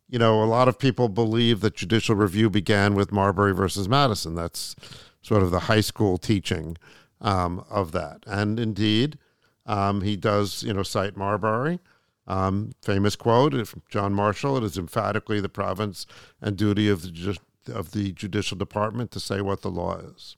you 0.08 0.20
know, 0.20 0.44
a 0.44 0.46
lot 0.46 0.68
of 0.68 0.78
people 0.78 1.10
believe 1.10 1.62
that 1.62 1.76
judicial 1.76 2.16
review 2.16 2.50
began 2.50 2.94
with 2.96 3.12
Marbury 3.12 3.54
versus 3.54 3.90
Madison. 3.90 4.36
That's 4.36 4.76
sort 5.22 5.42
of 5.42 5.52
the 5.52 5.62
high 5.62 5.82
school 5.82 6.18
teaching 6.18 6.78
um, 7.22 7.66
of 7.70 7.92
that. 7.94 8.24
And 8.28 8.60
indeed, 8.60 9.18
um, 9.66 10.02
he 10.02 10.16
does, 10.16 10.64
you 10.64 10.74
know, 10.74 10.84
cite 10.84 11.18
Marbury. 11.18 11.80
Um, 12.28 12.72
famous 12.82 13.16
quote 13.16 13.68
from 13.68 13.84
John 13.90 14.14
Marshall: 14.14 14.58
"It 14.58 14.64
is 14.64 14.78
emphatically 14.78 15.40
the 15.40 15.50
province 15.50 16.08
and 16.42 16.58
duty 16.58 16.90
of 16.90 17.04
the 17.04 17.38
of 17.72 17.92
the 17.92 18.12
judicial 18.14 18.58
department 18.58 19.12
to 19.12 19.20
say 19.20 19.42
what 19.42 19.62
the 19.62 19.70
law 19.70 19.98
is." 19.98 20.36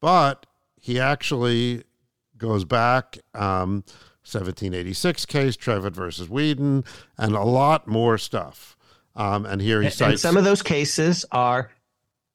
But 0.00 0.46
he 0.84 1.00
actually 1.00 1.82
goes 2.36 2.66
back. 2.66 3.16
Um, 3.32 3.84
1786 4.26 5.24
case, 5.24 5.56
Trevett 5.56 5.92
versus 5.92 6.28
Weeden, 6.28 6.86
and 7.16 7.34
a 7.34 7.42
lot 7.42 7.86
more 7.86 8.18
stuff. 8.18 8.76
Um, 9.16 9.46
and 9.46 9.62
here 9.62 9.80
he 9.80 9.88
cites 9.88 10.10
and 10.10 10.20
some 10.20 10.36
of 10.36 10.44
those 10.44 10.60
cases 10.60 11.24
are, 11.32 11.70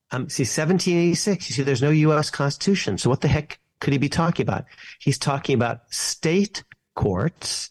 um, 0.09 0.29
see, 0.29 0.43
1786. 0.43 1.49
You 1.49 1.53
see, 1.55 1.61
there's 1.61 1.83
no 1.83 1.91
U.S. 1.91 2.31
Constitution. 2.31 2.97
So 2.97 3.09
what 3.09 3.21
the 3.21 3.27
heck 3.27 3.59
could 3.81 3.93
he 3.93 3.99
be 3.99 4.09
talking 4.09 4.43
about? 4.47 4.65
He's 4.99 5.19
talking 5.19 5.53
about 5.53 5.93
state 5.93 6.63
courts 6.95 7.69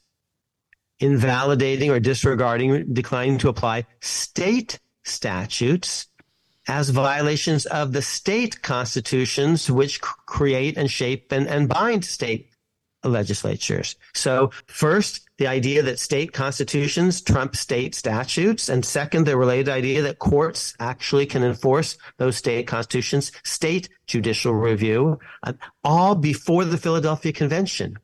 invalidating 1.01 1.91
or 1.91 1.99
disregarding, 1.99 2.93
declining 2.93 3.39
to 3.39 3.49
apply 3.49 3.87
state 4.01 4.79
statutes 5.03 6.08
as 6.69 6.91
violations 6.91 7.67
of 7.67 7.93
the 7.93 8.03
state 8.03 8.63
constitutions, 8.63 9.71
which 9.71 10.01
create 10.01 10.77
and 10.77 10.91
shape 10.91 11.33
and, 11.33 11.49
and 11.49 11.69
bind 11.69 12.05
state 12.05 12.51
legislatures. 13.05 13.97
So 14.15 14.51
first, 14.67 15.29
the 15.39 15.47
idea 15.47 15.83
that 15.83 15.99
state 15.99 16.33
constitutions 16.33 17.21
trump 17.21 17.57
state 17.57 17.95
statutes. 17.95 18.69
And 18.69 18.85
second, 18.85 19.25
the 19.25 19.37
related 19.37 19.69
idea 19.69 20.03
that 20.03 20.19
courts 20.19 20.75
actually 20.81 21.27
can 21.27 21.45
enforce 21.45 21.97
those 22.19 22.37
state 22.37 22.67
constitutions, 22.67 23.33
state 23.45 23.89
judicial 24.07 24.53
review, 24.53 25.19
uh, 25.45 25.53
all 25.85 26.15
before 26.15 26.65
the 26.65 26.77
Philadelphia 26.77 27.33
Convention 27.33 27.99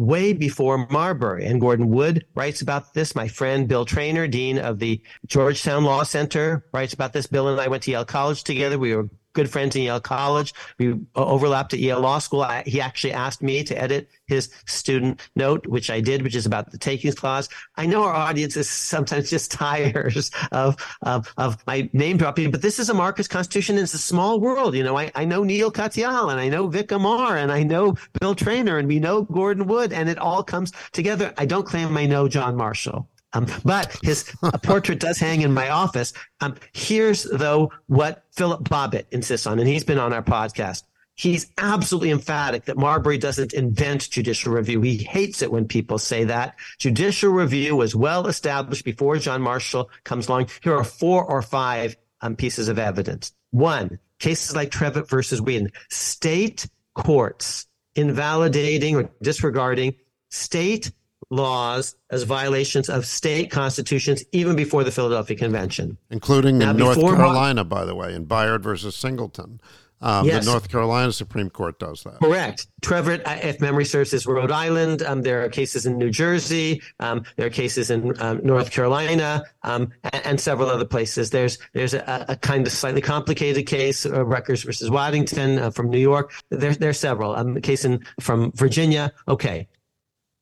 way 0.00 0.32
before 0.32 0.86
Marbury. 0.88 1.44
And 1.44 1.60
Gordon 1.60 1.90
Wood 1.90 2.24
writes 2.34 2.62
about 2.62 2.94
this. 2.94 3.14
My 3.14 3.28
friend 3.28 3.68
Bill 3.68 3.84
Treanor, 3.84 4.30
Dean 4.30 4.58
of 4.58 4.78
the 4.78 5.02
Georgetown 5.26 5.84
Law 5.84 6.04
Center, 6.04 6.64
writes 6.72 6.94
about 6.94 7.12
this. 7.12 7.26
Bill 7.26 7.48
and 7.48 7.60
I 7.60 7.68
went 7.68 7.82
to 7.84 7.90
Yale 7.90 8.06
College 8.06 8.42
together. 8.42 8.78
We 8.78 8.94
were 8.96 9.10
good 9.32 9.50
friends 9.50 9.76
in 9.76 9.82
Yale 9.82 10.00
College. 10.00 10.54
We 10.78 10.92
uh, 10.92 10.94
overlapped 11.14 11.72
at 11.74 11.80
Yale 11.80 12.00
Law 12.00 12.18
School. 12.18 12.42
I, 12.42 12.62
he 12.66 12.80
actually 12.80 13.12
asked 13.12 13.42
me 13.42 13.62
to 13.64 13.80
edit 13.80 14.08
his 14.26 14.50
student 14.66 15.20
note, 15.36 15.66
which 15.66 15.90
I 15.90 16.00
did, 16.00 16.22
which 16.22 16.34
is 16.34 16.46
about 16.46 16.70
the 16.70 16.78
takings 16.78 17.14
clause. 17.14 17.48
I 17.76 17.86
know 17.86 18.04
our 18.04 18.14
audience 18.14 18.56
is 18.56 18.68
sometimes 18.68 19.30
just 19.30 19.50
tires 19.60 20.30
of, 20.52 20.76
of, 21.02 21.32
of 21.36 21.64
my 21.66 21.88
name 21.92 22.16
dropping, 22.16 22.50
but 22.50 22.62
this 22.62 22.78
is 22.78 22.90
Amarica's 22.90 23.28
Constitution. 23.28 23.76
And 23.76 23.84
it's 23.84 23.94
a 23.94 23.98
small 23.98 24.40
world. 24.40 24.74
You 24.74 24.84
know, 24.84 24.98
I, 24.98 25.10
I 25.14 25.24
know 25.24 25.44
Neil 25.44 25.70
Katyal 25.70 26.30
and 26.30 26.40
I 26.40 26.48
know 26.48 26.68
Vic 26.68 26.92
Amar 26.92 27.36
and 27.36 27.52
I 27.52 27.62
know 27.62 27.94
Bill 28.20 28.34
Treanor 28.34 28.78
and 28.78 28.88
we 28.88 28.98
know 28.98 29.22
Gordon 29.22 29.66
Wood 29.66 29.92
and 29.92 30.08
it 30.08 30.18
all 30.18 30.42
comes 30.42 30.72
together. 30.92 31.32
I 31.36 31.46
don't 31.46 31.66
claim 31.66 31.96
I 31.96 32.06
know 32.06 32.28
John 32.28 32.56
Marshall. 32.56 33.08
Um, 33.32 33.46
but 33.64 33.96
his 34.02 34.24
portrait 34.62 35.00
does 35.00 35.18
hang 35.18 35.42
in 35.42 35.52
my 35.52 35.70
office. 35.70 36.12
Um, 36.40 36.56
here's 36.72 37.24
though 37.24 37.72
what 37.86 38.24
Philip 38.32 38.64
Bobbitt 38.64 39.04
insists 39.10 39.46
on, 39.46 39.58
and 39.58 39.68
he's 39.68 39.84
been 39.84 39.98
on 39.98 40.12
our 40.12 40.22
podcast. 40.22 40.82
He's 41.14 41.48
absolutely 41.58 42.12
emphatic 42.12 42.64
that 42.64 42.78
Marbury 42.78 43.18
doesn't 43.18 43.52
invent 43.52 44.08
judicial 44.10 44.54
review. 44.54 44.80
He 44.80 44.96
hates 44.96 45.42
it 45.42 45.52
when 45.52 45.68
people 45.68 45.98
say 45.98 46.24
that. 46.24 46.56
Judicial 46.78 47.30
review 47.30 47.76
was 47.76 47.94
well 47.94 48.26
established 48.26 48.86
before 48.86 49.18
John 49.18 49.42
Marshall 49.42 49.90
comes 50.04 50.28
along. 50.28 50.48
Here 50.62 50.74
are 50.74 50.84
four 50.84 51.22
or 51.24 51.42
five 51.42 51.94
um, 52.22 52.36
pieces 52.36 52.68
of 52.68 52.78
evidence. 52.78 53.32
One, 53.50 53.98
cases 54.18 54.56
like 54.56 54.70
Trevett 54.70 55.10
versus 55.10 55.42
Weeden. 55.42 55.68
State 55.90 56.66
courts 56.94 57.66
invalidating 57.94 58.96
or 58.96 59.10
disregarding 59.20 59.96
state 60.30 60.90
laws 61.28 61.96
as 62.10 62.22
violations 62.22 62.88
of 62.88 63.06
state 63.06 63.50
constitutions 63.50 64.24
even 64.32 64.56
before 64.56 64.84
the 64.84 64.90
Philadelphia 64.90 65.36
Convention. 65.36 65.96
Including 66.10 66.58
now, 66.58 66.70
in 66.70 66.78
North 66.78 66.98
Carolina, 66.98 67.64
by 67.64 67.84
the 67.84 67.94
way, 67.94 68.14
in 68.14 68.24
Bayard 68.24 68.62
versus 68.62 68.96
Singleton. 68.96 69.60
Um, 70.02 70.26
yes. 70.26 70.44
The 70.44 70.50
North 70.50 70.70
Carolina 70.70 71.12
Supreme 71.12 71.50
Court 71.50 71.78
does 71.78 72.02
that. 72.04 72.20
Correct. 72.20 72.66
Trevett, 72.80 73.22
if 73.44 73.60
memory 73.60 73.84
serves, 73.84 74.14
is 74.14 74.26
Rhode 74.26 74.50
Island. 74.50 75.02
Um, 75.02 75.22
there 75.22 75.44
are 75.44 75.48
cases 75.48 75.84
in 75.84 75.98
New 75.98 76.10
Jersey. 76.10 76.80
Um, 77.00 77.24
there 77.36 77.46
are 77.46 77.50
cases 77.50 77.90
in 77.90 78.18
um, 78.22 78.40
North 78.42 78.70
Carolina 78.70 79.44
um, 79.62 79.92
and, 80.04 80.26
and, 80.26 80.40
several 80.40 80.70
other 80.70 80.86
places. 80.86 81.30
There's 81.30 81.58
there's 81.74 81.92
a, 81.92 82.24
a 82.28 82.36
kind 82.36 82.66
of 82.66 82.72
slightly 82.72 83.02
complicated 83.02 83.66
case, 83.66 84.06
uh, 84.06 84.24
Rutgers 84.24 84.62
versus 84.62 84.90
Waddington 84.90 85.58
uh, 85.58 85.70
from 85.70 85.90
New 85.90 85.98
York. 85.98 86.32
There, 86.48 86.74
there 86.74 86.90
are 86.90 86.94
several. 86.94 87.36
Um, 87.36 87.58
a 87.58 87.60
case 87.60 87.84
in 87.84 88.02
from 88.20 88.52
Virginia. 88.52 89.12
Okay, 89.28 89.68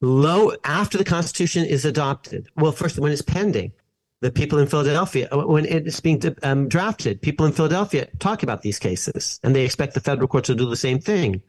low 0.01 0.53
after 0.65 0.99
the 0.99 1.05
Constitution 1.05 1.65
is 1.65 1.85
adopted. 1.85 2.49
Well, 2.57 2.73
first 2.73 2.99
when 2.99 3.13
it's 3.13 3.23
pending, 3.23 3.73
the 4.21 4.31
people 4.31 4.59
in 4.59 4.67
Philadelphia, 4.67 5.29
uh, 5.31 5.47
when 5.47 5.65
it's 5.65 6.01
being 6.01 6.21
um, 6.43 6.69
drafted, 6.69 7.23
people 7.23 7.47
in 7.47 7.53
Philadelphia 7.53 8.09
talk 8.19 8.43
about 8.43 8.63
these 8.63 8.79
cases, 8.79 9.39
and 9.43 9.55
they 9.55 9.65
expect 9.65 9.95
the 9.95 10.01
federal 10.01 10.29
courts 10.29 10.49
to 10.49 10.55
do 10.55 10.69
the 10.69 10.77
same 10.77 10.99
thing. 10.99 11.41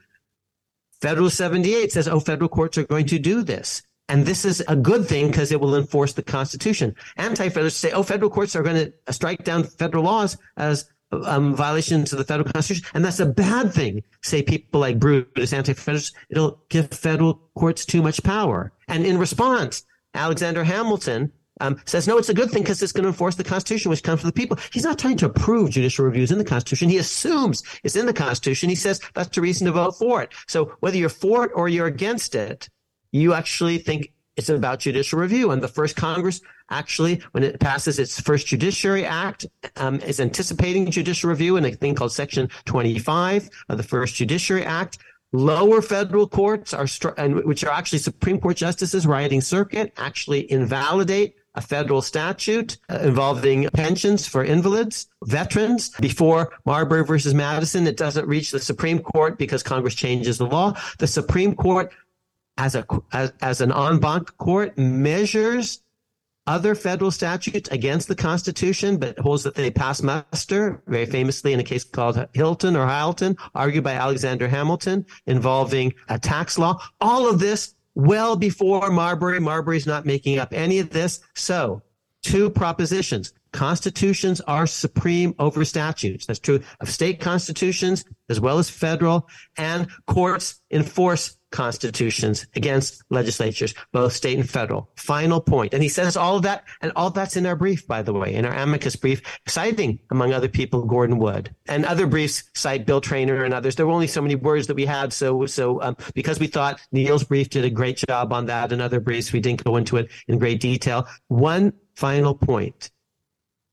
Federal 1.01 1.29
78 1.29 1.91
says, 1.91 2.07
"Oh, 2.07 2.19
federal 2.19 2.49
courts 2.49 2.77
are 2.77 2.83
going 2.83 3.07
to 3.07 3.17
do 3.17 3.41
this." 3.41 3.81
And 4.09 4.25
this 4.25 4.43
is 4.43 4.63
a 4.67 4.75
good 4.75 5.07
thing 5.07 5.27
because 5.27 5.51
it 5.51 5.61
will 5.61 5.75
enforce 5.75 6.13
the 6.13 6.23
Constitution. 6.23 6.95
Anti-federalists 7.17 7.77
say, 7.77 7.91
oh, 7.91 8.01
federal 8.01 8.31
courts 8.31 8.55
are 8.55 8.63
going 8.63 8.91
to 9.07 9.13
strike 9.13 9.43
down 9.43 9.63
federal 9.63 10.03
laws 10.03 10.35
as 10.57 10.89
um, 11.11 11.55
violations 11.55 12.11
of 12.11 12.19
the 12.19 12.25
federal 12.25 12.51
constitution, 12.51 12.89
and 12.93 13.03
that's 13.03 13.19
a 13.19 13.25
bad 13.25 13.73
thing. 13.73 14.03
Say 14.21 14.41
people 14.41 14.81
like 14.81 14.99
Brutus, 14.99 15.53
anti-federalists, 15.53 16.13
it'll 16.29 16.63
give 16.69 16.89
federal 16.91 17.41
courts 17.55 17.85
too 17.85 18.01
much 18.01 18.23
power. 18.23 18.71
And 18.87 19.05
in 19.05 19.17
response, 19.17 19.83
Alexander 20.13 20.63
Hamilton 20.63 21.31
um, 21.61 21.79
says, 21.85 22.07
no, 22.07 22.17
it's 22.17 22.29
a 22.29 22.33
good 22.33 22.51
thing 22.51 22.63
because 22.63 22.81
it's 22.81 22.91
going 22.91 23.03
to 23.03 23.09
enforce 23.09 23.35
the 23.35 23.43
Constitution, 23.43 23.89
which 23.89 24.03
comes 24.03 24.21
from 24.21 24.29
the 24.29 24.33
people. 24.33 24.57
He's 24.71 24.83
not 24.83 24.97
trying 24.97 25.17
to 25.17 25.25
approve 25.25 25.71
judicial 25.71 26.05
reviews 26.05 26.31
in 26.31 26.37
the 26.37 26.45
Constitution. 26.45 26.89
He 26.89 26.97
assumes 26.97 27.63
it's 27.83 27.95
in 27.95 28.05
the 28.05 28.13
Constitution. 28.13 28.69
He 28.69 28.75
says 28.75 29.01
that's 29.13 29.35
the 29.35 29.41
reason 29.41 29.65
to 29.65 29.73
vote 29.73 29.97
for 29.97 30.21
it. 30.21 30.31
So 30.47 30.75
whether 30.79 30.97
you're 30.97 31.09
for 31.09 31.45
it 31.45 31.51
or 31.53 31.67
you're 31.67 31.87
against 31.87 32.33
it, 32.35 32.69
you 33.11 33.33
actually 33.33 33.79
think 33.79 34.13
it's 34.39 34.49
about 34.49 34.79
judicial 34.79 35.19
review. 35.19 35.51
And 35.51 35.61
the 35.61 35.67
first 35.67 35.95
Congress 35.95 36.39
actually, 36.69 37.21
when 37.31 37.43
it 37.43 37.59
passes 37.59 37.99
its 37.99 38.19
first 38.19 38.47
Judiciary 38.47 39.05
Act, 39.05 39.45
um, 39.75 39.99
is 40.01 40.19
anticipating 40.19 40.89
judicial 40.89 41.29
review 41.29 41.57
in 41.57 41.65
a 41.65 41.71
thing 41.71 41.93
called 41.93 42.13
Section 42.13 42.49
25 42.65 43.49
of 43.67 43.77
the 43.77 43.83
first 43.83 44.15
Judiciary 44.15 44.65
Act. 44.65 44.97
Lower 45.31 45.81
federal 45.81 46.27
courts 46.27 46.73
are, 46.73 46.87
and 47.17 47.43
which 47.43 47.63
are 47.63 47.71
actually 47.71 47.99
Supreme 47.99 48.39
Court 48.39 48.57
justices 48.57 49.05
riding 49.05 49.41
circuit, 49.41 49.93
actually 49.97 50.51
invalidate 50.51 51.35
a 51.55 51.61
federal 51.61 52.01
statute 52.01 52.77
uh, 52.89 52.99
involving 52.99 53.67
pensions 53.73 54.25
for 54.25 54.43
invalids, 54.43 55.07
veterans. 55.25 55.89
Before 55.99 56.53
Marbury 56.65 57.03
versus 57.03 57.33
Madison, 57.33 57.85
it 57.85 57.97
doesn't 57.97 58.27
reach 58.27 58.51
the 58.51 58.59
Supreme 58.59 58.99
Court 58.99 59.37
because 59.37 59.63
Congress 59.63 59.95
changes 59.95 60.37
the 60.37 60.45
law. 60.45 60.75
The 60.97 61.07
Supreme 61.07 61.55
Court, 61.55 61.91
as 62.59 62.75
a 62.75 62.85
as, 63.13 63.31
as 63.41 63.61
an 63.61 63.71
en 63.71 63.99
banc 63.99 64.37
court, 64.37 64.77
measures 64.77 65.81
other 66.45 66.75
federal 66.75 67.11
statutes 67.11 67.69
against 67.69 68.07
the 68.07 68.15
Constitution, 68.15 68.97
but 68.97 69.17
holds 69.19 69.43
that 69.43 69.55
they 69.55 69.71
pass 69.71 70.01
muster, 70.01 70.81
very 70.87 71.05
famously 71.05 71.53
in 71.53 71.59
a 71.59 71.63
case 71.63 71.83
called 71.83 72.27
Hylton 72.33 72.75
or 72.75 72.85
Hamilton, 72.87 73.37
argued 73.53 73.83
by 73.83 73.93
Alexander 73.93 74.47
Hamilton, 74.47 75.05
involving 75.25 75.93
a 76.09 76.19
tax 76.19 76.57
law. 76.57 76.81
All 76.99 77.29
of 77.29 77.39
this 77.39 77.75
well 77.95 78.35
before 78.35 78.89
Marbury. 78.89 79.39
Marbury's 79.39 79.87
not 79.87 80.05
making 80.05 80.37
up 80.37 80.53
any 80.53 80.79
of 80.79 80.89
this. 80.89 81.21
So, 81.35 81.81
two 82.23 82.49
propositions. 82.49 83.33
Constitutions 83.51 84.41
are 84.41 84.67
supreme 84.67 85.33
over 85.39 85.63
statutes. 85.65 86.25
That's 86.25 86.39
true 86.39 86.61
of 86.79 86.89
state 86.89 87.19
constitutions 87.19 88.05
as 88.27 88.39
well 88.39 88.59
as 88.59 88.69
federal, 88.69 89.27
and 89.57 89.87
courts 90.07 90.61
enforce 90.71 91.37
constitutions 91.51 92.45
against 92.55 93.03
legislatures, 93.09 93.73
both 93.91 94.13
state 94.13 94.37
and 94.37 94.49
federal. 94.49 94.89
Final 94.95 95.41
point. 95.41 95.73
And 95.73 95.81
he 95.81 95.89
says 95.89 96.15
all 96.15 96.37
of 96.37 96.43
that, 96.43 96.63
and 96.81 96.91
all 96.95 97.09
that's 97.09 97.37
in 97.37 97.45
our 97.45 97.55
brief, 97.55 97.87
by 97.87 98.01
the 98.01 98.13
way, 98.13 98.33
in 98.33 98.45
our 98.45 98.53
amicus 98.53 98.95
brief, 98.95 99.21
citing, 99.47 99.99
among 100.11 100.33
other 100.33 100.47
people, 100.47 100.85
Gordon 100.85 101.17
Wood. 101.17 101.53
And 101.67 101.85
other 101.85 102.07
briefs 102.07 102.43
cite 102.53 102.85
Bill 102.85 103.01
Treanor 103.01 103.45
and 103.45 103.53
others. 103.53 103.75
There 103.75 103.85
were 103.85 103.93
only 103.93 104.07
so 104.07 104.21
many 104.21 104.35
words 104.35 104.67
that 104.67 104.75
we 104.75 104.85
had. 104.85 105.13
So, 105.13 105.45
so 105.45 105.81
um, 105.81 105.97
because 106.13 106.39
we 106.39 106.47
thought 106.47 106.79
Neil's 106.91 107.23
brief 107.23 107.49
did 107.49 107.65
a 107.65 107.69
great 107.69 107.97
job 107.97 108.31
on 108.33 108.45
that 108.47 108.71
and 108.71 108.81
other 108.81 108.99
briefs, 108.99 109.33
we 109.33 109.39
didn't 109.39 109.63
go 109.63 109.75
into 109.75 109.97
it 109.97 110.09
in 110.27 110.39
great 110.39 110.61
detail. 110.61 111.07
One 111.27 111.73
final 111.95 112.35
point. 112.35 112.91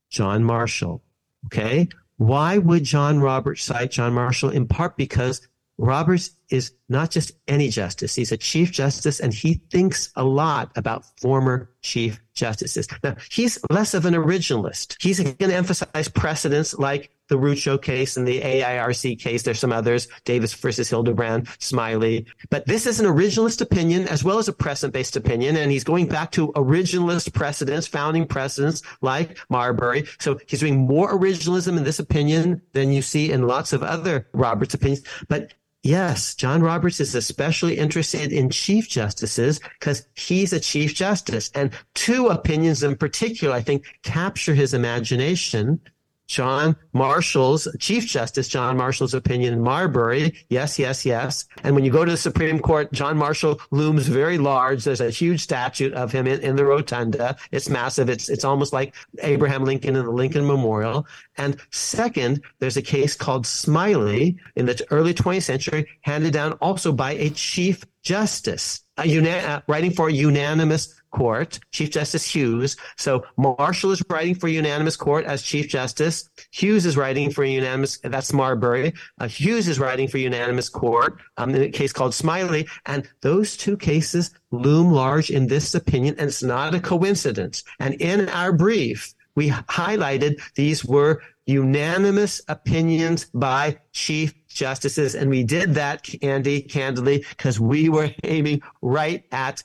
John 0.09 0.43
Marshall. 0.43 1.03
Okay. 1.45 1.89
Why 2.17 2.57
would 2.57 2.83
John 2.83 3.19
Roberts 3.19 3.63
cite 3.63 3.91
John 3.91 4.13
Marshall? 4.13 4.49
In 4.49 4.67
part 4.67 4.97
because 4.97 5.47
Roberts 5.77 6.31
is 6.49 6.71
not 6.89 7.11
just 7.11 7.31
any 7.47 7.69
justice. 7.69 8.15
He's 8.15 8.31
a 8.31 8.37
chief 8.37 8.71
justice 8.71 9.19
and 9.19 9.33
he 9.33 9.55
thinks 9.69 10.11
a 10.15 10.23
lot 10.23 10.71
about 10.75 11.05
former 11.19 11.69
chief 11.81 12.19
justices. 12.33 12.87
Now, 13.03 13.15
he's 13.29 13.59
less 13.69 13.93
of 13.93 14.05
an 14.05 14.13
originalist. 14.13 14.95
He's 15.01 15.19
going 15.19 15.35
to 15.35 15.55
emphasize 15.55 16.07
precedents 16.07 16.73
like 16.73 17.11
the 17.27 17.35
Rucho 17.35 17.81
case 17.81 18.15
and 18.15 18.25
the 18.25 18.41
AIRC 18.41 19.19
case. 19.19 19.43
There's 19.43 19.59
some 19.59 19.73
others, 19.73 20.07
Davis 20.23 20.53
versus 20.53 20.89
Hildebrant, 20.89 21.49
Smiley. 21.59 22.25
But 22.49 22.65
this 22.65 22.85
is 22.85 22.99
an 23.01 23.05
originalist 23.05 23.61
opinion 23.61 24.07
as 24.07 24.23
well 24.23 24.37
as 24.37 24.47
a 24.47 24.53
precedent 24.53 24.93
based 24.93 25.17
opinion. 25.17 25.57
And 25.57 25.71
he's 25.71 25.83
going 25.83 26.07
back 26.07 26.31
to 26.31 26.53
originalist 26.53 27.33
precedents, 27.33 27.87
founding 27.87 28.25
precedents 28.25 28.81
like 29.01 29.37
Marbury. 29.49 30.05
So 30.19 30.39
he's 30.47 30.61
doing 30.61 30.77
more 30.77 31.11
originalism 31.11 31.77
in 31.77 31.83
this 31.83 31.99
opinion 31.99 32.61
than 32.71 32.93
you 32.93 33.01
see 33.01 33.31
in 33.31 33.45
lots 33.45 33.73
of 33.73 33.83
other 33.83 34.27
Roberts 34.31 34.73
opinions. 34.73 35.03
But 35.27 35.53
Yes, 35.83 36.35
John 36.35 36.61
Roberts 36.61 36.99
is 36.99 37.15
especially 37.15 37.77
interested 37.77 38.33
in 38.33 38.49
chief 38.49 38.89
justices 38.89 39.59
because 39.79 40.07
he's 40.15 40.51
a 40.51 40.59
chief 40.59 40.93
justice. 40.95 41.49
And 41.53 41.71
two 41.93 42.27
opinions 42.27 42.83
in 42.83 42.97
particular, 42.97 43.53
I 43.53 43.61
think, 43.61 43.85
capture 44.03 44.53
his 44.53 44.73
imagination. 44.73 45.79
John 46.27 46.75
Marshall's, 46.93 47.67
Chief 47.79 48.05
Justice 48.05 48.47
John 48.47 48.77
Marshall's 48.77 49.13
opinion 49.13 49.53
in 49.53 49.63
Marbury. 49.63 50.33
Yes, 50.49 50.77
yes, 50.77 51.05
yes. 51.05 51.45
And 51.63 51.73
when 51.73 51.85
you 51.85 51.91
go 51.91 52.05
to 52.05 52.11
the 52.11 52.17
Supreme 52.17 52.59
Court, 52.59 52.91
John 52.91 53.17
Marshall 53.17 53.59
looms 53.71 54.07
very 54.07 54.37
large. 54.37 54.83
There's 54.83 55.01
a 55.01 55.09
huge 55.09 55.41
statue 55.41 55.91
of 55.93 56.11
him 56.11 56.27
in, 56.27 56.41
in 56.41 56.55
the 56.55 56.65
rotunda. 56.65 57.37
It's 57.51 57.69
massive. 57.69 58.09
It's, 58.09 58.29
it's 58.29 58.43
almost 58.43 58.73
like 58.73 58.93
Abraham 59.19 59.63
Lincoln 59.63 59.95
in 59.95 60.05
the 60.05 60.11
Lincoln 60.11 60.45
Memorial. 60.45 61.07
And 61.37 61.57
second, 61.71 62.41
there's 62.59 62.77
a 62.77 62.81
case 62.81 63.15
called 63.15 63.45
Smiley 63.45 64.37
in 64.55 64.65
the 64.65 64.85
early 64.91 65.13
20th 65.13 65.43
century, 65.43 65.87
handed 66.01 66.33
down 66.33 66.53
also 66.53 66.91
by 66.91 67.11
a 67.13 67.29
Chief 67.29 67.83
Justice, 68.01 68.81
una- 69.05 69.29
uh, 69.29 69.61
writing 69.67 69.91
for 69.91 70.09
a 70.09 70.13
unanimous 70.13 70.93
court, 71.11 71.59
Chief 71.71 71.89
Justice 71.91 72.25
Hughes. 72.25 72.75
So 72.97 73.23
Marshall 73.37 73.91
is 73.91 74.03
writing 74.09 74.35
for 74.35 74.47
unanimous 74.47 74.95
court 74.95 75.25
as 75.25 75.41
Chief 75.41 75.67
Justice. 75.67 76.29
Hughes 76.51 76.85
is 76.85 76.97
writing 76.97 77.31
for 77.31 77.43
unanimous, 77.43 77.97
that's 78.03 78.33
Marbury. 78.33 78.93
Uh, 79.19 79.27
Hughes 79.27 79.67
is 79.67 79.79
writing 79.79 80.07
for 80.07 80.17
unanimous 80.17 80.69
court 80.69 81.19
um, 81.37 81.55
in 81.55 81.61
a 81.61 81.69
case 81.69 81.93
called 81.93 82.13
Smiley. 82.13 82.67
And 82.85 83.07
those 83.21 83.57
two 83.57 83.77
cases 83.77 84.31
loom 84.51 84.91
large 84.91 85.29
in 85.29 85.47
this 85.47 85.75
opinion, 85.75 86.15
and 86.19 86.27
it's 86.27 86.43
not 86.43 86.75
a 86.75 86.79
coincidence. 86.79 87.63
And 87.79 87.95
in 87.95 88.29
our 88.29 88.51
brief, 88.51 89.13
we 89.35 89.49
highlighted 89.49 90.41
these 90.55 90.83
were 90.83 91.21
unanimous 91.47 92.41
opinions 92.47 93.25
by 93.33 93.79
chief 93.93 94.35
justices. 94.47 95.15
And 95.15 95.29
we 95.29 95.43
did 95.43 95.73
that, 95.75 96.07
Andy, 96.21 96.61
candidly, 96.61 97.25
because 97.29 97.59
we 97.59 97.89
were 97.89 98.11
aiming 98.23 98.61
right 98.81 99.23
at 99.31 99.63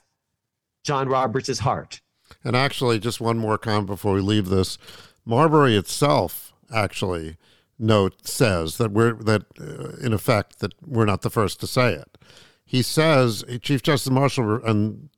John 0.83 1.07
Roberts' 1.07 1.59
heart. 1.59 2.01
And 2.43 2.55
actually, 2.55 2.99
just 2.99 3.21
one 3.21 3.37
more 3.37 3.57
comment 3.57 3.87
before 3.87 4.13
we 4.13 4.21
leave 4.21 4.47
this. 4.49 4.77
Marbury 5.25 5.75
itself 5.77 6.53
actually 6.73 7.37
note 7.79 8.25
says 8.25 8.77
that 8.77 8.91
we're 8.91 9.13
that 9.13 9.43
uh, 9.59 9.97
in 10.05 10.13
effect 10.13 10.59
that 10.59 10.73
we're 10.85 11.05
not 11.05 11.21
the 11.21 11.29
first 11.29 11.59
to 11.59 11.67
say 11.67 11.93
it. 11.93 12.17
He 12.65 12.81
says 12.81 13.43
Chief 13.61 13.83
Justice 13.83 14.11
Marshall 14.11 14.63
and 14.65 15.09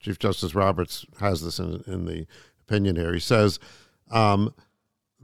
Chief 0.00 0.18
Justice 0.18 0.54
Roberts 0.54 1.06
has 1.20 1.42
this 1.42 1.58
in, 1.58 1.82
in 1.86 2.04
the 2.06 2.26
opinion 2.60 2.96
here. 2.96 3.12
He 3.12 3.20
says 3.20 3.58
um, 4.10 4.54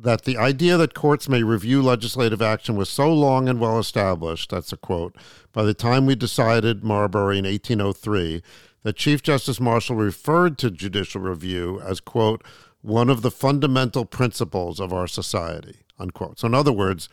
that 0.00 0.24
the 0.24 0.38
idea 0.38 0.76
that 0.76 0.94
courts 0.94 1.28
may 1.28 1.42
review 1.42 1.82
legislative 1.82 2.40
action 2.40 2.76
was 2.76 2.88
so 2.88 3.12
long 3.12 3.48
and 3.48 3.58
well 3.58 3.78
established. 3.78 4.50
That's 4.50 4.72
a 4.72 4.76
quote. 4.76 5.16
By 5.52 5.64
the 5.64 5.74
time 5.74 6.06
we 6.06 6.14
decided 6.14 6.84
Marbury 6.84 7.38
in 7.38 7.44
1803 7.44 8.42
that 8.84 8.96
Chief 8.96 9.22
Justice 9.22 9.58
Marshall 9.58 9.96
referred 9.96 10.56
to 10.58 10.70
judicial 10.70 11.20
review 11.20 11.80
as, 11.80 11.98
quote, 12.00 12.44
one 12.80 13.10
of 13.10 13.22
the 13.22 13.30
fundamental 13.30 14.04
principles 14.04 14.78
of 14.78 14.92
our 14.92 15.08
society, 15.08 15.80
unquote. 15.98 16.38
So, 16.38 16.46
in 16.46 16.54
other 16.54 16.72
words, 16.72 17.08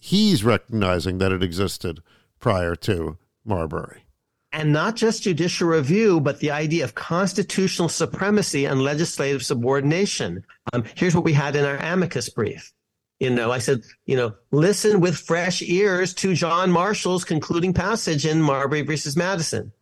he's 0.00 0.42
recognizing 0.42 1.18
that 1.18 1.32
it 1.32 1.42
existed 1.42 2.02
prior 2.40 2.74
to 2.76 3.18
Marbury. 3.44 4.04
And 4.52 4.72
not 4.72 4.96
just 4.96 5.22
judicial 5.22 5.68
review, 5.68 6.20
but 6.20 6.40
the 6.40 6.50
idea 6.50 6.84
of 6.84 6.94
constitutional 6.94 7.88
supremacy 7.88 8.66
and 8.66 8.82
legislative 8.82 9.42
subordination. 9.42 10.44
Um, 10.72 10.84
here's 10.94 11.14
what 11.14 11.24
we 11.24 11.32
had 11.32 11.56
in 11.56 11.64
our 11.64 11.78
amicus 11.78 12.28
brief. 12.28 12.72
You 13.18 13.30
know, 13.30 13.50
I 13.50 13.58
said, 13.58 13.82
you 14.04 14.16
know, 14.16 14.34
listen 14.50 15.00
with 15.00 15.16
fresh 15.16 15.62
ears 15.62 16.12
to 16.14 16.34
John 16.34 16.70
Marshall's 16.70 17.24
concluding 17.24 17.72
passage 17.72 18.26
in 18.26 18.42
Marbury 18.42 18.82
versus 18.82 19.16
Madison 19.16 19.72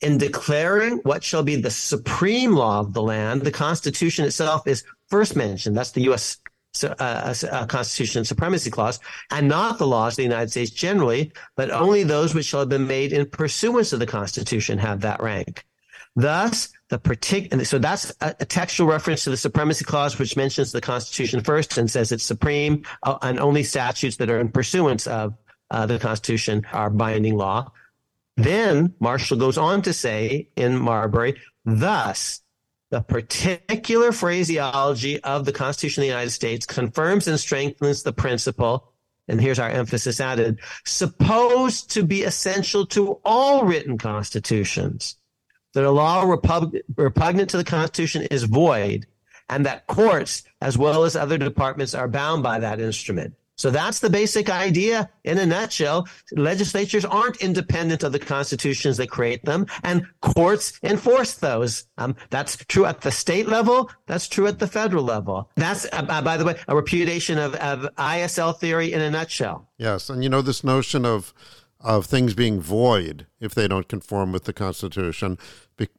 in 0.00 0.18
declaring 0.18 0.98
what 0.98 1.22
shall 1.22 1.42
be 1.42 1.56
the 1.56 1.70
supreme 1.70 2.54
law 2.54 2.80
of 2.80 2.94
the 2.94 3.02
land, 3.02 3.42
the 3.42 3.50
Constitution 3.50 4.24
itself 4.24 4.66
is 4.66 4.84
first 5.08 5.36
mentioned. 5.36 5.76
That's 5.76 5.92
the 5.92 6.02
U.S. 6.02 6.38
Uh, 6.84 6.86
uh, 7.00 7.34
uh, 7.50 7.66
Constitution 7.66 8.24
Supremacy 8.24 8.70
Clause, 8.70 9.00
and 9.32 9.48
not 9.48 9.78
the 9.78 9.86
laws 9.86 10.12
of 10.12 10.18
the 10.18 10.22
United 10.22 10.52
States 10.52 10.70
generally, 10.70 11.32
but 11.56 11.68
only 11.70 12.04
those 12.04 12.32
which 12.32 12.46
shall 12.46 12.60
have 12.60 12.68
been 12.68 12.86
made 12.86 13.12
in 13.12 13.26
pursuance 13.26 13.92
of 13.92 13.98
the 13.98 14.06
Constitution 14.06 14.78
have 14.78 15.00
that 15.00 15.20
rank. 15.20 15.64
Thus, 16.14 16.68
the 16.88 16.98
particular, 16.98 17.64
so 17.64 17.78
that's 17.78 18.12
a, 18.20 18.36
a, 18.38 18.44
textual 18.44 18.88
reference 18.88 19.24
to 19.24 19.30
the 19.30 19.36
Supremacy 19.36 19.84
Clause, 19.84 20.16
which 20.16 20.36
mentions 20.36 20.70
the 20.70 20.80
Constitution 20.80 21.42
first 21.42 21.76
and 21.76 21.90
says 21.90 22.12
it's 22.12 22.24
supreme, 22.24 22.84
uh, 23.02 23.18
and 23.20 23.40
only 23.40 23.64
statutes 23.64 24.16
that 24.16 24.30
are 24.30 24.38
in 24.38 24.48
pursuance 24.48 25.08
of 25.08 25.34
uh, 25.72 25.86
the 25.86 25.98
Constitution 25.98 26.64
are 26.72 26.88
binding 26.88 27.36
law. 27.36 27.72
Then 28.36 28.94
Marshall 29.00 29.38
goes 29.38 29.58
on 29.58 29.82
to 29.82 29.92
say 29.92 30.48
in 30.54 30.78
Marbury, 30.78 31.40
thus, 31.64 32.40
the 32.90 33.00
particular 33.00 34.10
phraseology 34.10 35.22
of 35.22 35.44
the 35.44 35.52
Constitution 35.52 36.02
of 36.02 36.04
the 36.04 36.08
United 36.08 36.30
States 36.30 36.66
confirms 36.66 37.28
and 37.28 37.38
strengthens 37.38 38.02
the 38.02 38.12
principle, 38.12 38.92
and 39.28 39.40
here's 39.40 39.60
our 39.60 39.70
emphasis 39.70 40.20
added, 40.20 40.58
supposed 40.84 41.90
to 41.92 42.02
be 42.02 42.24
essential 42.24 42.84
to 42.86 43.20
all 43.24 43.64
written 43.64 43.96
constitutions, 43.96 45.16
that 45.72 45.84
a 45.84 45.90
law 45.90 46.24
repug- 46.24 46.80
repugnant 46.96 47.50
to 47.50 47.56
the 47.56 47.64
Constitution 47.64 48.22
is 48.22 48.42
void, 48.42 49.06
and 49.48 49.64
that 49.66 49.86
courts, 49.86 50.42
as 50.60 50.76
well 50.76 51.04
as 51.04 51.14
other 51.14 51.38
departments, 51.38 51.94
are 51.94 52.08
bound 52.08 52.42
by 52.42 52.58
that 52.58 52.80
instrument. 52.80 53.34
So 53.60 53.70
that's 53.70 53.98
the 54.00 54.08
basic 54.08 54.48
idea 54.48 55.10
in 55.24 55.36
a 55.36 55.44
nutshell. 55.44 56.08
Legislatures 56.32 57.04
aren't 57.04 57.42
independent 57.42 58.02
of 58.02 58.12
the 58.12 58.18
constitutions 58.18 58.96
that 58.96 59.10
create 59.10 59.44
them, 59.44 59.66
and 59.84 60.06
courts 60.22 60.80
enforce 60.82 61.34
those. 61.34 61.84
Um, 61.98 62.16
that's 62.30 62.56
true 62.56 62.86
at 62.86 63.02
the 63.02 63.10
state 63.10 63.48
level. 63.48 63.90
That's 64.06 64.28
true 64.28 64.46
at 64.46 64.60
the 64.60 64.66
federal 64.66 65.04
level. 65.04 65.50
That's, 65.56 65.84
uh, 65.92 66.06
uh 66.08 66.22
by 66.22 66.38
the 66.38 66.46
way, 66.46 66.56
a 66.68 66.74
repudiation 66.74 67.36
of, 67.36 67.54
of 67.56 67.80
ISL 67.96 68.58
theory 68.58 68.94
in 68.94 69.02
a 69.02 69.10
nutshell. 69.10 69.68
Yes, 69.76 70.08
and 70.08 70.22
you 70.22 70.30
know 70.30 70.40
this 70.40 70.64
notion 70.64 71.04
of 71.04 71.34
of 71.82 72.04
things 72.04 72.34
being 72.34 72.60
void 72.60 73.26
if 73.40 73.54
they 73.54 73.66
don't 73.66 73.88
conform 73.88 74.32
with 74.32 74.44
the 74.44 74.52
Constitution 74.52 75.38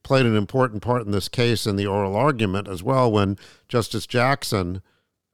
played 0.03 0.28
an 0.28 0.36
important 0.36 0.82
part 0.84 1.03
in 1.03 1.12
this 1.12 1.28
case 1.28 1.66
in 1.66 1.76
the 1.76 1.88
oral 1.88 2.16
argument 2.16 2.68
as 2.68 2.84
well 2.84 3.12
when 3.12 3.36
Justice 3.68 4.05
Jackson 4.05 4.84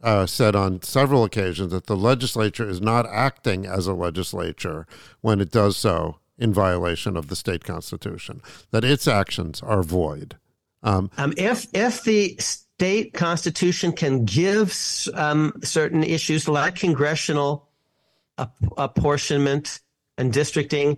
uh, 0.03 0.25
said 0.25 0.55
on 0.55 0.81
several 0.81 1.23
occasions 1.23 1.71
that 1.71 1.87
the 1.87 1.97
legislature 1.97 2.67
is 2.67 2.81
not 2.81 3.05
acting 3.07 3.65
as 3.65 3.87
a 3.87 3.93
legislature 3.93 4.85
when 5.21 5.41
it 5.41 5.51
does 5.51 5.77
so 5.77 6.17
in 6.37 6.53
violation 6.53 7.17
of 7.17 7.27
the 7.27 7.35
state 7.35 7.63
constitution, 7.63 8.41
that 8.71 8.83
its 8.83 9.07
actions 9.07 9.61
are 9.61 9.81
void. 9.81 10.37
Um, 10.83 11.09
um, 11.17 11.33
if 11.35 11.67
if 11.73 12.03
the 12.03 12.35
state 12.37 13.13
constitution 13.13 13.91
can 13.91 14.23
give 14.25 14.77
um, 15.15 15.53
certain 15.63 16.03
issues 16.03 16.47
like 16.47 16.75
congressional 16.75 17.67
apportionment 18.77 19.79
and 20.19 20.31
districting 20.31 20.97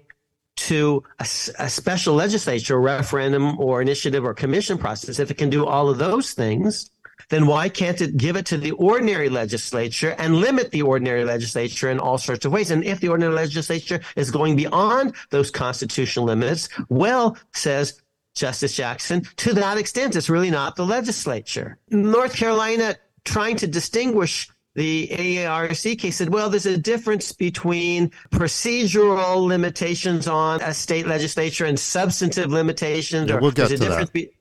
to 0.57 1.01
a, 1.19 1.23
a, 1.23 1.69
special 1.69 2.15
legislature, 2.15 2.79
referendum 2.81 3.57
or 3.59 3.81
initiative 3.81 4.25
or 4.25 4.33
commission 4.33 4.77
process, 4.77 5.19
if 5.19 5.31
it 5.31 5.37
can 5.37 5.49
do 5.49 5.65
all 5.65 5.87
of 5.89 5.97
those 5.97 6.33
things, 6.33 6.91
then 7.27 7.45
why 7.45 7.69
can't 7.69 8.01
it 8.01 8.17
give 8.17 8.35
it 8.35 8.45
to 8.47 8.57
the 8.57 8.71
ordinary 8.71 9.29
legislature 9.29 10.15
and 10.17 10.37
limit 10.37 10.71
the 10.71 10.81
ordinary 10.81 11.25
legislature 11.25 11.89
in 11.89 11.99
all 11.99 12.17
sorts 12.17 12.45
of 12.45 12.51
ways? 12.51 12.71
And 12.71 12.83
if 12.83 12.99
the 12.99 13.09
ordinary 13.09 13.33
legislature 13.33 13.99
is 14.15 14.31
going 14.31 14.55
beyond 14.55 15.15
those 15.29 15.51
constitutional 15.51 16.25
limits, 16.25 16.69
well, 16.89 17.37
says 17.53 18.01
Justice 18.35 18.75
Jackson, 18.75 19.23
to 19.37 19.53
that 19.53 19.77
extent, 19.77 20.15
it's 20.15 20.29
really 20.29 20.51
not 20.51 20.75
the 20.75 20.85
legislature. 20.85 21.77
North 21.89 22.35
Carolina 22.35 22.95
trying 23.25 23.57
to 23.57 23.67
distinguish 23.67 24.49
the 24.75 25.07
AIRC 25.09 25.99
case 25.99 26.15
said, 26.15 26.29
well, 26.29 26.49
there's 26.49 26.65
a 26.65 26.77
difference 26.77 27.31
between 27.33 28.11
procedural 28.31 29.45
limitations 29.45 30.27
on 30.27 30.61
a 30.61 30.73
state 30.73 31.05
legislature 31.07 31.65
and 31.65 31.77
substantive 31.77 32.51
limitations. 32.51 33.29
Yeah, 33.29 33.37
or 33.37 33.41
we'll 33.41 33.51
get 33.51 33.67
there's 33.67 33.79
to 33.81 33.85
a 33.85 33.89
difference 33.89 34.09
that. 34.09 34.13
Be- 34.13 34.31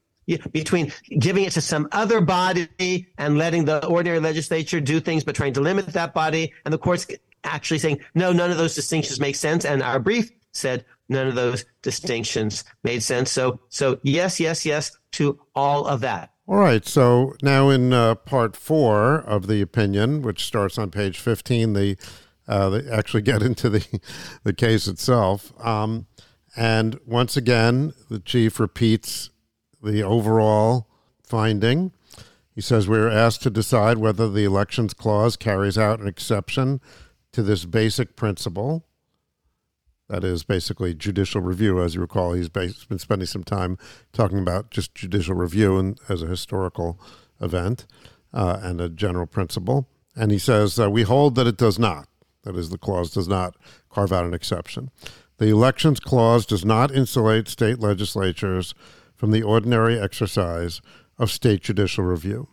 between 0.52 0.92
giving 1.18 1.44
it 1.44 1.52
to 1.52 1.60
some 1.60 1.88
other 1.92 2.20
body 2.20 3.06
and 3.16 3.38
letting 3.38 3.64
the 3.64 3.84
ordinary 3.86 4.20
legislature 4.20 4.80
do 4.80 5.00
things, 5.00 5.24
but 5.24 5.34
trying 5.34 5.54
to 5.54 5.60
limit 5.60 5.86
that 5.86 6.14
body. 6.14 6.52
And 6.64 6.72
the 6.72 6.78
courts 6.78 7.06
actually 7.44 7.78
saying, 7.78 8.00
no, 8.14 8.32
none 8.32 8.50
of 8.50 8.58
those 8.58 8.74
distinctions 8.74 9.20
make 9.20 9.36
sense. 9.36 9.64
And 9.64 9.82
our 9.82 9.98
brief 9.98 10.30
said 10.52 10.84
none 11.08 11.26
of 11.26 11.34
those 11.34 11.64
distinctions 11.82 12.64
made 12.84 13.02
sense. 13.02 13.30
So, 13.30 13.60
so 13.68 13.98
yes, 14.02 14.38
yes, 14.40 14.66
yes 14.66 14.96
to 15.12 15.40
all 15.54 15.86
of 15.86 16.00
that. 16.00 16.32
All 16.46 16.56
right. 16.56 16.86
So 16.86 17.34
now 17.42 17.68
in 17.68 17.92
uh, 17.92 18.14
part 18.14 18.56
four 18.56 19.20
of 19.20 19.46
the 19.46 19.60
opinion, 19.60 20.22
which 20.22 20.44
starts 20.44 20.78
on 20.78 20.90
page 20.90 21.18
15, 21.18 21.72
the, 21.74 21.96
uh, 22.46 22.70
they 22.70 22.90
actually 22.90 23.22
get 23.22 23.42
into 23.42 23.68
the, 23.68 24.00
the 24.44 24.52
case 24.52 24.86
itself. 24.88 25.52
Um, 25.64 26.06
and 26.56 26.98
once 27.06 27.36
again, 27.36 27.92
the 28.10 28.18
chief 28.18 28.58
repeats 28.58 29.30
the 29.82 30.02
overall 30.02 30.88
finding. 31.22 31.92
He 32.54 32.60
says 32.60 32.88
we 32.88 32.98
are 32.98 33.08
asked 33.08 33.42
to 33.42 33.50
decide 33.50 33.98
whether 33.98 34.28
the 34.28 34.44
elections 34.44 34.94
clause 34.94 35.36
carries 35.36 35.78
out 35.78 36.00
an 36.00 36.08
exception 36.08 36.80
to 37.32 37.42
this 37.42 37.64
basic 37.64 38.16
principle. 38.16 38.84
That 40.08 40.24
is 40.24 40.42
basically 40.42 40.94
judicial 40.94 41.40
review. 41.40 41.82
As 41.82 41.94
you 41.94 42.00
recall, 42.00 42.32
he's 42.32 42.48
been 42.48 42.98
spending 42.98 43.26
some 43.26 43.44
time 43.44 43.76
talking 44.12 44.38
about 44.38 44.70
just 44.70 44.94
judicial 44.94 45.34
review 45.34 45.78
and 45.78 46.00
as 46.08 46.22
a 46.22 46.26
historical 46.26 46.98
event 47.40 47.86
uh, 48.32 48.58
and 48.62 48.80
a 48.80 48.88
general 48.88 49.26
principle. 49.26 49.86
And 50.16 50.32
he 50.32 50.38
says 50.38 50.80
uh, 50.80 50.90
we 50.90 51.02
hold 51.02 51.34
that 51.36 51.46
it 51.46 51.58
does 51.58 51.78
not. 51.78 52.08
That 52.44 52.56
is, 52.56 52.70
the 52.70 52.78
clause 52.78 53.10
does 53.10 53.28
not 53.28 53.54
carve 53.90 54.12
out 54.12 54.24
an 54.24 54.34
exception. 54.34 54.90
The 55.36 55.48
elections 55.48 56.00
clause 56.00 56.46
does 56.46 56.64
not 56.64 56.90
insulate 56.90 57.46
state 57.46 57.78
legislatures 57.78 58.74
from 59.18 59.32
the 59.32 59.42
ordinary 59.42 60.00
exercise 60.00 60.80
of 61.18 61.30
state 61.30 61.60
judicial 61.62 62.04
review. 62.04 62.48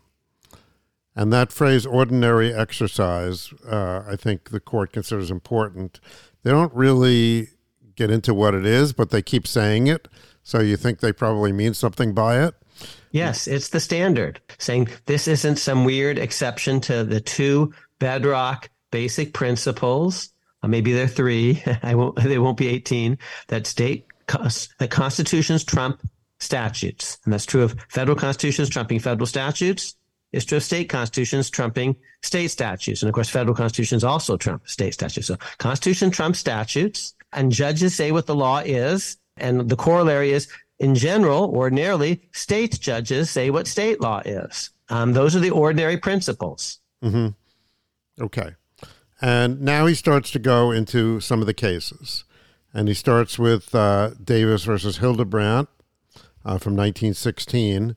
And 1.16 1.32
that 1.32 1.52
phrase, 1.52 1.86
ordinary 1.86 2.54
exercise, 2.54 3.54
uh, 3.66 4.04
I 4.06 4.18
think 4.18 4.50
the 4.50 4.60
court 4.60 4.92
considers 4.92 5.32
important. 5.32 6.02
They 6.44 6.52
don't 6.52 6.74
really 6.74 7.50
get 7.96 8.12
into 8.12 8.34
what 8.34 8.54
it 8.54 8.66
is, 8.66 8.92
but 8.92 9.12
they 9.12 9.22
keep 9.22 9.48
saying 9.48 9.88
it. 9.88 10.10
So 10.44 10.60
you 10.60 10.76
think 10.76 11.00
they 11.00 11.14
probably 11.14 11.54
mean 11.54 11.74
something 11.74 12.14
by 12.14 12.44
it. 12.44 12.56
Yes, 13.12 13.48
it's 13.48 13.70
the 13.70 13.80
standard 13.80 14.42
saying 14.58 14.90
this 15.06 15.30
isn't 15.30 15.56
some 15.56 15.86
weird 15.86 16.20
exception 16.20 16.82
to 16.82 17.06
the 17.06 17.22
two 17.22 17.74
bedrock 18.00 18.70
basic 18.92 19.34
principles. 19.34 20.30
Uh, 20.62 20.68
maybe 20.68 20.92
they're 20.92 21.08
three. 21.08 21.64
I 21.84 21.96
won't. 21.96 22.18
They 22.18 22.38
won't 22.38 22.58
be 22.58 22.68
eighteen. 22.68 23.18
That 23.48 23.68
state 23.68 24.06
that 24.28 24.90
constitutions 24.90 25.64
trump 25.64 26.02
statutes. 26.46 27.18
And 27.26 27.34
that's 27.34 27.46
true 27.46 27.64
of 27.64 27.76
federal 27.90 28.16
constitutions 28.16 28.70
trumping 28.70 29.00
federal 29.00 29.26
statutes. 29.26 29.96
It's 30.32 30.46
true 30.46 30.58
of 30.58 30.64
state 30.64 30.90
constitutions 30.90 31.50
trumping 31.50 31.96
state 32.22 32.50
statutes. 32.50 33.02
And 33.02 33.10
of 33.10 33.16
course, 33.16 33.30
federal 33.30 33.56
constitutions 33.56 34.04
also 34.04 34.38
trump 34.38 34.68
state 34.68 34.94
statutes. 34.94 35.28
So 35.28 35.38
constitution 35.58 36.12
trumps 36.12 36.40
statutes 36.40 37.14
and 37.34 37.52
judges 37.52 37.96
say 37.96 38.12
what 38.12 38.28
the 38.28 38.36
law 38.36 38.60
is. 38.60 39.18
And 39.38 39.70
the 39.70 39.76
corollary 39.76 40.32
is 40.32 40.48
in 40.80 40.96
general, 40.96 41.52
ordinarily, 41.56 42.22
state 42.32 42.80
judges 42.80 43.30
say 43.30 43.50
what 43.50 43.68
state 43.68 44.02
law 44.02 44.22
is. 44.26 44.70
Um, 44.90 45.14
those 45.14 45.36
are 45.36 45.40
the 45.40 45.52
ordinary 45.52 45.98
principles. 45.98 46.80
Mm-hmm. 47.04 47.30
Okay. 48.24 48.56
And 49.22 49.62
now 49.62 49.86
he 49.86 49.96
starts 49.96 50.32
to 50.32 50.40
go 50.40 50.72
into 50.72 51.20
some 51.20 51.42
of 51.42 51.48
the 51.48 51.54
cases. 51.54 52.26
And 52.74 52.90
he 52.90 52.94
starts 52.94 53.40
with 53.40 53.74
uh, 53.74 54.12
Davis 54.22 54.66
versus 54.66 54.98
Hildebrant, 54.98 55.70
uh, 56.46 56.58
from 56.60 56.76
1916. 56.76 57.90
I'm 57.90 57.96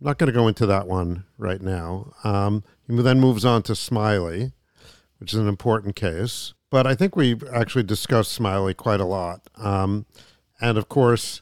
not 0.00 0.18
going 0.18 0.28
to 0.28 0.32
go 0.32 0.46
into 0.46 0.66
that 0.66 0.86
one 0.86 1.24
right 1.38 1.60
now. 1.60 2.12
Um, 2.22 2.62
he 2.86 2.94
then 3.00 3.18
moves 3.18 3.44
on 3.44 3.62
to 3.62 3.74
Smiley, 3.74 4.52
which 5.18 5.32
is 5.32 5.38
an 5.38 5.48
important 5.48 5.96
case. 5.96 6.52
But 6.70 6.86
I 6.86 6.94
think 6.94 7.16
we've 7.16 7.42
actually 7.52 7.84
discussed 7.84 8.32
Smiley 8.32 8.74
quite 8.74 9.00
a 9.00 9.06
lot. 9.06 9.48
Um, 9.56 10.04
and 10.60 10.76
of 10.76 10.88
course, 10.88 11.40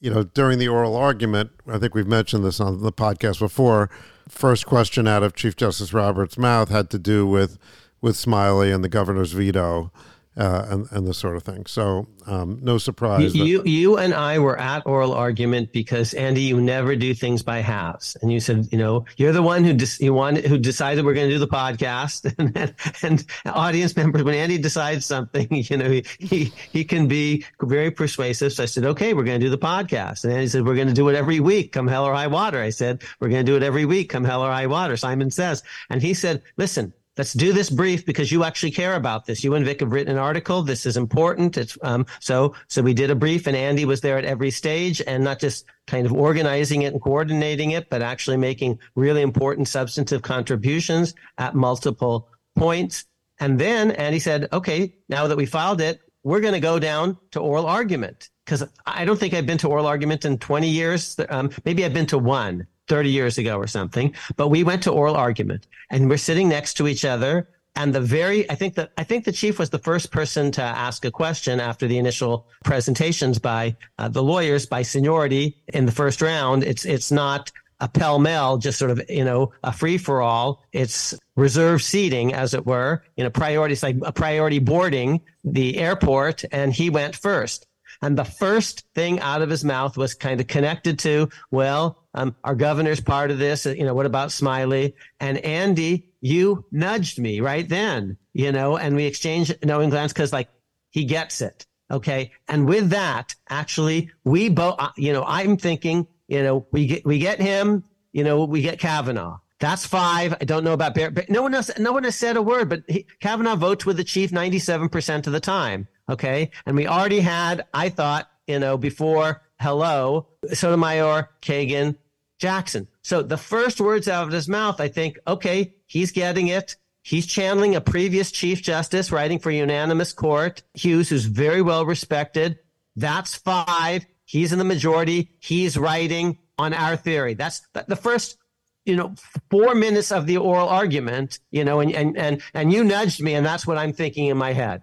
you 0.00 0.10
know, 0.10 0.22
during 0.22 0.58
the 0.58 0.68
oral 0.68 0.94
argument, 0.94 1.50
I 1.66 1.78
think 1.78 1.94
we've 1.94 2.06
mentioned 2.06 2.44
this 2.44 2.60
on 2.60 2.82
the 2.82 2.92
podcast 2.92 3.40
before. 3.40 3.90
First 4.28 4.66
question 4.66 5.08
out 5.08 5.22
of 5.22 5.34
Chief 5.34 5.56
Justice 5.56 5.92
Roberts' 5.92 6.38
mouth 6.38 6.68
had 6.68 6.90
to 6.90 6.98
do 6.98 7.26
with 7.26 7.58
with 8.00 8.16
Smiley 8.16 8.70
and 8.70 8.84
the 8.84 8.88
governor's 8.88 9.32
veto 9.32 9.90
uh, 10.38 10.66
and 10.70 10.86
and 10.92 11.06
this 11.06 11.18
sort 11.18 11.36
of 11.36 11.42
thing. 11.42 11.66
So 11.66 12.06
um, 12.26 12.60
no 12.62 12.78
surprise. 12.78 13.34
You, 13.34 13.44
you, 13.44 13.62
you 13.64 13.98
and 13.98 14.14
I 14.14 14.38
were 14.38 14.58
at 14.58 14.86
oral 14.86 15.12
argument 15.12 15.72
because 15.72 16.14
Andy, 16.14 16.42
you 16.42 16.60
never 16.60 16.94
do 16.94 17.12
things 17.12 17.42
by 17.42 17.58
halves, 17.58 18.16
and 18.22 18.32
you 18.32 18.38
said, 18.38 18.68
you 18.70 18.78
know, 18.78 19.04
you're 19.16 19.32
the 19.32 19.42
one 19.42 19.64
who 19.64 19.72
dis- 19.72 20.00
you 20.00 20.14
want 20.14 20.38
who 20.38 20.56
decided 20.56 21.04
we're 21.04 21.14
going 21.14 21.28
to 21.28 21.34
do 21.34 21.40
the 21.40 21.48
podcast, 21.48 22.32
and, 22.38 22.56
and, 22.56 22.74
and 23.02 23.26
audience 23.46 23.96
members. 23.96 24.22
When 24.22 24.34
Andy 24.34 24.58
decides 24.58 25.04
something, 25.04 25.48
you 25.50 25.76
know, 25.76 25.90
he, 25.90 26.04
he 26.18 26.44
he 26.72 26.84
can 26.84 27.08
be 27.08 27.44
very 27.60 27.90
persuasive. 27.90 28.52
So 28.52 28.62
I 28.62 28.66
said, 28.66 28.84
okay, 28.84 29.14
we're 29.14 29.24
going 29.24 29.40
to 29.40 29.46
do 29.46 29.50
the 29.50 29.58
podcast, 29.58 30.22
and 30.24 30.32
Andy 30.32 30.46
said, 30.46 30.64
we're 30.64 30.76
going 30.76 30.88
to 30.88 30.94
do 30.94 31.08
it 31.08 31.16
every 31.16 31.40
week, 31.40 31.72
come 31.72 31.88
hell 31.88 32.04
or 32.04 32.14
high 32.14 32.28
water. 32.28 32.60
I 32.60 32.70
said, 32.70 33.02
we're 33.18 33.28
going 33.28 33.44
to 33.44 33.50
do 33.50 33.56
it 33.56 33.64
every 33.64 33.86
week, 33.86 34.10
come 34.10 34.24
hell 34.24 34.42
or 34.42 34.50
high 34.52 34.68
water. 34.68 34.96
Simon 34.96 35.30
says, 35.32 35.64
and 35.90 36.00
he 36.00 36.14
said, 36.14 36.42
listen, 36.56 36.92
let's 37.18 37.32
do 37.32 37.52
this 37.52 37.68
brief 37.68 38.06
because 38.06 38.30
you 38.30 38.44
actually 38.44 38.70
care 38.70 38.94
about 38.94 39.26
this. 39.26 39.42
You 39.42 39.54
and 39.54 39.64
Vic 39.64 39.80
have 39.80 39.92
written 39.92 40.12
an 40.12 40.18
article. 40.18 40.62
This 40.62 40.86
is 40.86 40.96
important. 40.96 41.58
It's 41.58 41.76
um, 41.82 42.06
so 42.20 42.54
so 42.68 42.80
we 42.80 42.94
did 42.94 43.10
a 43.10 43.14
brief, 43.14 43.46
and 43.46 43.56
Andy 43.56 43.84
was 43.84 44.00
there 44.00 44.16
at 44.16 44.24
every 44.24 44.52
stage, 44.52 45.02
and 45.06 45.24
not 45.24 45.40
just 45.40 45.66
kind 45.86 46.06
of 46.06 46.12
organizing 46.12 46.82
it 46.82 46.92
and 46.92 47.02
coordinating 47.02 47.72
it, 47.72 47.90
but 47.90 48.00
actually 48.00 48.36
making 48.36 48.78
really 48.94 49.22
important 49.22 49.68
substantive 49.68 50.22
contributions 50.22 51.14
at 51.36 51.54
multiple 51.54 52.28
points. 52.56 53.04
And 53.40 53.58
then 53.58 53.90
Andy 53.90 54.20
said, 54.20 54.48
"Okay, 54.52 54.94
now 55.08 55.26
that 55.26 55.36
we 55.36 55.44
filed 55.44 55.80
it, 55.80 56.00
we're 56.22 56.40
going 56.40 56.54
to 56.54 56.60
go 56.60 56.78
down 56.78 57.18
to 57.32 57.40
oral 57.40 57.66
argument." 57.66 58.30
Because 58.44 58.64
I 58.86 59.04
don't 59.04 59.18
think 59.20 59.34
I've 59.34 59.44
been 59.44 59.58
to 59.58 59.68
oral 59.68 59.86
argument 59.86 60.24
in 60.24 60.38
20 60.38 60.68
years. 60.68 61.20
Um, 61.28 61.50
maybe 61.66 61.84
I've 61.84 61.92
been 61.92 62.06
to 62.06 62.18
one. 62.18 62.66
30 62.88 63.10
years 63.10 63.38
ago 63.38 63.56
or 63.56 63.66
something. 63.66 64.14
But 64.36 64.48
we 64.48 64.64
went 64.64 64.82
to 64.84 64.92
oral 64.92 65.16
argument 65.16 65.66
and 65.90 66.08
we're 66.08 66.16
sitting 66.16 66.48
next 66.48 66.74
to 66.74 66.88
each 66.88 67.04
other. 67.04 67.48
And 67.76 67.94
the 67.94 68.00
very, 68.00 68.50
I 68.50 68.56
think 68.56 68.74
that, 68.74 68.90
I 68.98 69.04
think 69.04 69.24
the 69.24 69.32
chief 69.32 69.58
was 69.58 69.70
the 69.70 69.78
first 69.78 70.10
person 70.10 70.50
to 70.52 70.62
ask 70.62 71.04
a 71.04 71.10
question 71.10 71.60
after 71.60 71.86
the 71.86 71.98
initial 71.98 72.48
presentations 72.64 73.38
by 73.38 73.76
uh, 73.98 74.08
the 74.08 74.22
lawyers 74.22 74.66
by 74.66 74.82
seniority 74.82 75.56
in 75.68 75.86
the 75.86 75.92
first 75.92 76.20
round. 76.20 76.64
It's, 76.64 76.84
it's 76.84 77.12
not 77.12 77.52
a 77.80 77.88
pell 77.88 78.18
mell, 78.18 78.58
just 78.58 78.78
sort 78.78 78.90
of, 78.90 79.00
you 79.08 79.24
know, 79.24 79.52
a 79.62 79.72
free 79.72 79.98
for 79.98 80.20
all. 80.20 80.64
It's 80.72 81.14
reserved 81.36 81.84
seating, 81.84 82.34
as 82.34 82.54
it 82.54 82.66
were, 82.66 83.04
you 83.16 83.22
know, 83.22 83.30
priority, 83.30 83.74
it's 83.74 83.82
like 83.82 83.96
a 84.02 84.12
priority 84.12 84.58
boarding 84.58 85.20
the 85.44 85.78
airport. 85.78 86.44
And 86.50 86.72
he 86.72 86.90
went 86.90 87.14
first. 87.14 87.66
And 88.02 88.16
the 88.16 88.24
first 88.24 88.84
thing 88.94 89.20
out 89.20 89.42
of 89.42 89.50
his 89.50 89.64
mouth 89.64 89.96
was 89.96 90.14
kind 90.14 90.40
of 90.40 90.46
connected 90.46 90.98
to, 91.00 91.28
well, 91.50 92.04
um, 92.18 92.34
our 92.42 92.54
governor's 92.54 93.00
part 93.00 93.30
of 93.30 93.38
this. 93.38 93.64
You 93.64 93.84
know, 93.84 93.94
what 93.94 94.06
about 94.06 94.32
Smiley? 94.32 94.96
And 95.20 95.38
Andy, 95.38 96.10
you 96.20 96.64
nudged 96.72 97.18
me 97.18 97.40
right 97.40 97.68
then, 97.68 98.16
you 98.32 98.50
know, 98.50 98.76
and 98.76 98.96
we 98.96 99.04
exchanged 99.04 99.56
knowing 99.64 99.90
glance 99.90 100.12
because 100.12 100.32
like 100.32 100.48
he 100.90 101.04
gets 101.04 101.40
it. 101.40 101.64
Okay. 101.90 102.32
And 102.48 102.66
with 102.66 102.90
that, 102.90 103.34
actually, 103.48 104.10
we 104.24 104.48
both, 104.48 104.76
uh, 104.78 104.90
you 104.96 105.12
know, 105.12 105.24
I'm 105.26 105.56
thinking, 105.56 106.06
you 106.26 106.42
know, 106.42 106.66
we 106.72 106.86
get, 106.86 107.06
we 107.06 107.18
get 107.18 107.40
him, 107.40 107.84
you 108.12 108.24
know, 108.24 108.44
we 108.44 108.62
get 108.62 108.80
Kavanaugh. 108.80 109.38
That's 109.60 109.86
five. 109.86 110.34
I 110.40 110.44
don't 110.44 110.64
know 110.64 110.72
about 110.72 110.94
Bear. 110.94 111.12
No 111.28 111.42
one 111.42 111.54
else, 111.54 111.70
no 111.78 111.92
one 111.92 112.04
has 112.04 112.14
said 112.14 112.36
a 112.36 112.42
word, 112.42 112.68
but 112.68 112.82
he, 112.88 113.06
Kavanaugh 113.20 113.56
votes 113.56 113.86
with 113.86 113.96
the 113.96 114.04
chief 114.04 114.30
97% 114.32 115.26
of 115.26 115.32
the 115.32 115.40
time. 115.40 115.88
Okay. 116.08 116.50
And 116.66 116.76
we 116.76 116.86
already 116.86 117.20
had, 117.20 117.64
I 117.72 117.88
thought, 117.88 118.28
you 118.46 118.58
know, 118.58 118.76
before 118.76 119.42
hello, 119.60 120.28
Sotomayor, 120.52 121.30
Kagan, 121.42 121.96
Jackson. 122.38 122.88
So 123.02 123.22
the 123.22 123.36
first 123.36 123.80
words 123.80 124.08
out 124.08 124.26
of 124.26 124.32
his 124.32 124.48
mouth, 124.48 124.80
I 124.80 124.88
think, 124.88 125.18
okay, 125.26 125.74
he's 125.86 126.12
getting 126.12 126.48
it. 126.48 126.76
He's 127.02 127.26
channeling 127.26 127.74
a 127.74 127.80
previous 127.80 128.30
Chief 128.30 128.62
Justice 128.62 129.10
writing 129.10 129.38
for 129.38 129.50
unanimous 129.50 130.12
court, 130.12 130.62
Hughes, 130.74 131.08
who's 131.08 131.24
very 131.24 131.62
well 131.62 131.86
respected. 131.86 132.58
That's 132.96 133.34
five. 133.34 134.04
He's 134.24 134.52
in 134.52 134.58
the 134.58 134.64
majority. 134.64 135.30
He's 135.40 135.78
writing 135.78 136.38
on 136.58 136.74
our 136.74 136.96
theory. 136.96 137.34
That's 137.34 137.62
the 137.86 137.96
first, 137.96 138.36
you 138.84 138.96
know, 138.96 139.14
four 139.50 139.74
minutes 139.74 140.12
of 140.12 140.26
the 140.26 140.36
oral 140.36 140.68
argument, 140.68 141.38
you 141.50 141.64
know, 141.64 141.80
and, 141.80 141.92
and, 141.92 142.16
and, 142.18 142.42
and 142.52 142.72
you 142.72 142.84
nudged 142.84 143.22
me, 143.22 143.34
and 143.34 143.46
that's 143.46 143.66
what 143.66 143.78
I'm 143.78 143.92
thinking 143.92 144.26
in 144.26 144.36
my 144.36 144.52
head. 144.52 144.82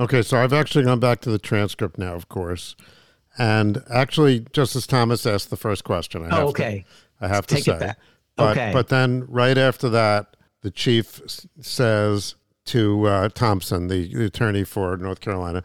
Okay, 0.00 0.22
so 0.22 0.38
I've 0.38 0.52
actually 0.52 0.84
gone 0.84 1.00
back 1.00 1.20
to 1.20 1.30
the 1.30 1.38
transcript 1.38 1.98
now, 1.98 2.14
of 2.14 2.28
course. 2.28 2.74
And 3.38 3.82
actually, 3.90 4.46
Justice 4.52 4.86
Thomas 4.86 5.26
asked 5.26 5.50
the 5.50 5.56
first 5.56 5.84
question. 5.84 6.22
I 6.22 6.34
have 6.34 6.44
oh, 6.44 6.48
okay. 6.48 6.84
To, 7.20 7.24
I 7.26 7.28
have 7.28 7.46
to 7.48 7.54
Take 7.56 7.64
say. 7.64 7.74
It 7.74 7.80
back. 7.80 7.98
But, 8.36 8.56
okay. 8.56 8.70
But 8.72 8.88
then 8.88 9.24
right 9.28 9.56
after 9.56 9.88
that, 9.90 10.36
the 10.62 10.70
chief 10.70 11.20
says 11.60 12.34
to 12.66 13.06
uh, 13.06 13.28
Thompson, 13.30 13.88
the, 13.88 14.12
the 14.14 14.26
attorney 14.26 14.64
for 14.64 14.96
North 14.96 15.20
Carolina, 15.20 15.62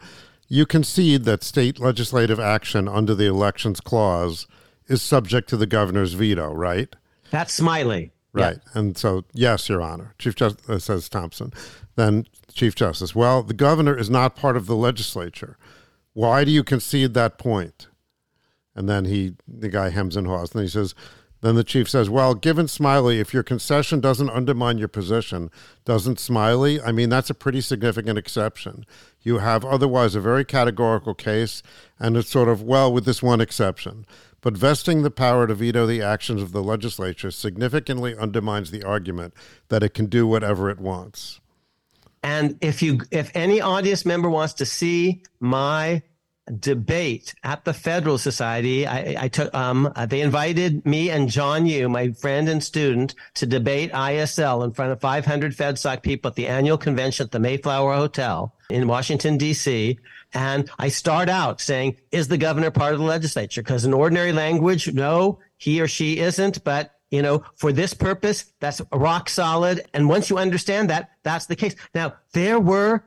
you 0.48 0.66
concede 0.66 1.24
that 1.24 1.42
state 1.42 1.80
legislative 1.80 2.38
action 2.38 2.88
under 2.88 3.14
the 3.14 3.26
elections 3.26 3.80
clause 3.80 4.46
is 4.86 5.00
subject 5.02 5.48
to 5.48 5.56
the 5.56 5.66
governor's 5.66 6.12
veto, 6.12 6.52
right? 6.52 6.94
That's 7.30 7.54
Smiley. 7.54 8.12
Right. 8.34 8.58
And 8.74 8.96
so, 8.96 9.24
yes, 9.32 9.68
Your 9.68 9.82
Honor, 9.82 10.14
Chief 10.18 10.34
Justice 10.34 10.68
uh, 10.68 10.78
says 10.78 11.08
Thompson. 11.08 11.52
Then 11.96 12.26
Chief 12.52 12.74
Justice, 12.74 13.14
well, 13.14 13.42
the 13.42 13.54
governor 13.54 13.96
is 13.96 14.08
not 14.08 14.36
part 14.36 14.56
of 14.56 14.66
the 14.66 14.76
legislature. 14.76 15.58
Why 16.14 16.44
do 16.44 16.50
you 16.50 16.62
concede 16.62 17.14
that 17.14 17.38
point? 17.38 17.88
And 18.74 18.88
then 18.88 19.04
he, 19.04 19.34
the 19.46 19.68
guy 19.68 19.90
hems 19.90 20.16
and 20.16 20.26
haws. 20.26 20.54
And 20.54 20.62
he 20.62 20.68
says, 20.68 20.94
then 21.42 21.56
the 21.56 21.64
chief 21.64 21.90
says, 21.90 22.08
well, 22.08 22.34
given 22.34 22.68
Smiley, 22.68 23.18
if 23.18 23.34
your 23.34 23.42
concession 23.42 24.00
doesn't 24.00 24.30
undermine 24.30 24.78
your 24.78 24.88
position, 24.88 25.50
doesn't 25.84 26.20
Smiley? 26.20 26.80
I 26.80 26.92
mean, 26.92 27.08
that's 27.08 27.30
a 27.30 27.34
pretty 27.34 27.60
significant 27.60 28.16
exception. 28.16 28.86
You 29.22 29.38
have 29.38 29.64
otherwise 29.64 30.14
a 30.14 30.20
very 30.20 30.44
categorical 30.44 31.14
case, 31.14 31.62
and 31.98 32.16
it's 32.16 32.30
sort 32.30 32.48
of, 32.48 32.62
well, 32.62 32.92
with 32.92 33.04
this 33.04 33.24
one 33.24 33.40
exception. 33.40 34.06
But 34.40 34.56
vesting 34.56 35.02
the 35.02 35.10
power 35.10 35.48
to 35.48 35.54
veto 35.54 35.84
the 35.84 36.00
actions 36.00 36.42
of 36.42 36.52
the 36.52 36.62
legislature 36.62 37.32
significantly 37.32 38.16
undermines 38.16 38.70
the 38.70 38.84
argument 38.84 39.34
that 39.68 39.82
it 39.82 39.94
can 39.94 40.06
do 40.06 40.28
whatever 40.28 40.70
it 40.70 40.78
wants. 40.78 41.40
And 42.22 42.56
if 42.60 42.82
you 42.82 43.00
if 43.10 43.30
any 43.34 43.60
audience 43.60 44.06
member 44.06 44.30
wants 44.30 44.54
to 44.54 44.66
see 44.66 45.22
my 45.40 46.02
debate 46.58 47.34
at 47.44 47.64
the 47.64 47.72
Federal 47.72 48.18
Society. 48.18 48.86
I, 48.86 49.24
I 49.24 49.28
took 49.28 49.54
um, 49.54 49.92
they 50.08 50.20
invited 50.20 50.84
me 50.84 51.10
and 51.10 51.28
John 51.28 51.66
Yoo, 51.66 51.88
my 51.88 52.10
friend 52.12 52.48
and 52.48 52.62
student, 52.62 53.14
to 53.34 53.46
debate 53.46 53.92
ISL 53.92 54.64
in 54.64 54.72
front 54.72 54.92
of 54.92 55.00
500 55.00 55.56
FedSoc 55.56 56.02
people 56.02 56.28
at 56.30 56.34
the 56.34 56.48
annual 56.48 56.78
convention 56.78 57.24
at 57.24 57.30
the 57.30 57.38
Mayflower 57.38 57.94
Hotel 57.94 58.54
in 58.70 58.88
Washington 58.88 59.36
D.C. 59.36 59.98
And 60.34 60.70
I 60.78 60.88
start 60.88 61.28
out 61.28 61.60
saying, 61.60 61.96
"Is 62.10 62.28
the 62.28 62.38
governor 62.38 62.70
part 62.70 62.94
of 62.94 62.98
the 62.98 63.06
legislature?" 63.06 63.62
Because 63.62 63.84
in 63.84 63.94
ordinary 63.94 64.32
language, 64.32 64.92
no, 64.92 65.38
he 65.56 65.80
or 65.80 65.88
she 65.88 66.18
isn't, 66.18 66.64
but 66.64 66.92
you 67.12 67.22
know, 67.22 67.44
for 67.56 67.72
this 67.72 67.94
purpose, 67.94 68.52
that's 68.58 68.80
rock 68.90 69.28
solid. 69.28 69.84
And 69.92 70.08
once 70.08 70.30
you 70.30 70.38
understand 70.38 70.90
that, 70.90 71.10
that's 71.22 71.46
the 71.46 71.54
case. 71.54 71.76
Now, 71.94 72.14
there 72.32 72.58
were 72.58 73.04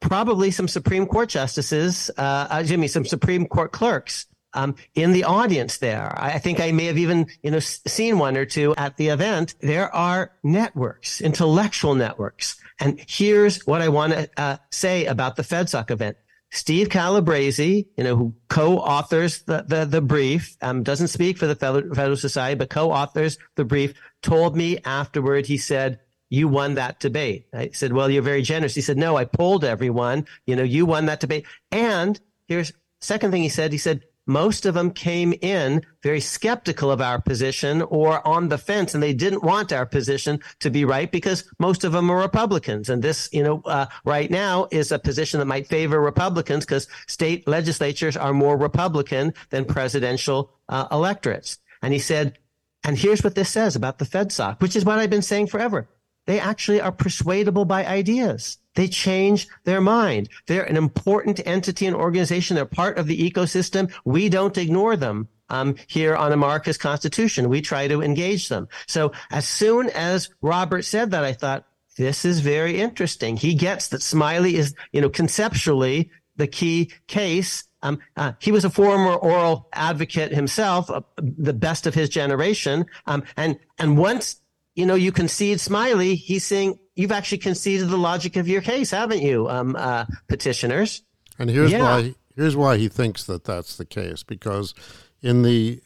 probably 0.00 0.52
some 0.52 0.68
Supreme 0.68 1.04
Court 1.04 1.28
justices, 1.28 2.10
uh, 2.16 2.46
uh, 2.48 2.62
Jimmy, 2.62 2.86
some 2.86 3.04
Supreme 3.04 3.46
Court 3.46 3.72
clerks 3.72 4.26
um, 4.52 4.76
in 4.94 5.12
the 5.12 5.24
audience 5.24 5.78
there. 5.78 6.14
I 6.16 6.38
think 6.38 6.60
I 6.60 6.70
may 6.70 6.84
have 6.84 6.96
even, 6.96 7.26
you 7.42 7.50
know, 7.50 7.58
seen 7.58 8.18
one 8.18 8.36
or 8.36 8.46
two 8.46 8.72
at 8.76 8.96
the 8.96 9.08
event. 9.08 9.56
There 9.60 9.92
are 9.92 10.30
networks, 10.44 11.20
intellectual 11.20 11.96
networks. 11.96 12.56
And 12.78 13.00
here's 13.08 13.66
what 13.66 13.82
I 13.82 13.88
want 13.88 14.12
to 14.12 14.30
uh, 14.36 14.56
say 14.70 15.06
about 15.06 15.34
the 15.34 15.42
FedSoc 15.42 15.90
event. 15.90 16.16
Steve 16.54 16.88
Calabresi, 16.88 17.86
you 17.96 18.04
know, 18.04 18.14
who 18.14 18.34
co-authors 18.48 19.42
the, 19.42 19.64
the, 19.66 19.84
the 19.84 20.00
brief, 20.00 20.56
um, 20.62 20.84
doesn't 20.84 21.08
speak 21.08 21.36
for 21.36 21.48
the 21.48 21.56
Federal 21.56 22.16
Society, 22.16 22.54
but 22.54 22.70
co-authors 22.70 23.38
the 23.56 23.64
brief, 23.64 23.94
told 24.22 24.56
me 24.56 24.78
afterward, 24.84 25.46
he 25.46 25.58
said, 25.58 25.98
you 26.30 26.46
won 26.46 26.74
that 26.74 27.00
debate. 27.00 27.48
I 27.52 27.70
said, 27.72 27.92
well, 27.92 28.08
you're 28.08 28.22
very 28.22 28.42
generous. 28.42 28.74
He 28.74 28.80
said, 28.82 28.96
no, 28.96 29.16
I 29.16 29.24
polled 29.24 29.64
everyone. 29.64 30.26
You 30.46 30.54
know, 30.54 30.62
you 30.62 30.86
won 30.86 31.06
that 31.06 31.20
debate. 31.20 31.44
And 31.72 32.20
here's 32.46 32.72
second 33.00 33.32
thing 33.32 33.42
he 33.42 33.48
said. 33.48 33.72
He 33.72 33.78
said, 33.78 34.04
most 34.26 34.66
of 34.66 34.74
them 34.74 34.90
came 34.90 35.34
in 35.40 35.82
very 36.02 36.20
skeptical 36.20 36.90
of 36.90 37.00
our 37.00 37.20
position 37.20 37.82
or 37.82 38.26
on 38.26 38.48
the 38.48 38.58
fence 38.58 38.94
and 38.94 39.02
they 39.02 39.12
didn't 39.14 39.42
want 39.42 39.72
our 39.72 39.86
position 39.86 40.40
to 40.60 40.70
be 40.70 40.84
right 40.84 41.10
because 41.10 41.48
most 41.58 41.84
of 41.84 41.92
them 41.92 42.10
are 42.10 42.18
republicans. 42.18 42.88
And 42.88 43.02
this 43.02 43.28
you 43.32 43.42
know 43.42 43.62
uh, 43.66 43.86
right 44.04 44.30
now 44.30 44.68
is 44.70 44.92
a 44.92 44.98
position 44.98 45.40
that 45.40 45.46
might 45.46 45.66
favor 45.66 46.00
republicans 46.00 46.64
because 46.64 46.88
state 47.06 47.46
legislatures 47.46 48.16
are 48.16 48.32
more 48.32 48.56
republican 48.56 49.34
than 49.50 49.64
presidential 49.64 50.52
uh, 50.68 50.86
electorates. 50.90 51.58
And 51.82 51.92
he 51.92 51.98
said 51.98 52.38
and 52.84 52.98
here's 52.98 53.24
what 53.24 53.34
this 53.34 53.50
says 53.50 53.76
about 53.76 53.98
the 53.98 54.04
fedsoc 54.04 54.60
which 54.60 54.76
is 54.76 54.84
what 54.84 54.98
i've 54.98 55.10
been 55.10 55.22
saying 55.22 55.46
forever 55.46 55.88
they 56.26 56.40
actually 56.40 56.80
are 56.80 56.92
persuadable 56.92 57.64
by 57.64 57.86
ideas. 57.86 58.58
They 58.74 58.88
change 58.88 59.46
their 59.64 59.80
mind. 59.80 60.28
They're 60.46 60.64
an 60.64 60.76
important 60.76 61.40
entity 61.46 61.86
and 61.86 61.96
organization. 61.96 62.56
They're 62.56 62.64
part 62.64 62.98
of 62.98 63.06
the 63.06 63.30
ecosystem. 63.30 63.92
We 64.04 64.28
don't 64.28 64.58
ignore 64.58 64.96
them. 64.96 65.28
Um, 65.50 65.76
here 65.86 66.16
on 66.16 66.32
Amarica's 66.32 66.78
Constitution, 66.78 67.50
we 67.50 67.60
try 67.60 67.86
to 67.86 68.02
engage 68.02 68.48
them. 68.48 68.66
So 68.86 69.12
as 69.30 69.46
soon 69.46 69.90
as 69.90 70.30
Robert 70.40 70.82
said 70.86 71.10
that, 71.10 71.22
I 71.22 71.34
thought, 71.34 71.66
this 71.96 72.24
is 72.24 72.40
very 72.40 72.80
interesting. 72.80 73.36
He 73.36 73.54
gets 73.54 73.88
that 73.88 74.02
Smiley 74.02 74.56
is, 74.56 74.74
you 74.90 75.00
know, 75.00 75.10
conceptually 75.10 76.10
the 76.36 76.46
key 76.46 76.92
case. 77.06 77.64
Um, 77.82 78.00
uh, 78.16 78.32
he 78.40 78.50
was 78.50 78.64
a 78.64 78.70
former 78.70 79.14
oral 79.14 79.68
advocate 79.72 80.32
himself, 80.32 80.90
uh, 80.90 81.02
the 81.16 81.52
best 81.52 81.86
of 81.86 81.94
his 81.94 82.08
generation. 82.08 82.86
Um, 83.06 83.22
and, 83.36 83.58
and 83.78 83.98
once 83.98 84.40
you 84.74 84.86
know, 84.86 84.94
you 84.94 85.12
concede 85.12 85.60
Smiley. 85.60 86.14
He's 86.14 86.44
saying 86.44 86.78
you've 86.94 87.12
actually 87.12 87.38
conceded 87.38 87.88
the 87.88 87.96
logic 87.96 88.36
of 88.36 88.48
your 88.48 88.62
case, 88.62 88.90
haven't 88.90 89.22
you, 89.22 89.48
um, 89.48 89.76
uh, 89.76 90.06
petitioners? 90.28 91.02
And 91.38 91.50
here's 91.50 91.72
yeah. 91.72 91.82
why. 91.82 92.14
Here's 92.36 92.56
why 92.56 92.78
he 92.78 92.88
thinks 92.88 93.24
that 93.24 93.44
that's 93.44 93.76
the 93.76 93.84
case 93.84 94.24
because 94.24 94.74
in 95.22 95.42
the 95.42 95.80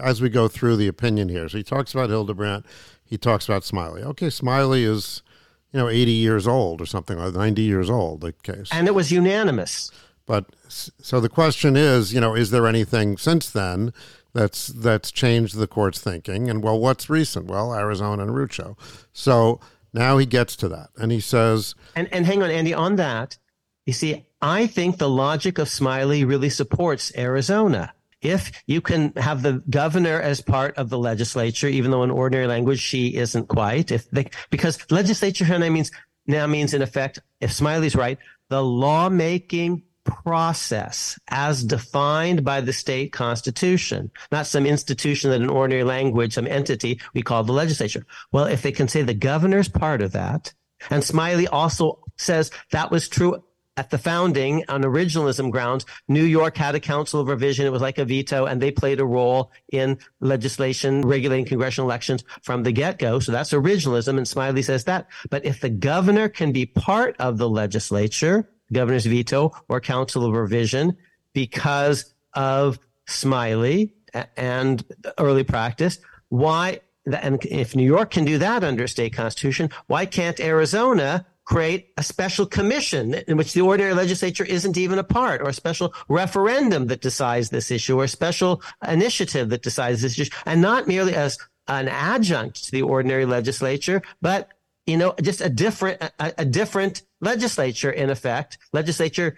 as 0.00 0.20
we 0.20 0.28
go 0.28 0.48
through 0.48 0.76
the 0.76 0.86
opinion 0.86 1.30
here, 1.30 1.48
so 1.48 1.56
he 1.56 1.64
talks 1.64 1.94
about 1.94 2.10
Hildebrant, 2.10 2.66
he 3.04 3.16
talks 3.16 3.46
about 3.46 3.64
Smiley. 3.64 4.02
Okay, 4.02 4.28
Smiley 4.28 4.84
is 4.84 5.22
you 5.72 5.80
know 5.80 5.88
80 5.88 6.10
years 6.10 6.46
old 6.46 6.82
or 6.82 6.86
something 6.86 7.18
like 7.18 7.32
90 7.32 7.62
years 7.62 7.88
old. 7.88 8.20
The 8.20 8.32
case, 8.32 8.68
and 8.70 8.86
it 8.86 8.94
was 8.94 9.10
unanimous. 9.10 9.90
But 10.26 10.46
so 10.68 11.20
the 11.20 11.28
question 11.28 11.76
is, 11.76 12.12
you 12.12 12.20
know, 12.20 12.34
is 12.34 12.50
there 12.50 12.66
anything 12.66 13.16
since 13.16 13.48
then 13.48 13.92
that's 14.34 14.66
that's 14.66 15.10
changed 15.10 15.56
the 15.56 15.66
court's 15.66 16.00
thinking. 16.00 16.50
And 16.50 16.62
well, 16.62 16.78
what's 16.78 17.08
recent? 17.08 17.46
Well, 17.46 17.74
Arizona 17.74 18.24
and 18.24 18.32
Rucho. 18.32 18.76
So 19.12 19.60
now 19.92 20.18
he 20.18 20.26
gets 20.26 20.56
to 20.56 20.68
that, 20.68 20.90
and 20.96 21.10
he 21.10 21.20
says, 21.20 21.74
and 21.96 22.12
and 22.12 22.26
hang 22.26 22.42
on, 22.42 22.50
Andy, 22.50 22.74
on 22.74 22.96
that, 22.96 23.38
you 23.86 23.92
see, 23.92 24.26
I 24.42 24.66
think 24.66 24.98
the 24.98 25.08
logic 25.08 25.58
of 25.58 25.68
Smiley 25.68 26.24
really 26.24 26.50
supports 26.50 27.12
Arizona. 27.16 27.94
If 28.20 28.62
you 28.66 28.80
can 28.80 29.12
have 29.16 29.42
the 29.42 29.62
governor 29.68 30.18
as 30.18 30.40
part 30.40 30.78
of 30.78 30.88
the 30.88 30.98
legislature, 30.98 31.68
even 31.68 31.90
though 31.90 32.02
in 32.02 32.10
ordinary 32.10 32.46
language 32.46 32.80
she 32.80 33.14
isn't 33.14 33.48
quite, 33.48 33.92
if 33.92 34.10
they, 34.10 34.30
because 34.50 34.78
legislature 34.90 35.46
now 35.46 35.68
means 35.68 35.92
now 36.26 36.46
means 36.46 36.74
in 36.74 36.82
effect, 36.82 37.20
if 37.40 37.52
Smiley's 37.52 37.94
right, 37.94 38.18
the 38.48 38.62
lawmaking 38.62 39.82
process 40.04 41.18
as 41.28 41.64
defined 41.64 42.44
by 42.44 42.60
the 42.60 42.72
state 42.72 43.12
constitution, 43.12 44.10
not 44.30 44.46
some 44.46 44.66
institution 44.66 45.30
that 45.30 45.40
in 45.40 45.50
ordinary 45.50 45.84
language, 45.84 46.34
some 46.34 46.46
entity 46.46 47.00
we 47.14 47.22
call 47.22 47.42
the 47.42 47.52
legislature. 47.52 48.06
Well, 48.32 48.44
if 48.44 48.62
they 48.62 48.72
can 48.72 48.88
say 48.88 49.02
the 49.02 49.14
governor's 49.14 49.68
part 49.68 50.02
of 50.02 50.12
that, 50.12 50.52
and 50.90 51.02
Smiley 51.02 51.48
also 51.48 52.00
says 52.16 52.50
that 52.70 52.90
was 52.90 53.08
true 53.08 53.42
at 53.76 53.90
the 53.90 53.98
founding 53.98 54.64
on 54.68 54.82
originalism 54.82 55.50
grounds, 55.50 55.84
New 56.06 56.22
York 56.22 56.56
had 56.56 56.74
a 56.74 56.80
council 56.80 57.20
of 57.20 57.28
revision. 57.28 57.66
It 57.66 57.72
was 57.72 57.82
like 57.82 57.98
a 57.98 58.04
veto 58.04 58.46
and 58.46 58.62
they 58.62 58.70
played 58.70 59.00
a 59.00 59.04
role 59.04 59.50
in 59.72 59.98
legislation 60.20 61.02
regulating 61.02 61.44
congressional 61.44 61.88
elections 61.88 62.22
from 62.42 62.62
the 62.62 62.72
get 62.72 62.98
go. 62.98 63.18
So 63.18 63.32
that's 63.32 63.52
originalism. 63.52 64.16
And 64.16 64.28
Smiley 64.28 64.62
says 64.62 64.84
that. 64.84 65.08
But 65.28 65.44
if 65.44 65.60
the 65.60 65.70
governor 65.70 66.28
can 66.28 66.52
be 66.52 66.66
part 66.66 67.16
of 67.18 67.38
the 67.38 67.48
legislature, 67.48 68.48
governor's 68.74 69.06
veto 69.06 69.52
or 69.68 69.80
council 69.80 70.24
of 70.24 70.32
revision 70.32 70.96
because 71.32 72.14
of 72.34 72.78
Smiley 73.06 73.94
and 74.36 74.84
early 75.18 75.44
practice. 75.44 75.98
Why? 76.28 76.80
And 77.06 77.44
if 77.44 77.76
New 77.76 77.86
York 77.86 78.10
can 78.10 78.24
do 78.24 78.38
that 78.38 78.64
under 78.64 78.86
state 78.86 79.12
constitution, 79.12 79.70
why 79.86 80.06
can't 80.06 80.40
Arizona 80.40 81.26
create 81.44 81.92
a 81.98 82.02
special 82.02 82.46
commission 82.46 83.14
in 83.28 83.36
which 83.36 83.52
the 83.52 83.60
ordinary 83.60 83.92
legislature 83.92 84.44
isn't 84.44 84.78
even 84.78 84.98
a 84.98 85.04
part, 85.04 85.42
or 85.42 85.48
a 85.50 85.52
special 85.52 85.92
referendum 86.08 86.86
that 86.86 87.02
decides 87.02 87.50
this 87.50 87.70
issue, 87.70 88.00
or 88.00 88.04
a 88.04 88.08
special 88.08 88.62
initiative 88.88 89.50
that 89.50 89.62
decides 89.62 90.00
this 90.00 90.18
issue, 90.18 90.30
and 90.46 90.62
not 90.62 90.88
merely 90.88 91.14
as 91.14 91.38
an 91.68 91.88
adjunct 91.88 92.64
to 92.64 92.72
the 92.72 92.82
ordinary 92.82 93.26
legislature, 93.26 94.02
but 94.22 94.48
you 94.86 94.96
know, 94.98 95.14
just 95.22 95.40
a 95.40 95.48
different, 95.48 96.02
a, 96.18 96.32
a 96.38 96.44
different 96.44 97.02
legislature 97.24 97.90
in 97.90 98.10
effect, 98.10 98.58
legislature 98.72 99.36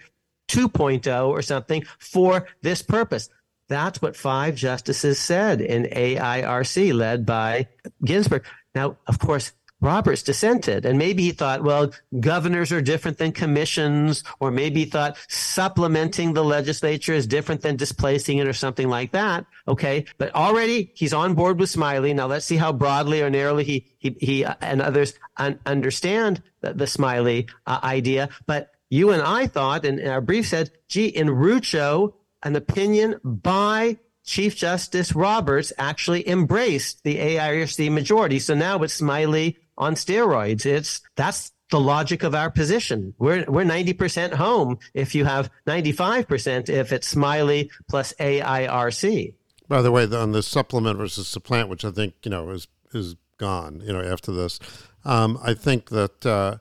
2.0 0.49 1.27
or 1.27 1.41
something 1.41 1.83
for 1.99 2.47
this 2.61 2.81
purpose. 2.81 3.29
That's 3.69 4.01
what 4.01 4.15
five 4.15 4.55
justices 4.55 5.19
said 5.19 5.59
in 5.59 5.83
AIRC 5.83 6.93
led 6.93 7.25
by 7.25 7.67
Ginsburg. 8.03 8.45
Now, 8.73 8.97
of 9.07 9.19
course, 9.19 9.51
Roberts 9.79 10.23
dissented 10.23 10.85
and 10.85 10.97
maybe 10.97 11.23
he 11.23 11.31
thought, 11.31 11.63
well, 11.63 11.91
governors 12.19 12.71
are 12.71 12.81
different 12.81 13.17
than 13.17 13.31
commissions, 13.31 14.23
or 14.39 14.49
maybe 14.49 14.81
he 14.81 14.85
thought 14.85 15.17
supplementing 15.27 16.33
the 16.33 16.43
legislature 16.43 17.13
is 17.13 17.27
different 17.27 17.61
than 17.61 17.75
displacing 17.75 18.39
it 18.39 18.47
or 18.47 18.53
something 18.53 18.89
like 18.89 19.11
that. 19.11 19.45
Okay. 19.67 20.05
But 20.17 20.33
already 20.33 20.91
he's 20.95 21.13
on 21.13 21.35
board 21.35 21.59
with 21.59 21.69
Smiley. 21.69 22.13
Now 22.13 22.27
let's 22.27 22.45
see 22.45 22.57
how 22.57 22.73
broadly 22.73 23.21
or 23.21 23.29
narrowly 23.29 23.63
he, 23.63 23.85
he, 23.99 24.15
he 24.19 24.45
uh, 24.45 24.55
and 24.61 24.81
others 24.81 25.13
un- 25.37 25.59
understand 25.65 26.41
the, 26.61 26.73
the 26.73 26.87
Smiley 26.87 27.47
uh, 27.67 27.79
idea. 27.83 28.29
But 28.45 28.71
you 28.89 29.11
and 29.11 29.21
I 29.21 29.47
thought, 29.47 29.85
and 29.85 30.05
our 30.07 30.21
brief 30.21 30.47
said, 30.47 30.71
gee, 30.87 31.07
in 31.07 31.27
Rucho, 31.27 32.13
an 32.41 32.55
opinion 32.55 33.19
by 33.23 33.97
Chief 34.23 34.55
Justice 34.55 35.13
Roberts 35.15 35.71
actually 35.77 36.27
embraced 36.27 37.03
the 37.03 37.17
AIRC 37.17 37.91
majority. 37.91 38.39
So 38.39 38.55
now 38.55 38.81
it's 38.83 38.93
Smiley 38.93 39.57
on 39.77 39.95
steroids. 39.95 40.65
It's 40.65 41.01
that's 41.15 41.51
the 41.69 41.79
logic 41.79 42.23
of 42.23 42.33
our 42.33 42.49
position. 42.49 43.13
We're 43.17 43.45
we're 43.47 43.63
90% 43.63 44.33
home 44.33 44.79
if 44.93 45.13
you 45.15 45.25
have 45.25 45.49
95% 45.67 46.69
if 46.69 46.91
it's 46.91 47.07
Smiley 47.07 47.69
plus 47.89 48.13
AIRC. 48.19 49.33
By 49.67 49.81
the 49.81 49.91
way, 49.91 50.05
on 50.05 50.31
the 50.31 50.43
supplement 50.43 50.97
versus 50.97 51.27
supplant, 51.27 51.69
which 51.69 51.83
I 51.83 51.91
think 51.91 52.13
you 52.23 52.31
know 52.31 52.49
is 52.49 52.67
is 52.93 53.15
gone, 53.37 53.81
you 53.85 53.93
know, 53.93 54.01
after 54.01 54.31
this, 54.31 54.59
um, 55.05 55.39
I 55.43 55.53
think 55.53 55.89
that 55.89 56.25
uh, 56.25 56.57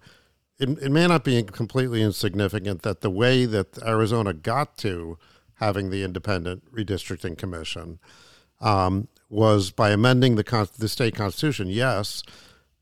it, 0.59 0.69
it 0.69 0.91
may 0.91 1.07
not 1.07 1.25
be 1.25 1.43
completely 1.43 2.03
insignificant 2.03 2.83
that 2.83 3.01
the 3.01 3.11
way 3.11 3.45
that 3.47 3.83
Arizona 3.83 4.33
got 4.33 4.77
to 4.79 5.19
having 5.55 5.91
the 5.91 6.03
independent 6.03 6.71
redistricting 6.75 7.39
commission 7.39 7.99
um, 8.61 9.09
was 9.29 9.71
by 9.71 9.91
amending 9.91 10.37
the 10.37 10.69
the 10.79 10.89
state 10.89 11.15
constitution. 11.15 11.69
Yes, 11.69 12.23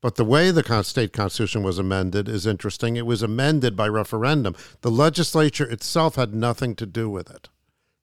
but 0.04 0.16
the 0.16 0.24
way 0.26 0.50
the 0.50 0.82
state 0.82 1.14
constitution 1.14 1.62
was 1.62 1.78
amended 1.78 2.28
is 2.28 2.46
interesting. 2.46 2.96
It 2.96 3.06
was 3.06 3.22
amended 3.22 3.74
by 3.74 3.88
referendum. 3.88 4.54
The 4.82 4.90
legislature 4.90 5.64
itself 5.64 6.16
had 6.16 6.34
nothing 6.34 6.74
to 6.74 6.84
do 6.84 7.08
with 7.08 7.30
it, 7.30 7.48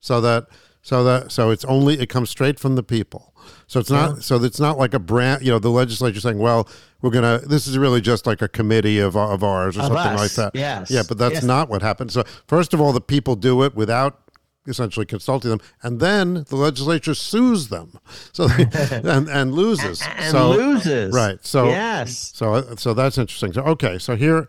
so 0.00 0.20
that 0.20 0.48
so 0.82 1.04
that 1.04 1.30
so 1.30 1.50
it's 1.50 1.64
only 1.66 2.00
it 2.00 2.08
comes 2.08 2.28
straight 2.28 2.58
from 2.58 2.74
the 2.74 2.82
people. 2.82 3.32
So 3.68 3.78
it's 3.78 3.88
not 3.88 4.16
yeah. 4.16 4.20
so 4.20 4.42
it's 4.42 4.58
not 4.58 4.78
like 4.78 4.94
a 4.94 4.98
brand. 4.98 5.42
You 5.42 5.52
know, 5.52 5.60
the 5.60 5.70
legislature 5.70 6.18
saying, 6.18 6.40
"Well, 6.40 6.68
we're 7.02 7.10
gonna." 7.10 7.38
This 7.46 7.68
is 7.68 7.78
really 7.78 8.00
just 8.00 8.26
like 8.26 8.42
a 8.42 8.48
committee 8.48 8.98
of 8.98 9.16
of 9.16 9.44
ours 9.44 9.76
or 9.76 9.82
of 9.82 9.86
something 9.86 10.12
us. 10.14 10.18
like 10.18 10.32
that. 10.32 10.58
Yes. 10.58 10.90
Yeah, 10.90 11.04
but 11.06 11.18
that's 11.18 11.34
yes. 11.34 11.44
not 11.44 11.68
what 11.68 11.82
happened. 11.82 12.10
So 12.10 12.24
first 12.48 12.74
of 12.74 12.80
all, 12.80 12.92
the 12.92 13.00
people 13.00 13.36
do 13.36 13.62
it 13.62 13.76
without 13.76 14.18
essentially 14.66 15.06
consulting 15.06 15.50
them, 15.50 15.60
and 15.82 16.00
then 16.00 16.44
the 16.48 16.56
legislature 16.56 17.14
sues 17.14 17.68
them, 17.68 17.98
so 18.32 18.48
they, 18.48 18.64
and 19.04 19.28
and 19.28 19.54
loses 19.54 20.02
and 20.16 20.32
so, 20.32 20.50
loses 20.50 21.14
right. 21.14 21.44
So 21.44 21.66
yes, 21.66 22.32
so 22.34 22.74
so 22.76 22.94
that's 22.94 23.18
interesting. 23.18 23.52
So 23.52 23.62
okay, 23.62 23.98
so 23.98 24.16
here 24.16 24.48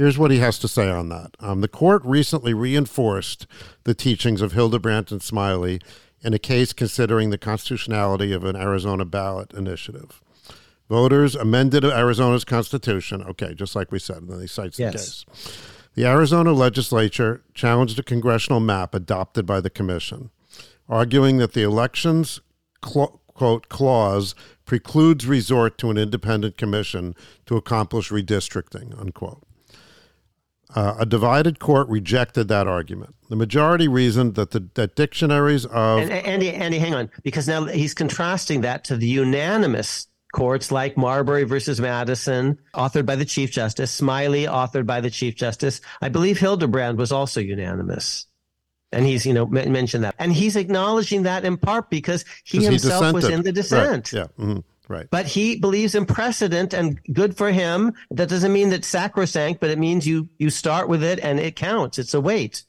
Here's 0.00 0.16
what 0.16 0.30
he 0.30 0.38
has 0.38 0.58
to 0.60 0.68
say 0.68 0.88
on 0.88 1.10
that. 1.10 1.36
Um, 1.40 1.60
the 1.60 1.68
court 1.68 2.02
recently 2.06 2.54
reinforced 2.54 3.46
the 3.84 3.92
teachings 3.92 4.40
of 4.40 4.52
Hildebrant 4.52 5.12
and 5.12 5.22
Smiley 5.22 5.78
in 6.22 6.32
a 6.32 6.38
case 6.38 6.72
considering 6.72 7.28
the 7.28 7.36
constitutionality 7.36 8.32
of 8.32 8.44
an 8.44 8.56
Arizona 8.56 9.04
ballot 9.04 9.52
initiative. 9.52 10.22
Voters 10.88 11.34
amended 11.34 11.84
Arizona's 11.84 12.44
constitution. 12.44 13.22
Okay, 13.22 13.52
just 13.52 13.76
like 13.76 13.92
we 13.92 13.98
said, 13.98 14.18
and 14.18 14.30
then 14.30 14.40
he 14.40 14.46
cites 14.46 14.78
yes. 14.78 14.92
the 14.92 14.98
case. 14.98 15.69
The 16.00 16.06
Arizona 16.06 16.54
legislature 16.54 17.42
challenged 17.52 17.98
a 17.98 18.02
congressional 18.02 18.58
map 18.58 18.94
adopted 18.94 19.44
by 19.44 19.60
the 19.60 19.68
commission, 19.68 20.30
arguing 20.88 21.36
that 21.36 21.52
the 21.52 21.60
elections 21.60 22.40
cl- 22.82 23.20
quote 23.26 23.68
clause 23.68 24.34
precludes 24.64 25.26
resort 25.26 25.76
to 25.76 25.90
an 25.90 25.98
independent 25.98 26.56
commission 26.56 27.14
to 27.44 27.58
accomplish 27.58 28.08
redistricting 28.08 28.98
unquote. 28.98 29.42
Uh, 30.74 30.94
a 30.98 31.04
divided 31.04 31.58
court 31.58 31.86
rejected 31.90 32.48
that 32.48 32.66
argument. 32.66 33.14
The 33.28 33.36
majority 33.36 33.86
reasoned 33.86 34.36
that 34.36 34.52
the 34.52 34.70
that 34.76 34.96
dictionaries 34.96 35.66
of 35.66 35.98
and, 35.98 36.10
Andy, 36.10 36.50
Andy, 36.50 36.78
hang 36.78 36.94
on, 36.94 37.10
because 37.22 37.46
now 37.46 37.64
he's 37.66 37.92
contrasting 37.92 38.62
that 38.62 38.84
to 38.84 38.96
the 38.96 39.06
unanimous 39.06 40.06
courts 40.32 40.70
like 40.70 40.96
Marbury 40.96 41.44
versus 41.44 41.80
Madison, 41.80 42.58
authored 42.74 43.06
by 43.06 43.16
the 43.16 43.24
Chief 43.24 43.50
Justice, 43.50 43.90
Smiley, 43.90 44.44
authored 44.44 44.86
by 44.86 45.00
the 45.00 45.10
Chief 45.10 45.34
Justice. 45.34 45.80
I 46.00 46.08
believe 46.08 46.38
Hildebrant 46.38 46.98
was 46.98 47.12
also 47.12 47.40
unanimous. 47.40 48.26
And 48.92 49.06
he's, 49.06 49.24
you 49.24 49.32
know, 49.32 49.46
mentioned 49.46 50.02
that. 50.02 50.16
And 50.18 50.32
he's 50.32 50.56
acknowledging 50.56 51.22
that 51.22 51.44
in 51.44 51.56
part 51.56 51.90
because 51.90 52.24
he 52.42 52.64
himself 52.64 53.06
he 53.06 53.12
was 53.12 53.28
in 53.28 53.42
the 53.42 53.52
dissent. 53.52 54.12
Right. 54.12 54.20
Yeah. 54.20 54.44
Mm-hmm. 54.44 54.58
Right. 54.88 55.06
But 55.08 55.26
he 55.26 55.56
believes 55.56 55.94
in 55.94 56.04
precedent 56.04 56.74
and 56.74 57.00
good 57.12 57.36
for 57.36 57.52
him. 57.52 57.94
That 58.10 58.28
doesn't 58.28 58.52
mean 58.52 58.70
that 58.70 58.84
sacrosanct, 58.84 59.60
but 59.60 59.70
it 59.70 59.78
means 59.78 60.04
you 60.04 60.28
you 60.38 60.50
start 60.50 60.88
with 60.88 61.04
it 61.04 61.20
and 61.20 61.38
it 61.38 61.54
counts. 61.54 62.00
It's 62.00 62.12
a 62.12 62.20
weight. 62.20 62.64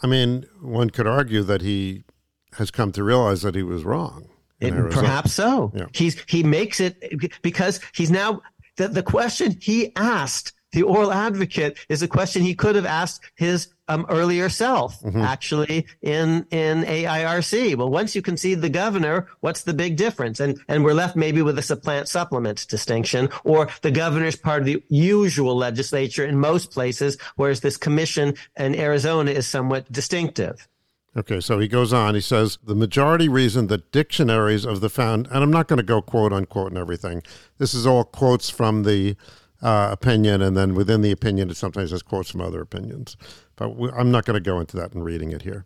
I 0.00 0.06
mean, 0.06 0.46
one 0.60 0.90
could 0.90 1.08
argue 1.08 1.42
that 1.42 1.62
he 1.62 2.04
has 2.52 2.70
come 2.70 2.92
to 2.92 3.02
realize 3.02 3.42
that 3.42 3.56
he 3.56 3.64
was 3.64 3.82
wrong. 3.82 4.28
It, 4.60 4.72
perhaps 4.90 5.34
so. 5.34 5.72
Yeah. 5.74 5.86
He's 5.92 6.22
he 6.28 6.42
makes 6.42 6.80
it 6.80 7.42
because 7.42 7.80
he's 7.94 8.10
now 8.10 8.42
the, 8.76 8.88
the 8.88 9.02
question 9.02 9.56
he 9.60 9.92
asked 9.96 10.52
the 10.72 10.82
oral 10.82 11.10
advocate 11.10 11.78
is 11.88 12.02
a 12.02 12.08
question 12.08 12.42
he 12.42 12.54
could 12.54 12.76
have 12.76 12.84
asked 12.84 13.24
his 13.34 13.68
um, 13.88 14.04
earlier 14.10 14.48
self, 14.48 15.00
mm-hmm. 15.00 15.22
actually, 15.22 15.86
in 16.02 16.46
in 16.50 16.82
AIRC. 16.82 17.76
Well, 17.76 17.88
once 17.88 18.14
you 18.14 18.20
concede 18.20 18.60
the 18.60 18.68
governor, 18.68 19.28
what's 19.40 19.62
the 19.62 19.72
big 19.72 19.96
difference? 19.96 20.38
And 20.38 20.60
and 20.68 20.84
we're 20.84 20.92
left 20.92 21.16
maybe 21.16 21.40
with 21.40 21.58
a 21.58 21.62
supplant 21.62 22.08
supplement 22.08 22.66
distinction, 22.68 23.30
or 23.44 23.68
the 23.80 23.90
governor's 23.90 24.36
part 24.36 24.60
of 24.60 24.66
the 24.66 24.82
usual 24.88 25.56
legislature 25.56 26.26
in 26.26 26.38
most 26.38 26.72
places, 26.72 27.16
whereas 27.36 27.60
this 27.60 27.76
commission 27.78 28.34
in 28.58 28.74
Arizona 28.74 29.30
is 29.30 29.46
somewhat 29.46 29.90
distinctive. 29.90 30.68
Okay, 31.16 31.40
so 31.40 31.58
he 31.58 31.66
goes 31.66 31.94
on. 31.94 32.14
He 32.14 32.20
says 32.20 32.58
the 32.62 32.74
majority 32.74 33.28
reason 33.28 33.68
that 33.68 33.90
dictionaries 33.90 34.66
of 34.66 34.80
the 34.82 34.90
found, 34.90 35.26
and 35.28 35.38
I'm 35.38 35.50
not 35.50 35.66
going 35.66 35.78
to 35.78 35.82
go 35.82 36.02
quote 36.02 36.32
unquote 36.32 36.68
and 36.68 36.78
everything. 36.78 37.22
This 37.56 37.72
is 37.72 37.86
all 37.86 38.04
quotes 38.04 38.50
from 38.50 38.82
the 38.82 39.16
uh, 39.62 39.88
opinion, 39.90 40.42
and 40.42 40.54
then 40.56 40.74
within 40.74 41.00
the 41.00 41.10
opinion, 41.12 41.48
it 41.48 41.56
sometimes 41.56 41.90
has 41.90 42.02
quotes 42.02 42.30
from 42.30 42.42
other 42.42 42.60
opinions. 42.60 43.16
But 43.56 43.70
I'm 43.96 44.10
not 44.10 44.26
going 44.26 44.34
to 44.34 44.40
go 44.40 44.60
into 44.60 44.76
that 44.76 44.92
in 44.92 45.02
reading 45.02 45.32
it 45.32 45.42
here. 45.42 45.64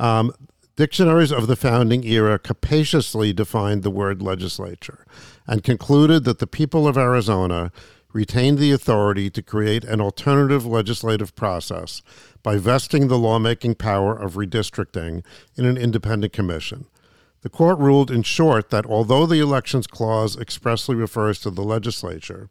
Um, 0.00 0.32
dictionaries 0.74 1.30
of 1.30 1.46
the 1.46 1.54
founding 1.54 2.02
era 2.02 2.38
capaciously 2.40 3.32
defined 3.32 3.84
the 3.84 3.90
word 3.90 4.20
legislature 4.20 5.06
and 5.46 5.62
concluded 5.62 6.24
that 6.24 6.40
the 6.40 6.46
people 6.46 6.88
of 6.88 6.98
Arizona 6.98 7.70
retained 8.12 8.58
the 8.58 8.72
authority 8.72 9.30
to 9.30 9.42
create 9.42 9.84
an 9.84 10.00
alternative 10.00 10.66
legislative 10.66 11.34
process 11.34 12.02
by 12.42 12.56
vesting 12.56 13.08
the 13.08 13.18
lawmaking 13.18 13.74
power 13.74 14.16
of 14.16 14.34
redistricting 14.34 15.24
in 15.56 15.64
an 15.64 15.76
independent 15.76 16.32
commission. 16.32 16.86
The 17.42 17.48
court 17.48 17.78
ruled, 17.78 18.10
in 18.10 18.22
short, 18.22 18.70
that 18.70 18.86
although 18.86 19.26
the 19.26 19.40
Elections 19.40 19.86
Clause 19.86 20.38
expressly 20.38 20.94
refers 20.94 21.40
to 21.40 21.50
the 21.50 21.62
legislature, 21.62 22.50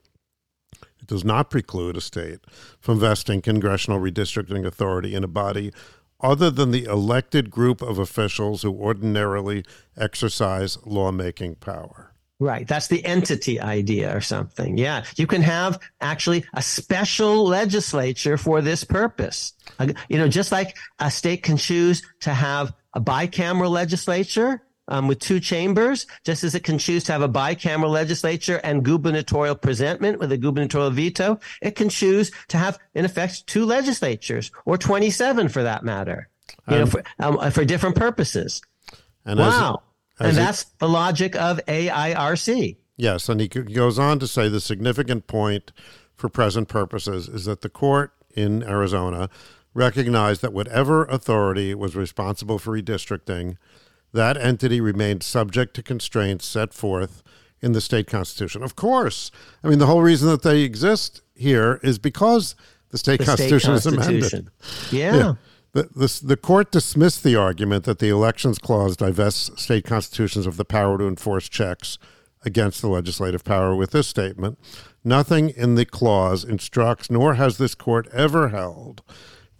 it 1.00 1.08
does 1.08 1.24
not 1.24 1.50
preclude 1.50 1.98
a 1.98 2.02
state 2.02 2.40
from 2.80 3.00
vesting 3.00 3.42
congressional 3.42 4.00
redistricting 4.00 4.66
authority 4.66 5.16
in 5.16 5.24
a 5.24 5.28
body 5.28 5.72
other 6.20 6.52
than 6.52 6.72
the 6.72 6.86
elected 6.86 7.50
group 7.50 7.82
of 7.82 7.98
officials 7.98 8.62
who 8.62 8.72
ordinarily 8.72 9.64
exercise 9.98 10.78
lawmaking 10.86 11.56
power. 11.56 12.11
Right. 12.42 12.68
That's 12.68 12.88
the 12.88 13.06
entity 13.06 13.62
idea 13.62 14.18
or 14.18 14.20
something. 14.20 14.76
Yeah. 14.76 15.04
You 15.16 15.28
can 15.28 15.44
have 15.44 15.80
actually 16.02 16.44
a 16.56 16.62
special 16.64 17.46
legislature 17.46 18.36
for 18.36 18.62
this 18.62 18.84
purpose. 18.84 19.54
You 20.10 20.18
know, 20.18 20.28
just 20.28 20.52
like 20.52 20.76
a 20.98 21.12
state 21.12 21.44
can 21.44 21.58
choose 21.58 22.02
to 22.22 22.34
have 22.34 22.74
a 22.96 23.00
bicameral 23.00 23.70
legislature, 23.70 24.64
um, 24.88 25.08
with 25.08 25.20
two 25.20 25.40
chambers, 25.40 26.08
just 26.26 26.44
as 26.44 26.56
it 26.56 26.64
can 26.64 26.80
choose 26.80 27.04
to 27.04 27.12
have 27.12 27.22
a 27.22 27.30
bicameral 27.30 27.92
legislature 27.92 28.60
and 28.64 28.84
gubernatorial 28.84 29.56
presentment 29.56 30.18
with 30.18 30.32
a 30.32 30.38
gubernatorial 30.38 30.90
veto, 30.90 31.40
it 31.62 31.76
can 31.76 31.90
choose 31.90 32.32
to 32.48 32.58
have, 32.58 32.80
in 32.96 33.06
effect, 33.06 33.46
two 33.46 33.66
legislatures 33.66 34.52
or 34.66 34.80
27 34.80 35.48
for 35.48 35.62
that 35.62 35.84
matter, 35.84 36.28
you 36.68 36.74
um, 36.74 36.80
know, 36.80 36.86
for, 36.88 37.04
um, 37.20 37.52
for 37.52 37.64
different 37.64 37.96
purposes. 37.96 38.64
And 39.26 39.40
wow. 39.40 39.84
As, 40.22 40.30
and 40.30 40.38
that's 40.38 40.64
the 40.64 40.90
logic 40.90 41.36
of 41.36 41.60
AIRC. 41.68 42.78
Yes. 42.98 43.30
And 43.30 43.42
he 43.42 43.48
goes 43.48 43.98
on 43.98 44.20
to 44.20 44.28
say 44.28 44.48
the 44.48 44.62
significant 44.62 45.28
point 45.28 45.72
for 46.16 46.30
present 46.30 46.68
purposes 46.68 47.28
is 47.28 47.46
that 47.46 47.62
the 47.62 47.70
court 47.70 48.14
in 48.36 48.64
Arizona 48.64 49.30
recognized 49.74 50.42
that 50.42 50.54
whatever 50.54 51.06
authority 51.06 51.74
was 51.74 51.96
responsible 51.96 52.60
for 52.60 52.80
redistricting 52.80 53.58
that 54.14 54.38
entity 54.38 54.82
remained 54.82 55.24
subject 55.24 55.74
to 55.76 55.84
constraints 55.84 56.46
set 56.46 56.74
forth 56.74 57.24
in 57.62 57.72
the 57.74 57.82
state 57.82 58.08
constitution. 58.08 58.64
Of 58.64 58.76
course. 58.76 59.32
I 59.64 59.70
mean, 59.70 59.80
the 59.80 59.86
whole 59.86 60.02
reason 60.02 60.28
that 60.30 60.42
they 60.42 60.62
exist 60.62 61.22
here 61.36 61.80
is 61.84 62.00
because 62.00 62.56
the 62.90 62.98
state, 62.98 63.20
the 63.20 63.26
constitution, 63.26 63.80
state 63.80 63.96
constitution, 63.96 64.20
is 64.20 64.34
amended. 64.34 64.52
Yeah. 64.92 65.16
yeah. 65.16 65.34
The, 65.74 65.84
the, 65.84 66.22
the 66.24 66.38
court 66.38 66.72
dismissed 66.72 67.24
the 67.24 67.36
argument 67.36 67.86
that 67.86 68.00
the 68.00 68.10
Elections 68.10 68.60
Clause 68.60 68.98
divests 68.98 69.62
state 69.62 69.86
constitutions 69.86 70.46
of 70.46 70.58
the 70.58 70.66
power 70.66 70.98
to 70.98 71.08
enforce 71.08 71.48
checks 71.48 71.98
against 72.44 72.82
the 72.82 72.90
legislative 72.90 73.44
power 73.44 73.76
with 73.76 73.92
this 73.92 74.08
statement. 74.08 74.60
Nothing 75.04 75.50
in 75.50 75.76
the 75.76 75.86
clause 75.86 76.44
instructs, 76.44 77.10
nor 77.10 77.36
has 77.36 77.58
this 77.58 77.76
court 77.76 78.08
ever 78.12 78.50
held, 78.50 79.02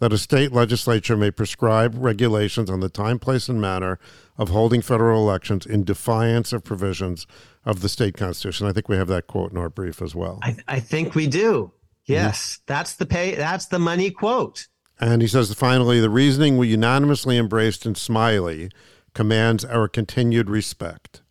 that 0.00 0.12
a 0.12 0.18
state 0.18 0.52
legislature 0.52 1.16
may 1.16 1.30
prescribe 1.30 1.94
regulations 1.96 2.68
on 2.68 2.80
the 2.80 2.88
time, 2.88 3.18
place, 3.18 3.48
and 3.48 3.60
manner 3.60 3.98
of 4.36 4.48
holding 4.50 4.82
federal 4.82 5.22
elections 5.22 5.64
in 5.64 5.84
defiance 5.84 6.52
of 6.52 6.64
provisions 6.64 7.26
of 7.64 7.80
the 7.80 7.88
state 7.88 8.16
constitution. 8.16 8.66
I 8.66 8.72
think 8.72 8.88
we 8.88 8.96
have 8.96 9.08
that 9.08 9.28
quote 9.28 9.52
in 9.52 9.58
our 9.58 9.70
brief 9.70 10.02
as 10.02 10.14
well. 10.14 10.40
I, 10.42 10.56
I 10.66 10.80
think 10.80 11.14
we 11.14 11.26
do. 11.26 11.72
Yes, 12.04 12.56
mm-hmm. 12.56 12.62
that's 12.66 12.96
the 12.96 13.06
pay. 13.06 13.36
That's 13.36 13.66
the 13.66 13.78
money 13.78 14.10
quote. 14.10 14.66
And 15.02 15.20
he 15.20 15.26
says 15.26 15.52
finally, 15.52 15.98
the 15.98 16.08
reasoning 16.08 16.56
we 16.56 16.68
unanimously 16.68 17.36
embraced 17.36 17.84
in 17.84 17.96
Smiley 17.96 18.70
commands 19.14 19.64
our 19.64 19.88
continued 19.88 20.48
respect. 20.48 21.22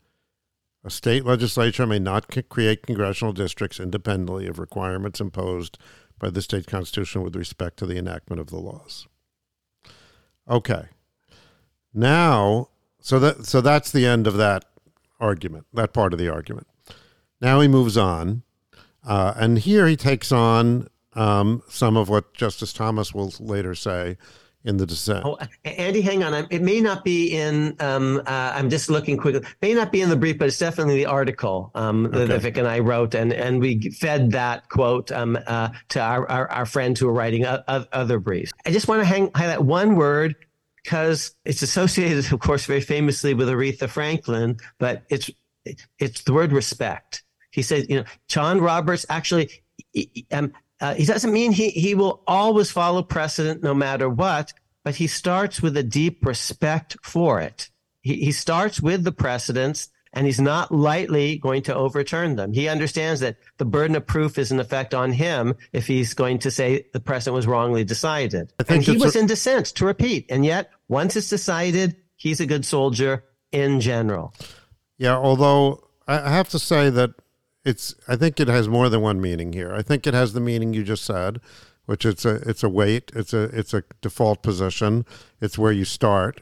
A 0.83 0.89
state 0.89 1.23
legislature 1.23 1.87
may 1.87 1.97
not 1.97 2.27
create 2.49 2.85
congressional 2.85 3.31
districts 3.31 3.79
independently 3.79 4.45
of 4.47 4.59
requirements 4.59 5.21
imposed 5.21 5.77
by 6.19 6.29
the 6.29 6.41
state 6.41 6.67
constitution 6.67 7.21
with 7.21 7.33
respect 7.33 7.77
to 7.77 7.85
the 7.85 7.97
enactment 7.97 8.41
of 8.41 8.49
the 8.49 8.59
laws. 8.59 9.07
Okay. 10.49 10.87
Now, 11.93 12.67
so 12.99 13.19
that 13.19 13.45
so 13.45 13.61
that's 13.61 13.89
the 13.89 14.05
end 14.05 14.27
of 14.27 14.35
that 14.35 14.65
argument, 15.17 15.65
that 15.73 15.93
part 15.93 16.11
of 16.11 16.19
the 16.19 16.27
argument. 16.27 16.67
Now 17.39 17.61
he 17.61 17.69
moves 17.69 17.95
on, 17.95 18.43
uh, 19.07 19.33
and 19.37 19.59
here 19.59 19.87
he 19.87 19.95
takes 19.95 20.29
on 20.29 20.89
um, 21.13 21.63
some 21.69 21.97
of 21.97 22.09
what 22.09 22.33
Justice 22.33 22.73
Thomas 22.73 23.13
will 23.13 23.33
later 23.39 23.75
say 23.75 24.17
in 24.63 24.77
the 24.77 24.85
dissent. 24.85 25.25
Oh, 25.25 25.37
Andy, 25.65 26.01
hang 26.01 26.23
on. 26.23 26.47
It 26.49 26.61
may 26.61 26.81
not 26.81 27.03
be 27.03 27.35
in. 27.35 27.75
Um, 27.79 28.21
uh, 28.25 28.53
I'm 28.55 28.69
just 28.69 28.89
looking 28.89 29.17
quickly. 29.17 29.41
It 29.41 29.47
May 29.61 29.73
not 29.73 29.91
be 29.91 30.01
in 30.01 30.09
the 30.09 30.15
brief, 30.15 30.37
but 30.37 30.47
it's 30.47 30.59
definitely 30.59 30.97
the 30.97 31.07
article 31.07 31.71
um, 31.73 32.05
okay. 32.07 32.25
that 32.25 32.41
Vic 32.41 32.57
and 32.57 32.67
I 32.67 32.79
wrote, 32.79 33.15
and 33.15 33.33
and 33.33 33.59
we 33.59 33.89
fed 33.91 34.31
that 34.31 34.69
quote 34.69 35.11
um, 35.11 35.37
uh, 35.47 35.69
to 35.89 35.99
our, 35.99 36.29
our, 36.29 36.51
our 36.51 36.65
friends 36.65 36.99
who 36.99 37.09
are 37.09 37.13
writing 37.13 37.45
other 37.45 38.19
briefs. 38.19 38.51
I 38.65 38.71
just 38.71 38.87
want 38.87 39.01
to 39.01 39.05
hang, 39.05 39.31
highlight 39.33 39.61
one 39.61 39.95
word 39.95 40.35
because 40.83 41.35
it's 41.45 41.61
associated, 41.61 42.31
of 42.31 42.39
course, 42.39 42.65
very 42.65 42.81
famously 42.81 43.33
with 43.33 43.49
Aretha 43.49 43.89
Franklin, 43.89 44.57
but 44.79 45.03
it's 45.09 45.29
it's 45.99 46.23
the 46.23 46.33
word 46.33 46.51
respect. 46.51 47.23
He 47.51 47.61
says, 47.61 47.87
you 47.89 47.97
know, 47.97 48.05
John 48.27 48.61
Roberts 48.61 49.05
actually. 49.09 49.49
Um, 50.31 50.53
uh, 50.81 50.95
he 50.95 51.05
doesn't 51.05 51.31
mean 51.31 51.51
he, 51.51 51.69
he 51.69 51.95
will 51.95 52.23
always 52.27 52.71
follow 52.71 53.03
precedent 53.03 53.63
no 53.63 53.73
matter 53.73 54.09
what, 54.09 54.51
but 54.83 54.95
he 54.95 55.07
starts 55.07 55.61
with 55.61 55.77
a 55.77 55.83
deep 55.83 56.25
respect 56.25 56.97
for 57.03 57.39
it. 57.39 57.69
He, 58.01 58.15
he 58.15 58.31
starts 58.31 58.81
with 58.81 59.03
the 59.03 59.11
precedents 59.11 59.89
and 60.13 60.25
he's 60.25 60.41
not 60.41 60.73
lightly 60.73 61.37
going 61.37 61.61
to 61.63 61.75
overturn 61.75 62.35
them. 62.35 62.51
He 62.51 62.67
understands 62.67 63.21
that 63.21 63.37
the 63.57 63.65
burden 63.65 63.95
of 63.95 64.05
proof 64.05 64.37
is 64.37 64.51
in 64.51 64.59
effect 64.59 64.93
on 64.93 65.13
him 65.13 65.55
if 65.71 65.87
he's 65.87 66.13
going 66.13 66.39
to 66.39 66.51
say 66.51 66.87
the 66.91 66.99
precedent 66.99 67.35
was 67.35 67.47
wrongly 67.47 67.83
decided. 67.83 68.51
And 68.67 68.83
he 68.83 68.97
was 68.97 69.15
in 69.15 69.27
dissent, 69.27 69.67
to 69.67 69.85
repeat. 69.85 70.25
And 70.29 70.43
yet, 70.43 70.71
once 70.89 71.15
it's 71.15 71.29
decided, 71.29 71.95
he's 72.15 72.41
a 72.41 72.45
good 72.45 72.65
soldier 72.65 73.23
in 73.51 73.79
general. 73.79 74.33
Yeah, 74.97 75.15
although 75.15 75.87
I 76.07 76.29
have 76.29 76.49
to 76.49 76.59
say 76.59 76.89
that 76.89 77.11
it's 77.63 77.95
I 78.07 78.15
think 78.15 78.39
it 78.39 78.47
has 78.47 78.67
more 78.67 78.89
than 78.89 79.01
one 79.01 79.21
meaning 79.21 79.53
here. 79.53 79.73
I 79.73 79.81
think 79.81 80.07
it 80.07 80.13
has 80.13 80.33
the 80.33 80.39
meaning 80.39 80.73
you 80.73 80.83
just 80.83 81.03
said, 81.03 81.39
which 81.85 82.05
it's 82.05 82.25
a 82.25 82.35
it's 82.47 82.63
a 82.63 82.69
weight, 82.69 83.11
it's 83.15 83.33
a 83.33 83.43
it's 83.43 83.73
a 83.73 83.83
default 84.01 84.41
position, 84.41 85.05
it's 85.39 85.57
where 85.57 85.71
you 85.71 85.85
start. 85.85 86.41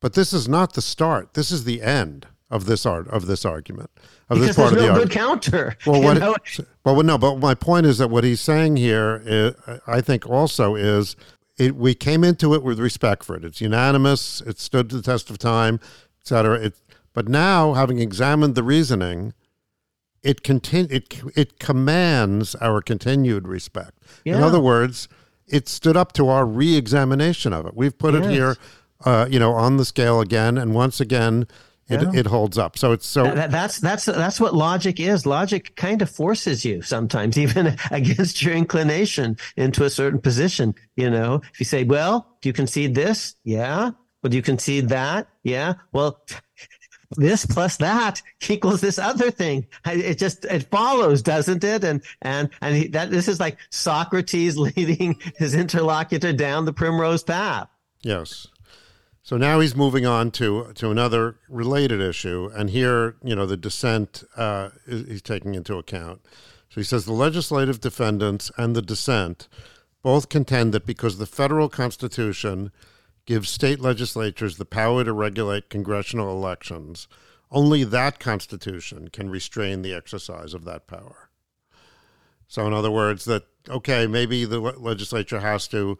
But 0.00 0.14
this 0.14 0.32
is 0.32 0.48
not 0.48 0.74
the 0.74 0.82
start. 0.82 1.34
This 1.34 1.50
is 1.50 1.64
the 1.64 1.82
end 1.82 2.26
of 2.50 2.66
this 2.66 2.84
art 2.84 3.08
of 3.08 3.26
this 3.26 3.44
argument 3.44 3.90
of 4.28 4.38
because 4.38 4.48
this 4.48 4.56
part 4.56 4.74
there's 4.74 4.84
of 4.84 4.88
no 4.88 4.94
the 4.94 5.04
good 5.06 5.12
counter. 5.12 5.76
Well, 5.86 6.02
what? 6.02 6.18
Know? 6.18 6.36
Well, 6.84 7.02
no. 7.02 7.18
But 7.18 7.36
my 7.38 7.54
point 7.54 7.86
is 7.86 7.98
that 7.98 8.08
what 8.08 8.24
he's 8.24 8.40
saying 8.40 8.76
here, 8.76 9.22
is, 9.24 9.54
I 9.86 10.00
think, 10.00 10.28
also 10.28 10.74
is 10.74 11.16
it, 11.58 11.76
we 11.76 11.94
came 11.94 12.24
into 12.24 12.54
it 12.54 12.62
with 12.62 12.78
respect 12.78 13.24
for 13.24 13.36
it. 13.36 13.44
It's 13.44 13.60
unanimous. 13.60 14.40
It 14.42 14.58
stood 14.58 14.90
to 14.90 14.96
the 14.96 15.02
test 15.02 15.30
of 15.30 15.38
time, 15.38 15.80
et 16.20 16.26
cetera. 16.26 16.58
It, 16.58 16.74
but 17.12 17.28
now, 17.28 17.74
having 17.74 17.98
examined 17.98 18.54
the 18.54 18.62
reasoning, 18.62 19.34
it 20.22 20.42
continue 20.42 20.94
it 20.94 21.22
it 21.34 21.58
commands 21.58 22.54
our 22.56 22.80
continued 22.80 23.48
respect. 23.48 23.98
Yeah. 24.24 24.36
In 24.36 24.42
other 24.42 24.60
words, 24.60 25.08
it 25.46 25.68
stood 25.68 25.96
up 25.96 26.12
to 26.12 26.28
our 26.28 26.46
re-examination 26.46 27.52
of 27.52 27.66
it. 27.66 27.76
We've 27.76 27.96
put 27.96 28.14
yes. 28.14 28.24
it 28.24 28.30
here, 28.30 28.56
uh, 29.04 29.26
you 29.30 29.38
know, 29.38 29.52
on 29.52 29.76
the 29.76 29.84
scale 29.84 30.20
again, 30.20 30.56
and 30.56 30.74
once 30.74 31.00
again, 31.00 31.46
it, 31.88 32.00
yeah. 32.00 32.20
it 32.20 32.26
holds 32.26 32.56
up. 32.56 32.78
So 32.78 32.92
it's 32.92 33.06
so 33.06 33.24
that, 33.24 33.50
that's 33.50 33.78
that's 33.80 34.04
that's 34.04 34.40
what 34.40 34.54
logic 34.54 35.00
is. 35.00 35.26
Logic 35.26 35.74
kind 35.76 36.00
of 36.00 36.10
forces 36.10 36.64
you 36.64 36.82
sometimes, 36.82 37.36
even 37.38 37.76
against 37.90 38.42
your 38.42 38.54
inclination, 38.54 39.36
into 39.56 39.84
a 39.84 39.90
certain 39.90 40.20
position. 40.20 40.74
You 40.96 41.10
know, 41.10 41.42
if 41.52 41.60
you 41.60 41.66
say, 41.66 41.84
"Well, 41.84 42.36
do 42.40 42.48
you 42.48 42.52
concede 42.52 42.94
this?" 42.94 43.34
Yeah. 43.44 43.90
Well, 44.22 44.30
do 44.30 44.36
you 44.36 44.42
concede 44.42 44.88
that? 44.90 45.26
Yeah. 45.42 45.74
Well, 45.92 46.24
this 47.16 47.46
plus 47.46 47.76
that 47.78 48.22
equals 48.48 48.80
this 48.80 48.98
other 48.98 49.30
thing. 49.30 49.66
It 49.86 50.18
just 50.18 50.44
it 50.46 50.64
follows, 50.70 51.22
doesn't 51.22 51.64
it? 51.64 51.84
And 51.84 52.02
and 52.22 52.50
and 52.60 52.76
he, 52.76 52.88
that 52.88 53.10
this 53.10 53.28
is 53.28 53.40
like 53.40 53.58
Socrates 53.70 54.56
leading 54.76 55.18
his 55.36 55.54
interlocutor 55.54 56.32
down 56.32 56.64
the 56.64 56.72
primrose 56.72 57.22
path. 57.22 57.68
Yes. 58.02 58.48
So 59.24 59.36
now 59.36 59.60
he's 59.60 59.76
moving 59.76 60.04
on 60.04 60.30
to 60.32 60.72
to 60.74 60.90
another 60.90 61.36
related 61.48 62.00
issue, 62.00 62.50
and 62.54 62.70
here 62.70 63.16
you 63.22 63.36
know 63.36 63.46
the 63.46 63.56
dissent 63.56 64.24
uh, 64.36 64.70
he's 64.86 65.22
taking 65.22 65.54
into 65.54 65.78
account. 65.78 66.20
So 66.68 66.80
he 66.80 66.84
says 66.84 67.04
the 67.04 67.12
legislative 67.12 67.80
defendants 67.80 68.50
and 68.56 68.74
the 68.74 68.82
dissent 68.82 69.46
both 70.02 70.28
contend 70.28 70.74
that 70.74 70.86
because 70.86 71.18
the 71.18 71.26
federal 71.26 71.68
constitution 71.68 72.72
gives 73.26 73.48
state 73.48 73.80
legislatures 73.80 74.56
the 74.56 74.64
power 74.64 75.04
to 75.04 75.12
regulate 75.12 75.70
congressional 75.70 76.30
elections, 76.30 77.08
only 77.50 77.84
that 77.84 78.18
Constitution 78.18 79.08
can 79.08 79.30
restrain 79.30 79.82
the 79.82 79.94
exercise 79.94 80.54
of 80.54 80.64
that 80.64 80.86
power. 80.86 81.28
So, 82.48 82.66
in 82.66 82.72
other 82.72 82.90
words, 82.90 83.24
that, 83.26 83.44
okay, 83.68 84.06
maybe 84.06 84.44
the 84.44 84.60
legislature 84.60 85.40
has 85.40 85.68
to 85.68 85.98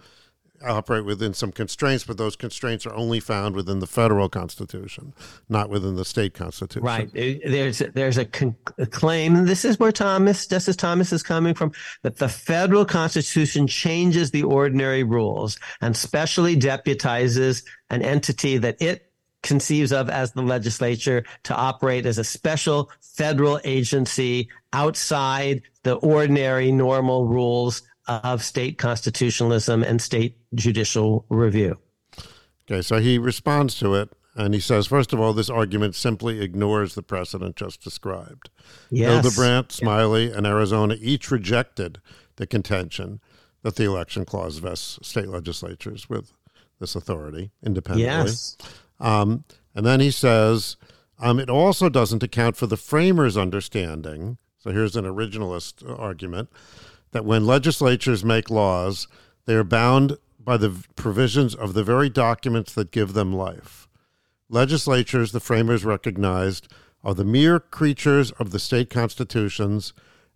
operate 0.64 1.04
within 1.04 1.34
some 1.34 1.52
constraints, 1.52 2.04
but 2.04 2.16
those 2.16 2.36
constraints 2.36 2.86
are 2.86 2.94
only 2.94 3.20
found 3.20 3.54
within 3.54 3.80
the 3.80 3.86
federal 3.86 4.28
constitution, 4.28 5.14
not 5.48 5.68
within 5.70 5.96
the 5.96 6.04
state 6.04 6.34
constitution. 6.34 6.84
Right. 6.84 7.10
There's 7.12 7.78
there's 7.94 8.18
a, 8.18 8.24
con- 8.24 8.56
a 8.78 8.86
claim, 8.86 9.36
and 9.36 9.48
this 9.48 9.64
is 9.64 9.78
where 9.78 9.92
Thomas, 9.92 10.46
Justice 10.46 10.76
Thomas, 10.76 11.12
is 11.12 11.22
coming 11.22 11.54
from, 11.54 11.72
that 12.02 12.18
the 12.18 12.28
federal 12.28 12.84
constitution 12.84 13.66
changes 13.66 14.30
the 14.30 14.42
ordinary 14.42 15.02
rules 15.02 15.58
and 15.80 15.96
specially 15.96 16.56
deputizes 16.56 17.64
an 17.90 18.02
entity 18.02 18.58
that 18.58 18.80
it 18.80 19.12
conceives 19.42 19.92
of 19.92 20.08
as 20.08 20.32
the 20.32 20.42
legislature 20.42 21.24
to 21.42 21.54
operate 21.54 22.06
as 22.06 22.18
a 22.18 22.24
special 22.24 22.90
federal 23.00 23.60
agency 23.64 24.48
outside 24.72 25.62
the 25.82 25.94
ordinary 25.96 26.70
normal 26.70 27.26
rules 27.26 27.82
of 28.08 28.42
state 28.42 28.78
constitutionalism 28.78 29.82
and 29.82 30.00
state 30.00 30.36
judicial 30.54 31.24
review. 31.28 31.78
Okay, 32.70 32.82
so 32.82 32.98
he 33.00 33.18
responds 33.18 33.78
to 33.78 33.94
it 33.94 34.10
and 34.34 34.54
he 34.54 34.60
says, 34.60 34.86
first 34.86 35.12
of 35.12 35.20
all, 35.20 35.32
this 35.32 35.50
argument 35.50 35.94
simply 35.94 36.40
ignores 36.40 36.94
the 36.94 37.02
precedent 37.02 37.56
just 37.56 37.82
described. 37.82 38.50
Yes. 38.90 39.22
Hildebrant, 39.22 39.72
Smiley, 39.72 40.32
and 40.32 40.46
Arizona 40.46 40.96
each 41.00 41.30
rejected 41.30 42.00
the 42.36 42.46
contention 42.46 43.20
that 43.62 43.76
the 43.76 43.84
election 43.84 44.24
clause 44.24 44.58
vests 44.58 44.98
state 45.06 45.28
legislatures 45.28 46.08
with 46.08 46.32
this 46.80 46.96
authority 46.96 47.50
independently. 47.62 48.06
Yes. 48.06 48.56
Um, 48.98 49.44
and 49.74 49.84
then 49.84 50.00
he 50.00 50.10
says, 50.10 50.76
um, 51.18 51.38
it 51.38 51.50
also 51.50 51.88
doesn't 51.88 52.22
account 52.22 52.56
for 52.56 52.66
the 52.66 52.76
framers' 52.76 53.36
understanding. 53.36 54.38
So 54.58 54.70
here's 54.70 54.96
an 54.96 55.04
originalist 55.04 55.86
argument 55.98 56.48
that 57.12 57.24
when 57.24 57.46
legislatures 57.46 58.24
make 58.24 58.50
laws, 58.50 59.06
they 59.46 59.54
are 59.54 59.64
bound 59.64 60.16
by 60.38 60.56
the 60.56 60.84
provisions 60.96 61.54
of 61.54 61.74
the 61.74 61.84
very 61.84 62.08
documents 62.08 62.72
that 62.74 62.90
give 62.90 63.12
them 63.12 63.32
life. 63.32 63.88
Legislatures, 64.48 65.32
the 65.32 65.40
framers 65.40 65.84
recognized, 65.84 66.68
are 67.04 67.14
the 67.14 67.24
mere 67.24 67.60
creatures 67.60 68.30
of 68.32 68.50
the 68.50 68.58
state 68.58 68.90
constitutions 68.90 69.92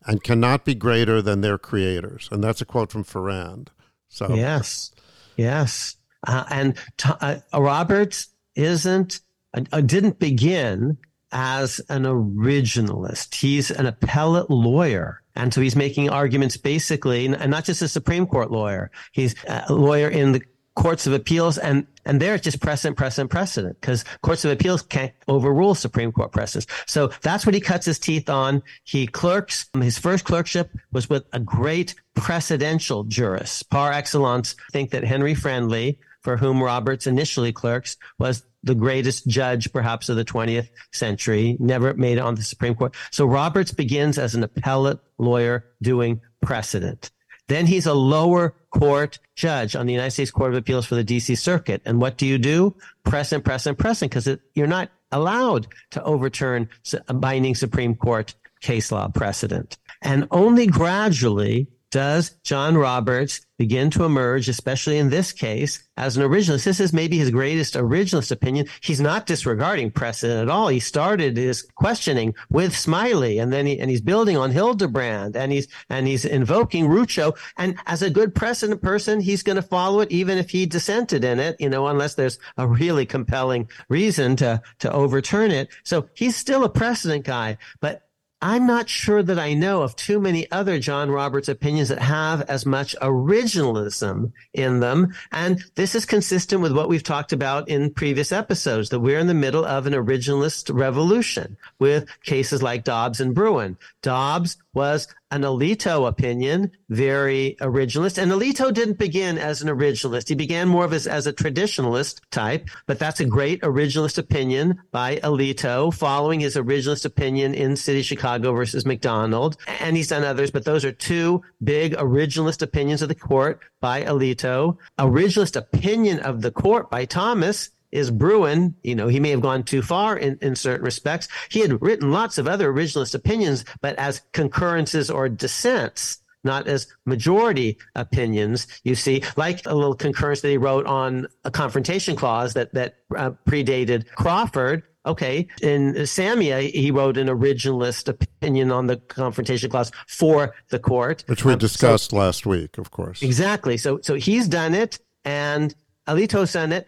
and 0.06 0.22
cannot 0.22 0.64
be 0.64 0.74
greater 0.74 1.20
than 1.20 1.40
their 1.40 1.58
creators. 1.58 2.28
And 2.30 2.42
that's 2.42 2.60
a 2.60 2.64
quote 2.64 2.90
from 2.90 3.04
Farrand. 3.04 3.70
So 4.08 4.34
yes, 4.34 4.92
yes, 5.36 5.96
uh, 6.26 6.44
and 6.50 6.78
uh, 7.04 7.38
Roberts 7.52 8.28
isn't 8.54 9.20
uh, 9.54 9.80
didn't 9.80 10.18
begin 10.18 10.98
as 11.32 11.80
an 11.88 12.04
originalist. 12.04 13.34
He's 13.34 13.70
an 13.70 13.86
appellate 13.86 14.50
lawyer. 14.50 15.22
And 15.36 15.52
so 15.52 15.60
he's 15.60 15.76
making 15.76 16.10
arguments 16.10 16.56
basically, 16.56 17.26
and 17.26 17.50
not 17.50 17.64
just 17.64 17.82
a 17.82 17.88
Supreme 17.88 18.26
Court 18.26 18.50
lawyer. 18.50 18.90
He's 19.12 19.34
a 19.46 19.72
lawyer 19.72 20.08
in 20.08 20.32
the 20.32 20.42
courts 20.76 21.06
of 21.06 21.12
appeals 21.14 21.56
and 21.56 21.86
and 22.04 22.20
there 22.20 22.34
it's 22.34 22.44
just 22.44 22.60
precedent 22.60 22.98
precedent 22.98 23.30
precedent 23.30 23.80
because 23.80 24.04
courts 24.20 24.44
of 24.44 24.50
appeals 24.50 24.82
can't 24.82 25.12
overrule 25.26 25.74
supreme 25.74 26.12
court 26.12 26.30
precedents. 26.32 26.70
So 26.86 27.10
that's 27.22 27.46
what 27.46 27.54
he 27.54 27.60
cuts 27.60 27.86
his 27.86 27.98
teeth 27.98 28.28
on. 28.28 28.62
He 28.84 29.06
clerks 29.06 29.68
his 29.80 29.98
first 29.98 30.26
clerkship 30.26 30.70
was 30.92 31.08
with 31.08 31.24
a 31.32 31.40
great 31.40 31.94
precedential 32.14 33.08
jurist. 33.08 33.68
Par 33.70 33.90
excellence 33.90 34.54
I 34.68 34.72
think 34.72 34.90
that 34.90 35.02
henry 35.02 35.34
friendly 35.34 35.98
for 36.26 36.36
whom 36.36 36.60
roberts 36.60 37.06
initially 37.06 37.52
clerks 37.52 37.96
was 38.18 38.42
the 38.64 38.74
greatest 38.74 39.28
judge 39.28 39.72
perhaps 39.72 40.08
of 40.08 40.16
the 40.16 40.24
20th 40.24 40.68
century, 40.90 41.56
never 41.60 41.94
made 41.94 42.18
it 42.18 42.20
on 42.20 42.34
the 42.34 42.42
Supreme 42.42 42.74
Court. 42.74 42.96
So 43.12 43.26
Roberts 43.26 43.70
begins 43.70 44.18
as 44.18 44.34
an 44.34 44.42
appellate 44.42 44.98
lawyer 45.18 45.66
doing 45.80 46.20
precedent. 46.42 47.12
Then 47.46 47.64
he's 47.64 47.86
a 47.86 47.94
lower 47.94 48.56
court 48.70 49.20
judge 49.36 49.76
on 49.76 49.86
the 49.86 49.92
United 49.92 50.10
States 50.10 50.32
Court 50.32 50.50
of 50.50 50.58
Appeals 50.58 50.84
for 50.84 50.96
the 50.96 51.04
DC 51.04 51.38
Circuit. 51.38 51.80
And 51.84 52.00
what 52.00 52.16
do 52.16 52.26
you 52.26 52.38
do? 52.38 52.74
Press 53.04 53.30
and 53.30 53.44
press 53.44 53.66
and 53.66 53.78
press 53.78 54.00
because 54.00 54.28
you're 54.56 54.66
not 54.66 54.90
allowed 55.12 55.68
to 55.92 56.02
overturn 56.02 56.68
a 57.06 57.14
binding 57.14 57.54
Supreme 57.54 57.94
Court 57.94 58.34
case 58.60 58.90
law 58.90 59.06
precedent. 59.06 59.78
And 60.02 60.26
only 60.32 60.66
gradually 60.66 61.68
does 61.90 62.36
John 62.42 62.76
Roberts 62.76 63.40
begin 63.58 63.90
to 63.90 64.04
emerge, 64.04 64.48
especially 64.48 64.98
in 64.98 65.08
this 65.08 65.32
case, 65.32 65.82
as 65.96 66.16
an 66.16 66.22
originalist? 66.22 66.64
This 66.64 66.80
is 66.80 66.92
maybe 66.92 67.16
his 67.16 67.30
greatest 67.30 67.74
originalist 67.74 68.32
opinion. 68.32 68.66
He's 68.80 69.00
not 69.00 69.26
disregarding 69.26 69.92
precedent 69.92 70.42
at 70.42 70.48
all. 70.48 70.68
He 70.68 70.80
started 70.80 71.36
his 71.36 71.62
questioning 71.76 72.34
with 72.50 72.76
Smiley, 72.76 73.38
and 73.38 73.52
then 73.52 73.66
he, 73.66 73.78
and 73.78 73.88
he's 73.88 74.00
building 74.00 74.36
on 74.36 74.50
Hildebrant, 74.50 75.36
and 75.36 75.52
he's 75.52 75.68
and 75.88 76.06
he's 76.06 76.24
invoking 76.24 76.86
Rucho. 76.86 77.36
And 77.56 77.78
as 77.86 78.02
a 78.02 78.10
good 78.10 78.34
precedent 78.34 78.82
person, 78.82 79.20
he's 79.20 79.42
going 79.42 79.56
to 79.56 79.62
follow 79.62 80.00
it, 80.00 80.10
even 80.10 80.38
if 80.38 80.50
he 80.50 80.66
dissented 80.66 81.24
in 81.24 81.38
it. 81.38 81.56
You 81.60 81.68
know, 81.68 81.86
unless 81.86 82.14
there's 82.14 82.38
a 82.56 82.66
really 82.66 83.06
compelling 83.06 83.70
reason 83.88 84.36
to 84.36 84.60
to 84.80 84.92
overturn 84.92 85.50
it. 85.50 85.68
So 85.84 86.08
he's 86.14 86.36
still 86.36 86.64
a 86.64 86.68
precedent 86.68 87.24
guy, 87.24 87.58
but 87.80 88.05
I'm 88.42 88.66
not 88.66 88.90
sure 88.90 89.22
that 89.22 89.38
I 89.38 89.54
know 89.54 89.80
of 89.80 89.96
too 89.96 90.20
many 90.20 90.50
other 90.50 90.78
John 90.78 91.10
Roberts 91.10 91.48
opinions 91.48 91.88
that 91.88 92.00
have 92.00 92.42
as 92.42 92.66
much 92.66 92.94
originalism 93.00 94.32
in 94.52 94.80
them. 94.80 95.14
And 95.32 95.64
this 95.74 95.94
is 95.94 96.04
consistent 96.04 96.60
with 96.60 96.72
what 96.72 96.90
we've 96.90 97.02
talked 97.02 97.32
about 97.32 97.68
in 97.70 97.94
previous 97.94 98.32
episodes, 98.32 98.90
that 98.90 99.00
we're 99.00 99.18
in 99.18 99.26
the 99.26 99.34
middle 99.34 99.64
of 99.64 99.86
an 99.86 99.94
originalist 99.94 100.74
revolution 100.74 101.56
with 101.78 102.06
cases 102.24 102.62
like 102.62 102.84
Dobbs 102.84 103.20
and 103.20 103.34
Bruen. 103.34 103.78
Dobbs 104.02 104.58
was 104.74 105.08
an 105.30 105.42
Alito 105.42 106.06
opinion, 106.06 106.70
very 106.88 107.56
originalist. 107.60 108.18
And 108.18 108.30
Alito 108.30 108.72
didn't 108.72 108.98
begin 108.98 109.38
as 109.38 109.62
an 109.62 109.68
originalist. 109.68 110.28
He 110.28 110.34
began 110.34 110.68
more 110.68 110.84
of 110.84 110.92
as, 110.92 111.06
as 111.06 111.26
a 111.26 111.32
traditionalist 111.32 112.20
type, 112.30 112.68
but 112.86 112.98
that's 112.98 113.20
a 113.20 113.24
great 113.24 113.62
originalist 113.62 114.18
opinion 114.18 114.80
by 114.92 115.16
Alito 115.16 115.92
following 115.92 116.40
his 116.40 116.56
originalist 116.56 117.04
opinion 117.04 117.54
in 117.54 117.76
City 117.76 118.02
Chicago 118.02 118.52
versus 118.52 118.86
McDonald. 118.86 119.56
And 119.80 119.96
he's 119.96 120.08
done 120.08 120.24
others, 120.24 120.50
but 120.50 120.64
those 120.64 120.84
are 120.84 120.92
two 120.92 121.42
big 121.62 121.94
originalist 121.94 122.62
opinions 122.62 123.02
of 123.02 123.08
the 123.08 123.14
court 123.14 123.60
by 123.80 124.04
Alito. 124.04 124.78
Originalist 124.98 125.56
opinion 125.56 126.20
of 126.20 126.42
the 126.42 126.50
court 126.50 126.90
by 126.90 127.04
Thomas 127.04 127.70
is 127.96 128.10
Bruen. 128.10 128.74
You 128.82 128.94
know, 128.94 129.08
he 129.08 129.18
may 129.18 129.30
have 129.30 129.40
gone 129.40 129.62
too 129.62 129.82
far 129.82 130.16
in, 130.16 130.38
in 130.42 130.54
certain 130.54 130.84
respects. 130.84 131.28
He 131.48 131.60
had 131.60 131.80
written 131.80 132.12
lots 132.12 132.36
of 132.36 132.46
other 132.46 132.72
originalist 132.72 133.14
opinions, 133.14 133.64
but 133.80 133.96
as 133.96 134.20
concurrences 134.32 135.10
or 135.10 135.28
dissents, 135.28 136.18
not 136.44 136.68
as 136.68 136.86
majority 137.06 137.78
opinions. 137.94 138.66
You 138.84 138.94
see, 138.94 139.22
like 139.36 139.66
a 139.66 139.74
little 139.74 139.94
concurrence 139.94 140.42
that 140.42 140.50
he 140.50 140.58
wrote 140.58 140.86
on 140.86 141.26
a 141.44 141.50
confrontation 141.50 142.16
clause 142.16 142.54
that 142.54 142.72
that 142.74 142.96
uh, 143.16 143.30
predated 143.48 144.06
Crawford. 144.14 144.82
Okay, 145.06 145.46
in 145.62 145.94
Samia, 145.94 146.68
he 146.68 146.90
wrote 146.90 147.16
an 147.16 147.28
originalist 147.28 148.08
opinion 148.08 148.72
on 148.72 148.88
the 148.88 148.96
confrontation 148.96 149.70
clause 149.70 149.92
for 150.08 150.52
the 150.70 150.80
court, 150.80 151.22
which 151.28 151.44
we 151.44 151.52
um, 151.52 151.58
discussed 151.60 152.10
so, 152.10 152.16
last 152.16 152.44
week, 152.44 152.76
of 152.76 152.90
course. 152.90 153.22
Exactly. 153.22 153.76
So, 153.76 154.00
so 154.02 154.14
he's 154.14 154.48
done 154.48 154.74
it, 154.74 154.98
and 155.24 155.72
Alito's 156.08 156.52
done 156.52 156.72
it. 156.72 156.86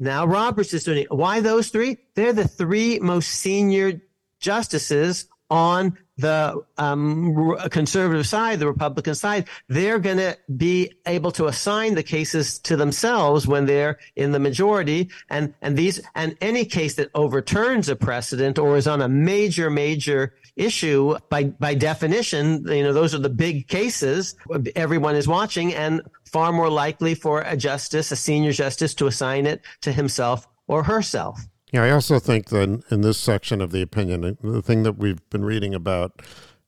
Now 0.00 0.26
Roberts 0.26 0.74
is 0.74 0.84
doing 0.84 1.02
it. 1.02 1.12
Why 1.12 1.40
those 1.40 1.68
three? 1.68 1.98
They're 2.14 2.32
the 2.32 2.48
three 2.48 2.98
most 2.98 3.28
senior 3.28 4.00
justices 4.40 5.28
on 5.50 5.98
the 6.20 6.62
um, 6.78 7.56
conservative 7.70 8.26
side, 8.26 8.58
the 8.58 8.66
Republican 8.66 9.14
side, 9.14 9.48
they're 9.68 9.98
going 9.98 10.18
to 10.18 10.36
be 10.56 10.92
able 11.06 11.32
to 11.32 11.46
assign 11.46 11.94
the 11.94 12.02
cases 12.02 12.58
to 12.60 12.76
themselves 12.76 13.46
when 13.46 13.66
they're 13.66 13.98
in 14.16 14.32
the 14.32 14.38
majority. 14.38 15.10
And, 15.28 15.54
and 15.62 15.76
these, 15.76 16.00
and 16.14 16.36
any 16.40 16.64
case 16.64 16.94
that 16.96 17.10
overturns 17.14 17.88
a 17.88 17.96
precedent 17.96 18.58
or 18.58 18.76
is 18.76 18.86
on 18.86 19.02
a 19.02 19.08
major, 19.08 19.70
major 19.70 20.34
issue 20.56 21.16
by, 21.28 21.44
by 21.44 21.74
definition, 21.74 22.64
you 22.68 22.82
know, 22.82 22.92
those 22.92 23.14
are 23.14 23.18
the 23.18 23.30
big 23.30 23.68
cases 23.68 24.34
everyone 24.76 25.16
is 25.16 25.26
watching 25.28 25.74
and 25.74 26.02
far 26.24 26.52
more 26.52 26.70
likely 26.70 27.14
for 27.14 27.42
a 27.42 27.56
justice, 27.56 28.12
a 28.12 28.16
senior 28.16 28.52
justice 28.52 28.94
to 28.94 29.06
assign 29.06 29.46
it 29.46 29.62
to 29.80 29.92
himself 29.92 30.46
or 30.66 30.82
herself. 30.84 31.40
Yeah, 31.72 31.84
I 31.84 31.90
also 31.90 32.18
think 32.18 32.48
that 32.48 32.82
in 32.90 33.00
this 33.00 33.18
section 33.18 33.60
of 33.60 33.70
the 33.70 33.82
opinion, 33.82 34.36
the 34.42 34.62
thing 34.62 34.82
that 34.82 34.98
we've 34.98 35.28
been 35.30 35.44
reading 35.44 35.74
about 35.74 36.22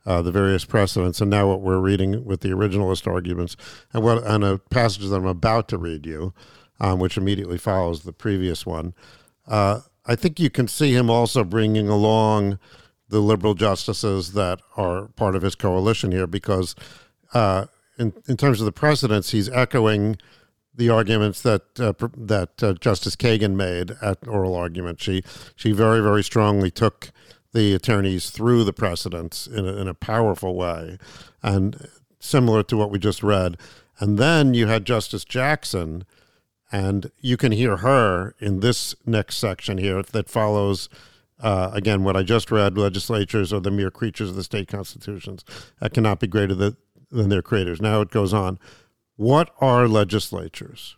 uh, 0.07 0.23
the 0.23 0.33
various 0.33 0.65
precedents, 0.65 1.21
and 1.21 1.31
now 1.31 1.49
what 1.49 1.61
we're 1.61 1.79
reading 1.79 2.25
with 2.25 2.41
the 2.41 2.51
originalist 2.51 3.07
arguments, 3.07 3.57
and 3.93 4.03
what 4.03 4.25
and 4.25 4.45
a 4.45 4.59
passage 4.59 5.09
that 5.09 5.17
I'm 5.17 5.27
about 5.27 5.69
to 5.69 5.79
read 5.79 6.07
you, 6.07 6.35
um, 6.81 6.99
which 6.99 7.17
immediately 7.17 7.59
follows 7.59 8.03
the 8.03 8.13
previous 8.13 8.67
one, 8.67 8.95
uh, 9.47 9.81
I 10.07 10.17
think 10.17 10.41
you 10.41 10.51
can 10.51 10.67
see 10.67 10.95
him 10.95 11.09
also 11.09 11.45
bringing 11.45 11.89
along 11.89 12.59
the 13.13 13.21
liberal 13.21 13.53
justices 13.53 14.33
that 14.33 14.59
are 14.75 15.09
part 15.17 15.37
of 15.37 15.43
his 15.43 15.55
coalition 15.55 16.13
here, 16.13 16.27
because 16.27 16.75
uh, 17.35 17.67
in 17.99 18.15
in 18.27 18.39
terms 18.39 18.59
of 18.59 18.65
the 18.65 18.73
precedents, 18.73 19.33
he's 19.33 19.51
echoing 19.51 20.17
the 20.75 20.89
arguments 20.89 21.43
that 21.43 21.63
uh, 21.79 21.93
that 22.17 22.63
uh, 22.63 22.73
Justice 22.73 23.15
Kagan 23.15 23.55
made 23.55 23.97
at 24.01 24.27
oral 24.27 24.55
argument. 24.55 24.99
She 24.99 25.23
she 25.55 25.73
very 25.73 26.01
very 26.01 26.25
strongly 26.25 26.71
took 26.71 27.13
the 27.53 27.75
attorneys 27.75 28.31
through 28.31 28.65
the 28.65 28.73
precedents 28.73 29.47
in 29.47 29.67
a, 29.67 29.75
in 29.77 29.89
a 29.89 29.95
powerful 29.95 30.55
way, 30.55 30.97
and 31.43 31.91
similar 32.19 32.63
to 32.63 32.79
what 32.79 32.91
we 32.91 32.99
just 32.99 33.23
read. 33.23 33.59
And 33.99 34.19
then 34.19 34.55
you 34.55 34.69
had 34.69 34.87
Justice 34.87 35.27
Jackson, 35.27 36.07
and 36.73 37.11
you 37.21 37.37
can 37.37 37.53
hear 37.53 37.77
her 37.77 38.35
in 38.41 38.61
this 38.61 38.95
next 39.05 39.37
section 39.37 39.77
here 39.77 40.03
that 40.03 40.31
follows. 40.31 40.89
Uh, 41.43 41.71
again, 41.75 42.05
what 42.05 42.17
I 42.17 42.23
just 42.23 42.51
read, 42.51 42.79
legislatures 42.79 43.53
are 43.53 43.61
the 43.61 43.71
mere 43.71 43.91
creatures 43.91 44.31
of 44.31 44.37
the 44.37 44.45
state 44.45 44.69
constitutions 44.69 45.45
that 45.81 45.93
cannot 45.93 46.21
be 46.21 46.29
greater 46.29 46.55
than, 46.55 46.77
than 47.11 47.29
their 47.29 47.43
creators. 47.43 47.83
Now 47.83 48.01
it 48.01 48.11
goes 48.11 48.33
on. 48.33 48.61
What 49.17 49.51
are 49.61 49.89
legislatures? 49.89 50.97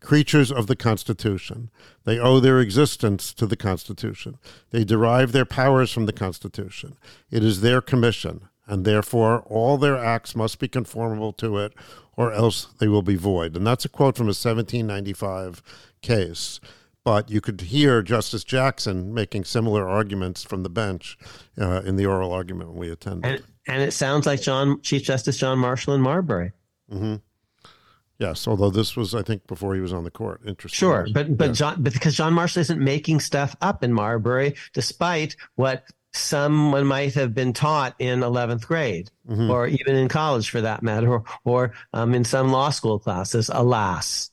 Creatures 0.00 0.52
of 0.52 0.66
the 0.66 0.76
Constitution. 0.76 1.70
They 2.04 2.18
owe 2.18 2.40
their 2.40 2.60
existence 2.60 3.32
to 3.34 3.46
the 3.46 3.56
Constitution. 3.56 4.38
They 4.70 4.84
derive 4.84 5.32
their 5.32 5.44
powers 5.44 5.92
from 5.92 6.06
the 6.06 6.12
Constitution. 6.12 6.96
It 7.30 7.42
is 7.42 7.60
their 7.60 7.80
commission, 7.80 8.48
and 8.66 8.84
therefore 8.84 9.40
all 9.46 9.78
their 9.78 9.96
acts 9.96 10.36
must 10.36 10.58
be 10.58 10.68
conformable 10.68 11.32
to 11.34 11.58
it, 11.58 11.72
or 12.16 12.32
else 12.32 12.66
they 12.78 12.88
will 12.88 13.02
be 13.02 13.16
void. 13.16 13.56
And 13.56 13.66
that's 13.66 13.84
a 13.84 13.88
quote 13.88 14.16
from 14.16 14.26
a 14.26 14.36
1795 14.36 15.62
case. 16.02 16.60
But 17.04 17.30
you 17.30 17.40
could 17.40 17.62
hear 17.62 18.02
Justice 18.02 18.44
Jackson 18.44 19.14
making 19.14 19.44
similar 19.44 19.88
arguments 19.88 20.42
from 20.42 20.62
the 20.62 20.68
bench 20.68 21.16
uh, 21.58 21.80
in 21.82 21.96
the 21.96 22.06
oral 22.06 22.32
argument 22.32 22.70
when 22.70 22.78
we 22.78 22.90
attended. 22.90 23.30
And, 23.30 23.42
and, 23.66 23.82
it 23.82 23.92
sounds 23.92 24.26
like 24.26 24.42
John 24.42 24.82
Chief 24.82 25.02
Justice 25.02 25.38
John 25.38 25.58
Marshall 25.58 25.94
in 25.94 26.02
Marbury. 26.02 26.52
Mm-hmm. 26.92 27.16
Yes, 28.18 28.46
although 28.46 28.68
this 28.68 28.96
was, 28.96 29.14
I 29.14 29.22
think, 29.22 29.46
before 29.46 29.74
he 29.74 29.80
was 29.80 29.94
on 29.94 30.04
the 30.04 30.10
court. 30.10 30.42
Interesting. 30.46 30.76
Sure, 30.76 31.06
but 31.14 31.38
but 31.38 31.48
yeah. 31.48 31.52
John, 31.52 31.82
but 31.82 31.94
because 31.94 32.14
John 32.14 32.34
Marshall 32.34 32.60
isn't 32.60 32.78
making 32.78 33.20
stuff 33.20 33.56
up 33.62 33.82
in 33.82 33.94
Marbury, 33.94 34.56
despite 34.74 35.36
what 35.54 35.84
someone 36.12 36.86
might 36.86 37.14
have 37.14 37.34
been 37.34 37.54
taught 37.54 37.94
in 37.98 38.20
11th 38.20 38.66
grade, 38.66 39.10
mm-hmm. 39.26 39.50
or 39.50 39.68
even 39.68 39.96
in 39.96 40.08
college 40.08 40.50
for 40.50 40.60
that 40.60 40.82
matter, 40.82 41.08
or, 41.14 41.24
or 41.44 41.72
um, 41.94 42.14
in 42.14 42.24
some 42.24 42.52
law 42.52 42.68
school 42.68 42.98
classes. 42.98 43.50
Alas. 43.52 44.30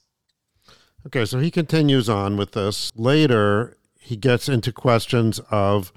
Okay, 1.07 1.23
so 1.23 1.39
he 1.39 1.49
continues 1.49 2.09
on 2.09 2.35
with 2.35 2.51
this. 2.51 2.91
Later, 2.93 3.77
he 3.97 4.17
gets 4.17 4.49
into 4.49 4.73
questions 4.73 5.39
of 5.49 5.93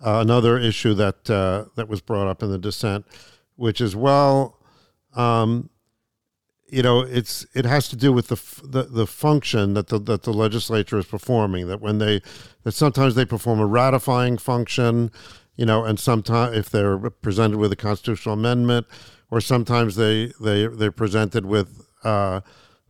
uh, 0.00 0.20
another 0.20 0.56
issue 0.56 0.94
that 0.94 1.28
uh, 1.28 1.64
that 1.74 1.88
was 1.88 2.00
brought 2.00 2.28
up 2.28 2.44
in 2.44 2.52
the 2.52 2.58
dissent, 2.58 3.04
which 3.56 3.80
is 3.80 3.96
well. 3.96 4.60
Um, 5.16 5.68
you 6.68 6.80
know, 6.80 7.00
it's 7.00 7.44
it 7.54 7.64
has 7.64 7.88
to 7.88 7.96
do 7.96 8.12
with 8.12 8.28
the, 8.28 8.40
the 8.62 8.84
the 8.84 9.06
function 9.08 9.74
that 9.74 9.88
the 9.88 9.98
that 9.98 10.22
the 10.22 10.32
legislature 10.32 10.96
is 10.96 11.06
performing. 11.06 11.66
That 11.66 11.80
when 11.80 11.98
they 11.98 12.22
that 12.62 12.70
sometimes 12.70 13.16
they 13.16 13.24
perform 13.24 13.58
a 13.58 13.66
ratifying 13.66 14.38
function, 14.38 15.10
you 15.56 15.66
know, 15.66 15.84
and 15.84 15.98
sometimes 15.98 16.56
if 16.56 16.70
they're 16.70 16.98
presented 17.10 17.56
with 17.56 17.72
a 17.72 17.76
constitutional 17.76 18.34
amendment, 18.34 18.86
or 19.28 19.40
sometimes 19.40 19.96
they 19.96 20.32
they 20.40 20.68
they're 20.68 20.92
presented 20.92 21.46
with 21.46 21.84
uh, 22.04 22.42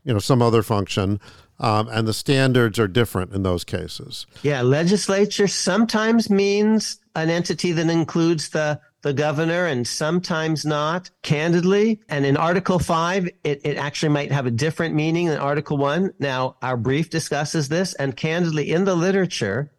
you 0.05 0.13
know 0.13 0.19
some 0.19 0.43
other 0.43 0.63
function. 0.63 1.19
Um, 1.63 1.89
and 1.89 2.07
the 2.07 2.13
standards 2.13 2.79
are 2.79 2.89
different 2.89 3.33
in 3.33 3.45
those 3.45 3.65
cases. 3.65 4.27
Yeah, 4.43 4.63
legislature 4.63 5.47
sometimes 5.47 6.29
means 6.29 6.99
an 7.15 7.31
entity 7.31 7.73
that 7.73 7.89
includes 7.89 8.51
the 8.51 8.81
the 9.03 9.13
governor 9.13 9.67
and 9.67 9.87
sometimes 9.87 10.65
not, 10.65 11.11
candidly. 11.23 12.01
And 12.09 12.25
in 12.25 12.37
Article 12.37 12.79
5, 12.79 13.29
it, 13.45 13.61
it 13.65 13.77
actually 13.77 14.11
might 14.11 14.33
have 14.33 14.47
a 14.47 14.51
different 14.51 14.95
meaning 14.95 15.27
than 15.27 15.39
Article 15.39 15.77
1. 15.77 16.15
Now, 16.21 16.57
our 16.63 16.77
brief 16.77 17.11
discusses 17.11 17.69
this, 17.69 17.95
and 17.95 18.17
candidly, 18.17 18.71
in 18.71 18.85
the 18.85 18.95
literature, 18.95 19.73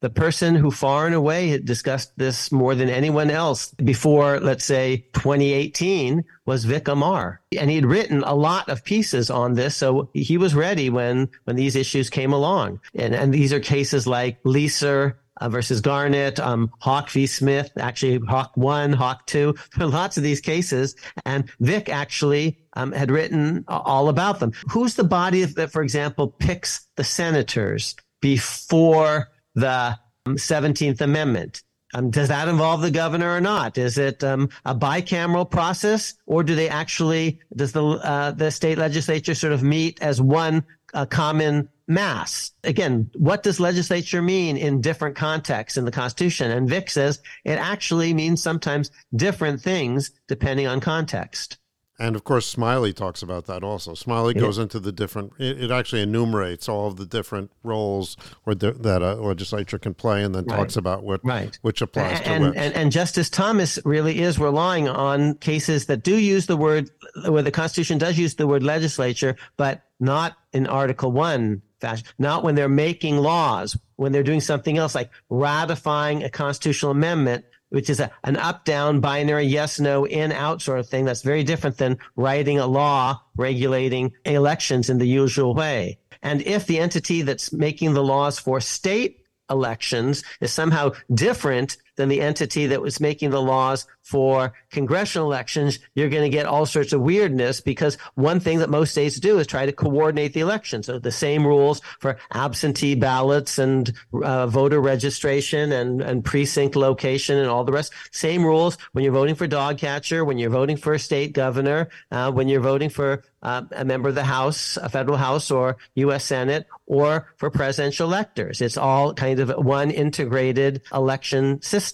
the 0.00 0.10
person 0.10 0.54
who 0.54 0.70
far 0.70 1.06
and 1.06 1.14
away 1.14 1.48
had 1.48 1.64
discussed 1.64 2.12
this 2.16 2.50
more 2.50 2.74
than 2.74 2.88
anyone 2.88 3.30
else 3.30 3.72
before, 3.74 4.40
let's 4.40 4.64
say 4.64 5.04
2018 5.12 6.24
was 6.46 6.64
Vic 6.64 6.88
Amar. 6.88 7.40
And 7.58 7.70
he'd 7.70 7.84
written 7.84 8.22
a 8.24 8.34
lot 8.34 8.68
of 8.68 8.84
pieces 8.84 9.30
on 9.30 9.54
this. 9.54 9.76
So 9.76 10.10
he 10.14 10.38
was 10.38 10.54
ready 10.54 10.88
when, 10.88 11.28
when 11.44 11.56
these 11.56 11.76
issues 11.76 12.08
came 12.08 12.32
along. 12.32 12.80
And, 12.94 13.14
and 13.14 13.32
these 13.32 13.52
are 13.52 13.60
cases 13.60 14.06
like 14.06 14.42
Leser 14.42 15.16
uh, 15.40 15.48
versus 15.48 15.80
Garnett, 15.80 16.38
um, 16.40 16.70
Hawke 16.80 17.10
v. 17.10 17.26
Smith, 17.26 17.70
actually 17.78 18.18
Hawke 18.26 18.56
one, 18.56 18.92
Hawke 18.92 19.26
two, 19.26 19.54
lots 19.78 20.16
of 20.16 20.22
these 20.22 20.40
cases. 20.40 20.96
And 21.24 21.50
Vic 21.60 21.88
actually 21.88 22.58
um, 22.74 22.92
had 22.92 23.10
written 23.10 23.64
all 23.68 24.08
about 24.08 24.40
them. 24.40 24.52
Who's 24.70 24.94
the 24.94 25.04
body 25.04 25.44
that, 25.44 25.72
for 25.72 25.82
example, 25.82 26.28
picks 26.28 26.86
the 26.96 27.04
senators 27.04 27.96
before 28.20 29.29
the 29.54 29.98
17th 30.26 31.00
um, 31.00 31.10
Amendment? 31.10 31.62
Um, 31.92 32.10
does 32.10 32.28
that 32.28 32.46
involve 32.46 32.82
the 32.82 32.90
governor 32.90 33.34
or 33.34 33.40
not? 33.40 33.76
Is 33.76 33.98
it 33.98 34.22
um, 34.22 34.48
a 34.64 34.74
bicameral 34.74 35.50
process, 35.50 36.14
or 36.24 36.44
do 36.44 36.54
they 36.54 36.68
actually 36.68 37.40
does 37.56 37.72
the 37.72 37.84
uh, 37.84 38.30
the 38.30 38.52
state 38.52 38.78
legislature 38.78 39.34
sort 39.34 39.52
of 39.52 39.64
meet 39.64 40.00
as 40.00 40.20
one 40.20 40.64
uh, 40.94 41.06
common 41.06 41.68
mass. 41.90 42.52
Again, 42.62 43.10
what 43.14 43.42
does 43.42 43.60
legislature 43.60 44.22
mean 44.22 44.56
in 44.56 44.80
different 44.80 45.16
contexts 45.16 45.76
in 45.76 45.84
the 45.84 45.90
Constitution? 45.90 46.50
And 46.50 46.68
Vic 46.68 46.88
says 46.88 47.20
it 47.44 47.58
actually 47.58 48.14
means 48.14 48.42
sometimes 48.42 48.90
different 49.14 49.60
things 49.60 50.12
depending 50.28 50.66
on 50.66 50.80
context. 50.80 51.58
And 52.00 52.16
of 52.16 52.24
course, 52.24 52.46
Smiley 52.46 52.94
talks 52.94 53.22
about 53.22 53.44
that 53.44 53.62
also. 53.62 53.92
Smiley 53.92 54.32
goes 54.32 54.56
into 54.56 54.80
the 54.80 54.90
different, 54.90 55.34
it, 55.38 55.64
it, 55.64 55.70
actually 55.70 56.00
enumerates 56.00 56.66
all 56.66 56.86
of 56.86 56.96
the 56.96 57.04
different 57.04 57.50
roles 57.62 58.16
or 58.46 58.54
the, 58.54 58.72
that 58.72 59.02
uh, 59.02 59.16
a 59.18 59.22
legislature 59.22 59.78
can 59.78 59.92
play 59.92 60.24
and 60.24 60.34
then 60.34 60.46
right. 60.46 60.56
talks 60.56 60.76
about 60.76 61.04
what 61.04 61.20
right. 61.22 61.58
which 61.60 61.82
applies 61.82 62.22
and, 62.22 62.42
to 62.42 62.48
which. 62.50 62.58
And, 62.58 62.74
and 62.74 62.90
Justice 62.90 63.28
Thomas 63.28 63.78
really 63.84 64.20
is 64.20 64.38
relying 64.38 64.88
on 64.88 65.34
cases 65.34 65.86
that 65.86 66.02
do 66.02 66.16
use 66.16 66.46
the 66.46 66.56
word, 66.56 66.90
where 67.28 67.42
the 67.42 67.50
Constitution 67.50 67.98
does 67.98 68.18
use 68.18 68.34
the 68.34 68.46
word 68.46 68.62
legislature, 68.62 69.36
but 69.58 69.82
not 70.00 70.38
in 70.54 70.66
Article 70.66 71.12
1 71.12 71.60
fashion, 71.82 72.06
not 72.18 72.42
when 72.42 72.54
they're 72.54 72.68
making 72.68 73.18
laws, 73.18 73.76
when 73.96 74.12
they're 74.12 74.22
doing 74.22 74.40
something 74.40 74.78
else 74.78 74.94
like 74.94 75.10
ratifying 75.28 76.24
a 76.24 76.30
constitutional 76.30 76.92
amendment, 76.92 77.44
which 77.70 77.90
is 77.90 78.00
a, 78.00 78.10
an 78.24 78.36
up 78.36 78.64
down 78.64 79.00
binary 79.00 79.44
yes, 79.44 79.80
no, 79.80 80.06
in, 80.06 80.30
out 80.32 80.62
sort 80.62 80.78
of 80.78 80.88
thing. 80.88 81.04
That's 81.04 81.22
very 81.22 81.42
different 81.42 81.78
than 81.78 81.98
writing 82.16 82.58
a 82.58 82.66
law 82.66 83.20
regulating 83.36 84.12
elections 84.24 84.90
in 84.90 84.98
the 84.98 85.08
usual 85.08 85.54
way. 85.54 85.98
And 86.22 86.42
if 86.42 86.66
the 86.66 86.78
entity 86.78 87.22
that's 87.22 87.52
making 87.52 87.94
the 87.94 88.04
laws 88.04 88.38
for 88.38 88.60
state 88.60 89.24
elections 89.48 90.22
is 90.40 90.52
somehow 90.52 90.92
different 91.12 91.76
than 92.00 92.08
the 92.08 92.22
entity 92.22 92.66
that 92.66 92.80
was 92.80 92.98
making 92.98 93.28
the 93.28 93.42
laws 93.42 93.86
for 94.00 94.54
congressional 94.70 95.26
elections, 95.26 95.78
you're 95.94 96.08
going 96.08 96.22
to 96.22 96.34
get 96.34 96.46
all 96.46 96.64
sorts 96.64 96.94
of 96.94 97.02
weirdness 97.02 97.60
because 97.60 97.96
one 98.14 98.40
thing 98.40 98.60
that 98.60 98.70
most 98.70 98.92
states 98.92 99.20
do 99.20 99.38
is 99.38 99.46
try 99.46 99.66
to 99.66 99.72
coordinate 99.72 100.32
the 100.32 100.40
election. 100.40 100.82
So 100.82 100.98
the 100.98 101.12
same 101.12 101.46
rules 101.46 101.82
for 101.98 102.16
absentee 102.32 102.94
ballots 102.94 103.58
and 103.58 103.92
uh, 104.14 104.46
voter 104.46 104.80
registration 104.80 105.72
and, 105.72 106.00
and 106.00 106.24
precinct 106.24 106.74
location 106.74 107.36
and 107.36 107.48
all 107.48 107.64
the 107.64 107.72
rest. 107.72 107.92
Same 108.12 108.44
rules 108.44 108.78
when 108.92 109.04
you're 109.04 109.12
voting 109.12 109.34
for 109.34 109.46
dog 109.46 109.76
catcher, 109.76 110.24
when 110.24 110.38
you're 110.38 110.48
voting 110.48 110.78
for 110.78 110.94
a 110.94 110.98
state 110.98 111.34
governor, 111.34 111.90
uh, 112.10 112.32
when 112.32 112.48
you're 112.48 112.62
voting 112.62 112.88
for 112.88 113.22
uh, 113.42 113.62
a 113.72 113.84
member 113.84 114.08
of 114.08 114.14
the 114.14 114.24
House, 114.24 114.76
a 114.76 114.88
federal 114.88 115.16
House 115.16 115.50
or 115.50 115.76
U.S. 115.94 116.24
Senate, 116.24 116.66
or 116.86 117.32
for 117.36 117.50
presidential 117.50 118.06
electors. 118.06 118.60
It's 118.60 118.76
all 118.76 119.14
kind 119.14 119.40
of 119.40 119.50
one 119.64 119.90
integrated 119.90 120.82
election 120.92 121.60
system. 121.62 121.89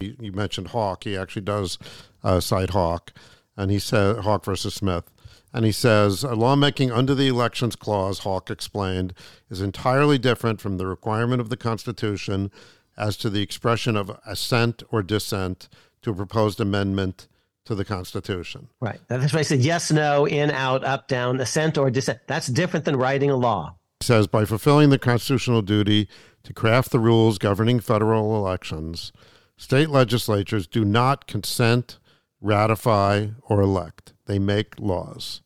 You 0.00 0.32
mentioned 0.32 0.68
Hawke. 0.68 1.04
He 1.04 1.16
actually 1.16 1.42
does 1.42 1.78
uh, 2.22 2.40
cite 2.40 2.70
Hawke, 2.70 3.12
and 3.56 3.70
he 3.70 3.78
said 3.78 4.18
Hawke 4.18 4.44
versus 4.44 4.74
Smith. 4.74 5.10
And 5.52 5.64
he 5.64 5.72
says, 5.72 6.24
lawmaking 6.24 6.92
under 6.92 7.14
the 7.14 7.28
Elections 7.28 7.74
Clause, 7.74 8.20
Hawke 8.20 8.50
explained, 8.50 9.14
is 9.50 9.62
entirely 9.62 10.18
different 10.18 10.60
from 10.60 10.76
the 10.76 10.86
requirement 10.86 11.40
of 11.40 11.48
the 11.48 11.56
Constitution 11.56 12.50
as 12.96 13.16
to 13.16 13.30
the 13.30 13.42
expression 13.42 13.96
of 13.96 14.10
assent 14.26 14.82
or 14.90 15.02
dissent 15.02 15.68
to 16.02 16.10
a 16.10 16.14
proposed 16.14 16.60
amendment 16.60 17.28
to 17.64 17.74
the 17.74 17.84
Constitution. 17.84 18.68
Right. 18.80 19.00
That's 19.08 19.32
why 19.32 19.40
I 19.40 19.42
said 19.42 19.60
yes, 19.60 19.90
no, 19.90 20.26
in, 20.26 20.50
out, 20.50 20.84
up, 20.84 21.08
down, 21.08 21.40
assent 21.40 21.78
or 21.78 21.90
dissent. 21.90 22.20
That's 22.26 22.46
different 22.46 22.84
than 22.84 22.96
writing 22.96 23.30
a 23.30 23.36
law. 23.36 23.76
He 24.00 24.06
says, 24.06 24.26
by 24.26 24.44
fulfilling 24.44 24.90
the 24.90 24.98
constitutional 24.98 25.62
duty 25.62 26.08
to 26.48 26.54
craft 26.54 26.90
the 26.90 26.98
rules 26.98 27.38
governing 27.38 27.78
federal 27.78 28.34
elections, 28.34 29.12
State 29.58 29.90
legislatures 29.90 30.66
do 30.66 30.82
not 30.82 31.26
consent, 31.26 31.98
ratify, 32.40 33.26
or 33.42 33.60
elect. 33.60 34.14
They 34.24 34.38
make 34.38 34.78
laws. 34.78 35.42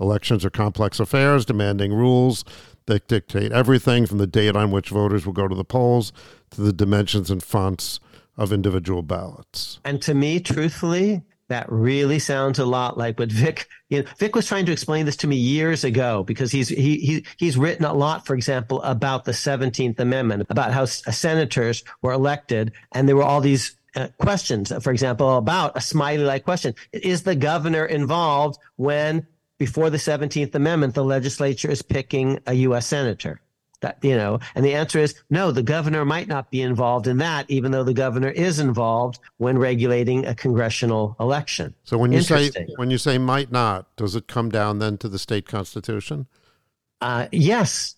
Elections 0.00 0.44
are 0.44 0.50
complex 0.50 1.00
affairs 1.00 1.44
demanding 1.44 1.92
rules 1.92 2.44
that 2.86 3.08
dictate 3.08 3.52
everything 3.52 4.06
from 4.06 4.18
the 4.18 4.28
date 4.28 4.56
on 4.56 4.70
which 4.70 4.88
voters 4.88 5.26
will 5.26 5.32
go 5.32 5.48
to 5.48 5.56
the 5.56 5.64
polls 5.64 6.12
to 6.52 6.62
the 6.62 6.72
dimensions 6.72 7.30
and 7.30 7.42
fonts 7.42 8.00
of 8.36 8.52
individual 8.52 9.02
ballots. 9.02 9.80
And 9.84 10.00
to 10.02 10.14
me, 10.14 10.38
truthfully, 10.38 11.24
that 11.48 11.70
really 11.70 12.18
sounds 12.18 12.58
a 12.58 12.64
lot 12.64 12.98
like 12.98 13.18
what 13.18 13.32
Vic, 13.32 13.68
you 13.88 14.02
know, 14.02 14.08
Vic 14.18 14.34
was 14.34 14.46
trying 14.46 14.66
to 14.66 14.72
explain 14.72 15.06
this 15.06 15.16
to 15.16 15.26
me 15.26 15.36
years 15.36 15.84
ago 15.84 16.22
because 16.22 16.52
he's, 16.52 16.68
he, 16.68 16.98
he, 16.98 17.26
he's 17.38 17.56
written 17.56 17.84
a 17.84 17.92
lot, 17.92 18.26
for 18.26 18.34
example, 18.34 18.82
about 18.82 19.24
the 19.24 19.32
17th 19.32 19.98
Amendment, 19.98 20.46
about 20.50 20.72
how 20.72 20.84
senators 20.84 21.84
were 22.02 22.12
elected 22.12 22.72
and 22.92 23.08
there 23.08 23.16
were 23.16 23.22
all 23.22 23.40
these 23.40 23.76
uh, 23.96 24.08
questions, 24.18 24.72
for 24.82 24.92
example, 24.92 25.38
about 25.38 25.76
a 25.76 25.80
smiley 25.80 26.24
like 26.24 26.44
question. 26.44 26.74
Is 26.92 27.22
the 27.22 27.34
governor 27.34 27.86
involved 27.86 28.58
when 28.76 29.26
before 29.58 29.90
the 29.90 29.96
17th 29.96 30.54
Amendment, 30.54 30.94
the 30.94 31.04
legislature 31.04 31.70
is 31.70 31.82
picking 31.82 32.38
a 32.46 32.54
U.S. 32.54 32.86
senator? 32.86 33.40
That, 33.80 33.98
you 34.02 34.16
know, 34.16 34.40
and 34.56 34.64
the 34.64 34.74
answer 34.74 34.98
is 34.98 35.14
no, 35.30 35.52
the 35.52 35.62
governor 35.62 36.04
might 36.04 36.26
not 36.26 36.50
be 36.50 36.62
involved 36.62 37.06
in 37.06 37.18
that, 37.18 37.48
even 37.48 37.70
though 37.70 37.84
the 37.84 37.94
governor 37.94 38.28
is 38.28 38.58
involved 38.58 39.20
when 39.36 39.56
regulating 39.56 40.26
a 40.26 40.34
congressional 40.34 41.14
election. 41.20 41.74
So 41.84 41.96
when 41.96 42.10
you 42.10 42.22
say 42.22 42.50
when 42.74 42.90
you 42.90 42.98
say 42.98 43.18
might 43.18 43.52
not, 43.52 43.94
does 43.96 44.16
it 44.16 44.26
come 44.26 44.50
down 44.50 44.80
then 44.80 44.98
to 44.98 45.08
the 45.08 45.18
state 45.18 45.46
constitution? 45.46 46.26
Uh, 47.00 47.28
yes. 47.30 47.94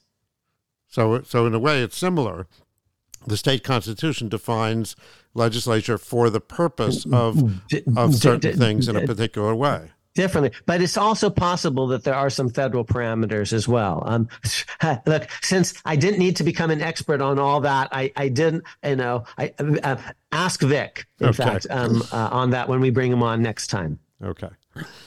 So 0.88 1.22
so 1.22 1.46
in 1.46 1.54
a 1.54 1.58
way, 1.58 1.82
it's 1.82 1.96
similar. 1.96 2.46
The 3.26 3.38
state 3.38 3.64
constitution 3.64 4.28
defines 4.28 4.96
legislature 5.32 5.96
for 5.96 6.28
the 6.28 6.40
purpose 6.40 7.06
of 7.10 7.62
of 7.96 8.14
certain 8.16 8.58
things 8.58 8.86
in 8.86 8.96
a 8.96 9.06
particular 9.06 9.54
way 9.54 9.92
differently. 10.14 10.52
But 10.66 10.82
it's 10.82 10.96
also 10.96 11.30
possible 11.30 11.86
that 11.88 12.04
there 12.04 12.14
are 12.14 12.30
some 12.30 12.48
federal 12.48 12.84
parameters 12.84 13.52
as 13.52 13.68
well. 13.68 14.02
Um, 14.06 14.28
look, 15.06 15.28
since 15.42 15.74
I 15.84 15.96
didn't 15.96 16.18
need 16.18 16.36
to 16.36 16.44
become 16.44 16.70
an 16.70 16.80
expert 16.80 17.20
on 17.20 17.38
all 17.38 17.60
that, 17.62 17.88
I, 17.92 18.12
I 18.16 18.28
didn't, 18.28 18.64
you 18.84 18.96
know, 18.96 19.24
I 19.38 19.52
uh, 19.58 19.96
ask 20.32 20.60
Vic, 20.60 21.06
in 21.18 21.28
okay. 21.28 21.42
fact, 21.42 21.66
um, 21.70 22.02
uh, 22.12 22.28
on 22.32 22.50
that 22.50 22.68
when 22.68 22.80
we 22.80 22.90
bring 22.90 23.12
him 23.12 23.22
on 23.22 23.42
next 23.42 23.68
time. 23.68 23.98
Okay. 24.22 24.50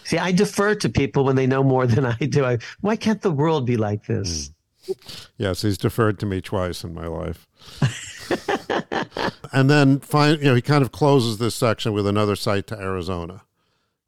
See, 0.04 0.18
I 0.18 0.32
defer 0.32 0.76
to 0.76 0.90
people 0.90 1.24
when 1.24 1.36
they 1.36 1.48
know 1.48 1.64
more 1.64 1.88
than 1.88 2.06
I 2.06 2.16
do. 2.16 2.46
I, 2.46 2.60
why 2.82 2.96
can't 2.96 3.22
the 3.22 3.32
world 3.32 3.66
be 3.66 3.78
like 3.78 4.06
this? 4.06 4.50
Mm. 4.50 4.54
Yes, 5.38 5.62
he's 5.62 5.78
deferred 5.78 6.20
to 6.20 6.26
me 6.26 6.42
twice 6.42 6.84
in 6.84 6.94
my 6.94 7.08
life. 7.08 7.48
and 9.54 9.70
then, 9.70 10.00
find, 10.00 10.40
you 10.40 10.46
know, 10.46 10.56
he 10.56 10.62
kind 10.62 10.82
of 10.82 10.92
closes 10.92 11.38
this 11.38 11.56
section 11.56 11.94
with 11.94 12.06
another 12.06 12.36
cite 12.36 12.68
to 12.68 12.78
Arizona. 12.78 13.44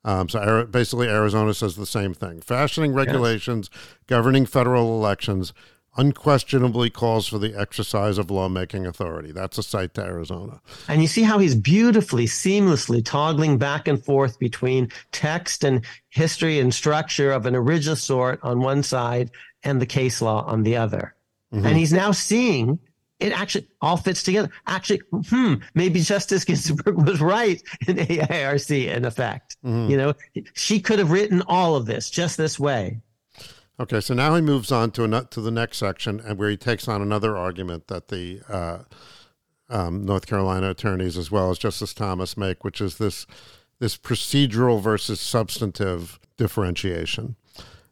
Um, 0.06 0.30
so 0.30 0.66
basically, 0.70 1.08
Arizona 1.10 1.54
says 1.54 1.76
the 1.76 1.86
same 1.86 2.14
thing. 2.14 2.40
Fashioning 2.40 2.94
regulations 2.94 3.70
yes. 3.74 3.96
governing 4.06 4.46
federal 4.46 4.96
elections 4.96 5.52
unquestionably 5.98 6.90
calls 6.90 7.28
for 7.28 7.40
the 7.40 7.60
exercise 7.60 8.18
of 8.18 8.30
lawmaking 8.30 8.86
authority. 8.86 9.32
That's 9.32 9.58
a 9.58 9.64
cite 9.64 9.96
to 9.96 10.04
Arizona. 10.04 10.62
And 10.88 11.02
you 11.02 11.08
see 11.08 11.24
how 11.24 11.40
he's 11.40 11.56
beautifully, 11.56 12.26
seamlessly 12.26 13.04
toggling 13.04 13.58
back 13.58 13.88
and 13.88 14.04
forth 14.04 14.38
between 14.38 14.92
text 15.12 15.64
and 15.64 15.84
history 16.10 16.60
and 16.60 16.74
structure 16.74 17.32
of 17.32 17.46
an 17.46 17.56
original 17.56 17.96
sort 17.96 18.40
on 18.44 18.60
one 18.60 18.84
side 18.84 19.32
and 19.64 19.82
the 19.82 19.86
case 19.86 20.22
law 20.22 20.44
on 20.46 20.64
the 20.64 20.76
other. 20.76 21.16
Mm-hmm. 21.54 21.66
And 21.66 21.78
he's 21.78 21.94
now 21.94 22.12
seeing 22.12 22.78
it 23.20 23.32
actually 23.32 23.68
all 23.82 23.98
fits 23.98 24.24
together. 24.24 24.50
Actually, 24.68 25.02
hmm, 25.30 25.56
maybe 25.74 26.02
Justice 26.02 26.44
Ginsburg 26.44 27.08
was 27.08 27.22
right 27.22 27.62
in 27.88 27.98
AIRC 27.98 28.88
in 28.88 29.06
effect. 29.06 29.58
Mm-hmm. 29.64 29.92
You 29.92 29.98
know, 29.98 30.14
she 30.54 30.80
could 30.80 31.00
have 31.00 31.12
written 31.12 31.42
all 31.48 31.76
of 31.76 31.86
this 31.86 32.10
just 32.10 32.38
this 32.38 32.60
way. 32.60 33.00
Okay, 33.80 34.00
so 34.00 34.14
now 34.14 34.36
he 34.36 34.42
moves 34.42 34.72
on 34.72 34.92
to 34.92 35.04
a, 35.04 35.26
to 35.26 35.42
the 35.42 35.52
next 35.52 35.78
section, 35.78 36.22
and 36.22 36.38
where 36.38 36.50
he 36.50 36.58
takes 36.58 36.88
on 36.88 37.02
another 37.02 37.36
argument 37.36 37.88
that 37.88 38.08
the 38.08 38.42
uh, 38.48 38.80
um, 39.70 40.06
North 40.06 40.28
Carolina 40.28 40.70
attorneys, 40.70 41.18
as 41.18 41.30
well 41.30 41.52
as 41.52 41.58
Justice 41.58 41.94
Thomas, 41.94 42.38
make, 42.38 42.64
which 42.64 42.80
is 42.80 42.98
this 42.98 43.26
this 43.80 43.98
procedural 43.98 44.82
versus 44.82 45.20
substantive 45.20 46.20
differentiation. 46.38 47.36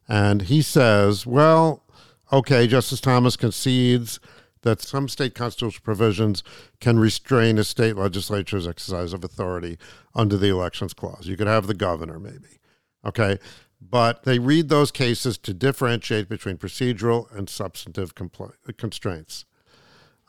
And 0.08 0.44
he 0.44 0.62
says, 0.62 1.26
well, 1.26 1.84
okay, 2.32 2.68
Justice 2.68 3.02
Thomas 3.02 3.36
concedes 3.36 4.22
that 4.64 4.82
some 4.82 5.08
state 5.08 5.36
constitutional 5.36 5.84
provisions 5.84 6.44
can 6.80 7.00
restrain 7.00 7.58
a 7.58 7.64
state 7.64 7.96
legislature's 7.96 8.68
exercise 8.68 9.14
of 9.14 9.24
authority 9.24 9.78
under 10.16 10.38
the 10.38 10.50
elections 10.50 10.94
clause. 10.94 11.28
You 11.28 11.38
could 11.38 11.48
have 11.48 11.68
the 11.68 11.74
governor, 11.74 12.20
maybe. 12.20 12.60
Okay. 13.06 13.40
But 13.80 14.24
they 14.24 14.40
read 14.40 14.70
those 14.70 14.92
cases 14.92 15.38
to 15.40 15.54
differentiate 15.54 16.30
between 16.30 16.58
procedural 16.58 17.32
and 17.36 17.50
substantive 17.50 18.16
compl- 18.16 18.54
constraints. 18.78 19.46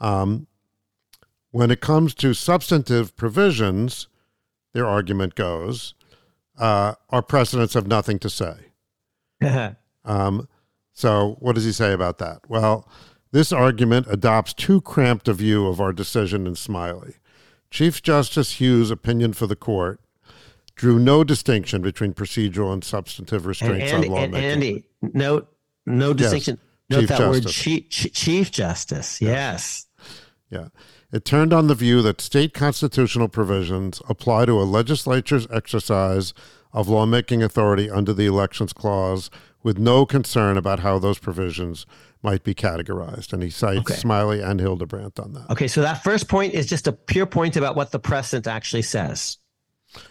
Um, 0.00 0.48
when 1.50 1.70
it 1.70 1.80
comes 1.80 2.14
to 2.14 2.34
substantive 2.34 3.16
provisions, 3.16 4.08
their 4.72 4.86
argument 4.86 5.36
goes, 5.36 5.94
uh, 6.58 6.94
our 7.10 7.22
precedents 7.22 7.74
have 7.74 7.86
nothing 7.86 8.18
to 8.18 8.28
say. 8.28 8.56
um, 10.04 10.48
so, 10.92 11.36
what 11.40 11.54
does 11.54 11.64
he 11.64 11.72
say 11.72 11.92
about 11.92 12.18
that? 12.18 12.40
Well, 12.48 12.88
this 13.34 13.52
argument 13.52 14.06
adopts 14.08 14.54
too 14.54 14.80
cramped 14.80 15.26
a 15.26 15.34
view 15.34 15.66
of 15.66 15.80
our 15.80 15.92
decision 15.92 16.46
in 16.46 16.54
Smiley. 16.54 17.16
Chief 17.68 18.00
Justice 18.00 18.60
Hughes' 18.60 18.92
opinion 18.92 19.32
for 19.32 19.48
the 19.48 19.56
court 19.56 19.98
drew 20.76 21.00
no 21.00 21.24
distinction 21.24 21.82
between 21.82 22.14
procedural 22.14 22.72
and 22.72 22.84
substantive 22.84 23.44
restraints 23.44 23.90
and 23.90 24.04
Andy, 24.04 24.08
on 24.08 24.14
lawmaking. 24.14 24.36
And 24.36 24.44
Andy, 24.44 24.84
no, 25.02 25.48
no 25.84 26.14
distinction. 26.14 26.60
Yes. 26.88 26.90
Note 26.90 27.00
Chief 27.00 27.08
that 27.08 27.18
Justice. 27.18 27.44
word, 27.44 27.52
Chief, 27.52 28.12
Chief 28.12 28.50
Justice. 28.52 29.20
Yes. 29.20 29.86
Yeah. 30.48 30.68
It 31.10 31.24
turned 31.24 31.52
on 31.52 31.66
the 31.66 31.74
view 31.74 32.02
that 32.02 32.20
state 32.20 32.54
constitutional 32.54 33.26
provisions 33.26 34.00
apply 34.08 34.44
to 34.44 34.60
a 34.60 34.62
legislature's 34.62 35.48
exercise 35.50 36.34
of 36.72 36.88
lawmaking 36.88 37.42
authority 37.42 37.90
under 37.90 38.12
the 38.12 38.26
Elections 38.26 38.72
Clause 38.72 39.28
with 39.64 39.76
no 39.76 40.06
concern 40.06 40.56
about 40.56 40.80
how 40.80 41.00
those 41.00 41.18
provisions 41.18 41.84
might 42.24 42.42
be 42.42 42.54
categorized. 42.54 43.32
And 43.32 43.42
he 43.42 43.50
cites 43.50 43.80
okay. 43.80 43.94
Smiley 43.94 44.40
and 44.40 44.58
Hildebrant 44.58 45.20
on 45.20 45.34
that. 45.34 45.50
Okay, 45.50 45.68
so 45.68 45.82
that 45.82 46.02
first 46.02 46.28
point 46.28 46.54
is 46.54 46.66
just 46.66 46.88
a 46.88 46.92
pure 46.92 47.26
point 47.26 47.56
about 47.56 47.76
what 47.76 47.92
the 47.92 48.00
precedent 48.00 48.46
actually 48.46 48.82
says. 48.82 49.38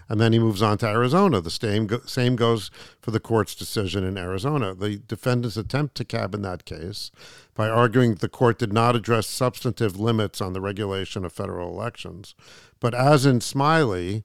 And 0.07 0.22
then 0.22 0.31
he 0.31 0.40
moves 0.40 0.61
on 0.61 0.77
to 0.77 0.88
Arizona. 0.88 1.41
The 1.41 1.49
same, 1.49 1.90
same 2.06 2.38
goes 2.38 2.72
for 3.02 3.11
the 3.11 3.19
court's 3.19 3.56
decision 3.56 4.06
in 4.06 4.18
Arizona. 4.18 4.73
The 4.73 4.98
defendants 4.98 5.57
attempt 5.57 5.95
to 5.95 6.06
cabin 6.06 6.41
that 6.44 6.64
case 6.64 7.11
by 7.53 7.68
arguing 7.68 8.11
that 8.11 8.22
the 8.22 8.30
court 8.30 8.60
did 8.60 8.72
not 8.72 8.95
address 8.95 9.27
substantive 9.27 9.99
limits 9.99 10.40
on 10.40 10.53
the 10.53 10.61
regulation 10.61 11.26
of 11.26 11.34
federal 11.34 11.68
elections. 11.69 12.35
But 12.80 12.94
as 12.94 13.26
in 13.26 13.41
Smiley, 13.41 14.23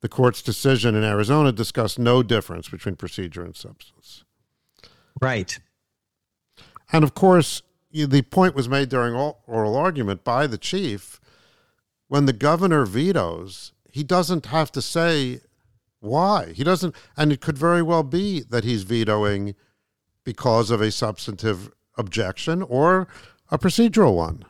the 0.00 0.08
court's 0.08 0.40
decision 0.40 0.94
in 0.94 1.04
Arizona 1.04 1.52
discussed 1.52 1.98
no 1.98 2.22
difference 2.22 2.68
between 2.68 2.96
procedure 2.96 3.44
and 3.44 3.56
substance. 3.56 4.24
Right. 5.20 5.58
And 6.92 7.04
of 7.04 7.14
course, 7.14 7.62
the 7.92 8.22
point 8.22 8.54
was 8.54 8.68
made 8.68 8.88
during 8.88 9.14
oral 9.14 9.76
argument 9.76 10.24
by 10.24 10.46
the 10.46 10.58
chief 10.58 11.20
when 12.08 12.26
the 12.26 12.32
governor 12.32 12.84
vetoes 12.84 13.72
he 13.96 14.04
doesn't 14.04 14.44
have 14.44 14.70
to 14.72 14.82
say 14.82 15.40
why. 16.00 16.52
He 16.52 16.62
doesn't, 16.64 16.94
and 17.16 17.32
it 17.32 17.40
could 17.40 17.56
very 17.56 17.80
well 17.80 18.02
be 18.02 18.40
that 18.42 18.62
he's 18.62 18.82
vetoing 18.82 19.54
because 20.22 20.70
of 20.70 20.82
a 20.82 20.90
substantive 20.90 21.72
objection 21.96 22.60
or 22.60 23.08
a 23.50 23.58
procedural 23.58 24.14
one. 24.14 24.44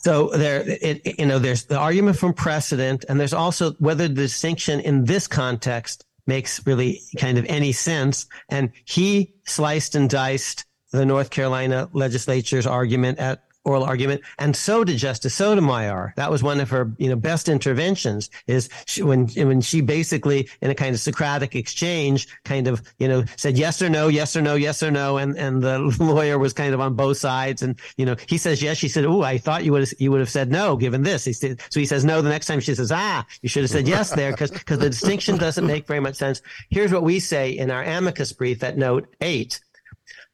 So 0.00 0.28
there, 0.28 0.62
it, 0.66 1.18
you 1.18 1.24
know, 1.24 1.38
there's 1.38 1.64
the 1.64 1.78
argument 1.78 2.18
from 2.18 2.34
precedent, 2.34 3.06
and 3.08 3.18
there's 3.18 3.32
also 3.32 3.72
whether 3.78 4.08
the 4.08 4.14
distinction 4.14 4.78
in 4.80 5.06
this 5.06 5.26
context 5.26 6.04
makes 6.26 6.60
really 6.66 7.00
kind 7.16 7.38
of 7.38 7.46
any 7.46 7.72
sense. 7.72 8.26
And 8.50 8.72
he 8.84 9.32
sliced 9.46 9.94
and 9.94 10.10
diced 10.10 10.66
the 10.92 11.06
North 11.06 11.30
Carolina 11.30 11.88
legislature's 11.92 12.66
argument 12.66 13.18
at 13.18 13.42
oral 13.64 13.84
argument, 13.84 14.22
and 14.38 14.56
so 14.56 14.82
did 14.84 14.96
Justice 14.96 15.34
Sotomayor. 15.34 16.14
That 16.16 16.30
was 16.30 16.42
one 16.42 16.60
of 16.60 16.70
her, 16.70 16.92
you 16.98 17.08
know, 17.08 17.16
best 17.16 17.48
interventions. 17.48 18.30
Is 18.46 18.68
she, 18.86 19.02
when 19.02 19.28
when 19.28 19.60
she 19.60 19.80
basically, 19.80 20.48
in 20.60 20.70
a 20.70 20.74
kind 20.74 20.94
of 20.94 21.00
Socratic 21.00 21.54
exchange, 21.54 22.26
kind 22.44 22.66
of, 22.66 22.82
you 22.98 23.08
know, 23.08 23.24
said 23.36 23.56
yes 23.56 23.80
or 23.80 23.88
no, 23.88 24.08
yes 24.08 24.36
or 24.36 24.42
no, 24.42 24.54
yes 24.54 24.82
or 24.82 24.90
no, 24.90 25.16
and 25.18 25.36
and 25.36 25.62
the 25.62 25.78
lawyer 26.00 26.38
was 26.38 26.52
kind 26.52 26.74
of 26.74 26.80
on 26.80 26.94
both 26.94 27.18
sides, 27.18 27.62
and 27.62 27.78
you 27.96 28.04
know, 28.04 28.16
he 28.26 28.38
says 28.38 28.62
yes, 28.62 28.76
she 28.76 28.88
said, 28.88 29.04
oh, 29.04 29.22
I 29.22 29.38
thought 29.38 29.64
you 29.64 29.72
would 29.72 29.82
have 29.82 29.92
you 29.98 30.10
would 30.10 30.20
have 30.20 30.30
said 30.30 30.50
no, 30.50 30.76
given 30.76 31.02
this. 31.02 31.24
He 31.24 31.32
said, 31.32 31.60
so 31.70 31.80
he 31.80 31.86
says 31.86 32.04
no. 32.04 32.20
The 32.20 32.30
next 32.30 32.46
time 32.46 32.60
she 32.60 32.74
says, 32.74 32.90
ah, 32.92 33.24
you 33.42 33.48
should 33.48 33.62
have 33.62 33.70
said 33.70 33.86
yes 33.88 34.10
there, 34.10 34.32
because 34.32 34.50
because 34.50 34.78
the 34.78 34.90
distinction 34.90 35.36
doesn't 35.36 35.66
make 35.66 35.86
very 35.86 36.00
much 36.00 36.16
sense. 36.16 36.42
Here's 36.70 36.92
what 36.92 37.02
we 37.02 37.20
say 37.20 37.50
in 37.52 37.70
our 37.70 37.82
amicus 37.82 38.32
brief 38.32 38.62
at 38.62 38.76
note 38.76 39.14
eight. 39.20 39.60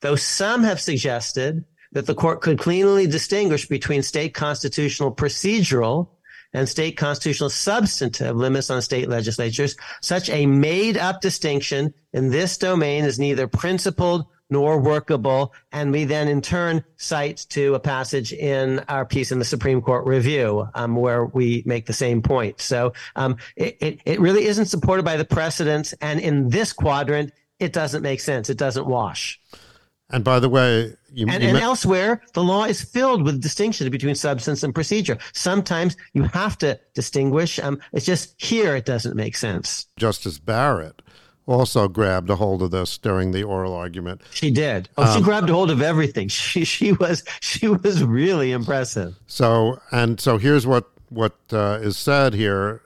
Though 0.00 0.16
some 0.16 0.62
have 0.62 0.80
suggested 0.80 1.64
that 1.92 2.06
the 2.06 2.14
court 2.14 2.40
could 2.40 2.58
cleanly 2.58 3.06
distinguish 3.06 3.66
between 3.66 4.02
state 4.02 4.34
constitutional 4.34 5.14
procedural 5.14 6.08
and 6.52 6.68
state 6.68 6.96
constitutional 6.96 7.50
substantive 7.50 8.36
limits 8.36 8.70
on 8.70 8.80
state 8.80 9.08
legislatures. 9.08 9.76
Such 10.00 10.30
a 10.30 10.46
made 10.46 10.96
up 10.96 11.20
distinction 11.20 11.92
in 12.12 12.30
this 12.30 12.56
domain 12.56 13.04
is 13.04 13.18
neither 13.18 13.46
principled 13.48 14.26
nor 14.50 14.80
workable. 14.80 15.52
And 15.72 15.92
we 15.92 16.04
then 16.04 16.26
in 16.26 16.40
turn 16.40 16.84
cite 16.96 17.46
to 17.50 17.74
a 17.74 17.80
passage 17.80 18.32
in 18.32 18.78
our 18.88 19.04
piece 19.04 19.30
in 19.30 19.38
the 19.38 19.44
Supreme 19.44 19.82
Court 19.82 20.06
review, 20.06 20.66
um, 20.74 20.96
where 20.96 21.26
we 21.26 21.62
make 21.66 21.84
the 21.84 21.92
same 21.92 22.22
point. 22.22 22.60
So, 22.60 22.94
um, 23.14 23.36
it, 23.56 23.76
it, 23.80 24.00
it 24.06 24.20
really 24.20 24.46
isn't 24.46 24.66
supported 24.66 25.04
by 25.04 25.18
the 25.18 25.24
precedents. 25.26 25.92
And 26.00 26.18
in 26.18 26.48
this 26.48 26.72
quadrant, 26.72 27.32
it 27.58 27.74
doesn't 27.74 28.02
make 28.02 28.20
sense. 28.20 28.48
It 28.48 28.56
doesn't 28.56 28.86
wash. 28.86 29.38
And 30.10 30.24
by 30.24 30.40
the 30.40 30.48
way, 30.48 30.94
you, 31.12 31.26
and, 31.28 31.42
you 31.42 31.50
and 31.50 31.58
elsewhere, 31.58 32.22
the 32.32 32.42
law 32.42 32.64
is 32.64 32.82
filled 32.82 33.24
with 33.24 33.42
distinctions 33.42 33.90
between 33.90 34.14
substance 34.14 34.62
and 34.62 34.74
procedure. 34.74 35.18
Sometimes 35.34 35.96
you 36.14 36.22
have 36.24 36.56
to 36.58 36.80
distinguish. 36.94 37.58
Um, 37.58 37.78
it's 37.92 38.06
just 38.06 38.40
here 38.42 38.74
it 38.74 38.86
doesn't 38.86 39.16
make 39.16 39.36
sense. 39.36 39.86
Justice 39.98 40.38
Barrett 40.38 41.02
also 41.46 41.88
grabbed 41.88 42.30
a 42.30 42.36
hold 42.36 42.62
of 42.62 42.70
this 42.70 42.96
during 42.98 43.32
the 43.32 43.42
oral 43.42 43.74
argument. 43.74 44.22
She 44.30 44.50
did. 44.50 44.88
Oh, 44.96 45.04
um, 45.04 45.16
she 45.16 45.22
grabbed 45.22 45.50
a 45.50 45.54
hold 45.54 45.70
of 45.70 45.82
everything. 45.82 46.28
She 46.38 46.64
she 46.64 46.92
was 46.92 47.24
she 47.40 47.68
was 47.68 48.02
really 48.02 48.52
impressive. 48.52 49.14
So 49.26 49.80
and 49.90 50.20
so 50.20 50.38
here's 50.38 50.66
what 50.66 50.88
what 51.08 51.36
uh, 51.52 51.78
is 51.82 51.96
said 51.96 52.34
here 52.34 52.82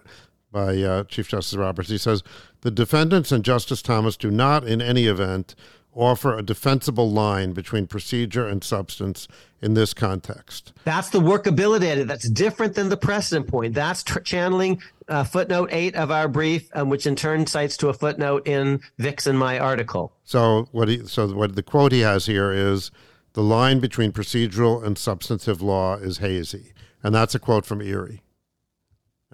by 0.51 0.81
uh, 0.82 1.05
Chief 1.05 1.28
Justice 1.28 1.57
Roberts. 1.57 1.89
He 1.89 1.99
says 1.99 2.23
the 2.62 2.70
defendants 2.70 3.32
and 3.32 3.44
Justice 3.44 3.82
Thomas 3.82 4.16
do 4.16 4.31
not, 4.31 4.65
in 4.65 4.81
any 4.81 5.07
event, 5.07 5.55
offer 5.94 6.36
a 6.36 6.43
defensible 6.43 7.10
line 7.10 7.52
between 7.52 7.86
procedure 7.86 8.47
and 8.47 8.64
substance 8.64 9.28
in 9.60 9.74
this 9.74 9.94
context. 9.94 10.73
That's 10.85 11.10
the 11.10 11.20
workability 11.20 11.85
edit. 11.85 12.09
That's 12.09 12.28
different 12.28 12.74
than 12.74 12.89
the 12.89 12.97
precedent 12.97 13.47
point. 13.47 13.74
That's 13.74 14.02
tr- 14.02 14.20
channeling 14.20 14.82
uh, 15.09 15.24
footnote 15.24 15.69
eight 15.73 15.94
of 15.94 16.10
our 16.10 16.28
brief, 16.28 16.69
um, 16.74 16.89
which 16.89 17.06
in 17.06 17.14
turn 17.14 17.47
cites 17.47 17.77
to 17.78 17.89
a 17.89 17.93
footnote 17.93 18.47
in 18.47 18.81
Vic's 18.98 19.27
and 19.27 19.39
my 19.39 19.59
article. 19.59 20.12
So 20.24 20.69
what 20.73 20.89
he, 20.89 21.06
so 21.06 21.28
what 21.28 21.55
the 21.55 21.62
quote 21.62 21.93
he 21.93 22.01
has 22.01 22.27
here 22.27 22.51
is 22.51 22.90
the 23.35 23.43
line 23.43 23.81
between 23.81 24.12
procedural 24.12 24.85
and 24.85 24.98
substantive 24.98 25.62
law 25.62 25.97
is 25.97 26.19
hazy, 26.19 26.73
and 27.02 27.14
that's 27.14 27.35
a 27.35 27.39
quote 27.39 27.64
from 27.66 27.81
Erie. 27.81 28.22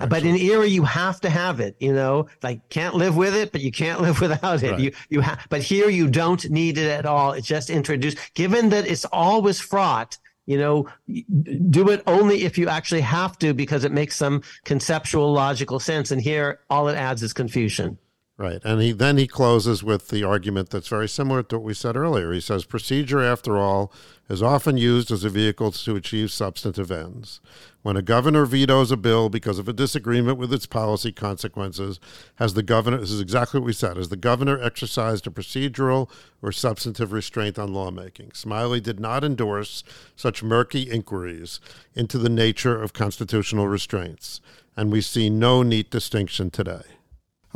But 0.07 0.23
in 0.25 0.37
Erie, 0.37 0.69
you 0.69 0.85
have 0.85 1.21
to 1.23 1.31
have 1.31 1.61
it. 1.61 1.77
You 1.81 1.93
know, 1.93 2.29
like 2.43 2.69
can't 2.69 2.95
live 2.95 3.17
with 3.17 3.35
it, 3.35 3.53
but 3.53 3.61
you 3.61 3.73
can't 3.73 4.01
live 4.07 4.21
without 4.21 4.63
it. 4.63 4.71
Right. 4.73 4.81
You 4.81 4.93
you 5.09 5.21
have, 5.21 5.47
but 5.49 5.63
here 5.63 5.89
you 5.89 6.09
don't 6.09 6.49
need 6.51 6.79
it 6.79 6.89
at 6.89 7.07
all. 7.07 7.33
It's 7.33 7.47
just 7.47 7.71
introduced. 7.71 8.19
Given 8.35 8.69
that 8.71 8.87
it's 8.87 9.05
always 9.07 9.61
fraught, 9.61 10.19
you 10.47 10.57
know, 10.57 10.89
do 11.71 11.91
it 11.91 12.03
only 12.07 12.45
if 12.45 12.57
you 12.57 12.69
actually 12.69 13.03
have 13.03 13.39
to, 13.41 13.53
because 13.53 13.85
it 13.85 13.93
makes 13.93 14.17
some 14.17 14.43
conceptual, 14.65 15.33
logical 15.33 15.79
sense. 15.79 16.11
And 16.11 16.23
here, 16.23 16.61
all 16.71 16.89
it 16.89 16.97
adds 16.97 17.23
is 17.23 17.33
confusion. 17.33 17.99
Right. 18.39 18.61
And 18.65 18.81
he 18.81 18.93
then 18.93 19.19
he 19.19 19.27
closes 19.27 19.83
with 19.83 20.11
the 20.11 20.23
argument 20.23 20.71
that's 20.71 20.87
very 20.87 21.09
similar 21.09 21.43
to 21.43 21.57
what 21.57 21.65
we 21.65 21.75
said 21.75 21.97
earlier. 21.97 22.33
He 22.33 22.41
says 22.41 22.65
procedure 22.65 23.21
after 23.21 23.59
all 23.59 23.93
is 24.29 24.45
often 24.45 24.77
used 24.77 25.11
as 25.11 25.25
a 25.25 25.29
vehicle 25.29 25.73
to 25.73 25.97
achieve 25.97 26.31
substantive 26.31 26.93
ends. 26.93 27.41
When 27.83 27.97
a 27.97 28.03
governor 28.03 28.47
vetoes 28.47 28.93
a 28.93 28.97
bill 28.97 29.29
because 29.29 29.59
of 29.59 29.67
a 29.67 29.73
disagreement 29.73 30.39
with 30.39 30.53
its 30.53 30.67
policy 30.67 31.11
consequences, 31.11 31.99
has 32.37 32.55
the 32.55 32.63
governor 32.63 32.99
this 32.99 33.11
is 33.11 33.21
exactly 33.21 33.59
what 33.59 33.67
we 33.67 33.73
said, 33.73 33.97
has 33.97 34.09
the 34.09 34.17
governor 34.17 34.63
exercised 34.63 35.27
a 35.27 35.31
procedural 35.31 36.09
or 36.41 36.53
substantive 36.53 37.11
restraint 37.11 37.59
on 37.59 37.75
lawmaking? 37.75 38.31
Smiley 38.35 38.81
did 38.81 39.01
not 39.01 39.25
endorse 39.25 39.83
such 40.15 40.45
murky 40.45 40.83
inquiries 40.83 41.59
into 41.97 42.19
the 42.19 42.29
nature 42.29 42.81
of 42.81 42.93
constitutional 42.93 43.67
restraints, 43.67 44.41
and 44.77 44.93
we 44.93 45.01
see 45.01 45.29
no 45.29 45.65
neat 45.65 45.91
distinction 45.91 46.51
today. 46.51 46.83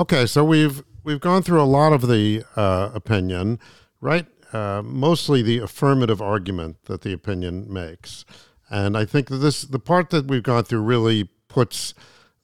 Okay, 0.03 0.27
so 0.27 0.45
we've 0.45 0.83
we've 1.05 1.20
gone 1.20 1.45
through 1.45 1.62
a 1.62 1.73
lot 1.79 1.93
of 1.93 2.09
the 2.09 2.43
uh, 2.57 2.91
opinion, 2.93 3.61
right? 4.01 4.27
Uh, 4.53 4.83
mostly 4.85 5.43
the 5.43 5.59
affirmative 5.59 6.20
argument 6.20 6.77
that 6.87 7.03
the 7.03 7.12
opinion 7.12 7.73
makes, 7.73 8.24
and 8.69 8.99
I 8.99 9.05
think 9.05 9.29
that 9.29 9.37
this 9.37 9.62
the 9.62 9.79
part 9.79 10.11
that 10.11 10.27
we've 10.27 10.43
gone 10.43 10.65
through 10.65 10.81
really 10.81 11.29
puts 11.47 11.95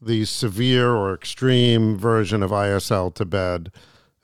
the 0.00 0.24
severe 0.24 0.94
or 0.94 1.12
extreme 1.12 1.98
version 1.98 2.44
of 2.44 2.52
ISL 2.52 3.12
to 3.16 3.24
bed 3.24 3.72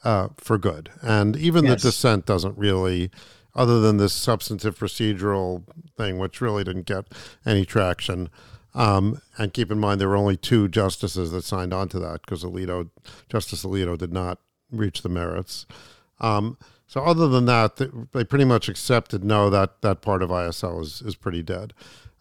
uh, 0.04 0.28
for 0.36 0.56
good. 0.56 0.90
And 1.02 1.34
even 1.36 1.64
yes. 1.64 1.82
the 1.82 1.88
dissent 1.88 2.26
doesn't 2.26 2.56
really 2.56 3.10
other 3.52 3.80
than 3.80 3.96
this 3.96 4.12
substantive 4.12 4.78
procedural 4.78 5.64
thing, 5.96 6.20
which 6.20 6.40
really 6.40 6.62
didn't 6.62 6.86
get 6.86 7.06
any 7.44 7.64
traction. 7.64 8.30
Um, 8.74 9.20
and 9.38 9.52
keep 9.52 9.70
in 9.70 9.78
mind 9.78 10.00
there 10.00 10.08
were 10.08 10.16
only 10.16 10.36
two 10.36 10.68
justices 10.68 11.30
that 11.30 11.44
signed 11.44 11.72
on 11.72 11.88
to 11.90 12.00
that 12.00 12.22
because 12.22 12.42
Alito, 12.42 12.90
Justice 13.28 13.64
Alito, 13.64 13.96
did 13.96 14.12
not 14.12 14.38
reach 14.70 15.02
the 15.02 15.08
merits. 15.08 15.66
Um, 16.20 16.58
so 16.86 17.02
other 17.02 17.28
than 17.28 17.46
that, 17.46 17.76
they 18.12 18.24
pretty 18.24 18.44
much 18.44 18.68
accepted 18.68 19.24
no 19.24 19.48
that 19.50 19.80
that 19.82 20.02
part 20.02 20.22
of 20.22 20.30
ISL 20.30 20.80
is 20.82 21.02
is 21.02 21.16
pretty 21.16 21.42
dead. 21.42 21.72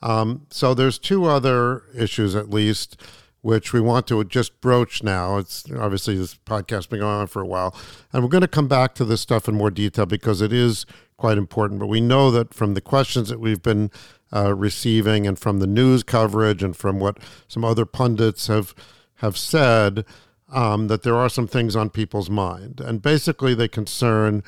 Um, 0.01 0.47
so 0.49 0.73
there's 0.73 0.99
two 0.99 1.25
other 1.25 1.83
issues 1.95 2.35
at 2.35 2.49
least 2.49 2.97
which 3.43 3.73
we 3.73 3.81
want 3.81 4.07
to 4.07 4.23
just 4.23 4.59
broach 4.61 5.03
now. 5.03 5.37
It's 5.37 5.65
obviously 5.77 6.15
this 6.15 6.35
podcast 6.45 6.89
been 6.89 7.01
going 7.01 7.19
on 7.19 7.27
for 7.27 7.41
a 7.41 7.45
while, 7.45 7.75
and 8.11 8.23
we're 8.23 8.29
going 8.29 8.41
to 8.41 8.47
come 8.47 8.69
back 8.69 8.95
to 8.95 9.05
this 9.05 9.19
stuff 9.19 9.49
in 9.49 9.55
more 9.55 9.69
detail 9.69 10.05
because 10.05 10.41
it 10.41 10.53
is 10.53 10.85
quite 11.17 11.37
important. 11.37 11.81
But 11.81 11.87
we 11.87 11.99
know 11.99 12.31
that 12.31 12.53
from 12.53 12.73
the 12.73 12.81
questions 12.81 13.27
that 13.27 13.41
we've 13.41 13.61
been 13.61 13.91
uh, 14.33 14.53
receiving, 14.55 15.27
and 15.27 15.37
from 15.37 15.59
the 15.59 15.67
news 15.67 16.03
coverage, 16.03 16.63
and 16.63 16.75
from 16.75 16.99
what 16.99 17.17
some 17.47 17.63
other 17.63 17.85
pundits 17.85 18.47
have 18.47 18.73
have 19.15 19.37
said, 19.37 20.05
um, 20.51 20.87
that 20.87 21.03
there 21.03 21.15
are 21.15 21.29
some 21.29 21.47
things 21.47 21.75
on 21.75 21.89
people's 21.89 22.29
mind, 22.29 22.81
and 22.81 23.01
basically 23.01 23.53
they 23.53 23.67
concern. 23.67 24.43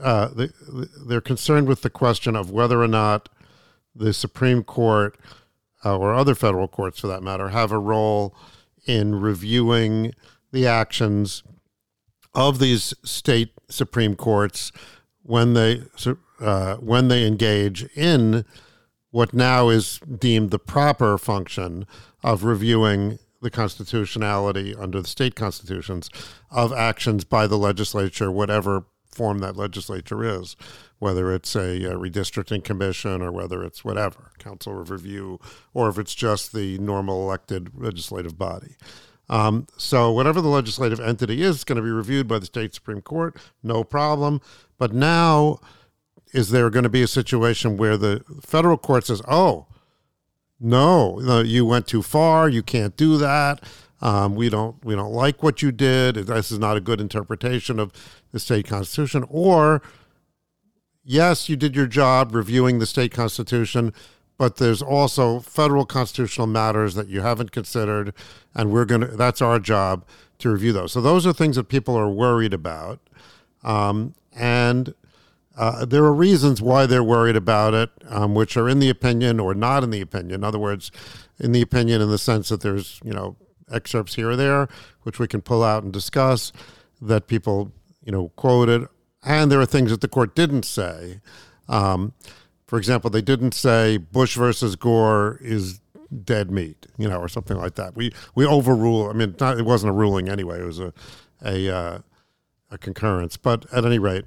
Uh, 0.00 0.28
they, 0.28 0.48
they're 1.06 1.20
concerned 1.20 1.68
with 1.68 1.82
the 1.82 1.90
question 1.90 2.34
of 2.34 2.50
whether 2.50 2.82
or 2.82 2.88
not 2.88 3.28
the 3.94 4.12
Supreme 4.12 4.64
Court 4.64 5.16
uh, 5.84 5.96
or 5.96 6.14
other 6.14 6.34
federal 6.34 6.68
courts 6.68 7.00
for 7.00 7.08
that 7.08 7.22
matter, 7.22 7.48
have 7.48 7.72
a 7.72 7.78
role 7.78 8.34
in 8.86 9.20
reviewing 9.20 10.14
the 10.52 10.66
actions 10.66 11.42
of 12.34 12.58
these 12.58 12.94
state 13.04 13.52
supreme 13.68 14.16
courts 14.16 14.72
when 15.22 15.54
they 15.54 15.82
uh, 16.40 16.76
when 16.76 17.08
they 17.08 17.26
engage 17.26 17.84
in 17.96 18.44
what 19.12 19.32
now 19.32 19.68
is 19.68 20.00
deemed 20.00 20.50
the 20.50 20.58
proper 20.58 21.16
function 21.16 21.86
of 22.24 22.42
reviewing 22.42 23.18
the 23.40 23.50
constitutionality 23.50 24.74
under 24.74 25.00
the 25.00 25.08
state 25.08 25.34
constitutions 25.34 26.08
of 26.50 26.72
actions 26.72 27.24
by 27.24 27.46
the 27.46 27.58
legislature, 27.58 28.30
whatever 28.30 28.84
form 29.10 29.40
that 29.40 29.56
legislature 29.56 30.24
is, 30.24 30.56
whether 30.98 31.32
it's 31.32 31.54
a, 31.54 31.84
a, 31.84 31.94
redistricting 31.96 32.64
commission 32.64 33.20
or 33.20 33.30
whether 33.30 33.62
it's 33.62 33.84
whatever, 33.84 34.32
council 34.38 34.80
of 34.80 34.90
review, 34.90 35.38
or 35.74 35.88
if 35.88 35.98
it's 35.98 36.14
just 36.14 36.54
the 36.54 36.78
normal 36.78 37.22
elected 37.22 37.70
legislative 37.74 38.38
body. 38.38 38.76
Um, 39.28 39.66
so, 39.76 40.10
whatever 40.10 40.40
the 40.40 40.48
legislative 40.48 41.00
entity 41.00 41.42
is, 41.42 41.56
it's 41.56 41.64
going 41.64 41.76
to 41.76 41.82
be 41.82 41.90
reviewed 41.90 42.28
by 42.28 42.38
the 42.38 42.46
state 42.46 42.74
Supreme 42.74 43.02
Court, 43.02 43.36
no 43.62 43.84
problem. 43.84 44.40
But 44.78 44.92
now, 44.92 45.58
is 46.32 46.50
there 46.50 46.70
going 46.70 46.84
to 46.84 46.88
be 46.88 47.02
a 47.02 47.08
situation 47.08 47.76
where 47.76 47.96
the 47.96 48.24
federal 48.40 48.78
court 48.78 49.06
says, 49.06 49.22
oh, 49.28 49.66
no, 50.58 51.20
you 51.40 51.66
went 51.66 51.86
too 51.86 52.02
far, 52.02 52.48
you 52.48 52.62
can't 52.62 52.96
do 52.96 53.18
that. 53.18 53.62
Um, 54.00 54.34
we 54.34 54.48
don't 54.48 54.84
we 54.84 54.96
don't 54.96 55.12
like 55.12 55.42
what 55.42 55.62
you 55.62 55.70
did. 55.70 56.16
This 56.16 56.50
is 56.50 56.58
not 56.58 56.76
a 56.76 56.80
good 56.80 57.00
interpretation 57.00 57.78
of 57.78 57.92
the 58.32 58.40
state 58.40 58.66
constitution. 58.66 59.24
Or 59.28 59.80
yes, 61.04 61.48
you 61.48 61.54
did 61.54 61.76
your 61.76 61.86
job 61.86 62.34
reviewing 62.34 62.80
the 62.80 62.86
state 62.86 63.12
constitution, 63.12 63.92
but 64.38 64.56
there's 64.56 64.82
also 64.82 65.38
federal 65.38 65.86
constitutional 65.86 66.48
matters 66.48 66.94
that 66.94 67.08
you 67.08 67.20
haven't 67.20 67.52
considered, 67.52 68.12
and 68.54 68.72
we're 68.72 68.84
gonna 68.84 69.06
that's 69.06 69.40
our 69.40 69.60
job 69.60 70.04
to 70.38 70.50
review 70.50 70.72
those. 70.72 70.90
So 70.90 71.00
those 71.00 71.24
are 71.24 71.32
things 71.32 71.54
that 71.54 71.68
people 71.68 71.96
are 71.96 72.10
worried 72.10 72.52
about, 72.52 72.98
um, 73.62 74.14
and 74.34 74.94
uh, 75.56 75.84
there 75.84 76.04
are 76.04 76.14
reasons 76.14 76.62
why 76.62 76.86
they're 76.86 77.04
worried 77.04 77.36
about 77.36 77.74
it, 77.74 77.90
um, 78.08 78.34
which 78.34 78.56
are 78.56 78.68
in 78.68 78.78
the 78.78 78.88
opinion 78.88 79.38
or 79.38 79.54
not 79.54 79.84
in 79.84 79.90
the 79.90 80.00
opinion. 80.00 80.36
In 80.36 80.44
other 80.44 80.58
words, 80.58 80.90
in 81.38 81.52
the 81.52 81.60
opinion, 81.60 82.00
in 82.00 82.10
the 82.10 82.18
sense 82.18 82.48
that 82.48 82.62
there's 82.62 83.00
you 83.04 83.12
know 83.12 83.36
excerpts 83.70 84.14
here 84.14 84.30
or 84.30 84.36
there, 84.36 84.68
which 85.02 85.18
we 85.18 85.26
can 85.26 85.42
pull 85.42 85.62
out 85.62 85.82
and 85.82 85.92
discuss, 85.92 86.52
that 87.00 87.26
people, 87.26 87.72
you 88.04 88.12
know, 88.12 88.28
quoted. 88.36 88.86
And 89.24 89.50
there 89.50 89.60
are 89.60 89.66
things 89.66 89.90
that 89.90 90.00
the 90.00 90.08
court 90.08 90.34
didn't 90.34 90.64
say. 90.64 91.20
Um, 91.68 92.12
for 92.66 92.78
example, 92.78 93.10
they 93.10 93.22
didn't 93.22 93.52
say 93.52 93.98
Bush 93.98 94.36
versus 94.36 94.76
Gore 94.76 95.38
is 95.42 95.80
dead 96.24 96.50
meat, 96.50 96.86
you 96.96 97.08
know, 97.08 97.18
or 97.18 97.28
something 97.28 97.56
like 97.56 97.74
that. 97.74 97.94
We 97.94 98.12
we 98.34 98.46
overrule. 98.46 99.10
I 99.10 99.12
mean, 99.12 99.34
not, 99.38 99.58
it 99.58 99.64
wasn't 99.64 99.90
a 99.90 99.92
ruling 99.92 100.28
anyway. 100.28 100.60
It 100.60 100.64
was 100.64 100.80
a 100.80 100.92
a 101.44 101.68
uh, 101.68 101.98
a 102.70 102.78
concurrence. 102.78 103.36
But 103.36 103.66
at 103.72 103.84
any 103.84 103.98
rate, 103.98 104.24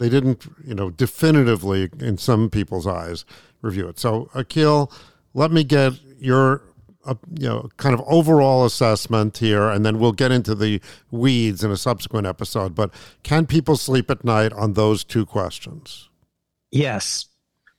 they 0.00 0.08
didn't, 0.08 0.46
you 0.66 0.74
know, 0.74 0.90
definitively, 0.90 1.90
in 2.00 2.16
some 2.16 2.48
people's 2.48 2.86
eyes, 2.86 3.26
review 3.60 3.86
it. 3.86 3.98
So, 3.98 4.30
Akhil, 4.34 4.90
let 5.34 5.52
me 5.52 5.62
get 5.62 5.92
your 6.18 6.62
a 7.04 7.16
you 7.38 7.48
know 7.48 7.68
kind 7.76 7.94
of 7.94 8.02
overall 8.06 8.64
assessment 8.64 9.38
here, 9.38 9.68
and 9.68 9.84
then 9.84 9.98
we'll 9.98 10.12
get 10.12 10.32
into 10.32 10.54
the 10.54 10.80
weeds 11.10 11.62
in 11.62 11.70
a 11.70 11.76
subsequent 11.76 12.26
episode. 12.26 12.74
But 12.74 12.92
can 13.22 13.46
people 13.46 13.76
sleep 13.76 14.10
at 14.10 14.24
night 14.24 14.54
on 14.54 14.72
those 14.72 15.04
two 15.04 15.26
questions? 15.26 16.08
Yes, 16.70 17.26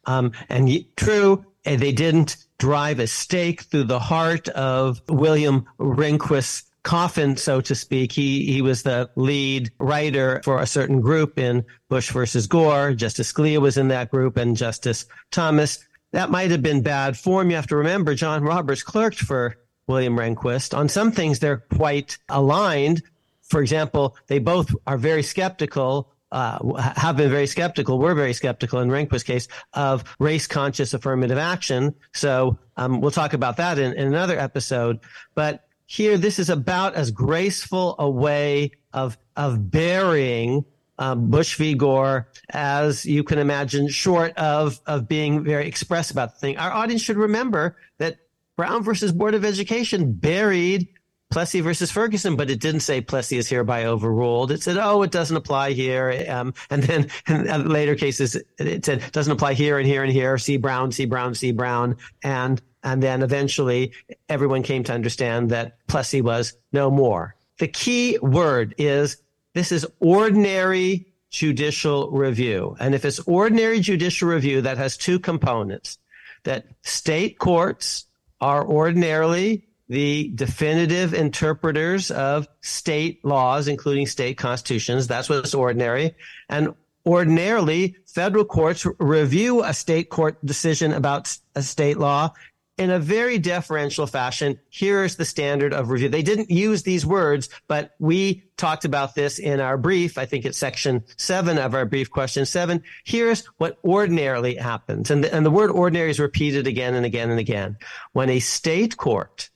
um, 0.05 0.31
and 0.47 0.69
true, 0.95 1.43
eh, 1.65 1.75
they 1.75 1.91
didn't 1.91 2.37
drive 2.59 2.99
a 2.99 3.07
stake 3.07 3.61
through 3.61 3.85
the 3.85 3.99
heart 3.99 4.47
of 4.49 5.01
William 5.09 5.65
Rehnquist's 5.79 6.70
coffin, 6.83 7.37
so 7.37 7.61
to 7.61 7.75
speak. 7.75 8.11
He 8.11 8.51
he 8.51 8.61
was 8.61 8.83
the 8.83 9.09
lead 9.15 9.71
writer 9.79 10.41
for 10.43 10.59
a 10.59 10.67
certain 10.67 11.01
group 11.01 11.37
in 11.37 11.65
Bush 11.89 12.11
versus 12.11 12.47
Gore. 12.47 12.93
Justice 12.93 13.31
Scalia 13.31 13.59
was 13.59 13.77
in 13.77 13.89
that 13.89 14.11
group, 14.11 14.37
and 14.37 14.57
Justice 14.57 15.05
Thomas 15.31 15.79
that 16.11 16.29
might 16.29 16.51
have 16.51 16.61
been 16.61 16.81
bad 16.81 17.17
form. 17.17 17.49
You 17.49 17.55
have 17.55 17.67
to 17.67 17.77
remember 17.77 18.13
John 18.15 18.43
Roberts 18.43 18.83
clerked 18.83 19.19
for 19.19 19.57
William 19.87 20.15
Rehnquist. 20.15 20.77
On 20.77 20.87
some 20.89 21.11
things, 21.11 21.39
they're 21.39 21.63
quite 21.75 22.17
aligned. 22.29 23.01
For 23.43 23.61
example, 23.61 24.15
they 24.27 24.39
both 24.39 24.73
are 24.87 24.97
very 24.97 25.23
skeptical, 25.23 26.11
uh, 26.31 26.73
have 26.95 27.17
been 27.17 27.29
very 27.29 27.47
skeptical, 27.47 27.99
were 27.99 28.15
very 28.15 28.33
skeptical 28.33 28.79
in 28.79 28.89
Rehnquist's 28.89 29.23
case 29.23 29.47
of 29.73 30.03
race 30.19 30.47
conscious 30.47 30.93
affirmative 30.93 31.37
action. 31.37 31.95
So 32.13 32.57
um, 32.77 33.01
we'll 33.01 33.11
talk 33.11 33.33
about 33.33 33.57
that 33.57 33.79
in, 33.79 33.93
in 33.93 34.07
another 34.07 34.37
episode. 34.39 34.99
But 35.35 35.65
here, 35.91 36.17
this 36.17 36.39
is 36.39 36.49
about 36.49 36.95
as 36.95 37.11
graceful 37.11 37.97
a 37.99 38.09
way 38.09 38.71
of, 38.93 39.17
of 39.35 39.69
burying 39.69 40.63
um, 40.97 41.29
Bush 41.29 41.57
v. 41.57 41.73
Gore, 41.73 42.29
as 42.49 43.05
you 43.05 43.25
can 43.25 43.39
imagine, 43.39 43.89
short 43.89 44.31
of 44.37 44.79
of 44.85 45.09
being 45.09 45.43
very 45.43 45.67
express 45.67 46.09
about 46.09 46.35
the 46.35 46.39
thing. 46.39 46.57
Our 46.57 46.71
audience 46.71 47.01
should 47.01 47.17
remember 47.17 47.75
that 47.97 48.19
Brown 48.55 48.83
versus 48.83 49.11
Board 49.11 49.35
of 49.35 49.43
Education 49.43 50.13
buried 50.13 50.87
Plessy 51.31 51.61
versus 51.61 51.89
Ferguson, 51.89 52.35
but 52.35 52.49
it 52.49 52.59
didn't 52.59 52.81
say 52.81 53.01
Plessy 53.01 53.37
is 53.37 53.47
hereby 53.47 53.85
overruled. 53.85 54.51
It 54.51 54.61
said, 54.61 54.77
oh, 54.77 55.01
it 55.01 55.11
doesn't 55.11 55.35
apply 55.35 55.71
here. 55.71 56.25
Um, 56.29 56.53
and 56.69 56.83
then 56.83 57.07
in 57.27 57.69
later 57.69 57.95
cases, 57.95 58.37
it 58.59 58.85
said 58.85 59.11
doesn't 59.11 59.31
apply 59.31 59.53
here 59.53 59.79
and 59.79 59.87
here 59.87 60.03
and 60.03 60.11
here. 60.11 60.37
See 60.37 60.57
Brown, 60.57 60.91
see 60.91 61.05
Brown, 61.05 61.33
see 61.33 61.51
Brown. 61.51 61.97
And, 62.21 62.61
and 62.83 63.01
then 63.01 63.23
eventually 63.23 63.93
everyone 64.29 64.61
came 64.61 64.83
to 64.83 64.93
understand 64.93 65.49
that 65.51 65.77
Plessy 65.87 66.21
was 66.21 66.53
no 66.73 66.91
more. 66.91 67.35
The 67.59 67.67
key 67.67 68.19
word 68.21 68.75
is 68.77 69.17
this 69.53 69.71
is 69.71 69.87
ordinary 69.99 71.07
judicial 71.29 72.11
review. 72.11 72.75
And 72.79 72.93
if 72.93 73.05
it's 73.05 73.19
ordinary 73.19 73.79
judicial 73.79 74.27
review, 74.27 74.61
that 74.61 74.77
has 74.77 74.97
two 74.97 75.19
components 75.19 75.97
that 76.43 76.65
state 76.81 77.39
courts 77.39 78.05
are 78.41 78.67
ordinarily 78.67 79.67
the 79.91 80.31
definitive 80.35 81.13
interpreters 81.13 82.11
of 82.11 82.47
state 82.61 83.23
laws, 83.25 83.67
including 83.67 84.07
state 84.07 84.37
constitutions. 84.37 85.05
That's 85.05 85.27
what's 85.27 85.53
ordinary. 85.53 86.15
And 86.47 86.73
ordinarily, 87.05 87.97
federal 88.05 88.45
courts 88.45 88.87
review 88.99 89.63
a 89.63 89.73
state 89.73 90.09
court 90.09 90.43
decision 90.45 90.93
about 90.93 91.37
a 91.55 91.61
state 91.61 91.97
law 91.97 92.31
in 92.77 92.89
a 92.89 92.99
very 92.99 93.37
deferential 93.37 94.07
fashion. 94.07 94.57
Here's 94.69 95.17
the 95.17 95.25
standard 95.25 95.73
of 95.73 95.89
review. 95.89 96.07
They 96.07 96.23
didn't 96.23 96.49
use 96.49 96.83
these 96.83 97.05
words, 97.05 97.49
but 97.67 97.91
we 97.99 98.43
talked 98.55 98.85
about 98.85 99.13
this 99.13 99.39
in 99.39 99.59
our 99.59 99.77
brief. 99.77 100.17
I 100.17 100.25
think 100.25 100.45
it's 100.45 100.57
section 100.57 101.03
seven 101.17 101.57
of 101.57 101.75
our 101.75 101.85
brief, 101.85 102.09
question 102.09 102.45
seven. 102.45 102.81
Here's 103.03 103.45
what 103.57 103.77
ordinarily 103.83 104.55
happens. 104.55 105.11
And 105.11 105.23
the, 105.23 105.35
and 105.35 105.45
the 105.45 105.51
word 105.51 105.69
ordinary 105.69 106.11
is 106.11 106.19
repeated 106.19 106.65
again 106.65 106.95
and 106.95 107.05
again 107.05 107.29
and 107.29 107.39
again. 107.39 107.77
When 108.13 108.29
a 108.29 108.39
state 108.39 108.95
court 108.95 109.50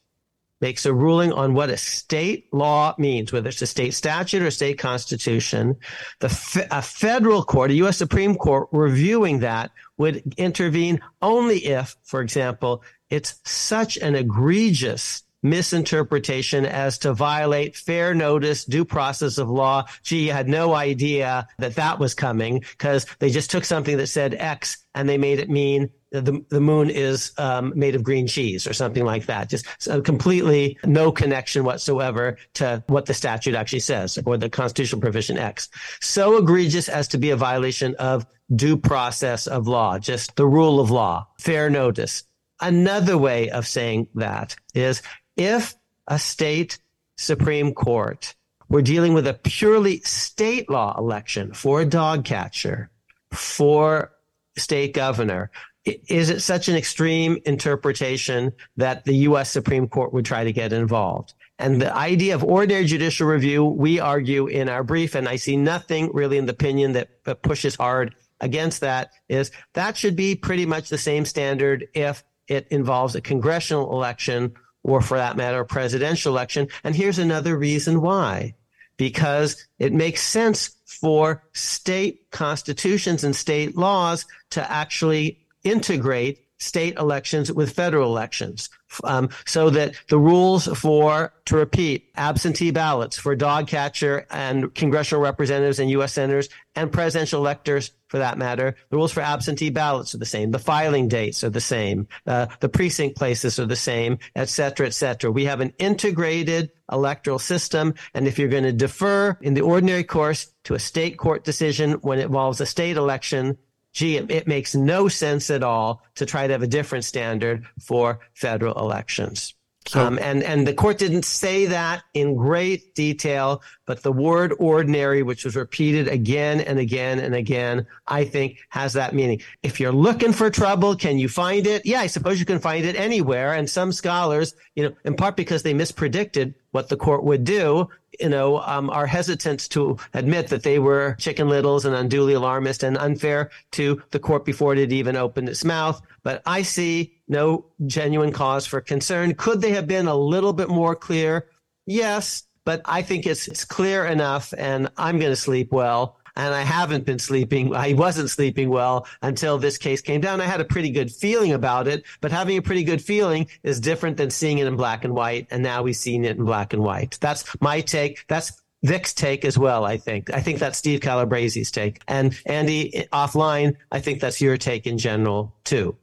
makes 0.66 0.88
a 0.88 0.94
ruling 0.96 1.32
on 1.32 1.54
what 1.54 1.70
a 1.70 1.78
state 1.78 2.52
law 2.52 2.96
means, 2.98 3.32
whether 3.32 3.50
it's 3.50 3.62
a 3.62 3.68
state 3.68 3.94
statute 3.94 4.42
or 4.42 4.50
state 4.50 4.80
constitution, 4.80 5.76
the 6.22 6.68
a 6.72 6.82
federal 6.82 7.44
court, 7.44 7.70
a 7.70 7.76
U.S. 7.76 7.98
Supreme 7.98 8.34
Court 8.34 8.68
reviewing 8.72 9.42
that 9.42 9.70
would 10.00 10.24
intervene 10.38 11.02
only 11.22 11.60
if, 11.68 11.96
for 12.02 12.20
example, 12.20 12.82
it's 13.12 13.40
such 13.46 13.98
an 13.98 14.16
egregious 14.16 15.22
misinterpretation 15.44 16.66
as 16.66 16.98
to 16.98 17.14
violate 17.14 17.78
fair 17.78 18.16
notice, 18.16 18.66
due 18.66 18.86
process 18.86 19.38
of 19.38 19.48
law. 19.48 19.86
Gee, 20.02 20.26
you 20.26 20.32
had 20.32 20.50
no 20.50 20.74
idea 20.74 21.48
that 21.60 21.76
that 21.76 22.00
was 22.00 22.16
coming 22.16 22.62
because 22.72 23.06
they 23.20 23.30
just 23.30 23.52
took 23.52 23.66
something 23.66 23.98
that 23.98 24.08
said 24.08 24.34
X 24.34 24.78
and 24.96 25.08
they 25.08 25.20
made 25.20 25.38
it 25.38 25.48
mean 25.48 25.92
the, 26.22 26.46
the 26.50 26.62
moon 26.62 26.90
is 26.90 27.32
um, 27.38 27.74
made 27.76 27.96
of 27.96 28.04
green 28.04 28.28
cheese 28.28 28.68
or 28.68 28.74
something 28.74 29.06
like 29.06 29.26
that. 29.26 29.50
Just 29.50 29.66
completely 30.04 30.78
no 30.86 31.12
connection 31.12 31.64
whatsoever 31.64 32.38
to 32.56 32.84
what 32.88 33.06
the 33.06 33.14
statute 33.14 33.56
actually 33.56 33.80
says 33.80 34.20
or 34.26 34.38
the 34.38 34.50
constitutional 34.50 35.02
provision 35.02 35.38
X. 35.38 35.70
So 36.02 36.38
egregious 36.38 36.90
as 36.90 37.08
to 37.10 37.18
be 37.18 37.32
a 37.32 37.36
violation 37.36 37.96
of 37.96 38.26
due 38.54 38.78
process 38.78 39.48
of 39.48 39.68
law, 39.68 39.98
just 40.00 40.36
the 40.36 40.46
rule 40.46 40.80
of 40.80 40.92
law, 40.92 41.28
fair 41.40 41.70
notice. 41.70 42.24
Another 42.62 43.18
way 43.18 43.50
of 43.50 43.68
saying 43.68 44.08
that 44.16 44.56
is 44.74 45.02
if 45.36 45.76
a 46.08 46.20
state 46.20 46.78
Supreme 47.18 47.74
Court 47.74 48.36
were 48.70 48.82
dealing 48.82 49.14
with 49.14 49.28
a 49.28 49.34
purely 49.34 50.00
state 50.02 50.70
law 50.70 50.96
election 50.98 51.54
for 51.54 51.82
a 51.82 51.86
dog 51.86 52.26
catcher, 52.26 52.90
for 53.32 54.12
state 54.58 54.94
governor, 54.94 55.52
is 55.86 56.30
it 56.30 56.42
such 56.42 56.68
an 56.68 56.76
extreme 56.76 57.38
interpretation 57.46 58.52
that 58.78 59.06
the 59.06 59.16
U.S. 59.18 59.52
Supreme 59.52 59.88
Court 59.88 60.14
would 60.14 60.26
try 60.26 60.44
to 60.44 60.52
get 60.52 60.74
involved? 60.74 61.34
And 61.60 61.82
the 61.82 61.96
idea 61.96 62.36
of 62.36 62.44
ordinary 62.44 62.86
judicial 62.86 63.28
review, 63.28 63.64
we 63.64 64.00
argue 64.00 64.48
in 64.48 64.68
our 64.68 64.84
brief, 64.84 65.16
and 65.16 65.30
I 65.30 65.38
see 65.38 65.56
nothing 65.56 66.10
really 66.14 66.38
in 66.38 66.48
the 66.48 66.54
opinion 66.54 66.94
that 66.94 67.42
pushes 67.44 67.76
hard 67.76 68.16
against 68.42 68.82
that, 68.82 69.12
is 69.30 69.52
that 69.74 69.96
should 69.96 70.16
be 70.16 70.36
pretty 70.36 70.66
much 70.66 70.90
the 70.90 70.98
same 70.98 71.24
standard 71.24 71.88
if 71.94 72.24
it 72.48 72.68
involves 72.70 73.16
a 73.16 73.22
congressional 73.22 73.92
election 73.94 74.54
or, 74.84 75.02
for 75.02 75.18
that 75.18 75.38
matter, 75.38 75.62
a 75.62 75.66
presidential 75.66 76.34
election. 76.34 76.68
And 76.84 76.96
here's 76.96 77.20
another 77.20 77.58
reason 77.58 78.02
why 78.02 78.56
because 78.98 79.68
it 79.78 79.94
makes 79.94 80.22
sense 80.22 80.78
for 80.86 81.44
state 81.54 82.32
constitutions 82.32 83.24
and 83.24 83.36
state 83.36 83.76
laws 83.76 84.26
to 84.52 84.72
actually 84.72 85.45
integrate 85.66 86.46
state 86.58 86.98
elections 86.98 87.52
with 87.52 87.74
federal 87.74 88.10
elections 88.10 88.70
um, 89.04 89.30
so 89.46 89.70
that 89.70 89.96
the 90.08 90.18
rules 90.18 90.68
for, 90.68 91.34
to 91.46 91.58
repeat, 91.58 92.10
absentee 92.16 92.72
ballots 92.72 93.18
for 93.18 93.36
dog 93.36 93.68
catcher 93.68 94.26
and 94.32 94.74
congressional 94.74 95.22
representatives 95.22 95.80
and 95.80 95.90
U.S. 95.92 96.14
senators 96.14 96.50
and 96.76 96.92
presidential 96.92 97.42
electors, 97.42 97.92
for 98.08 98.20
that 98.20 98.38
matter, 98.38 98.76
the 98.90 98.96
rules 98.96 99.12
for 99.12 99.22
absentee 99.22 99.70
ballots 99.70 100.16
are 100.16 100.18
the 100.18 100.26
same. 100.26 100.52
The 100.52 100.60
filing 100.60 101.08
dates 101.08 101.44
are 101.44 101.50
the 101.50 101.60
same. 101.60 102.08
Uh, 102.26 102.48
the 102.62 102.70
precinct 102.70 103.18
places 103.18 103.60
are 103.60 103.66
the 103.66 103.76
same, 103.76 104.20
et 104.36 104.48
cetera, 104.48 104.88
et 104.88 104.94
cetera. 104.94 105.32
We 105.32 105.46
have 105.46 105.60
an 105.60 105.74
integrated 105.78 106.72
electoral 106.92 107.40
system. 107.40 107.96
And 108.14 108.28
if 108.28 108.40
you're 108.40 108.48
going 108.48 108.64
to 108.64 108.72
defer 108.72 109.38
in 109.42 109.56
the 109.56 109.62
ordinary 109.62 110.04
course 110.04 110.54
to 110.66 110.76
a 110.76 110.80
state 110.80 111.18
court 111.18 111.44
decision 111.44 111.94
when 111.94 112.20
it 112.20 112.26
involves 112.26 112.62
a 112.62 112.66
state 112.66 112.96
election, 112.96 113.58
gee, 113.96 114.18
it, 114.18 114.30
it 114.30 114.48
makes 114.48 114.76
no 114.76 115.08
sense 115.08 115.50
at 115.50 115.64
all 115.64 116.04
to 116.16 116.26
try 116.26 116.46
to 116.46 116.54
have 116.54 116.62
a 116.62 116.68
different 116.68 117.06
standard 117.06 117.66
for 117.80 118.20
federal 118.34 118.78
elections. 118.78 119.56
So, 119.88 120.04
um, 120.04 120.18
and 120.20 120.42
and 120.42 120.68
the 120.68 120.74
court 120.74 120.98
didn't 120.98 121.26
say 121.26 121.68
that 121.68 122.04
in 122.16 122.36
great 122.36 122.96
detail, 122.96 123.62
but 123.86 124.02
the 124.02 124.12
word 124.12 124.52
ordinary, 124.58 125.22
which 125.22 125.46
was 125.46 125.56
repeated 125.56 126.08
again 126.08 126.60
and 126.60 126.80
again 126.80 127.20
and 127.20 127.36
again, 127.36 127.86
I 128.08 128.26
think 128.26 128.58
has 128.70 128.94
that 128.94 129.14
meaning. 129.14 129.44
If 129.62 129.80
you're 129.80 129.92
looking 129.92 130.34
for 130.34 130.50
trouble, 130.50 130.96
can 130.96 131.20
you 131.20 131.30
find 131.30 131.68
it? 131.68 131.86
Yeah, 131.86 132.00
I 132.00 132.08
suppose 132.08 132.40
you 132.40 132.48
can 132.48 132.58
find 132.58 132.84
it 132.84 132.96
anywhere. 132.96 133.54
And 133.54 133.70
some 133.70 133.92
scholars, 133.92 134.56
you 134.76 134.90
know, 134.90 134.96
in 135.06 135.16
part 135.16 135.36
because 135.36 135.62
they 135.62 135.76
mispredicted 135.76 136.56
what 136.76 136.90
the 136.90 136.98
court 136.98 137.24
would 137.24 137.46
do, 137.46 137.88
you 138.20 138.28
know, 138.28 138.60
um, 138.60 138.90
are 138.90 139.08
hesitant 139.08 139.70
to 139.70 139.98
admit 140.14 140.50
that 140.50 140.64
they 140.64 140.78
were 140.78 141.16
chicken 141.18 141.48
littles 141.48 141.86
and 141.86 141.96
unduly 141.96 142.34
alarmist 142.34 142.84
and 142.84 142.98
unfair 142.98 143.50
to 143.72 144.04
the 144.12 144.20
court 144.20 144.44
before 144.44 144.74
it 144.74 144.80
had 144.80 144.92
even 144.92 145.16
opened 145.16 145.48
its 145.48 145.64
mouth. 145.64 146.02
But 146.22 146.42
I 146.46 146.64
see 146.64 147.14
no 147.30 147.68
genuine 147.86 148.34
cause 148.34 148.66
for 148.68 148.82
concern. 148.82 149.36
Could 149.36 149.62
they 149.62 149.72
have 149.72 149.88
been 149.88 150.08
a 150.08 150.18
little 150.18 150.52
bit 150.52 150.68
more 150.68 150.98
clear? 150.98 151.48
Yes, 151.86 152.44
but 152.66 152.82
I 152.84 153.04
think 153.04 153.26
it's, 153.26 153.48
it's 153.48 153.64
clear 153.64 154.06
enough 154.06 154.54
and 154.58 154.90
I'm 154.98 155.18
going 155.18 155.32
to 155.32 155.38
sleep 155.38 155.72
well. 155.72 156.18
And 156.36 156.54
I 156.54 156.62
haven't 156.64 157.06
been 157.06 157.20
sleeping. 157.20 157.74
I 157.76 157.94
wasn't 157.94 158.30
sleeping 158.30 158.70
well 158.70 159.08
until 159.22 159.58
this 159.58 159.78
case 159.78 160.02
came 160.02 160.22
down. 160.22 160.42
I 160.42 160.46
had 160.46 160.62
a 160.62 160.66
pretty 160.66 160.90
good 160.90 161.12
feeling 161.12 161.54
about 161.54 161.88
it, 161.88 162.04
but 162.20 162.32
having 162.32 162.58
a 162.58 162.62
pretty 162.62 162.84
good 162.84 163.02
feeling 163.02 163.48
is 163.64 163.80
different 163.80 164.18
than 164.18 164.30
seeing 164.30 164.58
it 164.58 164.68
in 164.68 164.76
black 164.76 165.06
and 165.06 165.14
white. 165.14 165.48
And 165.50 165.64
now 165.64 165.84
we've 165.84 165.96
seen 165.96 166.26
it 166.26 166.38
in 166.38 166.44
black 166.44 166.74
and 166.74 166.84
white. 166.84 167.18
That's 167.22 167.46
my 167.62 167.82
take. 167.82 168.26
That's 168.28 168.62
Vic's 168.84 169.14
take 169.14 169.46
as 169.46 169.58
well, 169.58 169.86
I 169.86 169.98
think. 169.98 170.32
I 170.32 170.42
think 170.42 170.60
that's 170.60 170.78
Steve 170.78 171.00
Calabresi's 171.00 171.72
take. 171.72 172.02
And 172.08 172.40
Andy, 172.46 173.08
offline, 173.12 173.78
I 173.92 174.00
think 174.00 174.20
that's 174.20 174.40
your 174.42 174.58
take 174.58 174.86
in 174.86 174.98
general, 174.98 175.56
too. 175.64 175.98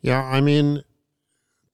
Yeah, 0.00 0.24
I 0.24 0.40
mean, 0.40 0.82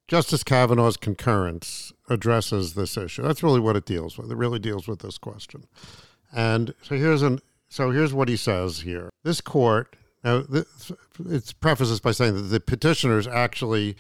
Justice 0.09 0.45
Kavanaugh's 0.45 0.99
concurrence 0.99 1.93
addresses 2.11 2.75
this 2.75 2.97
issue. 2.99 3.23
That's 3.23 3.43
really 3.43 3.61
what 3.61 3.77
it 3.77 3.87
deals 3.87 4.19
with. 4.19 4.31
It 4.31 4.37
really 4.37 4.59
deals 4.59 4.87
with 4.87 4.99
this 4.99 5.17
question. 5.17 5.65
And 6.35 6.75
so 6.83 6.97
here's 6.97 7.23
an 7.23 7.41
so 7.73 7.91
here's 7.91 8.15
what 8.15 8.29
he 8.29 8.37
says 8.37 8.81
here. 8.81 9.11
This 9.25 9.41
court 9.41 9.97
now 10.25 10.45
it 10.51 11.55
prefaces 11.61 12.01
by 12.01 12.13
saying 12.13 12.35
that 12.35 12.43
the 12.43 12.61
petitioners 12.61 13.27
actually 13.27 13.97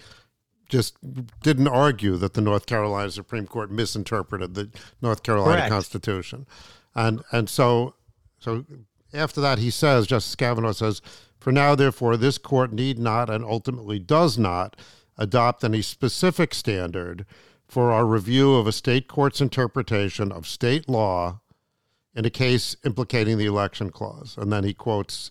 just 0.68 0.96
didn't 1.42 1.68
argue 1.68 2.16
that 2.16 2.34
the 2.34 2.40
North 2.40 2.66
Carolina 2.66 3.10
Supreme 3.10 3.46
Court 3.46 3.70
misinterpreted 3.70 4.54
the 4.54 4.70
North 5.00 5.22
Carolina 5.22 5.56
Correct. 5.56 5.70
Constitution, 5.70 6.46
and 6.94 7.22
and 7.32 7.48
so 7.48 7.94
so 8.38 8.64
after 9.12 9.40
that 9.40 9.58
he 9.58 9.70
says 9.70 10.06
Justice 10.06 10.36
Kavanaugh 10.36 10.72
says 10.72 11.02
for 11.42 11.50
now, 11.50 11.74
therefore, 11.74 12.16
this 12.16 12.38
court 12.38 12.72
need 12.72 13.00
not 13.00 13.28
and 13.28 13.44
ultimately 13.44 13.98
does 13.98 14.38
not 14.38 14.76
adopt 15.18 15.64
any 15.64 15.82
specific 15.82 16.54
standard 16.54 17.26
for 17.66 17.90
our 17.90 18.06
review 18.06 18.54
of 18.54 18.68
a 18.68 18.72
state 18.72 19.08
court's 19.08 19.40
interpretation 19.40 20.30
of 20.30 20.46
state 20.46 20.88
law 20.88 21.40
in 22.14 22.24
a 22.24 22.30
case 22.30 22.76
implicating 22.84 23.38
the 23.38 23.46
election 23.46 23.90
clause. 23.90 24.36
And 24.36 24.52
then 24.52 24.64
he 24.64 24.74
quotes 24.74 25.30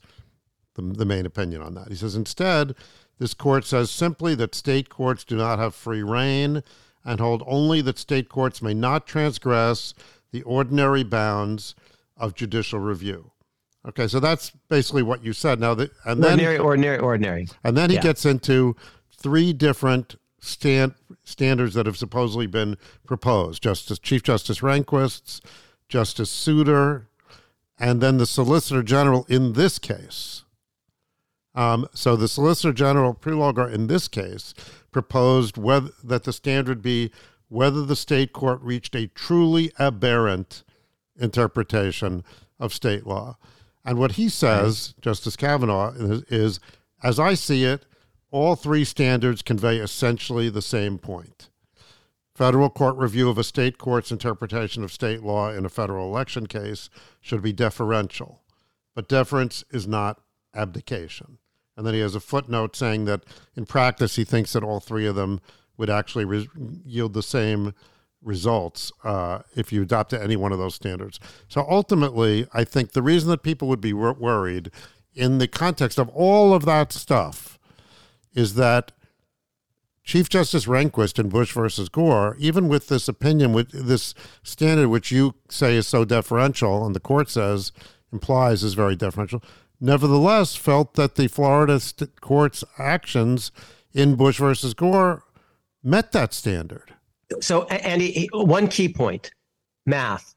the, 0.75 0.81
the 0.81 1.05
main 1.05 1.25
opinion 1.25 1.61
on 1.61 1.73
that. 1.75 1.89
He 1.89 1.95
says, 1.95 2.15
instead, 2.15 2.75
this 3.19 3.33
court 3.33 3.65
says 3.65 3.91
simply 3.91 4.35
that 4.35 4.55
state 4.55 4.89
courts 4.89 5.23
do 5.23 5.35
not 5.35 5.59
have 5.59 5.75
free 5.75 6.03
reign 6.03 6.63
and 7.03 7.19
hold 7.19 7.43
only 7.45 7.81
that 7.81 7.97
state 7.97 8.29
courts 8.29 8.61
may 8.61 8.73
not 8.73 9.05
transgress 9.05 9.93
the 10.31 10.41
ordinary 10.43 11.03
bounds 11.03 11.75
of 12.17 12.35
judicial 12.35 12.79
review. 12.79 13.31
Okay, 13.87 14.07
so 14.07 14.19
that's 14.19 14.51
basically 14.69 15.01
what 15.01 15.23
you 15.23 15.33
said. 15.33 15.59
Now, 15.59 15.73
the, 15.73 15.89
and 16.05 16.23
ordinary, 16.23 16.57
then 16.57 16.65
ordinary, 16.65 16.99
ordinary, 16.99 17.47
and 17.63 17.75
then 17.75 17.89
he 17.89 17.95
yeah. 17.95 18.03
gets 18.03 18.25
into 18.25 18.75
three 19.11 19.53
different 19.53 20.15
stand, 20.39 20.93
standards 21.23 21.73
that 21.73 21.87
have 21.87 21.97
supposedly 21.97 22.45
been 22.45 22.77
proposed: 23.07 23.63
Justice 23.63 23.97
Chief 23.97 24.21
Justice 24.21 24.59
Rehnquist's, 24.59 25.41
Justice 25.91 26.31
Souter, 26.31 27.07
and 27.77 28.01
then 28.01 28.17
the 28.17 28.25
Solicitor 28.25 28.81
General 28.81 29.25
in 29.27 29.53
this 29.53 29.77
case. 29.77 30.45
Um, 31.53 31.85
so 31.93 32.15
the 32.15 32.29
Solicitor 32.29 32.71
General 32.71 33.13
Prelogar 33.13 33.71
in 33.71 33.87
this 33.87 34.07
case 34.07 34.53
proposed 34.89 35.57
whether 35.57 35.89
that 36.01 36.23
the 36.23 36.31
standard 36.31 36.81
be 36.81 37.11
whether 37.49 37.83
the 37.83 37.97
state 37.97 38.31
court 38.31 38.61
reached 38.61 38.95
a 38.95 39.07
truly 39.07 39.73
aberrant 39.77 40.63
interpretation 41.19 42.23
of 42.57 42.73
state 42.73 43.05
law. 43.05 43.37
And 43.83 43.99
what 43.99 44.13
he 44.13 44.29
says. 44.29 44.93
Justice 45.01 45.35
Kavanaugh, 45.35 45.91
is, 45.91 46.23
is, 46.29 46.59
as 47.03 47.19
I 47.19 47.33
see 47.33 47.65
it, 47.65 47.85
all 48.31 48.55
three 48.55 48.85
standards 48.85 49.41
convey 49.41 49.77
essentially 49.77 50.49
the 50.49 50.61
same 50.61 50.97
point. 50.97 51.49
Federal 52.41 52.71
court 52.71 52.97
review 52.97 53.29
of 53.29 53.37
a 53.37 53.43
state 53.43 53.77
court's 53.77 54.11
interpretation 54.11 54.83
of 54.83 54.91
state 54.91 55.21
law 55.21 55.51
in 55.51 55.63
a 55.63 55.69
federal 55.69 56.07
election 56.07 56.47
case 56.47 56.89
should 57.19 57.43
be 57.43 57.53
deferential, 57.53 58.41
but 58.95 59.07
deference 59.07 59.63
is 59.69 59.87
not 59.87 60.21
abdication. 60.55 61.37
And 61.77 61.85
then 61.85 61.93
he 61.93 61.99
has 61.99 62.15
a 62.15 62.19
footnote 62.19 62.75
saying 62.75 63.05
that 63.05 63.25
in 63.55 63.67
practice, 63.67 64.15
he 64.15 64.23
thinks 64.23 64.53
that 64.53 64.63
all 64.63 64.79
three 64.79 65.05
of 65.05 65.13
them 65.13 65.39
would 65.77 65.91
actually 65.91 66.25
re- 66.25 66.49
yield 66.83 67.13
the 67.13 67.21
same 67.21 67.75
results 68.23 68.91
uh, 69.03 69.41
if 69.55 69.71
you 69.71 69.83
adopt 69.83 70.11
any 70.11 70.35
one 70.35 70.51
of 70.51 70.57
those 70.57 70.73
standards. 70.73 71.19
So 71.47 71.63
ultimately, 71.69 72.47
I 72.55 72.63
think 72.63 72.93
the 72.93 73.03
reason 73.03 73.29
that 73.29 73.43
people 73.43 73.67
would 73.67 73.81
be 73.81 73.93
wor- 73.93 74.13
worried 74.13 74.71
in 75.13 75.37
the 75.37 75.47
context 75.47 75.99
of 75.99 76.09
all 76.09 76.55
of 76.55 76.65
that 76.65 76.91
stuff 76.91 77.59
is 78.33 78.55
that 78.55 78.93
Chief 80.03 80.29
Justice 80.29 80.65
Rehnquist 80.65 81.19
in 81.19 81.29
Bush 81.29 81.53
versus 81.53 81.89
Gore, 81.89 82.35
even 82.39 82.67
with 82.67 82.87
this 82.87 83.07
opinion, 83.07 83.53
with 83.53 83.71
this 83.71 84.13
standard 84.43 84.89
which 84.89 85.11
you 85.11 85.35
say 85.49 85.75
is 85.75 85.87
so 85.87 86.05
deferential, 86.05 86.85
and 86.85 86.95
the 86.95 86.99
court 86.99 87.29
says 87.29 87.71
implies 88.11 88.63
is 88.63 88.73
very 88.73 88.95
deferential, 88.95 89.43
nevertheless 89.79 90.55
felt 90.55 90.95
that 90.95 91.15
the 91.15 91.27
Florida 91.27 91.79
st- 91.79 92.19
court's 92.19 92.63
actions 92.77 93.51
in 93.93 94.15
Bush 94.15 94.37
versus 94.37 94.73
Gore 94.73 95.23
met 95.83 96.11
that 96.11 96.33
standard 96.33 96.93
so 97.39 97.63
Andy, 97.67 98.29
one 98.33 98.67
key 98.67 98.89
point: 98.89 99.31
math. 99.85 100.35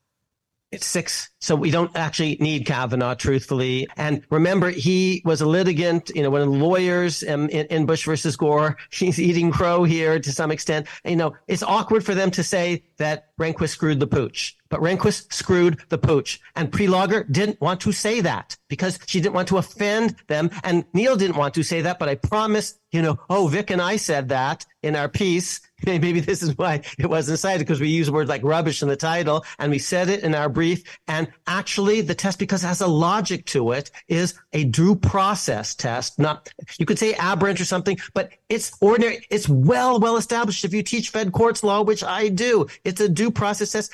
It's 0.74 0.86
six. 0.86 1.30
So 1.40 1.54
we 1.54 1.70
don't 1.70 1.94
actually 1.96 2.36
need 2.40 2.66
Kavanaugh, 2.66 3.14
truthfully. 3.14 3.86
And 3.96 4.22
remember, 4.28 4.70
he 4.70 5.22
was 5.24 5.40
a 5.40 5.46
litigant, 5.46 6.10
you 6.12 6.22
know, 6.22 6.30
one 6.30 6.40
of 6.40 6.50
the 6.50 6.58
lawyers 6.58 7.22
in, 7.22 7.48
in, 7.48 7.86
Bush 7.86 8.04
versus 8.04 8.34
Gore. 8.34 8.76
He's 8.90 9.20
eating 9.20 9.52
crow 9.52 9.84
here 9.84 10.18
to 10.18 10.32
some 10.32 10.50
extent. 10.50 10.88
You 11.04 11.14
know, 11.14 11.36
it's 11.46 11.62
awkward 11.62 12.04
for 12.04 12.14
them 12.14 12.32
to 12.32 12.42
say 12.42 12.82
that 12.96 13.28
Rehnquist 13.38 13.68
screwed 13.68 14.00
the 14.00 14.06
pooch, 14.08 14.56
but 14.68 14.80
Rehnquist 14.80 15.32
screwed 15.32 15.80
the 15.90 15.98
pooch. 15.98 16.40
And 16.56 16.72
Prelogar 16.72 17.30
didn't 17.30 17.60
want 17.60 17.80
to 17.82 17.92
say 17.92 18.20
that 18.22 18.56
because 18.68 18.98
she 19.06 19.20
didn't 19.20 19.34
want 19.34 19.48
to 19.48 19.58
offend 19.58 20.16
them. 20.26 20.50
And 20.64 20.84
Neil 20.92 21.14
didn't 21.14 21.36
want 21.36 21.54
to 21.54 21.62
say 21.62 21.82
that, 21.82 22.00
but 22.00 22.08
I 22.08 22.16
promised, 22.16 22.80
you 22.90 23.02
know, 23.02 23.20
oh, 23.30 23.46
Vic 23.46 23.70
and 23.70 23.80
I 23.80 23.96
said 23.96 24.30
that 24.30 24.66
in 24.82 24.96
our 24.96 25.08
piece. 25.08 25.60
Maybe 25.86 26.20
this 26.20 26.42
is 26.42 26.56
why 26.56 26.82
it 26.98 27.06
wasn't 27.06 27.38
cited 27.38 27.66
because 27.66 27.80
we 27.80 27.88
use 27.88 28.10
words 28.10 28.28
like 28.28 28.42
rubbish 28.42 28.82
in 28.82 28.88
the 28.88 28.96
title 28.96 29.44
and 29.58 29.70
we 29.70 29.78
said 29.78 30.08
it 30.08 30.22
in 30.22 30.34
our 30.34 30.48
brief. 30.48 30.82
And 31.08 31.28
actually 31.46 32.00
the 32.00 32.14
test, 32.14 32.38
because 32.38 32.64
it 32.64 32.68
has 32.68 32.80
a 32.80 32.86
logic 32.86 33.44
to 33.46 33.72
it, 33.72 33.90
is 34.08 34.34
a 34.52 34.64
due 34.64 34.94
process 34.94 35.74
test. 35.74 36.18
Not, 36.18 36.52
you 36.78 36.86
could 36.86 36.98
say 36.98 37.14
aberrant 37.14 37.60
or 37.60 37.64
something, 37.64 37.98
but 38.14 38.32
it's 38.48 38.72
ordinary. 38.80 39.26
It's 39.30 39.48
well, 39.48 40.00
well 40.00 40.16
established. 40.16 40.64
If 40.64 40.72
you 40.72 40.82
teach 40.82 41.10
Fed 41.10 41.32
courts 41.32 41.62
law, 41.62 41.82
which 41.82 42.04
I 42.04 42.28
do, 42.28 42.66
it's 42.84 43.00
a 43.00 43.08
due 43.08 43.30
process 43.30 43.72
test. 43.72 43.92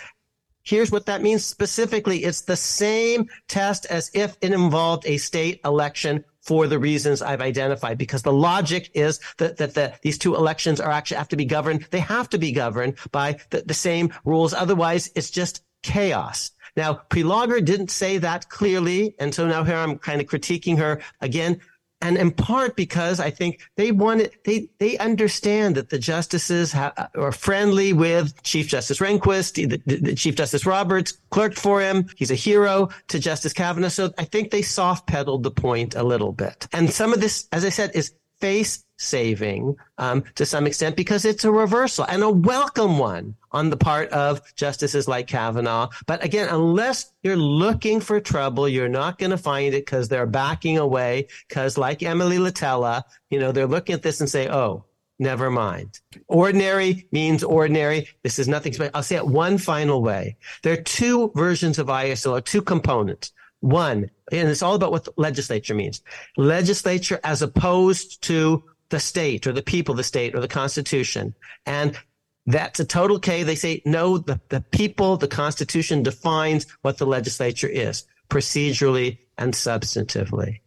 Here's 0.62 0.90
what 0.90 1.06
that 1.06 1.22
means 1.22 1.44
specifically. 1.44 2.24
It's 2.24 2.42
the 2.42 2.56
same 2.56 3.28
test 3.48 3.86
as 3.86 4.10
if 4.14 4.36
it 4.42 4.52
involved 4.52 5.06
a 5.06 5.16
state 5.16 5.60
election 5.64 6.24
for 6.42 6.66
the 6.66 6.78
reasons 6.78 7.22
I've 7.22 7.40
identified, 7.40 7.98
because 7.98 8.22
the 8.22 8.32
logic 8.32 8.90
is 8.94 9.20
that, 9.38 9.58
that 9.58 9.74
the, 9.74 9.92
these 10.02 10.18
two 10.18 10.34
elections 10.34 10.80
are 10.80 10.90
actually 10.90 11.18
have 11.18 11.28
to 11.28 11.36
be 11.36 11.44
governed. 11.44 11.86
They 11.90 12.00
have 12.00 12.28
to 12.30 12.38
be 12.38 12.52
governed 12.52 12.96
by 13.12 13.38
the, 13.50 13.62
the 13.62 13.74
same 13.74 14.12
rules. 14.24 14.54
Otherwise, 14.54 15.10
it's 15.14 15.30
just 15.30 15.62
chaos. 15.82 16.50
Now, 16.76 17.02
Prelogar 17.10 17.64
didn't 17.64 17.90
say 17.90 18.18
that 18.18 18.48
clearly. 18.48 19.14
And 19.18 19.34
so 19.34 19.46
now 19.46 19.64
here 19.64 19.76
I'm 19.76 19.98
kind 19.98 20.20
of 20.20 20.28
critiquing 20.28 20.78
her 20.78 21.00
again. 21.20 21.60
And 22.02 22.16
in 22.16 22.30
part 22.30 22.76
because 22.76 23.20
I 23.20 23.30
think 23.30 23.60
they 23.76 23.92
wanted, 23.92 24.32
they, 24.44 24.68
they 24.78 24.96
understand 24.98 25.74
that 25.74 25.90
the 25.90 25.98
justices 25.98 26.72
ha- 26.72 26.92
uh, 26.96 27.06
are 27.14 27.32
friendly 27.32 27.92
with 27.92 28.42
Chief 28.42 28.66
Justice 28.66 28.98
Rehnquist, 28.98 29.54
the, 29.54 29.82
the, 29.86 29.96
the 29.96 30.14
Chief 30.14 30.34
Justice 30.34 30.64
Roberts 30.64 31.18
clerked 31.30 31.58
for 31.58 31.80
him. 31.80 32.06
He's 32.16 32.30
a 32.30 32.36
hero 32.36 32.88
to 33.08 33.18
Justice 33.18 33.52
Kavanaugh. 33.52 33.88
So 33.88 34.12
I 34.16 34.24
think 34.24 34.50
they 34.50 34.62
soft 34.62 35.06
pedaled 35.06 35.42
the 35.42 35.50
point 35.50 35.94
a 35.94 36.02
little 36.02 36.32
bit. 36.32 36.66
And 36.72 36.90
some 36.90 37.12
of 37.12 37.20
this, 37.20 37.46
as 37.52 37.64
I 37.64 37.70
said, 37.70 37.90
is 37.94 38.14
face 38.40 38.84
saving 39.00 39.76
um, 39.98 40.22
to 40.34 40.44
some 40.44 40.66
extent 40.66 40.94
because 40.94 41.24
it's 41.24 41.44
a 41.44 41.50
reversal 41.50 42.04
and 42.04 42.22
a 42.22 42.30
welcome 42.30 42.98
one 42.98 43.34
on 43.50 43.70
the 43.70 43.76
part 43.76 44.10
of 44.10 44.40
justices 44.54 45.08
like 45.08 45.26
Kavanaugh. 45.26 45.88
But 46.06 46.22
again, 46.22 46.48
unless 46.50 47.12
you're 47.22 47.36
looking 47.36 48.00
for 48.00 48.20
trouble, 48.20 48.68
you're 48.68 48.88
not 48.88 49.18
going 49.18 49.30
to 49.30 49.38
find 49.38 49.74
it 49.74 49.86
because 49.86 50.08
they're 50.08 50.26
backing 50.26 50.78
away. 50.78 51.28
Because 51.48 51.78
like 51.78 52.02
Emily 52.02 52.38
Litella, 52.38 53.02
you 53.30 53.40
know, 53.40 53.52
they're 53.52 53.66
looking 53.66 53.94
at 53.94 54.02
this 54.02 54.20
and 54.20 54.28
say, 54.28 54.48
oh, 54.48 54.84
never 55.18 55.50
mind. 55.50 56.00
Ordinary 56.28 57.08
means 57.10 57.42
ordinary. 57.42 58.08
This 58.22 58.38
is 58.38 58.48
nothing 58.48 58.72
special. 58.72 58.92
I'll 58.94 59.02
say 59.02 59.16
it 59.16 59.26
one 59.26 59.58
final 59.58 60.02
way. 60.02 60.36
There 60.62 60.74
are 60.74 60.82
two 60.82 61.32
versions 61.34 61.78
of 61.78 61.86
ISL, 61.88 62.32
or 62.32 62.40
two 62.40 62.62
components. 62.62 63.32
One, 63.60 64.10
and 64.32 64.48
it's 64.48 64.62
all 64.62 64.74
about 64.74 64.90
what 64.90 65.08
legislature 65.18 65.74
means. 65.74 66.02
Legislature 66.38 67.20
as 67.22 67.42
opposed 67.42 68.22
to 68.22 68.64
the 68.90 69.00
state 69.00 69.46
or 69.46 69.52
the 69.52 69.62
people, 69.62 69.94
the 69.94 70.04
state 70.04 70.34
or 70.34 70.40
the 70.40 70.48
constitution. 70.48 71.34
And 71.66 71.98
that's 72.46 72.80
a 72.80 72.84
total 72.84 73.18
K. 73.18 73.42
They 73.42 73.54
say, 73.54 73.82
no, 73.84 74.18
the, 74.18 74.40
the 74.48 74.60
people, 74.60 75.16
the 75.16 75.28
constitution 75.28 76.02
defines 76.02 76.66
what 76.82 76.98
the 76.98 77.06
legislature 77.06 77.68
is 77.68 78.04
procedurally 78.28 79.18
and 79.38 79.52
substantively. 79.54 80.60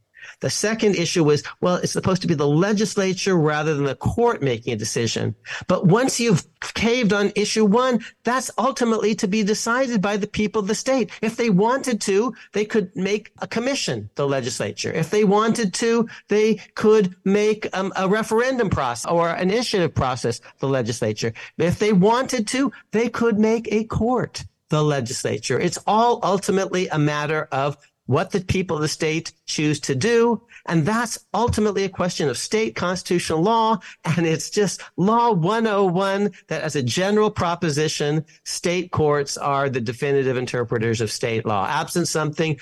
The 0.44 0.50
second 0.50 0.96
issue 0.98 1.24
was, 1.24 1.42
well, 1.62 1.78
it's 1.78 1.94
supposed 1.94 2.22
to 2.24 2.28
be 2.28 2.34
the 2.34 2.46
legislature 2.46 3.38
rather 3.38 3.74
than 3.76 3.86
the 3.86 3.96
court 3.96 4.42
making 4.42 4.74
a 4.74 4.76
decision. 4.76 5.36
But 5.70 5.88
once 5.88 6.20
you've 6.20 6.46
caved 6.74 7.14
on 7.14 7.32
issue 7.34 7.64
one, 7.64 8.04
that's 8.26 8.52
ultimately 8.58 9.16
to 9.16 9.28
be 9.30 9.44
decided 9.44 10.02
by 10.02 10.18
the 10.18 10.28
people 10.28 10.60
of 10.60 10.68
the 10.68 10.76
state. 10.76 11.12
If 11.22 11.38
they 11.38 11.50
wanted 11.50 12.02
to, 12.02 12.36
they 12.52 12.66
could 12.66 12.94
make 12.94 13.32
a 13.40 13.48
commission, 13.48 14.10
the 14.16 14.28
legislature. 14.28 14.92
If 14.92 15.12
they 15.12 15.24
wanted 15.24 15.74
to, 15.76 16.10
they 16.28 16.56
could 16.76 17.16
make 17.24 17.66
um, 17.72 17.94
a 17.96 18.10
referendum 18.10 18.70
process 18.70 19.10
or 19.10 19.30
an 19.30 19.50
initiative 19.50 19.96
process, 19.96 20.42
the 20.60 20.68
legislature. 20.68 21.32
If 21.58 21.80
they 21.80 21.94
wanted 21.94 22.48
to, 22.48 22.74
they 22.92 23.08
could 23.08 23.40
make 23.40 23.72
a 23.72 23.86
court 23.86 24.44
the 24.74 24.84
legislature. 24.84 25.60
It's 25.60 25.78
all 25.86 26.20
ultimately 26.24 26.88
a 26.88 26.98
matter 26.98 27.48
of 27.52 27.78
what 28.06 28.32
the 28.32 28.42
people 28.42 28.76
of 28.76 28.82
the 28.82 28.88
state 28.88 29.32
choose 29.46 29.80
to 29.82 29.96
do. 29.96 30.42
And 30.66 30.86
that's 30.86 31.26
ultimately 31.34 31.84
a 31.84 31.90
question 31.90 32.30
of 32.30 32.38
state 32.38 32.76
constitutional 32.76 33.42
law. 33.42 33.80
And 34.04 34.26
it's 34.26 34.50
just 34.50 34.82
law 34.98 35.32
101 35.32 36.32
that 36.48 36.62
as 36.62 36.76
a 36.76 36.84
general 36.84 37.32
proposition, 37.32 38.26
state 38.44 38.92
courts 38.92 39.38
are 39.38 39.70
the 39.70 39.82
definitive 39.82 40.38
interpreters 40.38 41.02
of 41.02 41.12
state 41.12 41.46
law. 41.46 41.68
Absent 41.68 42.08
something, 42.08 42.60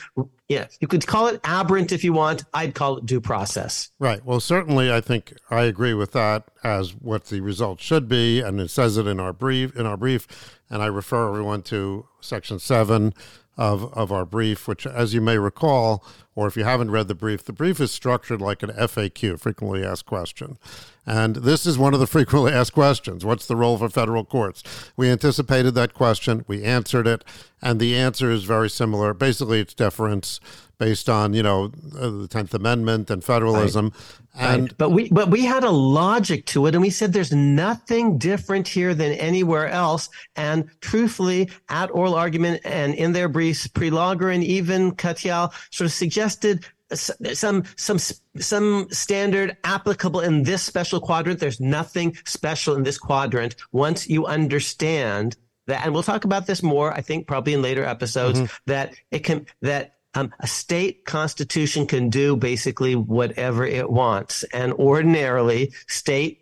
yeah, 0.47 0.67
you 0.79 0.87
could 0.87 1.07
call 1.07 1.27
it 1.27 1.39
aberrant 1.43 1.91
if 1.91 2.03
you 2.03 2.13
want. 2.13 2.43
I'd 2.53 2.75
call 2.75 2.97
it 2.97 3.05
due 3.05 3.21
process. 3.21 3.89
Right. 3.99 4.23
Well, 4.25 4.39
certainly, 4.39 4.91
I 4.91 4.99
think 4.99 5.33
I 5.49 5.63
agree 5.63 5.93
with 5.93 6.11
that 6.11 6.49
as 6.63 6.91
what 6.91 7.25
the 7.25 7.39
result 7.39 7.79
should 7.79 8.09
be, 8.09 8.41
and 8.41 8.59
it 8.59 8.69
says 8.69 8.97
it 8.97 9.07
in 9.07 9.19
our 9.19 9.31
brief. 9.31 9.75
In 9.77 9.85
our 9.85 9.95
brief, 9.95 10.27
and 10.69 10.81
I 10.81 10.87
refer 10.87 11.29
everyone 11.29 11.61
to 11.63 12.05
section 12.19 12.59
seven 12.59 13.13
of, 13.57 13.93
of 13.93 14.11
our 14.11 14.25
brief, 14.25 14.67
which, 14.67 14.85
as 14.85 15.13
you 15.13 15.21
may 15.21 15.37
recall, 15.37 16.03
or 16.35 16.47
if 16.47 16.55
you 16.55 16.63
haven't 16.63 16.91
read 16.91 17.07
the 17.07 17.15
brief, 17.15 17.43
the 17.43 17.53
brief 17.53 17.79
is 17.79 17.91
structured 17.91 18.41
like 18.41 18.63
an 18.63 18.69
FAQ, 18.69 19.39
frequently 19.39 19.85
asked 19.85 20.05
question. 20.05 20.57
And 21.05 21.37
this 21.37 21.65
is 21.65 21.77
one 21.77 21.93
of 21.93 21.99
the 21.99 22.07
frequently 22.17 22.53
asked 22.53 22.73
questions 22.73 23.25
What's 23.25 23.45
the 23.45 23.55
role 23.55 23.77
for 23.77 23.89
federal 23.89 24.23
courts? 24.23 24.63
We 24.95 25.09
anticipated 25.09 25.71
that 25.75 25.93
question, 25.93 26.45
we 26.47 26.63
answered 26.63 27.07
it, 27.07 27.23
and 27.61 27.79
the 27.79 27.95
answer 27.95 28.31
is 28.31 28.43
very 28.43 28.69
similar. 28.69 29.13
Basically, 29.13 29.59
it's 29.59 29.73
deference 29.73 30.39
based 30.81 31.07
on 31.07 31.31
you 31.33 31.43
know 31.43 31.71
uh, 31.95 32.09
the 32.09 32.27
Tenth 32.27 32.55
Amendment 32.55 33.11
and 33.11 33.23
federalism. 33.23 33.85
Right. 33.85 34.43
And 34.49 34.63
right. 34.63 34.77
but 34.79 34.89
we 34.89 35.09
but 35.09 35.29
we 35.29 35.45
had 35.45 35.63
a 35.63 35.69
logic 35.69 36.47
to 36.47 36.65
it, 36.65 36.73
and 36.73 36.81
we 36.81 36.89
said 36.89 37.13
there's 37.13 37.31
nothing 37.31 38.17
different 38.17 38.67
here 38.67 38.95
than 38.95 39.11
anywhere 39.11 39.67
else. 39.67 40.09
And 40.35 40.69
truthfully, 40.79 41.51
at 41.69 41.91
oral 41.91 42.15
argument 42.15 42.61
and 42.65 42.95
in 42.95 43.11
their 43.11 43.29
briefs, 43.29 43.67
Prelogar 43.67 44.33
and 44.33 44.43
even 44.43 44.93
Katyal 44.93 45.53
sort 45.69 45.85
of 45.85 45.91
suggested 46.31 46.65
some 47.33 47.63
some 47.77 47.99
some 48.39 48.87
standard 48.91 49.57
applicable 49.63 50.19
in 50.19 50.43
this 50.43 50.61
special 50.61 50.99
quadrant. 50.99 51.39
There's 51.39 51.61
nothing 51.61 52.17
special 52.25 52.75
in 52.75 52.83
this 52.83 52.97
quadrant 52.97 53.55
once 53.71 54.09
you 54.09 54.25
understand 54.25 55.37
that. 55.67 55.85
And 55.85 55.93
we'll 55.93 56.03
talk 56.03 56.25
about 56.25 56.47
this 56.47 56.61
more, 56.61 56.93
I 56.93 57.01
think, 57.01 57.27
probably 57.27 57.53
in 57.53 57.61
later 57.61 57.85
episodes. 57.85 58.39
Mm-hmm. 58.39 58.55
That 58.65 58.95
it 59.09 59.19
can 59.19 59.45
that 59.61 59.95
um, 60.13 60.33
a 60.39 60.47
state 60.47 61.05
constitution 61.05 61.87
can 61.87 62.09
do 62.09 62.35
basically 62.35 62.95
whatever 62.95 63.65
it 63.65 63.89
wants. 63.89 64.43
And 64.51 64.73
ordinarily, 64.73 65.73
state 65.87 66.40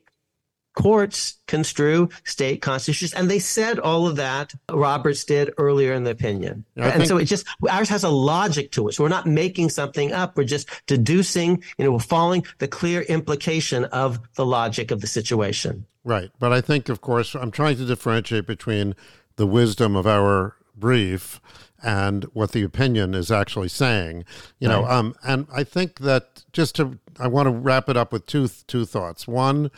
courts 0.80 1.36
construe 1.48 2.08
state 2.24 2.62
constitutions. 2.62 3.14
And 3.14 3.30
they 3.30 3.40
said 3.40 3.80
all 3.80 4.08
of 4.08 4.16
that, 4.16 4.54
Roberts 4.72 5.26
did 5.26 5.54
earlier 5.58 5.94
in 5.94 6.06
the 6.06 6.12
opinion. 6.12 6.64
And 6.78 6.94
think- 6.94 7.08
so 7.08 7.18
it 7.18 7.26
just, 7.26 7.46
ours 7.70 7.90
has 7.90 8.06
a 8.06 8.10
logic 8.10 8.72
to 8.72 8.88
it. 8.88 8.94
So 8.94 9.04
we're 9.04 9.10
not 9.10 9.26
making 9.26 9.70
something 9.72 10.14
up. 10.14 10.38
We're 10.38 10.46
just 10.46 10.70
deducing, 10.88 11.62
you 11.78 11.84
know, 11.84 11.92
we're 11.92 12.00
following 12.00 12.46
the 12.60 12.68
clear 12.68 13.02
implication 13.02 13.86
of 13.86 14.20
the 14.36 14.46
logic 14.46 14.92
of 14.92 15.02
the 15.02 15.08
situation. 15.08 15.86
Right. 16.06 16.32
But 16.40 16.54
I 16.54 16.62
think, 16.62 16.88
of 16.88 17.02
course, 17.02 17.36
I'm 17.36 17.52
trying 17.52 17.76
to 17.76 17.86
differentiate 17.86 18.48
between 18.48 18.96
the 19.36 19.46
wisdom 19.46 19.98
of 19.98 20.08
our 20.08 20.56
brief 20.78 21.42
and 21.84 22.24
what 22.34 22.54
the 22.54 22.64
opinion 22.64 23.14
is 23.14 23.32
actually 23.32 23.68
saying. 23.68 24.24
You 24.60 24.70
know, 24.70 24.84
right. 24.84 24.92
um, 24.92 25.16
and 25.24 25.46
I 25.54 25.66
think 25.66 26.00
that 26.00 26.44
just 26.54 26.76
to, 26.76 26.98
I 27.20 27.28
want 27.28 27.48
to 27.48 27.52
wrap 27.52 27.90
it 27.90 27.98
up 27.98 28.14
with 28.14 28.26
two 28.26 28.48
two 28.68 28.86
thoughts. 28.86 29.28
One 29.28 29.72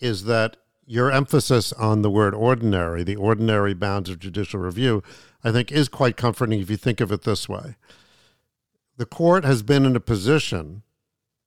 is 0.00 0.24
that 0.24 0.56
your 0.86 1.12
emphasis 1.12 1.72
on 1.74 2.02
the 2.02 2.10
word 2.10 2.34
ordinary, 2.34 3.02
the 3.02 3.16
ordinary 3.16 3.74
bounds 3.74 4.08
of 4.08 4.18
judicial 4.18 4.60
review, 4.60 5.02
I 5.44 5.52
think 5.52 5.70
is 5.70 5.88
quite 5.88 6.16
comforting 6.16 6.60
if 6.60 6.70
you 6.70 6.76
think 6.76 7.00
of 7.00 7.12
it 7.12 7.22
this 7.22 7.48
way. 7.48 7.76
The 8.96 9.06
court 9.06 9.44
has 9.44 9.62
been 9.62 9.84
in 9.84 9.94
a 9.94 10.00
position 10.00 10.82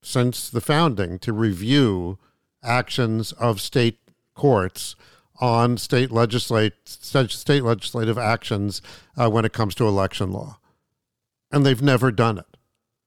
since 0.02 0.50
the 0.50 0.62
founding 0.62 1.20
to 1.20 1.34
review 1.34 2.18
actions 2.64 3.32
of 3.34 3.60
state 3.60 4.00
courts 4.36 4.96
on 5.40 5.76
state 5.78 6.12
legislate 6.12 6.74
state 6.86 7.64
legislative 7.64 8.18
actions 8.18 8.82
uh, 9.18 9.30
when 9.30 9.44
it 9.44 9.54
comes 9.54 9.74
to 9.76 9.88
election 9.88 10.32
law, 10.32 10.60
and 11.52 11.66
they've 11.66 11.82
never 11.82 12.12
done 12.12 12.38
it, 12.38 12.58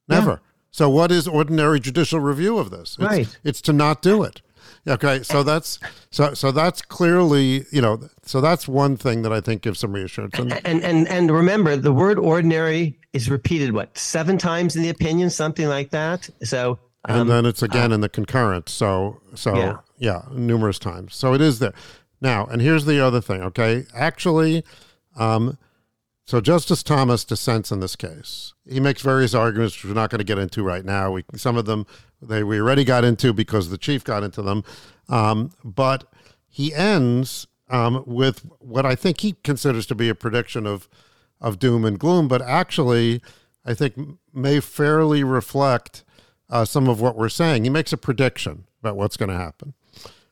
never. 0.09 0.31
Yeah. 0.31 0.39
So, 0.73 0.91
what 0.91 1.13
is 1.13 1.29
ordinary 1.29 1.79
judicial 1.79 2.19
review 2.19 2.59
of 2.59 2.71
this? 2.71 2.97
It's, 2.99 2.99
right. 2.99 3.39
It's 3.45 3.61
to 3.63 3.73
not 3.73 4.03
do 4.03 4.25
it. 4.25 4.43
Okay, 4.87 5.23
so 5.23 5.43
that's 5.43 5.79
so 6.11 6.35
so 6.35 6.53
that's 6.53 6.83
clearly 6.83 7.65
you 7.71 7.81
know 7.81 8.01
so 8.23 8.41
that's 8.41 8.69
one 8.69 8.97
thing 8.97 9.23
that 9.23 9.33
I 9.33 9.41
think 9.41 9.63
gives 9.63 9.79
some 9.79 9.93
reassurance. 9.93 10.39
And 10.39 10.53
and 10.67 10.83
and, 10.83 11.09
and 11.09 11.31
remember, 11.31 11.77
the 11.77 11.93
word 11.93 12.19
ordinary 12.19 12.99
is 13.13 13.31
repeated 13.31 13.73
what 13.73 13.97
seven 13.97 14.37
times 14.37 14.77
in 14.77 14.83
the 14.83 14.91
opinion, 14.91 15.31
something 15.31 15.69
like 15.69 15.91
that. 15.91 16.29
So 16.43 16.79
um, 17.07 17.23
and 17.23 17.31
then 17.31 17.47
it's 17.47 17.63
again 17.63 17.93
uh, 17.93 17.97
in 17.97 18.01
the 18.03 18.09
concurrent. 18.09 18.69
So 18.69 19.21
so 19.35 19.57
yeah. 19.57 19.79
yeah, 19.99 20.23
numerous 20.33 20.79
times. 20.79 21.15
So 21.15 21.33
it 21.33 21.41
is 21.41 21.61
there 21.61 21.73
now. 22.21 22.45
And 22.47 22.61
here's 22.61 22.85
the 22.85 23.01
other 23.01 23.21
thing. 23.21 23.43
Okay, 23.43 23.85
actually, 23.95 24.65
um, 25.17 25.57
so 26.25 26.41
Justice 26.41 26.83
Thomas 26.83 27.25
dissents 27.25 27.71
in 27.71 27.81
this 27.81 27.97
case. 27.97 28.55
He 28.67 28.81
makes 28.81 29.03
various 29.03 29.35
arguments 29.35 29.77
which 29.77 29.85
we're 29.85 30.01
not 30.01 30.11
going 30.11 30.21
to 30.21 30.25
get 30.25 30.39
into 30.39 30.63
right 30.63 30.85
now. 30.85 31.11
We 31.13 31.25
some 31.37 31.57
of 31.57 31.67
them 31.67 31.87
they 32.23 32.43
we 32.43 32.61
already 32.61 32.85
got 32.85 33.05
into 33.05 33.33
because 33.33 33.69
the 33.69 33.79
chief 33.79 34.05
got 34.05 34.23
into 34.23 34.43
them, 34.43 34.65
um, 35.09 35.51
but 35.63 36.05
he 36.49 36.73
ends 36.75 37.47
um, 37.69 38.05
with 38.07 38.41
what 38.59 38.87
I 38.87 38.95
think 38.95 39.21
he 39.21 39.33
considers 39.45 39.87
to 39.87 39.95
be 39.95 40.09
a 40.09 40.15
prediction 40.15 40.67
of 40.67 40.89
of 41.41 41.59
doom 41.59 41.85
and 41.85 41.99
gloom, 41.99 42.29
but 42.29 42.41
actually 42.41 43.21
I 43.67 43.75
think 43.75 43.95
may 44.33 44.61
fairly 44.61 45.25
reflect 45.25 46.05
uh, 46.49 46.65
some 46.65 46.89
of 46.89 47.01
what 47.01 47.17
we're 47.17 47.29
saying. 47.29 47.65
He 47.65 47.71
makes 47.71 47.93
a 47.93 47.97
prediction 47.97 48.67
about 48.81 48.97
what's 48.97 49.17
going 49.17 49.31
to 49.31 49.37
happen. 49.37 49.75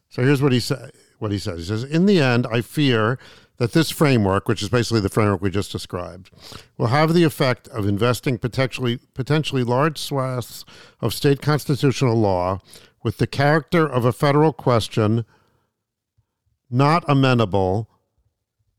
So 0.09 0.23
here's 0.23 0.43
what 0.43 0.53
he 0.53 0.61
say, 0.61 0.91
What 1.19 1.33
he 1.33 1.39
says. 1.39 1.59
He 1.59 1.65
says, 1.65 1.85
"In 1.85 2.07
the 2.07 2.21
end, 2.21 2.47
I 2.51 2.63
fear." 2.63 3.19
That 3.63 3.71
this 3.71 3.93
framework, 3.93 4.49
which 4.49 4.61
is 4.61 4.69
basically 4.69 4.99
the 4.99 5.09
framework 5.09 5.41
we 5.41 5.49
just 5.49 5.71
described, 5.71 6.33
will 6.77 6.89
have 6.89 7.15
the 7.15 7.23
effect 7.23 7.69
of 7.69 7.87
investing 7.87 8.37
potentially 8.37 8.99
potentially 9.15 9.63
large 9.63 9.99
swaths 9.99 10.65
of 11.01 11.15
state 11.15 11.41
constitutional 11.41 12.17
law 12.17 12.61
with 13.05 13.19
the 13.19 13.27
character 13.29 13.87
of 13.87 14.05
a 14.05 14.13
federal 14.13 14.53
question 14.53 15.25
not 16.69 17.05
amenable 17.07 17.89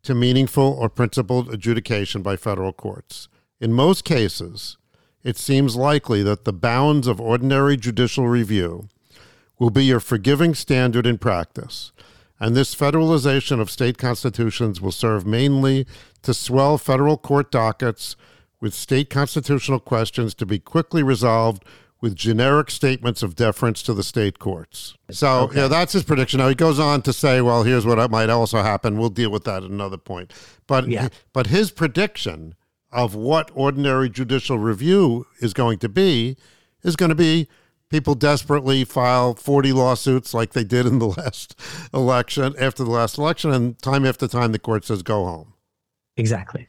to 0.01 0.14
meaningful 0.14 0.76
or 0.77 0.89
principled 0.89 1.53
adjudication 1.53 2.22
by 2.22 2.35
federal 2.35 2.73
courts. 2.73 3.30
In 3.61 3.72
most 3.72 4.03
cases, 4.03 4.76
it 5.23 5.38
seems 5.38 5.77
likely 5.77 6.22
that 6.23 6.43
the 6.43 6.51
bounds 6.51 7.07
of 7.07 7.22
ordinary 7.22 7.77
judicial 7.77 8.27
review 8.27 8.89
will 9.57 9.69
be 9.69 9.85
your 9.85 10.01
forgiving 10.01 10.53
standard 10.53 11.07
in 11.07 11.18
practice 11.19 11.93
and 12.39 12.55
this 12.55 12.76
federalization 12.76 13.60
of 13.60 13.69
state 13.69 13.97
constitutions 13.97 14.81
will 14.81 14.91
serve 14.91 15.26
mainly 15.26 15.85
to 16.23 16.34
swell 16.34 16.77
federal 16.77 17.18
court 17.18 17.51
dockets 17.51 18.15
with 18.60 18.73
state 18.73 19.10
constitutional 19.10 19.80
questions 19.80 20.34
to 20.34 20.45
be 20.45 20.60
quickly 20.60 21.03
resolved 21.03 21.64
with 22.03 22.15
generic 22.15 22.69
statements 22.69 23.23
of 23.23 23.34
deference 23.34 23.81
to 23.81 23.93
the 23.93 24.03
state 24.03 24.38
courts. 24.38 24.97
So, 25.10 25.43
okay. 25.43 25.61
yeah, 25.61 25.68
that's 25.69 25.93
his 25.93 26.03
prediction. 26.03 26.39
Now 26.39 26.49
he 26.49 26.55
goes 26.55 26.77
on 26.77 27.01
to 27.03 27.14
say, 27.14 27.39
well, 27.39 27.64
here's 27.64 27.85
what 27.85 28.11
might 28.11 28.30
also 28.30 28.61
happen. 28.61 28.97
We'll 28.97 29.07
deal 29.07 29.30
with 29.30 29.45
that 29.45 29.64
at 29.64 29.69
another 29.69 29.95
point. 29.95 30.34
But 30.68 30.89
yeah. 30.89 31.07
but 31.31 31.47
his 31.47 31.72
prediction 31.72 32.55
of 32.91 33.15
what 33.15 33.51
ordinary 33.53 34.10
judicial 34.10 34.60
review 34.60 35.27
is 35.39 35.53
going 35.53 35.80
to 35.80 35.88
be 35.88 36.35
is 36.84 36.97
going 36.97 37.07
to 37.07 37.15
be 37.15 37.47
people 37.94 38.15
desperately 38.15 38.84
file 38.84 39.36
40 39.36 39.72
lawsuits 39.72 40.34
like 40.34 40.53
they 40.53 40.64
did 40.64 40.88
in 40.88 40.98
the 40.98 41.07
last 41.18 41.56
election, 41.94 42.56
after 42.60 42.84
the 42.84 42.90
last 42.90 43.20
election, 43.20 43.52
and 43.52 43.80
time 43.84 44.03
after 44.03 44.28
time 44.28 44.52
the 44.52 44.57
court 44.57 44.84
says 44.84 45.03
go 45.03 45.26
home. 45.26 45.53
Exactly. 46.18 46.68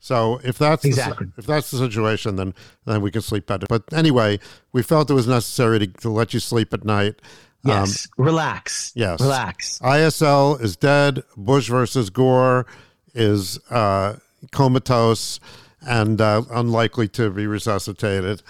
So 0.00 0.40
if 0.42 0.58
that's 0.58 0.84
exactly. 0.84 1.28
the, 1.28 1.32
if 1.38 1.46
that's 1.46 1.70
the 1.70 1.78
situation, 1.78 2.34
then 2.34 2.54
then 2.86 3.02
we 3.02 3.12
can 3.12 3.22
sleep 3.22 3.46
better. 3.46 3.66
But 3.68 3.84
anyway, 3.92 4.40
we 4.72 4.82
felt 4.82 5.08
it 5.10 5.14
was 5.14 5.28
necessary 5.28 5.78
to, 5.78 5.86
to 5.86 6.10
let 6.10 6.34
you 6.34 6.40
sleep 6.40 6.74
at 6.74 6.84
night. 6.84 7.22
Yes, 7.64 8.08
um, 8.18 8.24
relax. 8.24 8.90
Yes, 8.96 9.20
relax. 9.20 9.78
ISL 9.78 10.60
is 10.60 10.76
dead. 10.76 11.22
Bush 11.36 11.68
versus 11.68 12.10
Gore 12.10 12.66
is 13.14 13.60
uh, 13.70 14.16
comatose 14.50 15.38
and 15.86 16.20
uh, 16.20 16.42
unlikely 16.50 17.06
to 17.08 17.30
be 17.30 17.46
resuscitated. 17.46 18.42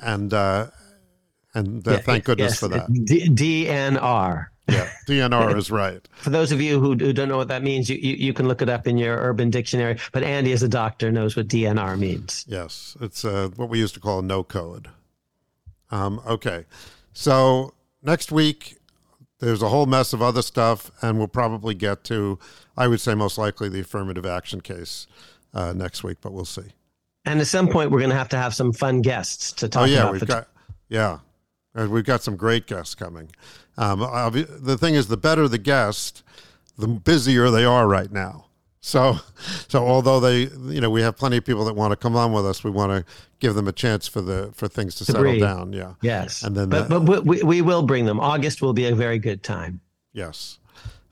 And 0.00 0.32
uh, 0.32 0.68
and 1.54 1.86
yeah, 1.86 1.98
thank 1.98 2.24
goodness 2.24 2.52
yes, 2.52 2.60
for 2.60 2.68
that. 2.68 2.92
D- 2.92 3.28
DNR. 3.28 4.46
Yeah, 4.68 4.90
DNR 5.06 5.56
is 5.58 5.70
right. 5.70 6.06
For 6.16 6.30
those 6.30 6.52
of 6.52 6.60
you 6.60 6.80
who, 6.80 6.94
who 6.94 7.12
don't 7.12 7.28
know 7.28 7.36
what 7.36 7.48
that 7.48 7.62
means, 7.62 7.88
you, 7.88 7.96
you, 7.96 8.14
you, 8.14 8.32
can 8.32 8.48
look 8.48 8.62
it 8.62 8.68
up 8.68 8.86
in 8.86 8.96
your 8.96 9.16
urban 9.18 9.50
dictionary. 9.50 9.98
But 10.12 10.22
Andy, 10.24 10.52
as 10.52 10.62
a 10.62 10.68
doctor, 10.68 11.12
knows 11.12 11.36
what 11.36 11.48
DNR 11.48 11.98
means. 11.98 12.44
Yes, 12.48 12.96
it's 13.00 13.24
uh, 13.24 13.50
what 13.56 13.68
we 13.68 13.78
used 13.78 13.94
to 13.94 14.00
call 14.00 14.22
no 14.22 14.42
code. 14.42 14.88
Um, 15.90 16.20
okay, 16.26 16.64
so 17.12 17.74
next 18.02 18.32
week 18.32 18.78
there's 19.38 19.62
a 19.62 19.68
whole 19.68 19.86
mess 19.86 20.12
of 20.12 20.22
other 20.22 20.42
stuff, 20.42 20.90
and 21.02 21.18
we'll 21.18 21.28
probably 21.28 21.74
get 21.74 22.02
to, 22.04 22.38
I 22.76 22.88
would 22.88 23.00
say, 23.00 23.14
most 23.14 23.36
likely 23.36 23.68
the 23.68 23.80
affirmative 23.80 24.24
action 24.24 24.60
case 24.60 25.06
uh, 25.52 25.72
next 25.74 26.02
week, 26.02 26.18
but 26.20 26.32
we'll 26.32 26.46
see. 26.46 26.72
And 27.26 27.40
at 27.40 27.46
some 27.46 27.68
point, 27.68 27.90
we're 27.90 28.00
going 28.00 28.10
to 28.10 28.16
have 28.16 28.28
to 28.30 28.36
have 28.36 28.54
some 28.54 28.72
fun 28.72 29.02
guests 29.02 29.52
to 29.52 29.68
talk. 29.68 29.82
Oh 29.82 29.84
yeah, 29.84 30.02
about 30.02 30.12
we've 30.12 30.26
got 30.26 30.48
yeah, 30.88 31.18
and 31.74 31.90
we've 31.90 32.04
got 32.04 32.22
some 32.22 32.36
great 32.36 32.66
guests 32.66 32.94
coming. 32.94 33.30
Um, 33.76 34.00
the 34.00 34.78
thing 34.78 34.94
is, 34.94 35.08
the 35.08 35.16
better 35.16 35.48
the 35.48 35.58
guest, 35.58 36.22
the 36.78 36.86
busier 36.86 37.50
they 37.50 37.64
are 37.64 37.86
right 37.88 38.10
now. 38.10 38.46
So, 38.80 39.18
so 39.68 39.86
although 39.86 40.20
they, 40.20 40.42
you 40.72 40.80
know, 40.80 40.90
we 40.90 41.02
have 41.02 41.16
plenty 41.16 41.38
of 41.38 41.44
people 41.44 41.64
that 41.64 41.74
want 41.74 41.92
to 41.92 41.96
come 41.96 42.16
on 42.16 42.32
with 42.32 42.46
us, 42.46 42.62
we 42.62 42.70
want 42.70 42.92
to 42.92 43.12
give 43.40 43.54
them 43.54 43.66
a 43.66 43.72
chance 43.72 44.06
for 44.06 44.20
the 44.20 44.50
for 44.54 44.68
things 44.68 44.94
to, 44.96 45.04
to 45.06 45.12
settle 45.12 45.22
breathe. 45.22 45.40
down. 45.40 45.72
Yeah. 45.72 45.94
Yes. 46.02 46.42
And 46.42 46.56
then, 46.56 46.68
but, 46.68 46.88
but 46.88 47.24
we, 47.24 47.42
we 47.42 47.62
will 47.62 47.82
bring 47.82 48.04
them. 48.04 48.20
August 48.20 48.62
will 48.62 48.72
be 48.72 48.86
a 48.86 48.94
very 48.94 49.18
good 49.18 49.42
time. 49.42 49.80
Yes. 50.12 50.58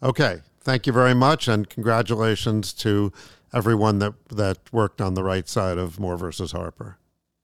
Okay. 0.02 0.40
Thank 0.60 0.86
you 0.86 0.92
very 0.92 1.14
much, 1.14 1.48
and 1.48 1.68
congratulations 1.68 2.72
to 2.74 3.12
everyone 3.52 3.98
that 3.98 4.14
that 4.28 4.58
worked 4.72 5.00
on 5.00 5.14
the 5.14 5.24
right 5.24 5.48
side 5.48 5.76
of 5.76 5.98
Moore 5.98 6.16
versus 6.16 6.52
Harper. 6.52 6.98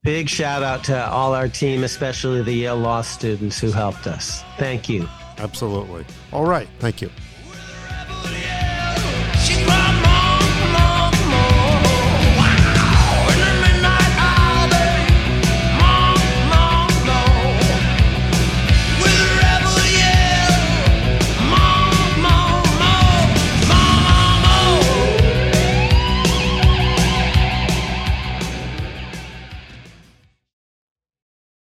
Big 0.05 0.29
shout 0.29 0.63
out 0.63 0.85
to 0.85 1.07
all 1.09 1.35
our 1.35 1.49
team, 1.49 1.83
especially 1.83 2.41
the 2.43 2.53
Yale 2.53 2.77
Law 2.77 3.03
students 3.03 3.59
who 3.59 3.73
helped 3.73 4.07
us. 4.07 4.45
Thank 4.57 4.89
you. 4.89 5.09
Absolutely. 5.39 6.05
All 6.33 6.47
right. 6.47 6.69
Thank 6.79 7.03
you. 7.03 7.11